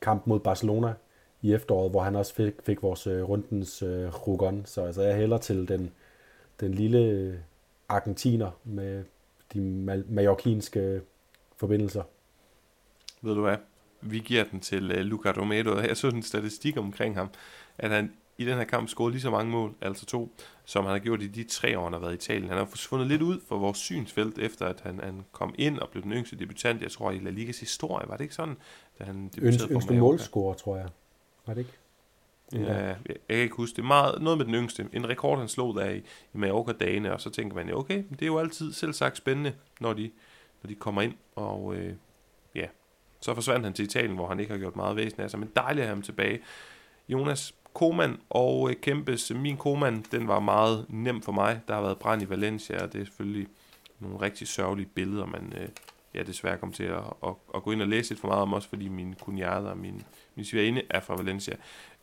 kamp 0.00 0.26
mod 0.26 0.40
Barcelona 0.40 0.94
i 1.42 1.52
efteråret, 1.52 1.90
hvor 1.90 2.02
han 2.02 2.16
også 2.16 2.34
fik, 2.34 2.54
fik 2.62 2.82
vores 2.82 3.06
rundens 3.06 3.82
øh, 3.82 4.08
rugon. 4.26 4.62
Så 4.66 4.84
altså, 4.84 5.02
jeg 5.02 5.16
hælder 5.16 5.38
til 5.38 5.68
den, 5.68 5.90
den 6.60 6.74
lille 6.74 7.42
argentiner 7.88 8.50
med 8.64 9.04
de 9.52 9.60
mallorquinske 10.08 11.00
forbindelser. 11.56 12.02
Ved 13.22 13.34
du 13.34 13.40
hvad? 13.40 13.56
Vi 14.00 14.18
giver 14.18 14.44
den 14.44 14.60
til 14.60 14.90
uh, 14.90 14.98
Luca 14.98 15.30
Romero. 15.30 15.78
Jeg 15.78 15.96
så 15.96 16.08
en 16.08 16.22
statistik 16.22 16.76
omkring 16.76 17.16
ham, 17.16 17.28
at 17.78 17.90
han 17.90 18.12
i 18.38 18.44
den 18.44 18.56
her 18.56 18.64
kamp 18.64 18.88
scorede 18.88 19.12
lige 19.12 19.22
så 19.22 19.30
mange 19.30 19.52
mål, 19.52 19.74
altså 19.80 20.06
to, 20.06 20.36
som 20.64 20.84
han 20.84 20.92
har 20.92 20.98
gjort 20.98 21.22
i 21.22 21.26
de 21.26 21.44
tre 21.44 21.78
år, 21.78 21.84
han 21.84 21.92
har 21.92 22.00
været 22.00 22.12
i 22.12 22.14
Italien. 22.14 22.48
Han 22.48 22.58
har 22.58 22.64
forsvundet 22.64 23.08
lidt 23.08 23.22
ud 23.22 23.40
for 23.48 23.58
vores 23.58 23.78
synsfelt, 23.78 24.38
efter 24.38 24.66
at 24.66 24.80
han, 24.80 25.00
han 25.02 25.24
kom 25.32 25.54
ind 25.58 25.78
og 25.78 25.88
blev 25.88 26.02
den 26.02 26.12
yngste 26.12 26.36
debutant, 26.36 26.82
jeg 26.82 26.90
tror, 26.90 27.10
i 27.10 27.18
La 27.18 27.30
Ligas 27.30 27.60
historie. 27.60 28.08
Var 28.08 28.16
det 28.16 28.24
ikke 28.24 28.34
sådan, 28.34 28.56
da 28.98 29.04
han 29.04 29.28
debuterede 29.28 29.72
Yngste 29.72 29.94
målscorer, 29.94 30.54
tror 30.54 30.76
jeg. 30.76 30.88
Var 31.46 31.54
det 31.54 31.60
ikke? 31.60 31.72
Ja, 32.52 32.74
jeg, 32.74 32.96
jeg 33.06 33.16
kan 33.28 33.36
ikke 33.38 33.56
huske 33.56 33.76
det. 33.76 33.84
Meget, 33.84 34.22
noget 34.22 34.38
med 34.38 34.46
den 34.46 34.54
yngste. 34.54 34.88
En 34.92 35.08
rekord, 35.08 35.38
han 35.38 35.48
slog 35.48 35.74
der 35.74 35.90
i, 35.90 35.98
i 35.98 36.02
Mallorca-dagene, 36.32 37.12
og 37.12 37.20
så 37.20 37.30
tænker 37.30 37.56
man, 37.56 37.74
okay, 37.74 38.04
det 38.10 38.22
er 38.22 38.26
jo 38.26 38.38
altid 38.38 38.72
selv 38.72 38.92
sagt 38.92 39.16
spændende, 39.16 39.52
når 39.80 39.92
de, 39.92 40.10
når 40.62 40.68
de 40.68 40.74
kommer 40.74 41.02
ind, 41.02 41.14
og 41.34 41.74
øh, 41.74 41.94
ja, 42.54 42.66
så 43.20 43.34
forsvandt 43.34 43.64
han 43.64 43.72
til 43.72 43.84
Italien, 43.84 44.14
hvor 44.14 44.28
han 44.28 44.40
ikke 44.40 44.52
har 44.52 44.58
gjort 44.58 44.76
meget 44.76 44.96
væsen 44.96 45.20
af 45.20 45.30
sig, 45.30 45.40
men 45.40 45.50
dejligt 45.56 45.82
at 45.82 45.86
have 45.86 45.96
ham 45.96 46.02
tilbage. 46.02 46.40
Jonas 47.08 47.54
Koman 47.72 48.16
og 48.30 48.70
øh, 48.70 49.36
min 49.36 49.56
Koman, 49.56 50.04
den 50.12 50.28
var 50.28 50.40
meget 50.40 50.86
nem 50.88 51.22
for 51.22 51.32
mig. 51.32 51.60
Der 51.68 51.74
har 51.74 51.82
været 51.82 51.98
brand 51.98 52.22
i 52.22 52.28
Valencia, 52.28 52.82
og 52.82 52.92
det 52.92 53.00
er 53.00 53.04
selvfølgelig 53.04 53.46
nogle 54.00 54.20
rigtig 54.20 54.48
sørgelige 54.48 54.88
billeder, 54.94 55.26
man 55.26 55.52
øh, 55.56 55.68
ja, 56.14 56.22
desværre 56.22 56.58
kom 56.58 56.72
til 56.72 56.84
at, 56.84 57.02
at, 57.26 57.34
at, 57.54 57.62
gå 57.62 57.72
ind 57.72 57.82
og 57.82 57.88
læse 57.88 58.10
lidt 58.10 58.20
for 58.20 58.28
meget 58.28 58.42
om, 58.42 58.52
også 58.52 58.68
fordi 58.68 58.88
min 58.88 59.14
kunjade 59.20 59.70
og 59.70 59.78
min, 59.78 60.02
min 60.34 60.44
svigerinde 60.44 60.82
er 60.90 61.00
fra 61.00 61.16
Valencia. 61.16 61.56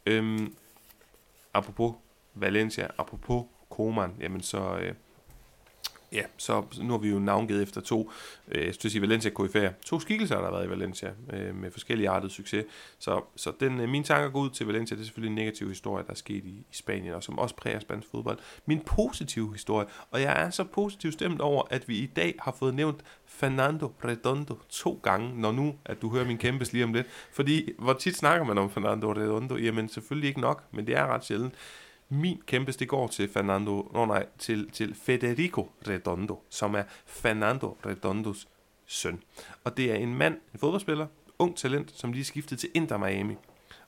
Øhm, 0.06 0.56
apropos 1.54 1.94
Valencia, 2.34 2.88
apropos 2.98 3.46
Koman, 3.70 4.16
jamen 4.20 4.42
så, 4.42 4.78
øh, 4.78 4.94
ja, 6.16 6.24
så 6.38 6.64
nu 6.82 6.92
har 6.92 6.98
vi 6.98 7.10
jo 7.10 7.20
navngivet 7.20 7.64
efter 7.64 7.82
to, 7.82 8.12
øh, 8.52 8.66
jeg 8.66 8.74
skal 8.74 8.92
sige 8.92 9.02
Valencia 9.02 9.32
KFA'er, 9.40 9.72
to 9.86 10.00
skikkelser, 10.00 10.36
der 10.36 10.44
har 10.44 10.52
været 10.52 10.66
i 10.66 10.70
Valencia, 10.70 11.12
øh, 11.34 11.56
med 11.56 11.72
forskellige 11.72 12.10
artet 12.10 12.32
succes. 12.32 12.66
Så, 13.00 13.22
så 13.36 13.52
den, 13.60 13.80
øh, 13.80 13.90
mine 13.90 14.04
tanker 14.04 14.30
går 14.30 14.40
ud 14.40 14.50
til 14.50 14.66
Valencia, 14.66 14.96
det 14.96 15.02
er 15.02 15.06
selvfølgelig 15.06 15.30
en 15.30 15.36
negativ 15.36 15.70
historie, 15.70 16.04
der 16.04 16.12
er 16.12 16.16
sket 16.16 16.46
i, 16.46 16.50
i 16.50 16.66
Spanien, 16.72 17.14
og 17.14 17.24
som 17.24 17.40
også 17.40 17.56
præger 17.56 17.80
spansk 17.80 18.08
fodbold. 18.12 18.38
Min 18.66 18.80
positive 18.80 19.54
historie, 19.54 19.88
og 20.12 20.22
jeg 20.22 20.44
er 20.46 20.50
så 20.50 20.64
positivt 20.64 21.14
stemt 21.14 21.42
over, 21.42 21.64
at 21.70 21.88
vi 21.88 21.98
i 21.98 22.06
dag 22.06 22.36
har 22.40 22.56
fået 22.60 22.76
nævnt 22.76 23.02
Fernando 23.26 23.92
Redondo 24.06 24.60
to 24.70 25.00
gange, 25.04 25.42
når 25.42 25.52
nu, 25.52 25.76
at 25.86 26.02
du 26.02 26.10
hører 26.10 26.26
min 26.26 26.38
kæmpe 26.38 26.66
lige 26.72 26.84
om 26.84 26.94
lidt. 26.94 27.08
Fordi, 27.32 27.72
hvor 27.80 27.94
tit 27.94 28.18
snakker 28.18 28.46
man 28.46 28.58
om 28.58 28.70
Fernando 28.70 29.12
Redondo? 29.12 29.56
Jamen, 29.56 29.90
selvfølgelig 29.90 30.28
ikke 30.28 30.42
nok, 30.42 30.64
men 30.72 30.88
det 30.88 30.98
er 30.98 31.06
ret 31.08 31.26
sjældent. 31.26 31.54
Min 32.10 32.42
kæmpeste 32.46 32.86
går 32.86 33.08
til 33.08 33.30
Fernando, 33.30 33.82
no, 33.94 34.06
nej, 34.06 34.26
til, 34.38 34.72
til 34.72 34.96
Federico 34.96 35.72
Redondo, 35.88 36.44
som 36.50 36.76
er 36.76 36.84
Fernando 37.06 37.78
Redondos 37.86 38.48
søn. 38.86 39.24
Og 39.64 39.78
det 39.78 39.92
er 39.92 39.96
en 39.96 40.16
mand, 40.16 40.38
en 40.54 40.60
fodboldspiller, 40.60 41.08
ung 41.40 41.58
talent, 41.58 41.92
som 41.92 42.12
lige 42.12 42.24
skiftede 42.24 42.60
til 42.60 42.70
Inter 42.74 42.98
Miami. 42.98 43.36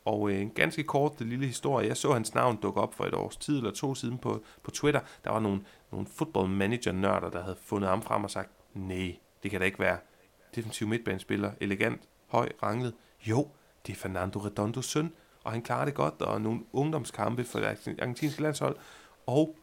Og 0.06 0.32
øh, 0.32 0.42
en 0.42 0.50
ganske 0.50 0.84
kort 0.84 1.20
det 1.20 1.28
lille 1.28 1.48
historie. 1.48 1.88
Jeg 1.88 1.98
så 1.98 2.14
hans 2.14 2.36
navn 2.36 2.58
dukke 2.62 2.82
op 2.82 2.94
for 2.94 3.06
et 3.06 3.14
års 3.14 3.38
tid 3.38 3.58
eller 3.58 3.72
to 3.72 3.96
siden 3.96 4.18
på, 4.18 4.44
på 4.64 4.72
Twitter. 4.72 5.00
Der 5.24 5.32
var 5.32 5.40
nogle, 5.40 5.62
nogle 5.92 6.08
football 6.08 6.50
manager 6.50 6.92
nørder, 6.92 7.30
der 7.30 7.44
havde 7.44 7.58
fundet 7.62 7.90
ham 7.90 8.02
frem 8.02 8.24
og 8.24 8.32
sagt, 8.32 8.52
nej, 8.74 9.18
det 9.44 9.52
kan 9.52 9.60
da 9.60 9.66
ikke 9.66 9.80
være 9.80 9.98
defensiv 10.56 10.88
midtbanespiller, 10.88 11.52
elegant, 11.62 12.02
høj, 12.28 12.52
ranglet. 12.64 12.94
Jo, 13.26 13.48
det 13.88 13.94
er 13.94 13.98
Fernando 13.98 14.40
Redondos 14.40 14.86
søn, 14.86 15.14
og 15.48 15.54
han 15.54 15.62
klarer 15.62 15.86
det 15.86 15.94
godt, 15.94 16.22
og 16.22 16.42
nogle 16.42 16.60
ungdomskampe 16.74 17.44
for 17.44 17.60
det 17.60 17.68
argentinske 18.00 18.42
landshold, 18.42 18.76
og 19.28 19.56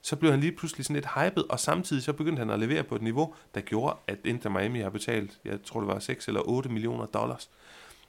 så 0.00 0.16
blev 0.16 0.30
han 0.30 0.40
lige 0.40 0.52
pludselig 0.52 0.84
sådan 0.84 0.94
lidt 0.94 1.08
hyped, 1.14 1.50
og 1.50 1.60
samtidig 1.60 2.02
så 2.02 2.12
begyndte 2.12 2.40
han 2.40 2.50
at 2.50 2.58
levere 2.58 2.82
på 2.82 2.94
et 2.94 3.02
niveau, 3.02 3.34
der 3.54 3.60
gjorde, 3.60 3.96
at 4.06 4.18
Inter 4.24 4.50
Miami 4.50 4.80
har 4.80 4.90
betalt, 4.90 5.40
jeg 5.44 5.58
tror 5.64 5.80
det 5.80 5.88
var 5.88 5.98
6 5.98 6.28
eller 6.28 6.40
8 6.48 6.68
millioner 6.68 7.06
dollars. 7.06 7.50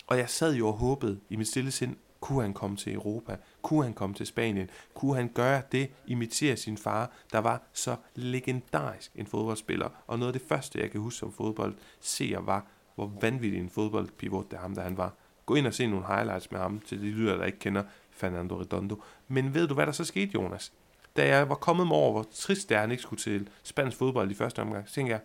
Og 0.07 0.17
jeg 0.17 0.29
sad 0.29 0.55
jo 0.55 0.67
og 0.67 0.73
håbede 0.73 1.19
i 1.29 1.35
mit 1.35 1.47
stille 1.47 1.71
sind, 1.71 1.95
kunne 2.19 2.41
han 2.41 2.53
komme 2.53 2.77
til 2.77 2.93
Europa? 2.93 3.37
Kunne 3.61 3.83
han 3.83 3.93
komme 3.93 4.15
til 4.15 4.25
Spanien? 4.25 4.69
Kunne 4.93 5.15
han 5.15 5.29
gøre 5.33 5.61
det, 5.71 5.89
imitere 6.07 6.57
sin 6.57 6.77
far, 6.77 7.11
der 7.31 7.39
var 7.39 7.61
så 7.73 7.95
legendarisk 8.15 9.11
en 9.15 9.27
fodboldspiller? 9.27 9.89
Og 10.07 10.19
noget 10.19 10.33
af 10.33 10.39
det 10.39 10.47
første, 10.47 10.79
jeg 10.79 10.91
kan 10.91 11.01
huske 11.01 11.17
som 11.17 11.33
fodboldseer, 11.33 12.39
var, 12.39 12.65
hvor 12.95 13.11
vanvittig 13.21 13.59
en 13.59 13.69
fodboldpivot 13.69 14.51
det 14.51 14.59
ham, 14.59 14.75
der 14.75 14.81
han 14.81 14.97
var. 14.97 15.13
Gå 15.45 15.55
ind 15.55 15.67
og 15.67 15.73
se 15.73 15.87
nogle 15.87 16.05
highlights 16.05 16.51
med 16.51 16.59
ham, 16.59 16.79
til 16.79 17.01
de 17.01 17.05
lyder, 17.05 17.37
der 17.37 17.45
ikke 17.45 17.59
kender 17.59 17.83
Fernando 18.11 18.59
Redondo. 18.59 19.03
Men 19.27 19.53
ved 19.53 19.67
du, 19.67 19.73
hvad 19.73 19.85
der 19.85 19.91
så 19.91 20.03
skete, 20.03 20.31
Jonas? 20.33 20.73
Da 21.17 21.27
jeg 21.27 21.49
var 21.49 21.55
kommet 21.55 21.87
mig 21.87 21.97
over, 21.97 22.11
hvor 22.11 22.25
trist 22.33 22.69
det 22.69 22.75
er, 22.75 22.81
han 22.81 22.91
ikke 22.91 23.03
skulle 23.03 23.19
til 23.19 23.49
spansk 23.63 23.97
fodbold 23.97 24.31
i 24.31 24.33
første 24.33 24.59
omgang, 24.59 24.89
så 24.89 24.93
tænkte 24.93 25.11
jeg, 25.11 25.21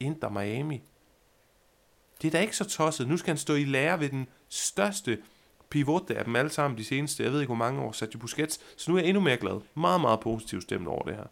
Inter 0.00 0.28
Miami. 0.28 0.82
Det 2.22 2.28
er 2.28 2.32
da 2.32 2.40
ikke 2.40 2.56
så 2.56 2.64
tosset. 2.64 3.08
Nu 3.08 3.16
skal 3.16 3.30
han 3.30 3.38
stå 3.38 3.54
i 3.54 3.64
lære 3.64 4.00
ved 4.00 4.08
den 4.08 4.26
største 4.48 5.18
pivot 5.70 6.10
af 6.10 6.24
dem 6.24 6.36
alle 6.36 6.50
sammen 6.50 6.78
de 6.78 6.84
seneste, 6.84 7.22
jeg 7.22 7.32
ved 7.32 7.40
ikke 7.40 7.48
hvor 7.48 7.56
mange 7.56 7.80
år, 7.80 7.92
Sergio 7.92 8.18
Busquets. 8.18 8.60
Så 8.76 8.90
nu 8.90 8.96
er 8.96 9.00
jeg 9.00 9.08
endnu 9.08 9.20
mere 9.20 9.36
glad. 9.36 9.60
Meget, 9.74 10.00
meget 10.00 10.20
positivt 10.20 10.62
stemt 10.62 10.88
over 10.88 11.02
det 11.02 11.14
her. 11.14 11.24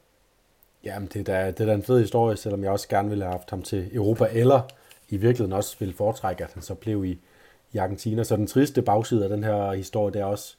Jamen, 0.85 1.09
det 1.09 1.17
er, 1.17 1.25
da, 1.25 1.51
det 1.51 1.61
er 1.61 1.67
da 1.67 1.75
en 1.75 1.83
fed 1.83 2.01
historie, 2.01 2.37
selvom 2.37 2.65
jeg 2.65 2.73
også 2.73 2.89
gerne 2.89 3.09
ville 3.09 3.25
have 3.25 3.33
haft 3.33 3.51
ham 3.51 3.63
til 3.63 3.91
Europa, 3.93 4.29
eller 4.33 4.63
i 5.09 5.17
virkeligheden 5.17 5.53
også 5.53 5.77
ville 5.79 5.95
foretrække, 5.95 6.45
at 6.45 6.53
han 6.53 6.63
så 6.63 6.75
blev 6.75 7.05
i, 7.05 7.19
i 7.73 7.79
Argentina. 7.79 8.25
Så 8.25 8.37
den 8.37 8.47
triste 8.47 8.83
bagside 8.83 9.25
af 9.25 9.29
den 9.29 9.45
her 9.45 9.73
historie, 9.73 10.13
det 10.13 10.21
er 10.21 10.25
også, 10.25 10.57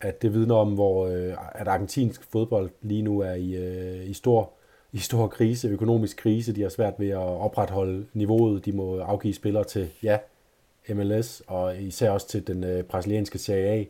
at 0.00 0.22
det 0.22 0.34
vidner 0.34 0.54
om, 0.54 0.74
hvor 0.74 1.06
øh, 1.06 1.34
at 1.54 1.68
argentinsk 1.68 2.24
fodbold 2.30 2.70
lige 2.82 3.02
nu 3.02 3.20
er 3.20 3.34
i, 3.34 3.56
øh, 3.56 4.10
i, 4.10 4.12
stor, 4.12 4.50
i 4.92 4.98
stor 4.98 5.26
krise, 5.26 5.68
økonomisk 5.68 6.16
krise. 6.16 6.54
De 6.54 6.62
har 6.62 6.68
svært 6.68 6.94
ved 6.98 7.08
at 7.08 7.16
opretholde 7.16 8.06
niveauet. 8.12 8.64
De 8.64 8.72
må 8.72 8.98
afgive 8.98 9.34
spillere 9.34 9.64
til, 9.64 9.90
ja, 10.02 10.18
MLS, 10.94 11.42
og 11.46 11.82
især 11.82 12.10
også 12.10 12.28
til 12.28 12.46
den 12.46 12.64
øh, 12.64 12.84
brasilianske 12.84 13.38
Serie 13.38 13.68
A, 13.68 13.84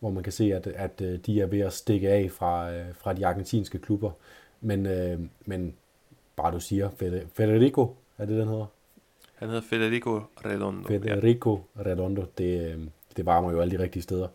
hvor 0.00 0.10
man 0.10 0.22
kan 0.22 0.32
se, 0.32 0.54
at, 0.54 0.66
at 0.66 1.00
øh, 1.00 1.18
de 1.26 1.40
er 1.40 1.46
ved 1.46 1.60
at 1.60 1.72
stikke 1.72 2.08
af 2.08 2.30
fra, 2.30 2.72
øh, 2.72 2.84
fra 2.94 3.12
de 3.12 3.26
argentinske 3.26 3.78
klubber. 3.78 4.10
Men, 4.60 4.86
øh, 4.86 5.20
men 5.44 5.74
bare 6.36 6.52
du 6.52 6.60
siger, 6.60 6.90
Federico, 7.34 7.96
er 8.18 8.24
det 8.24 8.38
den 8.38 8.48
hedder? 8.48 8.66
Han 9.42 9.50
hedder 9.50 9.62
Federico 9.62 10.20
Redondo. 10.44 10.88
Federico 10.88 11.60
ja. 11.76 11.90
Redondo, 11.90 12.24
det, 12.38 12.72
øh, 12.72 12.78
det 13.16 13.26
varmer 13.26 13.52
jo 13.52 13.60
alle 13.60 13.78
de 13.78 13.82
rigtige 13.82 14.02
steder. 14.02 14.28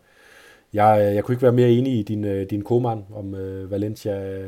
Jeg, 0.72 1.06
øh, 1.08 1.14
jeg 1.14 1.24
kunne 1.24 1.32
ikke 1.32 1.42
være 1.42 1.52
mere 1.52 1.70
enig 1.70 1.98
i 1.98 2.02
din, 2.02 2.24
øh, 2.24 2.50
din 2.50 2.62
komand 2.62 3.02
om 3.14 3.34
øh, 3.34 3.70
Valencia 3.70 4.40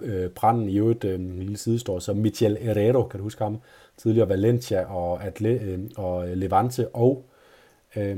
øh, 0.00 0.30
branden 0.30 0.68
i 0.68 0.78
øvrigt, 0.78 1.04
øh, 1.04 1.14
en 1.14 1.38
lille 1.38 1.56
sidestor, 1.56 1.98
så 1.98 2.14
Michel 2.14 2.56
Herrero, 2.60 3.02
kan 3.02 3.18
du 3.18 3.24
huske 3.24 3.44
ham? 3.44 3.60
tidligere 3.96 4.28
Valencia 4.28 4.84
og, 4.84 5.24
Atle, 5.24 5.48
øh, 5.48 5.78
og 5.96 6.28
Levante 6.28 6.88
og 6.88 7.30
øh, 7.96 8.16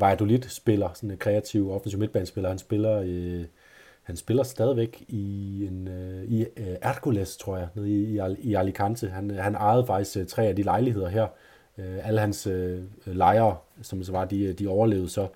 Valladolid 0.00 0.42
spiller, 0.42 0.88
sådan 0.94 1.10
en 1.10 1.18
kreativ 1.18 1.70
offensiv 1.70 1.98
midtbanespiller. 1.98 2.48
Han 2.48 2.58
spiller, 2.58 3.02
øh, 3.04 3.44
han 4.08 4.16
spiller 4.16 4.42
stadigvæk 4.42 5.04
i, 5.08 5.66
en, 5.66 5.88
øh, 5.88 6.24
i 6.24 6.46
øh, 6.56 6.76
Hercules, 6.82 7.36
tror 7.36 7.56
jeg, 7.56 7.68
nede 7.74 7.90
i, 7.90 8.18
i, 8.18 8.20
i 8.40 8.54
Alicante. 8.54 9.08
Han, 9.08 9.30
øh, 9.30 9.36
han 9.36 9.54
ejede 9.54 9.86
faktisk 9.86 10.16
øh, 10.16 10.26
tre 10.26 10.46
af 10.46 10.56
de 10.56 10.62
lejligheder 10.62 11.08
her. 11.08 11.26
Øh, 11.78 12.08
alle 12.08 12.20
hans 12.20 12.46
øh, 12.46 12.82
lejere, 13.06 13.56
som 13.82 14.02
så 14.02 14.12
var, 14.12 14.24
de, 14.24 14.44
øh, 14.44 14.58
de 14.58 14.68
overlevede 14.68 15.08
så 15.08 15.28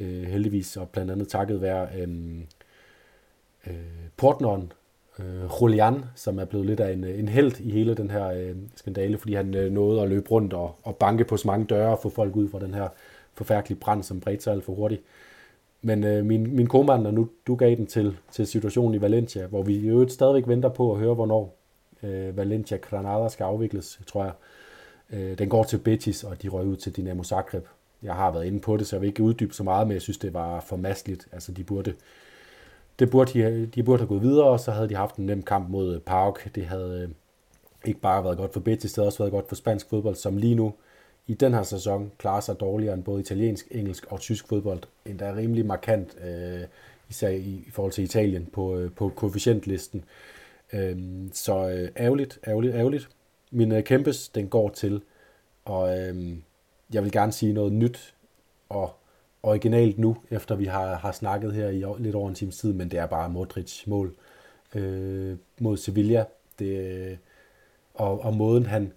øh, 0.00 0.22
heldigvis, 0.22 0.76
og 0.76 0.88
blandt 0.88 1.10
andet 1.10 1.28
takket 1.28 1.60
være 1.60 1.88
øh, 1.98 2.08
øh, 3.66 3.74
Portneren, 4.16 4.72
øh, 5.18 5.50
Julian, 5.60 6.04
som 6.14 6.38
er 6.38 6.44
blevet 6.44 6.66
lidt 6.66 6.80
af 6.80 6.92
en, 6.92 7.04
øh, 7.04 7.18
en 7.18 7.28
held 7.28 7.60
i 7.60 7.70
hele 7.70 7.94
den 7.94 8.10
her 8.10 8.26
øh, 8.26 8.56
skandale, 8.76 9.18
fordi 9.18 9.34
han 9.34 9.54
øh, 9.54 9.72
nåede 9.72 10.02
at 10.02 10.08
løbe 10.08 10.30
rundt 10.30 10.52
og, 10.52 10.74
og 10.82 10.96
banke 10.96 11.24
på 11.24 11.36
så 11.36 11.48
mange 11.48 11.66
døre 11.66 11.90
og 11.90 11.98
få 12.02 12.08
folk 12.08 12.36
ud 12.36 12.48
fra 12.48 12.60
den 12.60 12.74
her 12.74 12.88
forfærdelige 13.34 13.80
brand, 13.80 14.02
som 14.02 14.20
bredte 14.20 14.44
sig 14.44 14.52
alt 14.52 14.64
for 14.64 14.74
hurtigt. 14.74 15.02
Men 15.82 16.04
øh, 16.04 16.24
min, 16.24 16.56
min 16.56 16.66
komand, 16.66 17.02
nu 17.02 17.28
du 17.46 17.54
gav 17.54 17.76
den 17.76 17.86
til, 17.86 18.16
til 18.30 18.46
situationen 18.46 18.94
i 18.94 19.00
Valencia, 19.00 19.46
hvor 19.46 19.62
vi 19.62 19.78
jo 19.78 20.08
stadigvæk 20.08 20.48
venter 20.48 20.68
på 20.68 20.92
at 20.92 20.98
høre, 20.98 21.14
hvornår 21.14 21.56
øh, 22.02 22.36
Valencia 22.36 22.76
Granada 22.76 23.28
skal 23.28 23.44
afvikles, 23.44 24.00
tror 24.06 24.24
jeg. 24.24 24.32
Øh, 25.12 25.38
den 25.38 25.48
går 25.48 25.64
til 25.64 25.78
Betis, 25.78 26.24
og 26.24 26.42
de 26.42 26.48
røg 26.48 26.66
ud 26.66 26.76
til 26.76 26.96
Dinamo 26.96 27.22
Zagreb. 27.22 27.64
Jeg 28.02 28.14
har 28.14 28.30
været 28.30 28.44
inde 28.44 28.60
på 28.60 28.76
det, 28.76 28.86
så 28.86 28.96
jeg 28.96 29.00
vil 29.00 29.08
ikke 29.08 29.22
uddybe 29.22 29.54
så 29.54 29.62
meget, 29.62 29.86
men 29.86 29.94
jeg 29.94 30.02
synes, 30.02 30.18
det 30.18 30.34
var 30.34 30.60
for 30.60 30.76
mastligt. 30.76 31.28
Altså, 31.32 31.52
de 31.52 31.64
burde 31.64 31.94
det 32.98 33.10
burde 33.10 33.32
de, 33.32 33.66
de 33.66 33.82
burde 33.82 33.98
have 33.98 34.08
gået 34.08 34.22
videre, 34.22 34.46
og 34.46 34.60
så 34.60 34.70
havde 34.70 34.88
de 34.88 34.94
haft 34.94 35.16
en 35.16 35.26
nem 35.26 35.42
kamp 35.42 35.68
mod 35.68 36.00
Park. 36.00 36.54
Det 36.54 36.64
havde 36.64 37.02
øh, 37.02 37.14
ikke 37.84 38.00
bare 38.00 38.24
været 38.24 38.36
godt 38.36 38.52
for 38.52 38.60
Betis, 38.60 38.92
det 38.92 38.96
havde 38.96 39.08
også 39.08 39.18
været 39.18 39.32
godt 39.32 39.48
for 39.48 39.54
spansk 39.54 39.88
fodbold, 39.88 40.14
som 40.14 40.36
lige 40.36 40.54
nu 40.54 40.72
i 41.26 41.34
den 41.34 41.54
her 41.54 41.62
sæson 41.62 42.12
klarer 42.18 42.40
sig 42.40 42.60
dårligere 42.60 42.94
end 42.94 43.04
både 43.04 43.20
italiensk, 43.20 43.66
engelsk 43.70 44.06
og 44.12 44.20
tysk 44.20 44.48
fodbold. 44.48 44.82
Endda 45.06 45.34
rimelig 45.34 45.66
markant, 45.66 46.16
øh, 46.24 46.66
især 47.08 47.28
i, 47.28 47.64
i 47.66 47.70
forhold 47.70 47.92
til 47.92 48.04
Italien 48.04 48.46
på, 48.52 48.78
øh, 48.78 48.92
på 48.92 49.08
koefficientlisten. 49.08 50.04
Øh, 50.72 50.96
så 51.32 51.68
øh, 51.68 51.88
ærgerligt, 51.96 52.38
ærgerligt, 52.46 52.74
ærgerligt. 52.74 53.08
Min 53.50 53.72
øh, 53.72 53.84
kæmpes, 53.84 54.28
den 54.28 54.48
går 54.48 54.68
til, 54.68 55.02
og 55.64 55.98
øh, 55.98 56.36
jeg 56.92 57.04
vil 57.04 57.12
gerne 57.12 57.32
sige 57.32 57.52
noget 57.52 57.72
nyt 57.72 58.14
og 58.68 58.94
originalt 59.42 59.98
nu, 59.98 60.16
efter 60.30 60.54
vi 60.54 60.64
har, 60.64 60.94
har 60.94 61.12
snakket 61.12 61.52
her 61.52 61.68
i 61.68 62.02
lidt 62.02 62.14
over 62.14 62.28
en 62.28 62.34
times 62.34 62.58
tid, 62.58 62.72
men 62.72 62.90
det 62.90 62.98
er 62.98 63.06
bare 63.06 63.30
Modric 63.30 63.82
mål 63.86 64.14
øh, 64.74 65.36
mod 65.60 65.76
Sevilla. 65.76 66.24
Det, 66.58 66.66
øh, 66.66 67.16
og, 67.94 68.24
og 68.24 68.34
måden 68.34 68.66
han, 68.66 68.92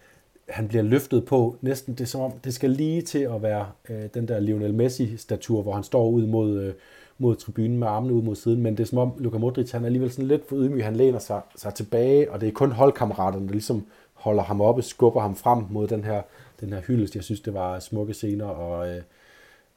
han 0.50 0.68
bliver 0.68 0.84
løftet 0.84 1.26
på, 1.26 1.56
næsten 1.62 1.94
det 1.94 2.08
som 2.08 2.22
om, 2.22 2.32
det 2.32 2.54
skal 2.54 2.70
lige 2.70 3.02
til 3.02 3.20
at 3.20 3.42
være 3.42 3.68
øh, 3.90 4.10
den 4.14 4.28
der 4.28 4.40
Lionel 4.40 4.74
Messi-statur, 4.74 5.62
hvor 5.62 5.74
han 5.74 5.84
står 5.84 6.10
ud 6.10 6.26
mod, 6.26 6.60
øh, 6.60 6.74
mod 7.18 7.36
tribunen 7.36 7.78
med 7.78 7.88
armene 7.88 8.14
ud 8.14 8.22
mod 8.22 8.36
siden, 8.36 8.62
men 8.62 8.78
det 8.78 8.84
er 8.84 8.88
som 8.88 8.98
om 8.98 9.14
Luka 9.18 9.38
Modric, 9.38 9.72
han 9.72 9.82
er 9.82 9.86
alligevel 9.86 10.12
sådan 10.12 10.28
lidt 10.28 10.50
for 10.50 10.56
ydmyg, 10.56 10.84
han 10.84 10.96
læner 10.96 11.20
sig, 11.20 11.42
sig 11.56 11.74
tilbage, 11.74 12.32
og 12.32 12.42
det 12.42 12.48
er 12.48 12.54
kun 12.54 12.72
holdkammeraterne, 12.72 13.48
der 13.48 13.52
ligesom 13.52 13.86
holder 14.14 14.44
ham 14.44 14.62
oppe, 14.62 14.82
skubber 14.82 15.22
ham 15.22 15.36
frem 15.36 15.64
mod 15.70 15.88
den 15.88 16.04
her, 16.04 16.22
den 16.62 16.74
her 16.74 16.82
hyldest. 16.82 17.16
Jeg 17.16 17.24
synes, 17.24 17.42
det 17.42 17.54
var 17.54 17.80
smukke 17.80 18.14
scener, 18.14 18.46
og 18.46 18.90
øh, 18.90 19.02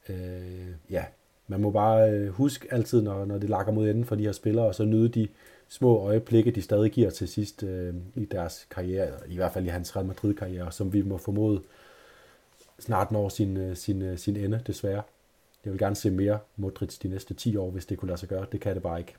øh, 0.09 0.67
ja, 0.89 1.03
man 1.47 1.61
må 1.61 1.71
bare 1.71 2.11
øh, 2.11 2.29
huske 2.29 2.67
altid, 2.71 3.01
når, 3.01 3.25
når 3.25 3.37
det 3.37 3.49
lakker 3.49 3.73
mod 3.73 3.89
enden 3.89 4.05
for 4.05 4.15
de 4.15 4.23
her 4.23 4.31
spillere, 4.31 4.65
og 4.65 4.75
så 4.75 4.85
nyde 4.85 5.09
de 5.09 5.27
små 5.69 5.97
øjeblikke, 5.97 6.51
de 6.51 6.61
stadig 6.61 6.91
giver 6.91 7.09
til 7.09 7.27
sidst 7.27 7.63
øh, 7.63 7.93
i 8.15 8.25
deres 8.25 8.67
karriere, 8.71 9.19
i 9.27 9.35
hvert 9.35 9.53
fald 9.53 9.65
i 9.65 9.69
hans 9.69 9.95
Real 9.95 10.05
Madrid-karriere, 10.05 10.71
som 10.71 10.93
vi 10.93 11.01
må 11.01 11.17
formode 11.17 11.61
snart 12.79 13.11
når 13.11 13.29
sin, 13.29 13.57
øh, 13.57 13.75
sin, 13.75 14.01
øh, 14.01 14.17
sin 14.17 14.37
ende, 14.37 14.63
desværre. 14.67 15.03
Jeg 15.65 15.73
vil 15.73 15.79
gerne 15.79 15.95
se 15.95 16.11
mere 16.11 16.39
Modric 16.55 16.97
de 16.97 17.07
næste 17.07 17.33
10 17.33 17.55
år, 17.55 17.71
hvis 17.71 17.85
det 17.85 17.97
kunne 17.97 18.07
lade 18.07 18.19
sig 18.19 18.29
gøre. 18.29 18.45
Det 18.51 18.61
kan 18.61 18.75
det 18.75 18.83
bare 18.83 18.99
ikke. 18.99 19.15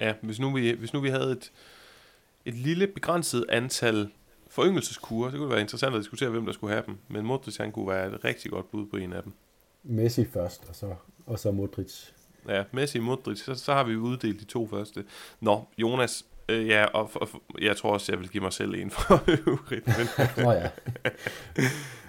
Ja, 0.00 0.14
hvis 0.20 0.40
nu 0.40 0.52
vi, 0.54 0.72
hvis 0.72 0.92
nu 0.92 1.00
vi 1.00 1.08
havde 1.08 1.32
et, 1.32 1.52
et 2.44 2.54
lille 2.54 2.86
begrænset 2.86 3.44
antal 3.48 4.08
foryngelseskurer, 4.48 5.30
det 5.30 5.38
kunne 5.38 5.50
være 5.50 5.60
interessant 5.60 5.94
at 5.94 5.98
diskutere, 5.98 6.30
hvem 6.30 6.46
der 6.46 6.52
skulle 6.52 6.72
have 6.72 6.84
dem. 6.86 6.98
Men 7.08 7.26
Modric 7.26 7.56
han 7.56 7.72
kunne 7.72 7.88
være 7.88 8.14
et 8.14 8.24
rigtig 8.24 8.50
godt 8.50 8.70
bud 8.70 8.86
på 8.86 8.96
en 8.96 9.12
af 9.12 9.22
dem. 9.22 9.32
Messi 9.82 10.24
først, 10.24 10.68
og 10.68 10.74
så, 10.74 10.94
og 11.26 11.38
så 11.38 11.50
Modric. 11.50 12.12
Ja, 12.48 12.64
Messi 12.72 12.98
Modric, 12.98 13.38
så, 13.38 13.54
så 13.54 13.72
har 13.72 13.84
vi 13.84 13.96
uddelt 13.96 14.40
de 14.40 14.44
to 14.44 14.66
første. 14.66 15.04
Nå, 15.40 15.64
Jonas, 15.78 16.24
øh, 16.48 16.66
ja, 16.66 16.84
og, 16.84 17.10
og, 17.14 17.28
jeg 17.60 17.76
tror 17.76 17.92
også, 17.92 18.12
jeg 18.12 18.20
vil 18.20 18.28
give 18.28 18.42
mig 18.42 18.52
selv 18.52 18.74
en 18.74 18.90
for 18.90 19.24
øvrigt. 19.48 19.86
Men, 19.86 20.44
nå 20.44 20.52
ja. 20.52 20.70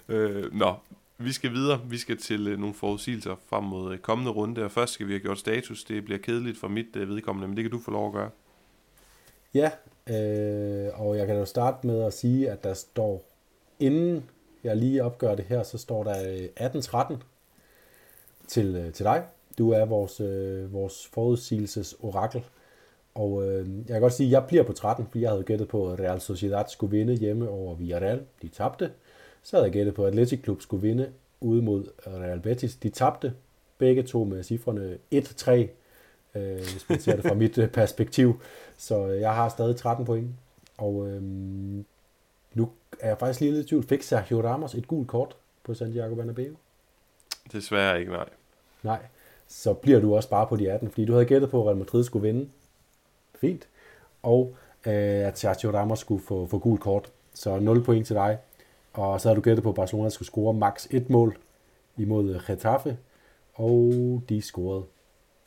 øh, 0.15 0.53
nå, 0.53 0.75
vi 1.17 1.31
skal 1.31 1.51
videre. 1.51 1.81
Vi 1.85 1.97
skal 1.97 2.17
til 2.17 2.47
øh, 2.47 2.59
nogle 2.59 2.75
forudsigelser 2.75 3.35
frem 3.49 3.63
mod 3.63 3.93
øh, 3.93 3.99
kommende 3.99 4.31
runde, 4.31 4.63
og 4.63 4.71
først 4.71 4.93
skal 4.93 5.07
vi 5.07 5.11
have 5.11 5.19
gjort 5.19 5.39
status. 5.39 5.83
Det 5.83 6.05
bliver 6.05 6.19
kedeligt 6.19 6.59
for 6.59 6.67
mit 6.67 6.95
øh, 6.95 7.09
vedkommende, 7.09 7.47
men 7.47 7.57
det 7.57 7.63
kan 7.63 7.71
du 7.71 7.79
få 7.79 7.91
lov 7.91 8.07
at 8.07 8.13
gøre. 8.13 8.29
Ja, 9.53 9.71
øh, 10.07 10.99
og 10.99 11.17
jeg 11.17 11.27
kan 11.27 11.35
jo 11.35 11.45
starte 11.45 11.87
med 11.87 12.03
at 12.03 12.13
sige, 12.13 12.49
at 12.51 12.63
der 12.63 12.73
står, 12.73 13.25
inden 13.79 14.29
jeg 14.63 14.77
lige 14.77 15.03
opgør 15.03 15.35
det 15.35 15.45
her, 15.45 15.63
så 15.63 15.77
står 15.77 16.03
der 16.03 16.47
18-13 16.59 17.13
øh, 17.13 17.19
til, 18.47 18.75
øh, 18.75 18.93
til 18.93 19.05
dig. 19.05 19.23
Du 19.57 19.71
er 19.71 19.85
vores, 19.85 20.19
øh, 20.19 20.73
vores 20.73 21.07
forudsigelses 21.13 21.95
orakel. 21.99 22.43
Og 23.15 23.47
øh, 23.47 23.67
jeg 23.77 23.93
kan 23.93 24.01
godt 24.01 24.13
sige, 24.13 24.27
at 24.27 24.31
jeg 24.31 24.45
bliver 24.47 24.63
på 24.63 24.73
13, 24.73 25.05
fordi 25.05 25.21
jeg 25.21 25.29
havde 25.29 25.43
gættet 25.43 25.67
på, 25.67 25.91
at 25.91 25.99
Real 25.99 26.21
Sociedad 26.21 26.63
skulle 26.67 26.97
vinde 26.97 27.13
hjemme 27.13 27.49
over 27.49 27.75
Villarreal. 27.75 28.21
De 28.41 28.47
tabte. 28.47 28.91
Så 29.43 29.55
havde 29.55 29.65
jeg 29.65 29.73
gættet 29.73 29.95
på, 29.95 30.03
at 30.03 30.07
Athletic 30.07 30.43
Club 30.43 30.61
skulle 30.61 30.81
vinde 30.81 31.09
ude 31.41 31.61
mod 31.61 31.85
Real 32.07 32.39
Betis. 32.39 32.75
De 32.75 32.89
tabte. 32.89 33.33
Begge 33.77 34.03
to 34.03 34.23
med 34.23 34.43
cifrene 34.43 34.97
1-3, 35.15 35.51
øh, 35.51 36.55
hvis 36.55 36.85
man 36.89 36.99
ser 36.99 37.15
det 37.15 37.25
fra 37.25 37.33
mit 37.43 37.57
øh, 37.57 37.69
perspektiv. 37.69 38.41
Så 38.77 39.07
øh, 39.07 39.21
jeg 39.21 39.35
har 39.35 39.49
stadig 39.49 39.75
13 39.75 40.05
point. 40.05 40.29
Og 40.77 41.07
øh, 41.07 41.21
Nu 42.53 42.69
er 42.99 43.07
jeg 43.07 43.17
faktisk 43.19 43.39
lige 43.39 43.51
lidt 43.51 43.65
i 43.65 43.69
tvivl. 43.69 43.83
Fik 43.83 44.03
Sergio 44.03 44.41
Ramos 44.41 44.75
et 44.75 44.87
gult 44.87 45.07
kort 45.07 45.35
på 45.63 45.73
Santiago 45.73 46.15
Bernabeu? 46.15 46.55
Desværre 47.51 47.99
ikke, 47.99 48.11
nej. 48.11 48.29
Nej. 48.83 48.99
Så 49.47 49.73
bliver 49.73 49.99
du 49.99 50.15
også 50.15 50.29
bare 50.29 50.47
på 50.47 50.55
de 50.55 50.71
18, 50.71 50.89
fordi 50.89 51.05
du 51.05 51.13
havde 51.13 51.25
gættet 51.25 51.49
på, 51.49 51.61
at 51.61 51.67
Real 51.67 51.77
Madrid 51.77 52.03
skulle 52.03 52.27
vinde. 52.27 52.49
Fint. 53.35 53.67
Og 54.23 54.55
øh, 54.85 55.27
at 55.27 55.39
Sergio 55.39 55.71
Ramos 55.71 55.99
skulle 55.99 56.23
få, 56.23 56.45
få 56.45 56.59
gult 56.59 56.81
kort. 56.81 57.11
Så 57.33 57.59
0 57.59 57.83
point 57.83 58.07
til 58.07 58.15
dig. 58.15 58.37
Og 58.93 59.21
så 59.21 59.27
har 59.27 59.35
du 59.35 59.41
gættet 59.41 59.63
på, 59.63 59.69
at 59.69 59.75
Barcelona 59.75 60.09
skulle 60.09 60.27
score 60.27 60.53
max 60.53 60.87
et 60.91 61.09
mål 61.09 61.37
imod 61.97 62.39
Getafe. 62.47 62.97
Og 63.53 63.93
de 64.29 64.41
scorede 64.41 64.83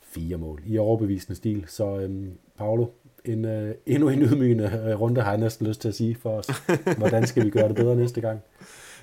fire 0.01 0.37
mål 0.37 0.61
i 0.65 0.77
overbevisende 0.77 1.35
stil. 1.35 1.63
Så 1.67 1.99
øhm, 1.99 2.37
Paolo, 2.57 2.87
en, 3.25 3.45
øh, 3.45 3.75
endnu 3.85 4.09
en 4.09 4.21
ydmygende 4.21 4.83
øh, 4.87 5.01
runde 5.01 5.21
har 5.21 5.31
jeg 5.31 5.39
næsten 5.39 5.67
lyst 5.67 5.81
til 5.81 5.87
at 5.87 5.95
sige 5.95 6.15
for 6.15 6.29
os. 6.29 6.49
Hvordan 6.97 7.27
skal 7.27 7.45
vi 7.45 7.49
gøre 7.49 7.67
det 7.67 7.75
bedre 7.75 7.95
næste 7.95 8.21
gang? 8.21 8.41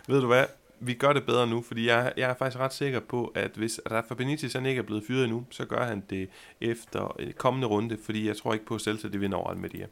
Ved 0.09 0.21
du 0.21 0.27
hvad? 0.27 0.45
Vi 0.81 0.95
gør 0.95 1.13
det 1.13 1.27
bedre 1.27 1.47
nu, 1.47 1.63
fordi 1.63 1.89
jeg, 1.89 2.13
jeg 2.17 2.31
er 2.31 2.35
faktisk 2.35 2.61
ret 2.61 2.73
sikker 2.73 3.01
på, 3.01 3.33
at 3.35 3.51
hvis 3.57 3.81
Rafa 3.91 4.15
Benitez 4.15 4.53
han 4.53 4.67
ikke 4.67 4.79
er 4.79 4.83
blevet 4.83 5.05
fyret 5.07 5.25
endnu, 5.25 5.45
så 5.51 5.65
gør 5.65 5.85
han 5.85 6.03
det 6.11 6.29
efter 6.61 7.17
øh, 7.19 7.33
kommende 7.33 7.67
runde, 7.67 7.99
fordi 8.05 8.29
jeg 8.29 8.37
tror 8.37 8.53
ikke 8.53 8.67
på, 8.67 8.75
at 8.75 8.81
Celta 8.81 9.09
de 9.09 9.19
vinder 9.19 9.39
over 9.39 9.51
Almeria. 9.51 9.87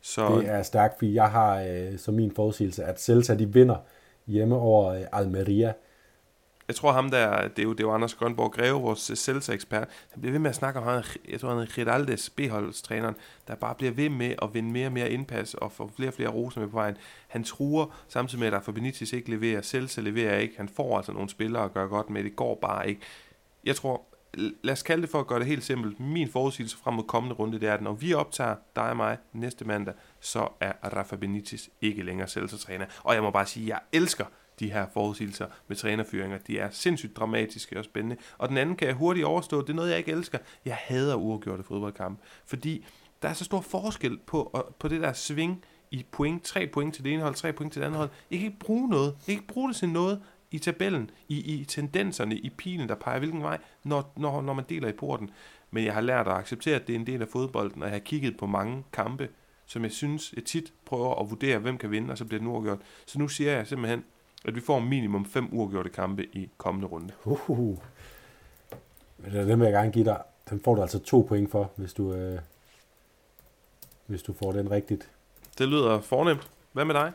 Så... 0.00 0.38
Det 0.40 0.48
er 0.48 0.62
stærkt, 0.62 0.98
fordi 0.98 1.14
jeg 1.14 1.30
har 1.30 1.62
øh, 1.62 1.98
som 1.98 2.14
min 2.14 2.32
forudsigelse, 2.34 2.84
at 2.84 3.00
Celta 3.00 3.34
de 3.34 3.52
vinder 3.52 3.76
hjemme 4.26 4.56
over 4.56 4.94
øh, 4.94 5.02
Almeria 5.12 5.72
jeg 6.68 6.76
tror 6.76 6.92
ham 6.92 7.10
der, 7.10 7.48
det 7.48 7.58
er 7.58 7.62
jo, 7.62 7.72
det 7.72 7.80
er 7.80 7.84
jo 7.84 7.94
Anders 7.94 8.14
Grønborg 8.14 8.52
Greve, 8.52 8.80
vores 8.80 9.10
Celta-ekspert, 9.14 9.88
han 10.10 10.20
bliver 10.20 10.32
ved 10.32 10.38
med 10.38 10.50
at 10.50 10.56
snakke 10.56 10.80
om, 10.80 10.86
han, 10.86 11.02
jeg 11.28 11.40
tror 11.40 11.48
han 11.48 11.58
er 11.58 11.78
Ridaldes, 11.78 12.30
B-holdstræneren, 12.30 13.14
der 13.48 13.54
bare 13.54 13.74
bliver 13.74 13.92
ved 13.92 14.08
med 14.08 14.34
at 14.42 14.54
vinde 14.54 14.72
mere 14.72 14.86
og 14.86 14.92
mere 14.92 15.10
indpas 15.10 15.54
og 15.54 15.72
få 15.72 15.90
flere 15.96 16.10
og 16.10 16.14
flere 16.14 16.28
roser 16.28 16.60
med 16.60 16.68
på 16.68 16.76
vejen. 16.76 16.96
Han 17.28 17.44
truer, 17.44 17.86
samtidig 18.08 18.40
med, 18.40 18.52
at 18.52 18.64
for 18.64 18.72
Benitez 18.72 19.12
ikke 19.12 19.30
leverer, 19.30 19.62
Celta 19.62 20.00
leverer 20.00 20.38
ikke, 20.38 20.54
han 20.56 20.68
får 20.68 20.96
altså 20.96 21.12
nogle 21.12 21.28
spillere 21.28 21.64
at 21.64 21.74
gøre 21.74 21.88
godt 21.88 22.10
med, 22.10 22.24
det 22.24 22.36
går 22.36 22.58
bare 22.62 22.88
ikke. 22.88 23.00
Jeg 23.64 23.76
tror, 23.76 24.02
lad 24.62 24.72
os 24.72 24.82
kalde 24.82 25.02
det 25.02 25.10
for 25.10 25.20
at 25.20 25.26
gøre 25.26 25.38
det 25.38 25.46
helt 25.46 25.64
simpelt. 25.64 26.00
Min 26.00 26.28
forudsigelse 26.28 26.76
frem 26.76 26.94
mod 26.94 27.04
kommende 27.04 27.36
runde, 27.36 27.60
det 27.60 27.68
er, 27.68 27.74
at 27.74 27.82
når 27.82 27.92
vi 27.92 28.14
optager 28.14 28.56
dig 28.76 28.90
og 28.90 28.96
mig 28.96 29.18
næste 29.32 29.64
mandag, 29.64 29.94
så 30.20 30.48
er 30.60 30.72
Rafa 30.96 31.16
Benitez 31.16 31.68
ikke 31.80 32.02
længere 32.02 32.28
Celta-træner. 32.28 32.86
Og 33.02 33.14
jeg 33.14 33.22
må 33.22 33.30
bare 33.30 33.46
sige, 33.46 33.64
at 33.64 33.68
jeg 33.68 33.80
elsker 33.92 34.24
de 34.60 34.72
her 34.72 34.86
forudsigelser 34.92 35.46
med 35.68 35.76
trænerfyringer. 35.76 36.38
De 36.38 36.58
er 36.58 36.70
sindssygt 36.70 37.16
dramatiske 37.16 37.78
og 37.78 37.84
spændende. 37.84 38.16
Og 38.38 38.48
den 38.48 38.56
anden 38.56 38.76
kan 38.76 38.88
jeg 38.88 38.94
hurtigt 38.94 39.26
overstå. 39.26 39.60
Det 39.60 39.70
er 39.70 39.74
noget, 39.74 39.90
jeg 39.90 39.98
ikke 39.98 40.12
elsker. 40.12 40.38
Jeg 40.64 40.76
hader 40.80 41.14
uafgjorte 41.14 41.62
fodboldkampe. 41.62 42.22
Fordi 42.46 42.86
der 43.22 43.28
er 43.28 43.32
så 43.32 43.44
stor 43.44 43.60
forskel 43.60 44.18
på, 44.26 44.68
på 44.78 44.88
det 44.88 45.00
der 45.00 45.12
sving 45.12 45.64
i 45.90 46.06
point. 46.10 46.42
Tre 46.42 46.66
point 46.66 46.94
til 46.94 47.04
det 47.04 47.12
ene 47.12 47.22
hold, 47.22 47.34
tre 47.34 47.52
point 47.52 47.72
til 47.72 47.80
det 47.80 47.86
andet 47.86 47.98
hold. 47.98 48.10
Jeg 48.30 48.38
kan 48.38 48.46
ikke 48.46 48.58
bruge 48.58 48.88
noget. 48.88 49.06
Jeg 49.06 49.24
kan 49.24 49.34
ikke 49.34 49.46
bruge 49.46 49.68
det 49.68 49.76
til 49.76 49.88
noget 49.88 50.22
i 50.50 50.58
tabellen, 50.58 51.10
i, 51.28 51.54
i 51.54 51.64
tendenserne, 51.64 52.36
i 52.36 52.50
pilen, 52.50 52.88
der 52.88 52.94
peger 52.94 53.18
hvilken 53.18 53.42
vej, 53.42 53.58
når, 53.84 54.12
når, 54.16 54.40
når 54.40 54.52
man 54.52 54.64
deler 54.68 54.88
i 54.88 54.92
porten. 54.92 55.30
Men 55.70 55.84
jeg 55.84 55.94
har 55.94 56.00
lært 56.00 56.26
at 56.26 56.32
acceptere, 56.32 56.76
at 56.76 56.86
det 56.86 56.94
er 56.94 56.98
en 56.98 57.06
del 57.06 57.22
af 57.22 57.28
fodbolden, 57.28 57.82
og 57.82 57.88
jeg 57.88 57.94
har 57.94 58.00
kigget 58.00 58.36
på 58.36 58.46
mange 58.46 58.84
kampe, 58.92 59.28
som 59.66 59.82
jeg 59.82 59.92
synes, 59.92 60.32
jeg 60.36 60.44
tit 60.44 60.72
prøver 60.84 61.14
at 61.14 61.30
vurdere, 61.30 61.58
hvem 61.58 61.78
kan 61.78 61.90
vinde, 61.90 62.10
og 62.10 62.18
så 62.18 62.24
bliver 62.24 62.38
det 62.38 62.48
nu 62.48 62.52
uafgjort. 62.54 62.78
Så 63.06 63.18
nu 63.18 63.28
siger 63.28 63.52
jeg 63.52 63.66
simpelthen, 63.66 64.04
at 64.44 64.54
vi 64.54 64.60
får 64.60 64.78
minimum 64.78 65.24
fem 65.24 65.48
uafgjorte 65.52 65.90
kampe 65.90 66.24
i 66.24 66.50
kommende 66.56 66.86
runde. 66.86 67.12
Uh, 67.24 67.76
Den 69.32 69.60
vil 69.60 69.64
jeg 69.64 69.72
gerne 69.72 69.92
give 69.92 70.04
dig. 70.04 70.22
Den 70.50 70.60
får 70.60 70.74
du 70.74 70.82
altså 70.82 70.98
to 70.98 71.26
point 71.28 71.50
for, 71.50 71.70
hvis 71.76 71.92
du, 71.92 72.12
øh, 72.12 72.38
hvis 74.06 74.22
du 74.22 74.32
får 74.32 74.52
den 74.52 74.70
rigtigt. 74.70 75.10
Det 75.58 75.68
lyder 75.68 76.00
fornemt. 76.00 76.50
Hvad 76.72 76.84
med 76.84 76.94
dig? 76.94 77.12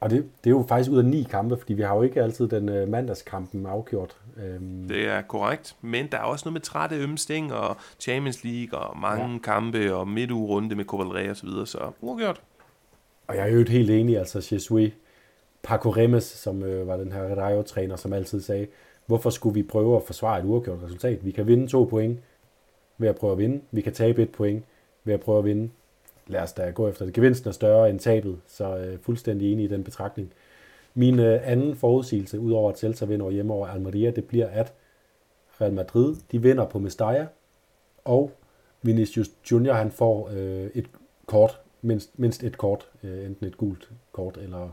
Og 0.00 0.10
det, 0.10 0.30
det 0.44 0.50
er 0.50 0.54
jo 0.54 0.64
faktisk 0.68 0.90
ud 0.90 0.98
af 0.98 1.04
ni 1.04 1.22
kampe, 1.30 1.56
fordi 1.56 1.74
vi 1.74 1.82
har 1.82 1.94
jo 1.94 2.02
ikke 2.02 2.22
altid 2.22 2.48
den 2.48 2.68
øh, 2.68 2.88
mandagskampen 2.88 3.66
afgjort. 3.66 4.16
Øhm. 4.36 4.88
Det 4.88 5.08
er 5.08 5.22
korrekt, 5.22 5.76
men 5.80 6.06
der 6.12 6.18
er 6.18 6.22
også 6.22 6.44
noget 6.44 6.52
med 6.52 6.60
trætte 6.60 6.96
ømsting 6.96 7.52
og 7.52 7.76
Champions 8.00 8.44
League 8.44 8.78
og 8.78 8.98
mange 8.98 9.32
ja. 9.32 9.38
kampe 9.38 9.94
og 9.94 10.08
midtugerunde 10.08 10.74
med 10.74 10.84
Rey 10.92 11.30
og 11.30 11.36
så 11.36 11.46
videre, 11.46 11.66
så 11.66 11.90
uafgjort. 12.00 12.40
Og 13.26 13.36
jeg 13.36 13.48
er 13.48 13.52
jo 13.52 13.64
helt 13.68 13.90
enig, 13.90 14.18
altså 14.18 14.48
Jesui, 14.52 14.92
Paco 15.66 15.90
Remes, 15.90 16.24
som 16.24 16.62
øh, 16.62 16.88
var 16.88 16.96
den 16.96 17.12
her 17.12 17.22
Rayo-træner, 17.22 17.96
som 17.96 18.12
altid 18.12 18.40
sagde, 18.40 18.66
hvorfor 19.06 19.30
skulle 19.30 19.54
vi 19.54 19.62
prøve 19.62 19.96
at 19.96 20.02
forsvare 20.02 20.40
et 20.40 20.44
uafgjort 20.44 20.82
resultat? 20.82 21.24
Vi 21.24 21.30
kan 21.30 21.46
vinde 21.46 21.66
to 21.66 21.84
point 21.84 22.18
ved 22.98 23.08
at 23.08 23.16
prøve 23.16 23.32
at 23.32 23.38
vinde. 23.38 23.60
Vi 23.70 23.80
kan 23.80 23.92
tabe 23.92 24.22
et 24.22 24.32
point 24.32 24.64
ved 25.04 25.14
at 25.14 25.20
prøve 25.20 25.38
at 25.38 25.44
vinde. 25.44 25.70
Lad 26.26 26.40
os 26.40 26.52
da 26.52 26.70
gå 26.70 26.88
efter 26.88 27.04
det. 27.04 27.14
Gevinsten 27.14 27.48
er 27.48 27.52
større 27.52 27.90
end 27.90 27.98
tabet, 27.98 28.40
så 28.46 28.76
øh, 28.76 28.98
fuldstændig 28.98 29.52
enig 29.52 29.64
i 29.64 29.68
den 29.68 29.84
betragtning. 29.84 30.32
Min 30.94 31.18
øh, 31.18 31.40
anden 31.50 31.76
forudsigelse, 31.76 32.40
udover 32.40 32.70
at 32.70 32.78
Celta 32.78 33.04
vinder 33.04 33.30
hjemme 33.30 33.54
over 33.54 33.66
Almeria, 33.66 34.10
det 34.10 34.24
bliver, 34.24 34.48
at 34.48 34.72
Real 35.60 35.72
Madrid, 35.72 36.16
de 36.32 36.42
vinder 36.42 36.66
på 36.66 36.78
Mestalla, 36.78 37.26
og 38.04 38.32
Vinicius 38.82 39.30
Junior, 39.52 39.74
han 39.74 39.90
får 39.90 40.30
øh, 40.32 40.70
et 40.74 40.90
kort, 41.26 41.60
mindst, 41.82 42.18
mindst 42.18 42.42
et 42.42 42.58
kort, 42.58 42.88
øh, 43.02 43.26
enten 43.26 43.46
et 43.46 43.56
gult 43.56 43.90
kort 44.12 44.36
eller 44.36 44.70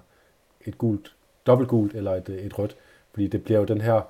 et 0.65 0.77
gult, 0.77 1.15
dobbeltgult 1.47 1.95
eller 1.95 2.11
et, 2.11 2.29
et 2.29 2.59
rødt. 2.59 2.75
Fordi 3.11 3.27
det 3.27 3.43
bliver 3.43 3.59
jo 3.59 3.65
den 3.65 3.81
her 3.81 4.01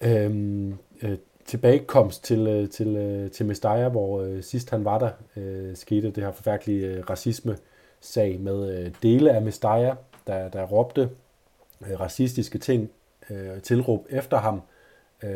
øhm, 0.00 0.78
øh, 1.02 1.18
tilbagekomst 1.44 2.24
til, 2.24 2.46
øh, 2.46 2.70
til, 2.70 2.96
øh, 2.96 3.30
til 3.30 3.46
Mestaya, 3.46 3.88
hvor 3.88 4.22
øh, 4.22 4.42
sidst 4.42 4.70
han 4.70 4.84
var 4.84 4.98
der, 4.98 5.10
øh, 5.36 5.76
skete 5.76 6.10
det 6.10 6.24
her 6.24 6.32
forfærdelige 6.32 6.86
øh, 6.86 7.10
racisme-sag 7.10 8.40
med 8.40 8.78
øh, 8.78 8.92
dele 9.02 9.32
af 9.32 9.42
Mestaya, 9.42 9.94
der, 10.26 10.48
der 10.48 10.64
råbte 10.64 11.10
øh, 11.86 12.00
racistiske 12.00 12.58
ting, 12.58 12.90
øh, 13.30 13.60
tilråb 13.62 14.06
efter 14.10 14.36
ham. 14.36 14.62
Øh, 15.22 15.30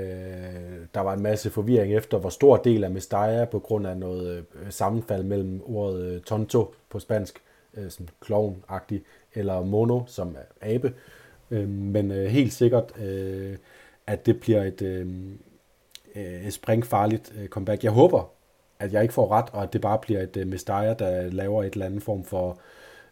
der 0.94 1.00
var 1.00 1.12
en 1.12 1.22
masse 1.22 1.50
forvirring 1.50 1.94
efter, 1.94 2.18
hvor 2.18 2.30
stor 2.30 2.56
del 2.56 2.84
af 2.84 2.90
Mestaya 2.90 3.44
på 3.44 3.58
grund 3.58 3.86
af 3.86 3.96
noget 3.96 4.36
øh, 4.36 4.70
sammenfald 4.70 5.22
mellem 5.22 5.62
ordet 5.66 6.04
øh, 6.04 6.20
tonto 6.20 6.74
på 6.90 6.98
spansk, 6.98 7.42
øh, 7.76 7.90
som 7.90 8.08
klovn 8.20 8.64
eller 9.34 9.62
mono, 9.62 10.00
som 10.06 10.36
er 10.60 10.74
abe. 10.74 10.94
Øh, 11.50 11.68
men 11.68 12.10
øh, 12.10 12.26
helt 12.26 12.52
sikkert, 12.52 12.98
øh, 12.98 13.56
at 14.06 14.26
det 14.26 14.40
bliver 14.40 14.62
et, 14.62 14.82
øh, 14.82 15.06
øh, 16.14 16.46
et 16.46 16.52
springfarligt 16.52 17.34
øh, 17.38 17.48
comeback. 17.48 17.84
Jeg 17.84 17.92
håber, 17.92 18.30
at 18.78 18.92
jeg 18.92 19.02
ikke 19.02 19.14
får 19.14 19.30
ret, 19.30 19.50
og 19.52 19.62
at 19.62 19.72
det 19.72 19.80
bare 19.80 19.98
bliver 19.98 20.22
et 20.22 20.36
øh, 20.36 20.46
Mestaya, 20.46 20.94
der 20.94 21.30
laver 21.30 21.64
et 21.64 21.72
eller 21.72 21.86
andet 21.86 22.02
form 22.02 22.24
for 22.24 22.58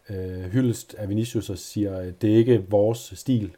øh, 0.09 0.43
hyldest 0.43 0.95
af 0.97 1.09
Vinicius 1.09 1.49
og 1.49 1.57
siger, 1.57 1.97
at 1.97 2.21
det 2.21 2.33
er 2.33 2.37
ikke 2.37 2.65
vores 2.69 3.13
stil, 3.15 3.55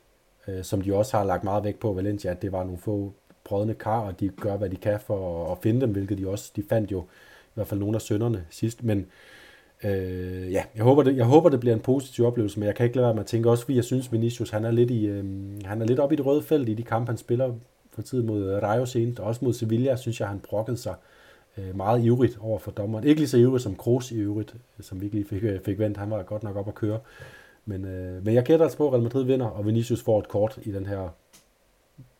øh, 0.48 0.64
som 0.64 0.82
de 0.82 0.96
også 0.96 1.18
har 1.18 1.24
lagt 1.24 1.44
meget 1.44 1.64
vægt 1.64 1.80
på 1.80 1.94
Valencia, 1.94 2.32
at 2.32 2.42
det 2.42 2.52
var 2.52 2.64
nogle 2.64 2.78
få 2.78 3.14
brødne 3.44 3.74
kar, 3.74 4.00
og 4.00 4.20
de 4.20 4.30
gør, 4.30 4.58
hvad 4.58 4.70
de 4.70 4.76
kan 4.76 5.00
for 5.00 5.52
at 5.52 5.58
finde 5.62 5.82
dem, 5.82 5.92
hvilket 5.92 6.18
de 6.18 6.30
også, 6.30 6.52
de 6.56 6.64
fandt 6.70 6.92
jo 6.92 7.02
i 7.02 7.54
hvert 7.54 7.68
fald 7.68 7.80
nogle 7.80 7.96
af 7.96 8.02
sønderne 8.02 8.46
sidst, 8.50 8.84
men 8.84 9.08
Øh, 9.86 10.52
ja, 10.52 10.64
jeg 10.76 10.84
håber, 10.84 11.04
det, 11.04 11.18
jeg 11.18 11.26
håber, 11.26 11.50
det 11.50 11.60
bliver 11.60 11.76
en 11.76 11.82
positiv 11.82 12.26
oplevelse, 12.26 12.60
men 12.60 12.68
jeg 12.68 12.76
kan 12.76 12.84
ikke 12.84 12.96
lade 12.96 13.06
være 13.06 13.14
med 13.14 13.22
at 13.22 13.28
tænke 13.28 13.50
også, 13.50 13.64
fordi 13.64 13.76
jeg 13.76 13.84
synes, 13.84 14.12
Vinicius, 14.12 14.50
han 14.50 14.66
er 14.66 14.72
lidt, 14.72 14.92
i, 14.92 15.06
øh, 15.06 15.24
han 15.66 15.82
er 15.82 15.86
lidt 15.86 16.00
oppe 16.00 16.16
i 16.16 16.18
det 16.18 16.26
røde 16.26 16.44
felt 16.44 16.70
i 16.70 16.74
de 16.74 16.84
kampe, 16.84 17.10
han 17.10 17.18
spiller 17.18 17.54
for 17.92 18.02
tid 18.02 18.24
mod 18.24 18.54
Rayo 18.54 18.86
senest, 18.86 19.20
og 19.20 19.26
også 19.26 19.46
mod 19.46 19.54
Sevilla, 19.54 19.96
synes 19.96 20.20
jeg, 20.20 20.28
han 20.28 20.40
brokkede 20.40 20.78
sig 20.78 20.96
øh, 21.58 21.78
meget 21.78 22.04
ivrigt 22.04 22.38
over 22.42 22.60
for 22.60 22.72
dommeren. 22.72 23.08
Ikke 23.08 23.22
lige 23.22 23.30
så 23.30 23.38
ivrigt 23.38 23.64
som 23.64 23.76
Kroos 23.76 24.12
i 24.12 24.20
øvrigt, 24.20 24.56
som 24.80 25.02
vi 25.02 25.06
ikke 25.06 25.16
lige 25.16 25.28
fik, 25.28 25.44
øh, 25.44 25.60
fik 25.62 25.80
vendt. 25.80 25.98
Han 25.98 26.12
var 26.12 26.24
godt 26.24 26.44
nok 26.44 26.56
op 26.56 26.68
at 26.68 26.76
køre. 26.76 27.00
Men, 27.66 27.86
øh, 27.86 28.26
men 28.26 28.34
jeg 28.34 28.44
gætter 28.44 28.66
altså 28.66 28.78
på, 28.78 28.88
at 28.88 28.94
Real 28.94 29.04
Madrid 29.04 29.24
vinder, 29.24 29.46
og 29.46 29.66
Vinicius 29.66 30.02
får 30.02 30.20
et 30.20 30.28
kort 30.28 30.60
i 30.64 30.72
den 30.72 30.86
her 30.86 31.10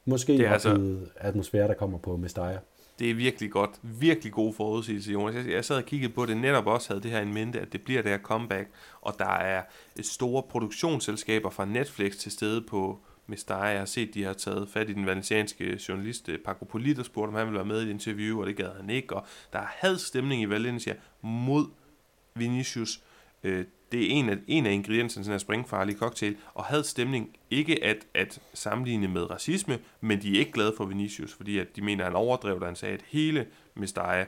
måske 0.06 0.34
det 0.34 0.48
er 0.48 0.52
altså... 0.52 0.98
atmosfære, 1.16 1.68
der 1.68 1.74
kommer 1.74 1.98
på 1.98 2.18
Mestalla. 2.18 2.60
Det 3.00 3.10
er 3.10 3.14
virkelig 3.14 3.52
godt. 3.52 3.72
Virkelig 3.82 4.34
god 4.34 4.54
forudsigelse, 4.54 5.12
Jonas. 5.12 5.36
Jeg, 5.36 5.48
jeg 5.54 5.66
sad 5.66 5.78
og 5.78 5.86
kiggede 5.86 6.14
på 6.14 6.26
det, 6.26 6.38
netop 6.38 6.68
også 6.68 6.90
havde 6.90 7.04
det 7.04 7.12
her 7.12 7.20
en 7.22 7.34
mente, 7.34 7.60
at 7.60 7.74
det 7.74 7.82
bliver 7.82 8.02
der 8.02 8.18
comeback, 8.18 8.70
og 9.02 9.16
der 9.20 9.30
er 9.30 9.64
øh, 9.98 10.04
store 10.04 10.44
produktionsselskaber 10.44 11.50
fra 11.50 11.66
Netflix 11.66 12.16
til 12.16 12.32
stede 12.32 12.62
på 12.62 13.00
Mistai. 13.28 13.70
Jeg 13.70 13.80
har 13.80 13.86
set, 13.86 14.14
de 14.14 14.24
har 14.24 14.34
taget 14.34 14.70
fat 14.70 14.90
i 14.90 14.94
den 14.94 15.06
valencianske 15.06 15.80
journalist 15.90 16.30
øh, 16.30 16.40
Paco 16.40 16.66
Polit 16.66 17.00
og 17.00 17.06
spurgt, 17.06 17.30
om 17.30 17.36
han 17.36 17.46
ville 17.46 17.58
være 17.58 17.66
med 17.66 17.82
i 17.82 17.86
et 17.86 17.90
interview, 17.90 18.42
og 18.42 18.48
det 18.48 18.56
gad 18.56 18.70
han 18.78 18.90
ikke. 18.90 19.16
Og 19.16 19.26
der 19.54 19.60
er 19.60 19.68
had 19.70 19.98
stemning 19.98 20.42
i 20.42 20.46
Valencia 20.46 20.96
mod 21.22 21.66
Vinicius. 22.36 23.02
Øh, 23.44 23.66
det 23.96 24.04
er 24.06 24.10
en 24.10 24.30
af, 24.30 24.38
en 24.48 24.66
af 24.66 24.72
ingredienserne 24.72 25.24
til 25.24 25.26
den 25.26 25.34
her 25.34 25.38
springfarlige 25.38 25.98
cocktail, 25.98 26.38
og 26.54 26.64
havde 26.64 26.84
stemning 26.84 27.30
ikke 27.52 27.84
at, 27.84 27.98
at 28.14 28.40
sammenligne 28.54 29.08
med 29.08 29.32
racisme, 29.32 29.80
men 30.02 30.22
de 30.22 30.36
er 30.36 30.40
ikke 30.40 30.52
glade 30.52 30.74
for 30.78 30.86
Vinicius, 30.86 31.34
fordi 31.34 31.60
at 31.60 31.76
de 31.76 31.82
mener, 31.82 32.04
at 32.04 32.12
han 32.12 32.16
overdrev, 32.16 32.60
da 32.60 32.66
han 32.66 32.76
sagde, 32.76 32.94
at 32.94 33.02
hele 33.08 33.48
Mestalla 33.76 34.26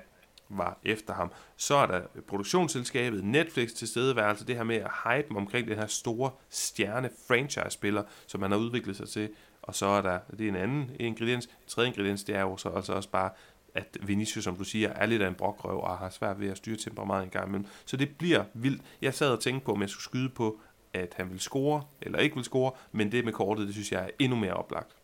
var 0.50 0.80
efter 0.84 1.14
ham. 1.14 1.32
Så 1.58 1.76
er 1.76 1.86
der 1.86 2.02
produktionsselskabet 2.28 3.24
Netflix 3.24 3.72
til 3.72 3.88
stedeværelse, 3.88 4.48
det 4.48 4.56
her 4.56 4.64
med 4.64 4.76
at 4.76 4.92
hype 5.04 5.36
omkring 5.36 5.68
den 5.68 5.78
her 5.78 5.88
store 5.88 6.32
stjerne 6.50 7.10
franchise-spiller, 7.28 8.04
som 8.28 8.42
han 8.42 8.52
har 8.52 8.58
udviklet 8.58 8.96
sig 8.96 9.10
til. 9.10 9.30
Og 9.62 9.76
så 9.76 9.86
er 9.86 10.02
der, 10.02 10.20
det 10.38 10.42
er 10.42 10.50
en 10.50 10.56
anden 10.56 10.92
ingrediens. 11.00 11.46
En 11.46 11.52
tredje 11.68 11.90
ingrediens, 11.90 12.24
det 12.24 12.36
er 12.36 12.42
jo 12.42 12.58
så 12.58 12.70
altså 12.70 12.94
også 12.94 13.10
bare 13.10 13.30
at 13.78 13.98
Vinicius, 14.08 14.44
som 14.44 14.56
du 14.56 14.64
siger, 14.64 14.90
er 14.90 15.06
lidt 15.06 15.22
af 15.22 15.28
en 15.28 15.36
brokrøv 15.36 15.80
og 15.80 15.98
har 15.98 16.10
svært 16.10 16.40
ved 16.40 16.50
at 16.50 16.58
styre 16.58 16.78
temperamentet 16.78 17.24
en 17.24 17.30
gang 17.30 17.48
imellem. 17.48 17.68
Så 17.86 17.98
det 17.98 18.10
bliver 18.18 18.44
vildt. 18.54 18.82
Jeg 19.02 19.14
sad 19.14 19.30
og 19.30 19.40
tænkte 19.40 19.66
på, 19.66 19.72
om 19.72 19.82
jeg 19.82 19.90
skulle 19.90 20.04
skyde 20.04 20.30
på, 20.30 20.60
at 20.94 21.14
han 21.16 21.30
vil 21.30 21.40
score, 21.40 21.82
eller 22.02 22.20
ikke 22.20 22.36
vil 22.36 22.44
score, 22.44 22.72
men 22.92 23.12
det 23.12 23.26
med 23.26 23.34
kortet, 23.34 23.66
det 23.66 23.74
synes 23.74 23.92
jeg 23.92 24.04
er 24.04 24.10
endnu 24.20 24.38
mere 24.38 24.54
oplagt. 24.54 24.96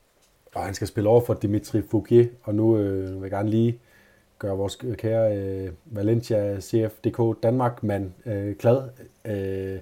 Og 0.55 0.63
han 0.63 0.73
skal 0.73 0.87
spille 0.87 1.09
over 1.09 1.21
for 1.25 1.33
Dimitri 1.33 1.81
Fouquier, 1.91 2.27
og 2.43 2.55
nu 2.55 2.77
øh, 2.77 3.15
vil 3.15 3.21
jeg 3.21 3.31
gerne 3.31 3.49
lige 3.49 3.79
gøre 4.39 4.57
vores 4.57 4.75
kære 4.97 5.37
øh, 5.37 5.71
Valencia 5.85 6.59
CFDK 6.59 7.43
Danmark-mand 7.43 8.11
øh, 8.25 8.55
glad. 8.55 8.89
Øh, 9.25 9.79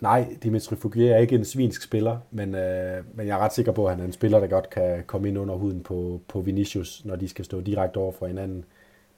nej, 0.00 0.36
Dimitri 0.42 0.76
Fugier 0.76 1.14
er 1.14 1.18
ikke 1.18 1.34
en 1.34 1.44
svinsk 1.44 1.82
spiller, 1.82 2.18
men, 2.30 2.54
øh, 2.54 3.04
men 3.14 3.26
jeg 3.26 3.34
er 3.34 3.38
ret 3.38 3.52
sikker 3.52 3.72
på, 3.72 3.86
at 3.86 3.90
han 3.90 4.00
er 4.00 4.04
en 4.04 4.12
spiller, 4.12 4.40
der 4.40 4.46
godt 4.46 4.70
kan 4.70 5.04
komme 5.06 5.28
ind 5.28 5.38
under 5.38 5.54
huden 5.54 5.82
på, 5.82 6.20
på 6.28 6.40
Vinicius, 6.40 7.04
når 7.04 7.16
de 7.16 7.28
skal 7.28 7.44
stå 7.44 7.60
direkte 7.60 7.96
over 7.96 8.12
for 8.12 8.26
hinanden 8.26 8.64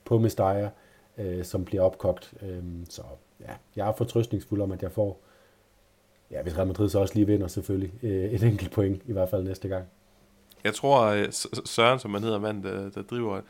på 0.05 0.19
Mestalla, 0.19 0.71
øh, 1.19 1.45
som 1.45 1.65
bliver 1.65 1.83
opkogt. 1.83 2.35
Øh, 2.43 2.63
så 2.89 3.03
ja, 3.41 3.53
jeg 3.77 3.89
er 3.89 3.93
fortrøstningsfuld 3.93 4.61
om, 4.61 4.73
at 4.73 4.83
jeg 4.83 4.93
får, 4.93 5.21
ja, 6.31 6.43
hvis 6.43 6.57
Real 6.57 6.67
Madrid 6.67 6.89
så 6.89 6.99
også 6.99 7.15
lige 7.15 7.27
vinder 7.27 7.47
selvfølgelig, 7.47 7.93
øh, 8.03 8.25
et 8.25 8.43
enkelt 8.43 8.73
point 8.73 9.03
i 9.07 9.13
hvert 9.13 9.29
fald 9.29 9.43
næste 9.43 9.69
gang. 9.69 9.85
Jeg 10.65 10.75
tror, 10.75 11.05
øh, 11.05 11.27
Søren, 11.65 11.99
som 11.99 12.11
man 12.11 12.23
hedder 12.23 12.39
mand, 12.39 12.63
der, 12.63 12.91
der 12.91 13.03
driver, 13.03 13.41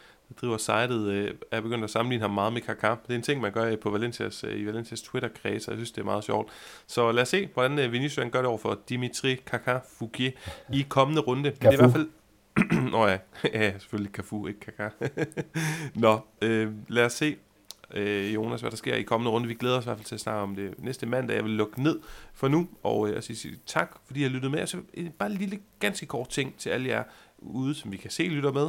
driver 0.40 0.56
sitet, 0.56 1.06
øh, 1.08 1.34
er 1.50 1.60
begyndt 1.60 1.84
at 1.84 1.90
sammenligne 1.90 2.22
ham 2.22 2.30
meget 2.30 2.52
med 2.52 2.62
Kaká. 2.62 2.88
Det 2.88 3.10
er 3.10 3.14
en 3.14 3.22
ting, 3.22 3.40
man 3.40 3.52
gør 3.52 3.76
på 3.76 3.90
Valencias, 3.90 4.44
øh, 4.44 4.60
i 4.60 4.66
Valencias 4.66 5.02
Twitter-kreds, 5.02 5.68
og 5.68 5.72
jeg 5.72 5.78
synes, 5.78 5.90
det 5.90 6.00
er 6.00 6.04
meget 6.04 6.24
sjovt. 6.24 6.52
Så 6.86 7.12
lad 7.12 7.22
os 7.22 7.28
se, 7.28 7.48
hvordan 7.54 7.92
Vinicius 7.92 8.30
gør 8.32 8.38
det 8.38 8.48
over 8.48 8.58
for 8.58 8.78
Dimitri 8.88 9.40
Kaká 9.50 9.98
Fouquier 9.98 10.32
i 10.72 10.86
kommende 10.88 11.20
runde. 11.20 11.42
Men 11.42 11.52
det 11.52 11.64
er 11.64 11.72
i 11.72 11.76
hvert 11.76 11.92
fald... 11.92 12.08
Nå 12.92 13.06
ja, 13.06 13.18
ja, 13.54 13.72
selvfølgelig 13.72 14.12
Cafu, 14.12 14.46
ikke 14.46 14.72
Kaká. 14.78 15.08
Nå, 15.94 16.20
øh, 16.42 16.72
lad 16.88 17.04
os 17.04 17.12
se, 17.12 17.36
øh, 17.94 18.34
Jonas, 18.34 18.60
hvad 18.60 18.70
der 18.70 18.76
sker 18.76 18.94
i 18.94 19.02
kommende 19.02 19.30
runde. 19.30 19.48
Vi 19.48 19.54
glæder 19.54 19.78
os 19.78 19.84
i 19.84 19.86
hvert 19.86 19.98
fald 19.98 20.06
til 20.06 20.14
at 20.14 20.20
snakke 20.20 20.42
om 20.42 20.56
det 20.56 20.74
næste 20.78 21.06
mandag. 21.06 21.36
Jeg 21.36 21.44
vil 21.44 21.52
lukke 21.52 21.82
ned 21.82 22.00
for 22.34 22.48
nu, 22.48 22.68
og 22.82 23.08
øh, 23.08 23.22
sige, 23.22 23.36
sige 23.36 23.58
tak, 23.66 23.96
fordi 24.06 24.20
I 24.20 24.22
har 24.22 24.30
lyttet 24.30 24.50
med. 24.50 24.66
Så 24.66 24.76
bare 25.18 25.30
en 25.30 25.36
lille, 25.36 25.58
ganske 25.78 26.06
kort 26.06 26.28
ting 26.28 26.54
til 26.58 26.70
alle 26.70 26.88
jer 26.88 27.04
ude, 27.38 27.74
som 27.74 27.92
vi 27.92 27.96
kan 27.96 28.10
se 28.10 28.22
lytter 28.22 28.52
med. 28.52 28.68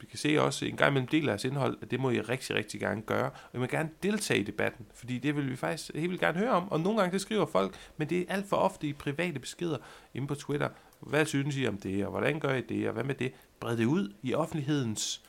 Vi 0.00 0.06
kan 0.06 0.18
se 0.18 0.42
også 0.42 0.64
en 0.64 0.76
gang 0.76 0.90
imellem 0.90 1.08
del 1.08 1.24
af 1.24 1.28
jeres 1.28 1.44
indhold, 1.44 1.78
at 1.82 1.90
det 1.90 2.00
må 2.00 2.10
I 2.10 2.20
rigtig, 2.20 2.56
rigtig 2.56 2.80
gerne 2.80 3.02
gøre. 3.02 3.30
Og 3.30 3.54
I 3.54 3.58
må 3.58 3.66
gerne 3.66 3.90
deltage 4.02 4.40
i 4.40 4.42
debatten, 4.42 4.86
fordi 4.94 5.18
det 5.18 5.36
vil 5.36 5.50
vi 5.50 5.56
faktisk 5.56 5.94
helt 5.94 6.10
vildt 6.10 6.20
gerne 6.20 6.38
høre 6.38 6.50
om. 6.50 6.72
Og 6.72 6.80
nogle 6.80 6.98
gange 6.98 7.12
det 7.12 7.20
skriver 7.20 7.46
folk, 7.46 7.74
men 7.96 8.08
det 8.08 8.20
er 8.20 8.24
alt 8.28 8.48
for 8.48 8.56
ofte 8.56 8.86
i 8.86 8.92
private 8.92 9.38
beskeder 9.38 9.78
inde 10.14 10.26
på 10.26 10.34
Twitter. 10.34 10.68
Hvad 11.00 11.26
synes 11.26 11.56
I 11.56 11.66
om 11.66 11.78
det, 11.78 12.04
og 12.04 12.10
hvordan 12.10 12.40
gør 12.40 12.54
I 12.54 12.60
det, 12.60 12.86
og 12.86 12.92
hvad 12.92 13.04
med 13.04 13.14
det? 13.14 13.32
Bred 13.60 13.76
det 13.76 13.84
ud 13.84 14.12
i 14.22 14.34
offentlighedens 14.34 15.22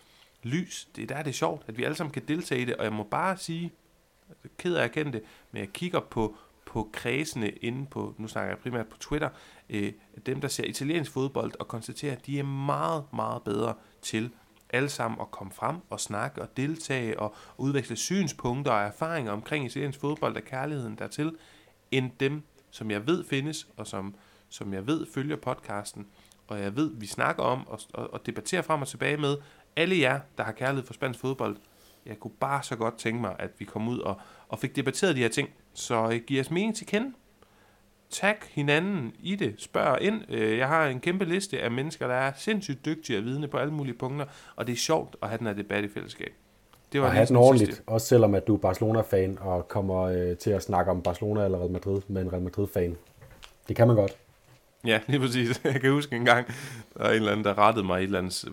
lys. 0.44 0.88
Det 0.96 1.04
er 1.04 1.08
der, 1.16 1.24
det 1.24 1.30
er 1.30 1.34
sjovt, 1.34 1.64
at 1.68 1.78
vi 1.78 1.84
alle 1.84 1.96
sammen 1.96 2.14
kan 2.14 2.24
deltage 2.28 2.62
i 2.62 2.66
det, 2.66 2.76
og 2.76 2.84
jeg 2.84 2.94
må 2.94 3.04
bare 3.04 3.38
sige, 3.38 3.74
ked 4.58 4.76
af 4.76 4.84
at 4.84 4.90
erkende 4.90 5.12
det, 5.12 5.22
men 5.52 5.60
jeg 5.60 5.70
kigger 5.74 6.00
på, 6.00 6.36
på 6.66 6.90
kredsene 6.94 7.50
inde 7.50 7.86
på, 7.86 8.16
nu 8.18 8.28
snakker 8.28 8.50
jeg 8.50 8.58
primært 8.58 8.88
på 8.88 8.98
Twitter, 8.98 9.30
øh, 9.70 9.94
dem 10.26 10.42
der 10.42 10.48
ser 10.48 10.64
italiensk 10.64 11.12
fodbold 11.12 11.52
og 11.60 11.68
konstaterer, 11.68 12.16
at 12.16 12.26
de 12.26 12.40
er 12.40 12.44
meget, 12.44 13.04
meget 13.14 13.44
bedre 13.44 13.74
til 14.02 14.32
alle 14.70 14.90
sammen 14.90 15.22
at 15.22 15.32
komme 15.32 15.54
frem 15.54 15.76
og 15.90 16.00
snakke 16.00 16.42
og 16.42 16.58
deltage 16.58 17.20
og 17.20 17.36
udveksle 17.58 17.96
synspunkter 17.96 18.72
og 18.72 18.82
erfaringer 18.82 19.32
omkring 19.32 19.66
italiensk 19.66 20.00
fodbold 20.00 20.36
og 20.36 20.44
kærligheden 20.44 20.96
dertil, 20.96 21.36
end 21.92 22.12
dem, 22.20 22.44
som 22.72 22.92
jeg 22.92 23.08
ved 23.08 23.24
findes, 23.24 23.68
og 23.78 23.88
som, 23.88 24.16
som 24.50 24.74
jeg 24.74 24.88
ved 24.88 25.06
følger 25.14 25.36
podcasten, 25.36 26.08
og 26.48 26.60
jeg 26.60 26.76
ved, 26.76 26.92
vi 26.96 27.06
snakker 27.06 27.44
om 27.44 27.68
og, 27.68 27.80
og, 27.94 28.14
og 28.14 28.26
debatterer 28.26 28.62
frem 28.62 28.82
og 28.82 28.88
tilbage 28.88 29.18
med, 29.18 29.38
alle 29.76 30.00
jer, 30.00 30.20
der 30.38 30.44
har 30.44 30.52
kærlighed 30.52 30.86
for 30.86 30.94
spansk 30.94 31.20
fodbold, 31.20 31.58
jeg 32.06 32.20
kunne 32.20 32.34
bare 32.40 32.64
så 32.64 32.76
godt 32.76 32.98
tænke 32.98 33.22
mig, 33.22 33.36
at 33.40 33.50
vi 33.58 33.66
kom 33.66 33.88
ud 33.88 34.00
og, 34.00 34.22
og 34.48 34.60
fik 34.60 34.76
debatteret 34.76 35.16
de 35.16 35.22
her 35.22 35.30
ting. 35.30 35.50
Så 35.74 36.10
øh, 36.12 36.22
giv 36.28 36.40
os 36.40 36.52
mening 36.52 36.76
til 36.76 36.88
kende. 36.88 37.14
Tag 38.10 38.36
hinanden 38.50 39.14
i 39.20 39.36
det. 39.36 39.56
Spørg 39.58 40.02
ind. 40.02 40.22
Øh, 40.30 40.58
jeg 40.58 40.68
har 40.68 40.88
en 40.88 41.00
kæmpe 41.00 41.26
liste 41.26 41.62
af 41.62 41.72
mennesker, 41.72 42.08
der 42.08 42.14
er 42.14 42.32
sindssygt 42.38 42.86
dygtige 42.86 43.18
og 43.18 43.24
vidne 43.24 43.48
på 43.48 43.58
alle 43.58 43.74
mulige 43.74 43.96
punkter, 43.98 44.26
og 44.56 44.68
det 44.68 44.74
er 44.74 44.78
sjovt 44.78 45.16
at 45.22 45.30
have 45.30 45.38
den 45.38 45.48
her 45.48 45.54
debat 45.54 45.84
i 45.84 45.88
fællesskab. 45.88 46.34
Det 46.94 47.02
var 47.02 47.08
og 47.08 47.14
have 47.14 47.26
den 47.26 47.36
ordentligt, 47.36 47.70
sidste. 47.70 47.84
også 47.88 48.08
selvom 48.08 48.36
at 48.36 48.48
du 48.48 48.54
er 48.54 48.60
Barcelona-fan 48.60 49.38
og 49.42 49.68
kommer 49.68 50.02
øh, 50.02 50.38
til 50.38 50.50
at 50.50 50.64
snakke 50.64 50.92
om 50.92 51.02
Barcelona 51.02 51.46
eller 51.46 51.60
Real 51.60 51.72
Madrid 51.72 52.02
med 52.08 52.22
en 52.22 52.32
Real 52.32 52.42
Madrid-fan. 52.42 52.98
Det 53.68 53.76
kan 53.76 53.88
man 53.88 53.96
godt. 53.96 54.18
Ja, 54.86 55.00
lige 55.08 55.20
præcis. 55.20 55.62
Jeg 55.64 55.82
kan 55.82 55.92
huske 55.92 56.16
en 56.16 56.26
gang, 56.26 56.48
der 56.98 57.04
er 57.04 57.10
en 57.10 57.16
eller 57.16 57.32
anden, 57.32 57.46
der 57.46 57.58
rettede 57.58 57.86
mig 57.86 57.98
et 57.98 58.04
eller 58.04 58.20
andet 58.20 58.46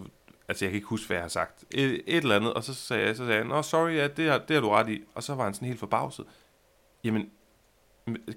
altså 0.48 0.64
jeg 0.64 0.70
kan 0.70 0.76
ikke 0.76 0.88
huske, 0.88 1.06
hvad 1.06 1.16
jeg 1.16 1.24
har 1.24 1.28
sagt, 1.28 1.64
et, 1.70 2.00
et 2.06 2.16
eller 2.16 2.36
andet, 2.36 2.54
og 2.54 2.64
så 2.64 2.74
sagde 2.74 3.06
jeg, 3.06 3.16
så 3.16 3.24
sagde 3.24 3.38
jeg, 3.38 3.44
nå, 3.44 3.62
sorry, 3.62 3.94
ja, 3.96 4.08
det 4.08 4.30
har, 4.30 4.38
det 4.38 4.54
har 4.54 4.60
du 4.60 4.70
ret 4.70 4.88
i, 4.88 5.02
og 5.14 5.22
så 5.22 5.34
var 5.34 5.44
han 5.44 5.54
sådan 5.54 5.68
helt 5.68 5.80
forbavset. 5.80 6.24
Jamen, 7.04 7.30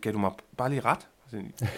gav 0.01 0.13
du 0.13 0.17
mig 0.17 0.31
bare 0.57 0.69
lige 0.69 0.81
ret? 0.81 1.07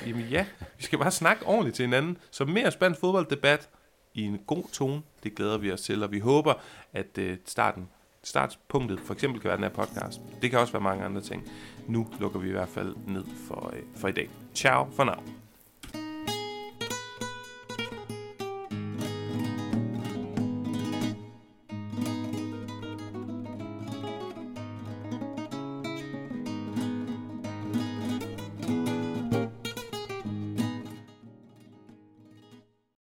Jamen 0.08 0.26
ja, 0.26 0.46
vi 0.78 0.84
skal 0.84 1.00
bare 1.00 1.12
snakke 1.12 1.46
ordentligt 1.46 1.76
til 1.76 1.86
hinanden, 1.86 2.18
så 2.32 2.46
mere 2.46 2.72
spændt 2.72 3.00
fodbolddebat 3.00 3.70
i 4.14 4.22
en 4.22 4.40
god 4.48 4.64
tone, 4.74 5.02
det 5.24 5.36
glæder 5.36 5.58
vi 5.58 5.72
os 5.72 5.82
til, 5.82 6.04
og 6.04 6.12
vi 6.12 6.20
håber, 6.20 6.54
at 6.94 7.18
øh, 7.18 7.38
starten, 7.46 7.90
startpunktet 8.24 9.00
for 9.00 9.14
eksempel 9.14 9.42
kan 9.42 9.48
være 9.48 9.58
den 9.58 9.64
her 9.64 9.72
podcast. 9.72 10.22
Det 10.42 10.50
kan 10.50 10.60
også 10.60 10.74
være 10.74 10.84
mange 10.84 11.06
andre 11.06 11.22
ting. 11.22 11.50
Nu 11.88 12.08
lukker 12.20 12.40
vi 12.40 12.50
i 12.50 12.52
hvert 12.52 12.70
fald 12.70 12.96
ned 13.08 13.24
for, 13.48 13.74
øh, 13.76 13.82
for 13.96 14.08
i 14.08 14.12
dag. 14.12 14.30
Ciao 14.56 14.88
for 14.92 15.04
now. 15.04 15.39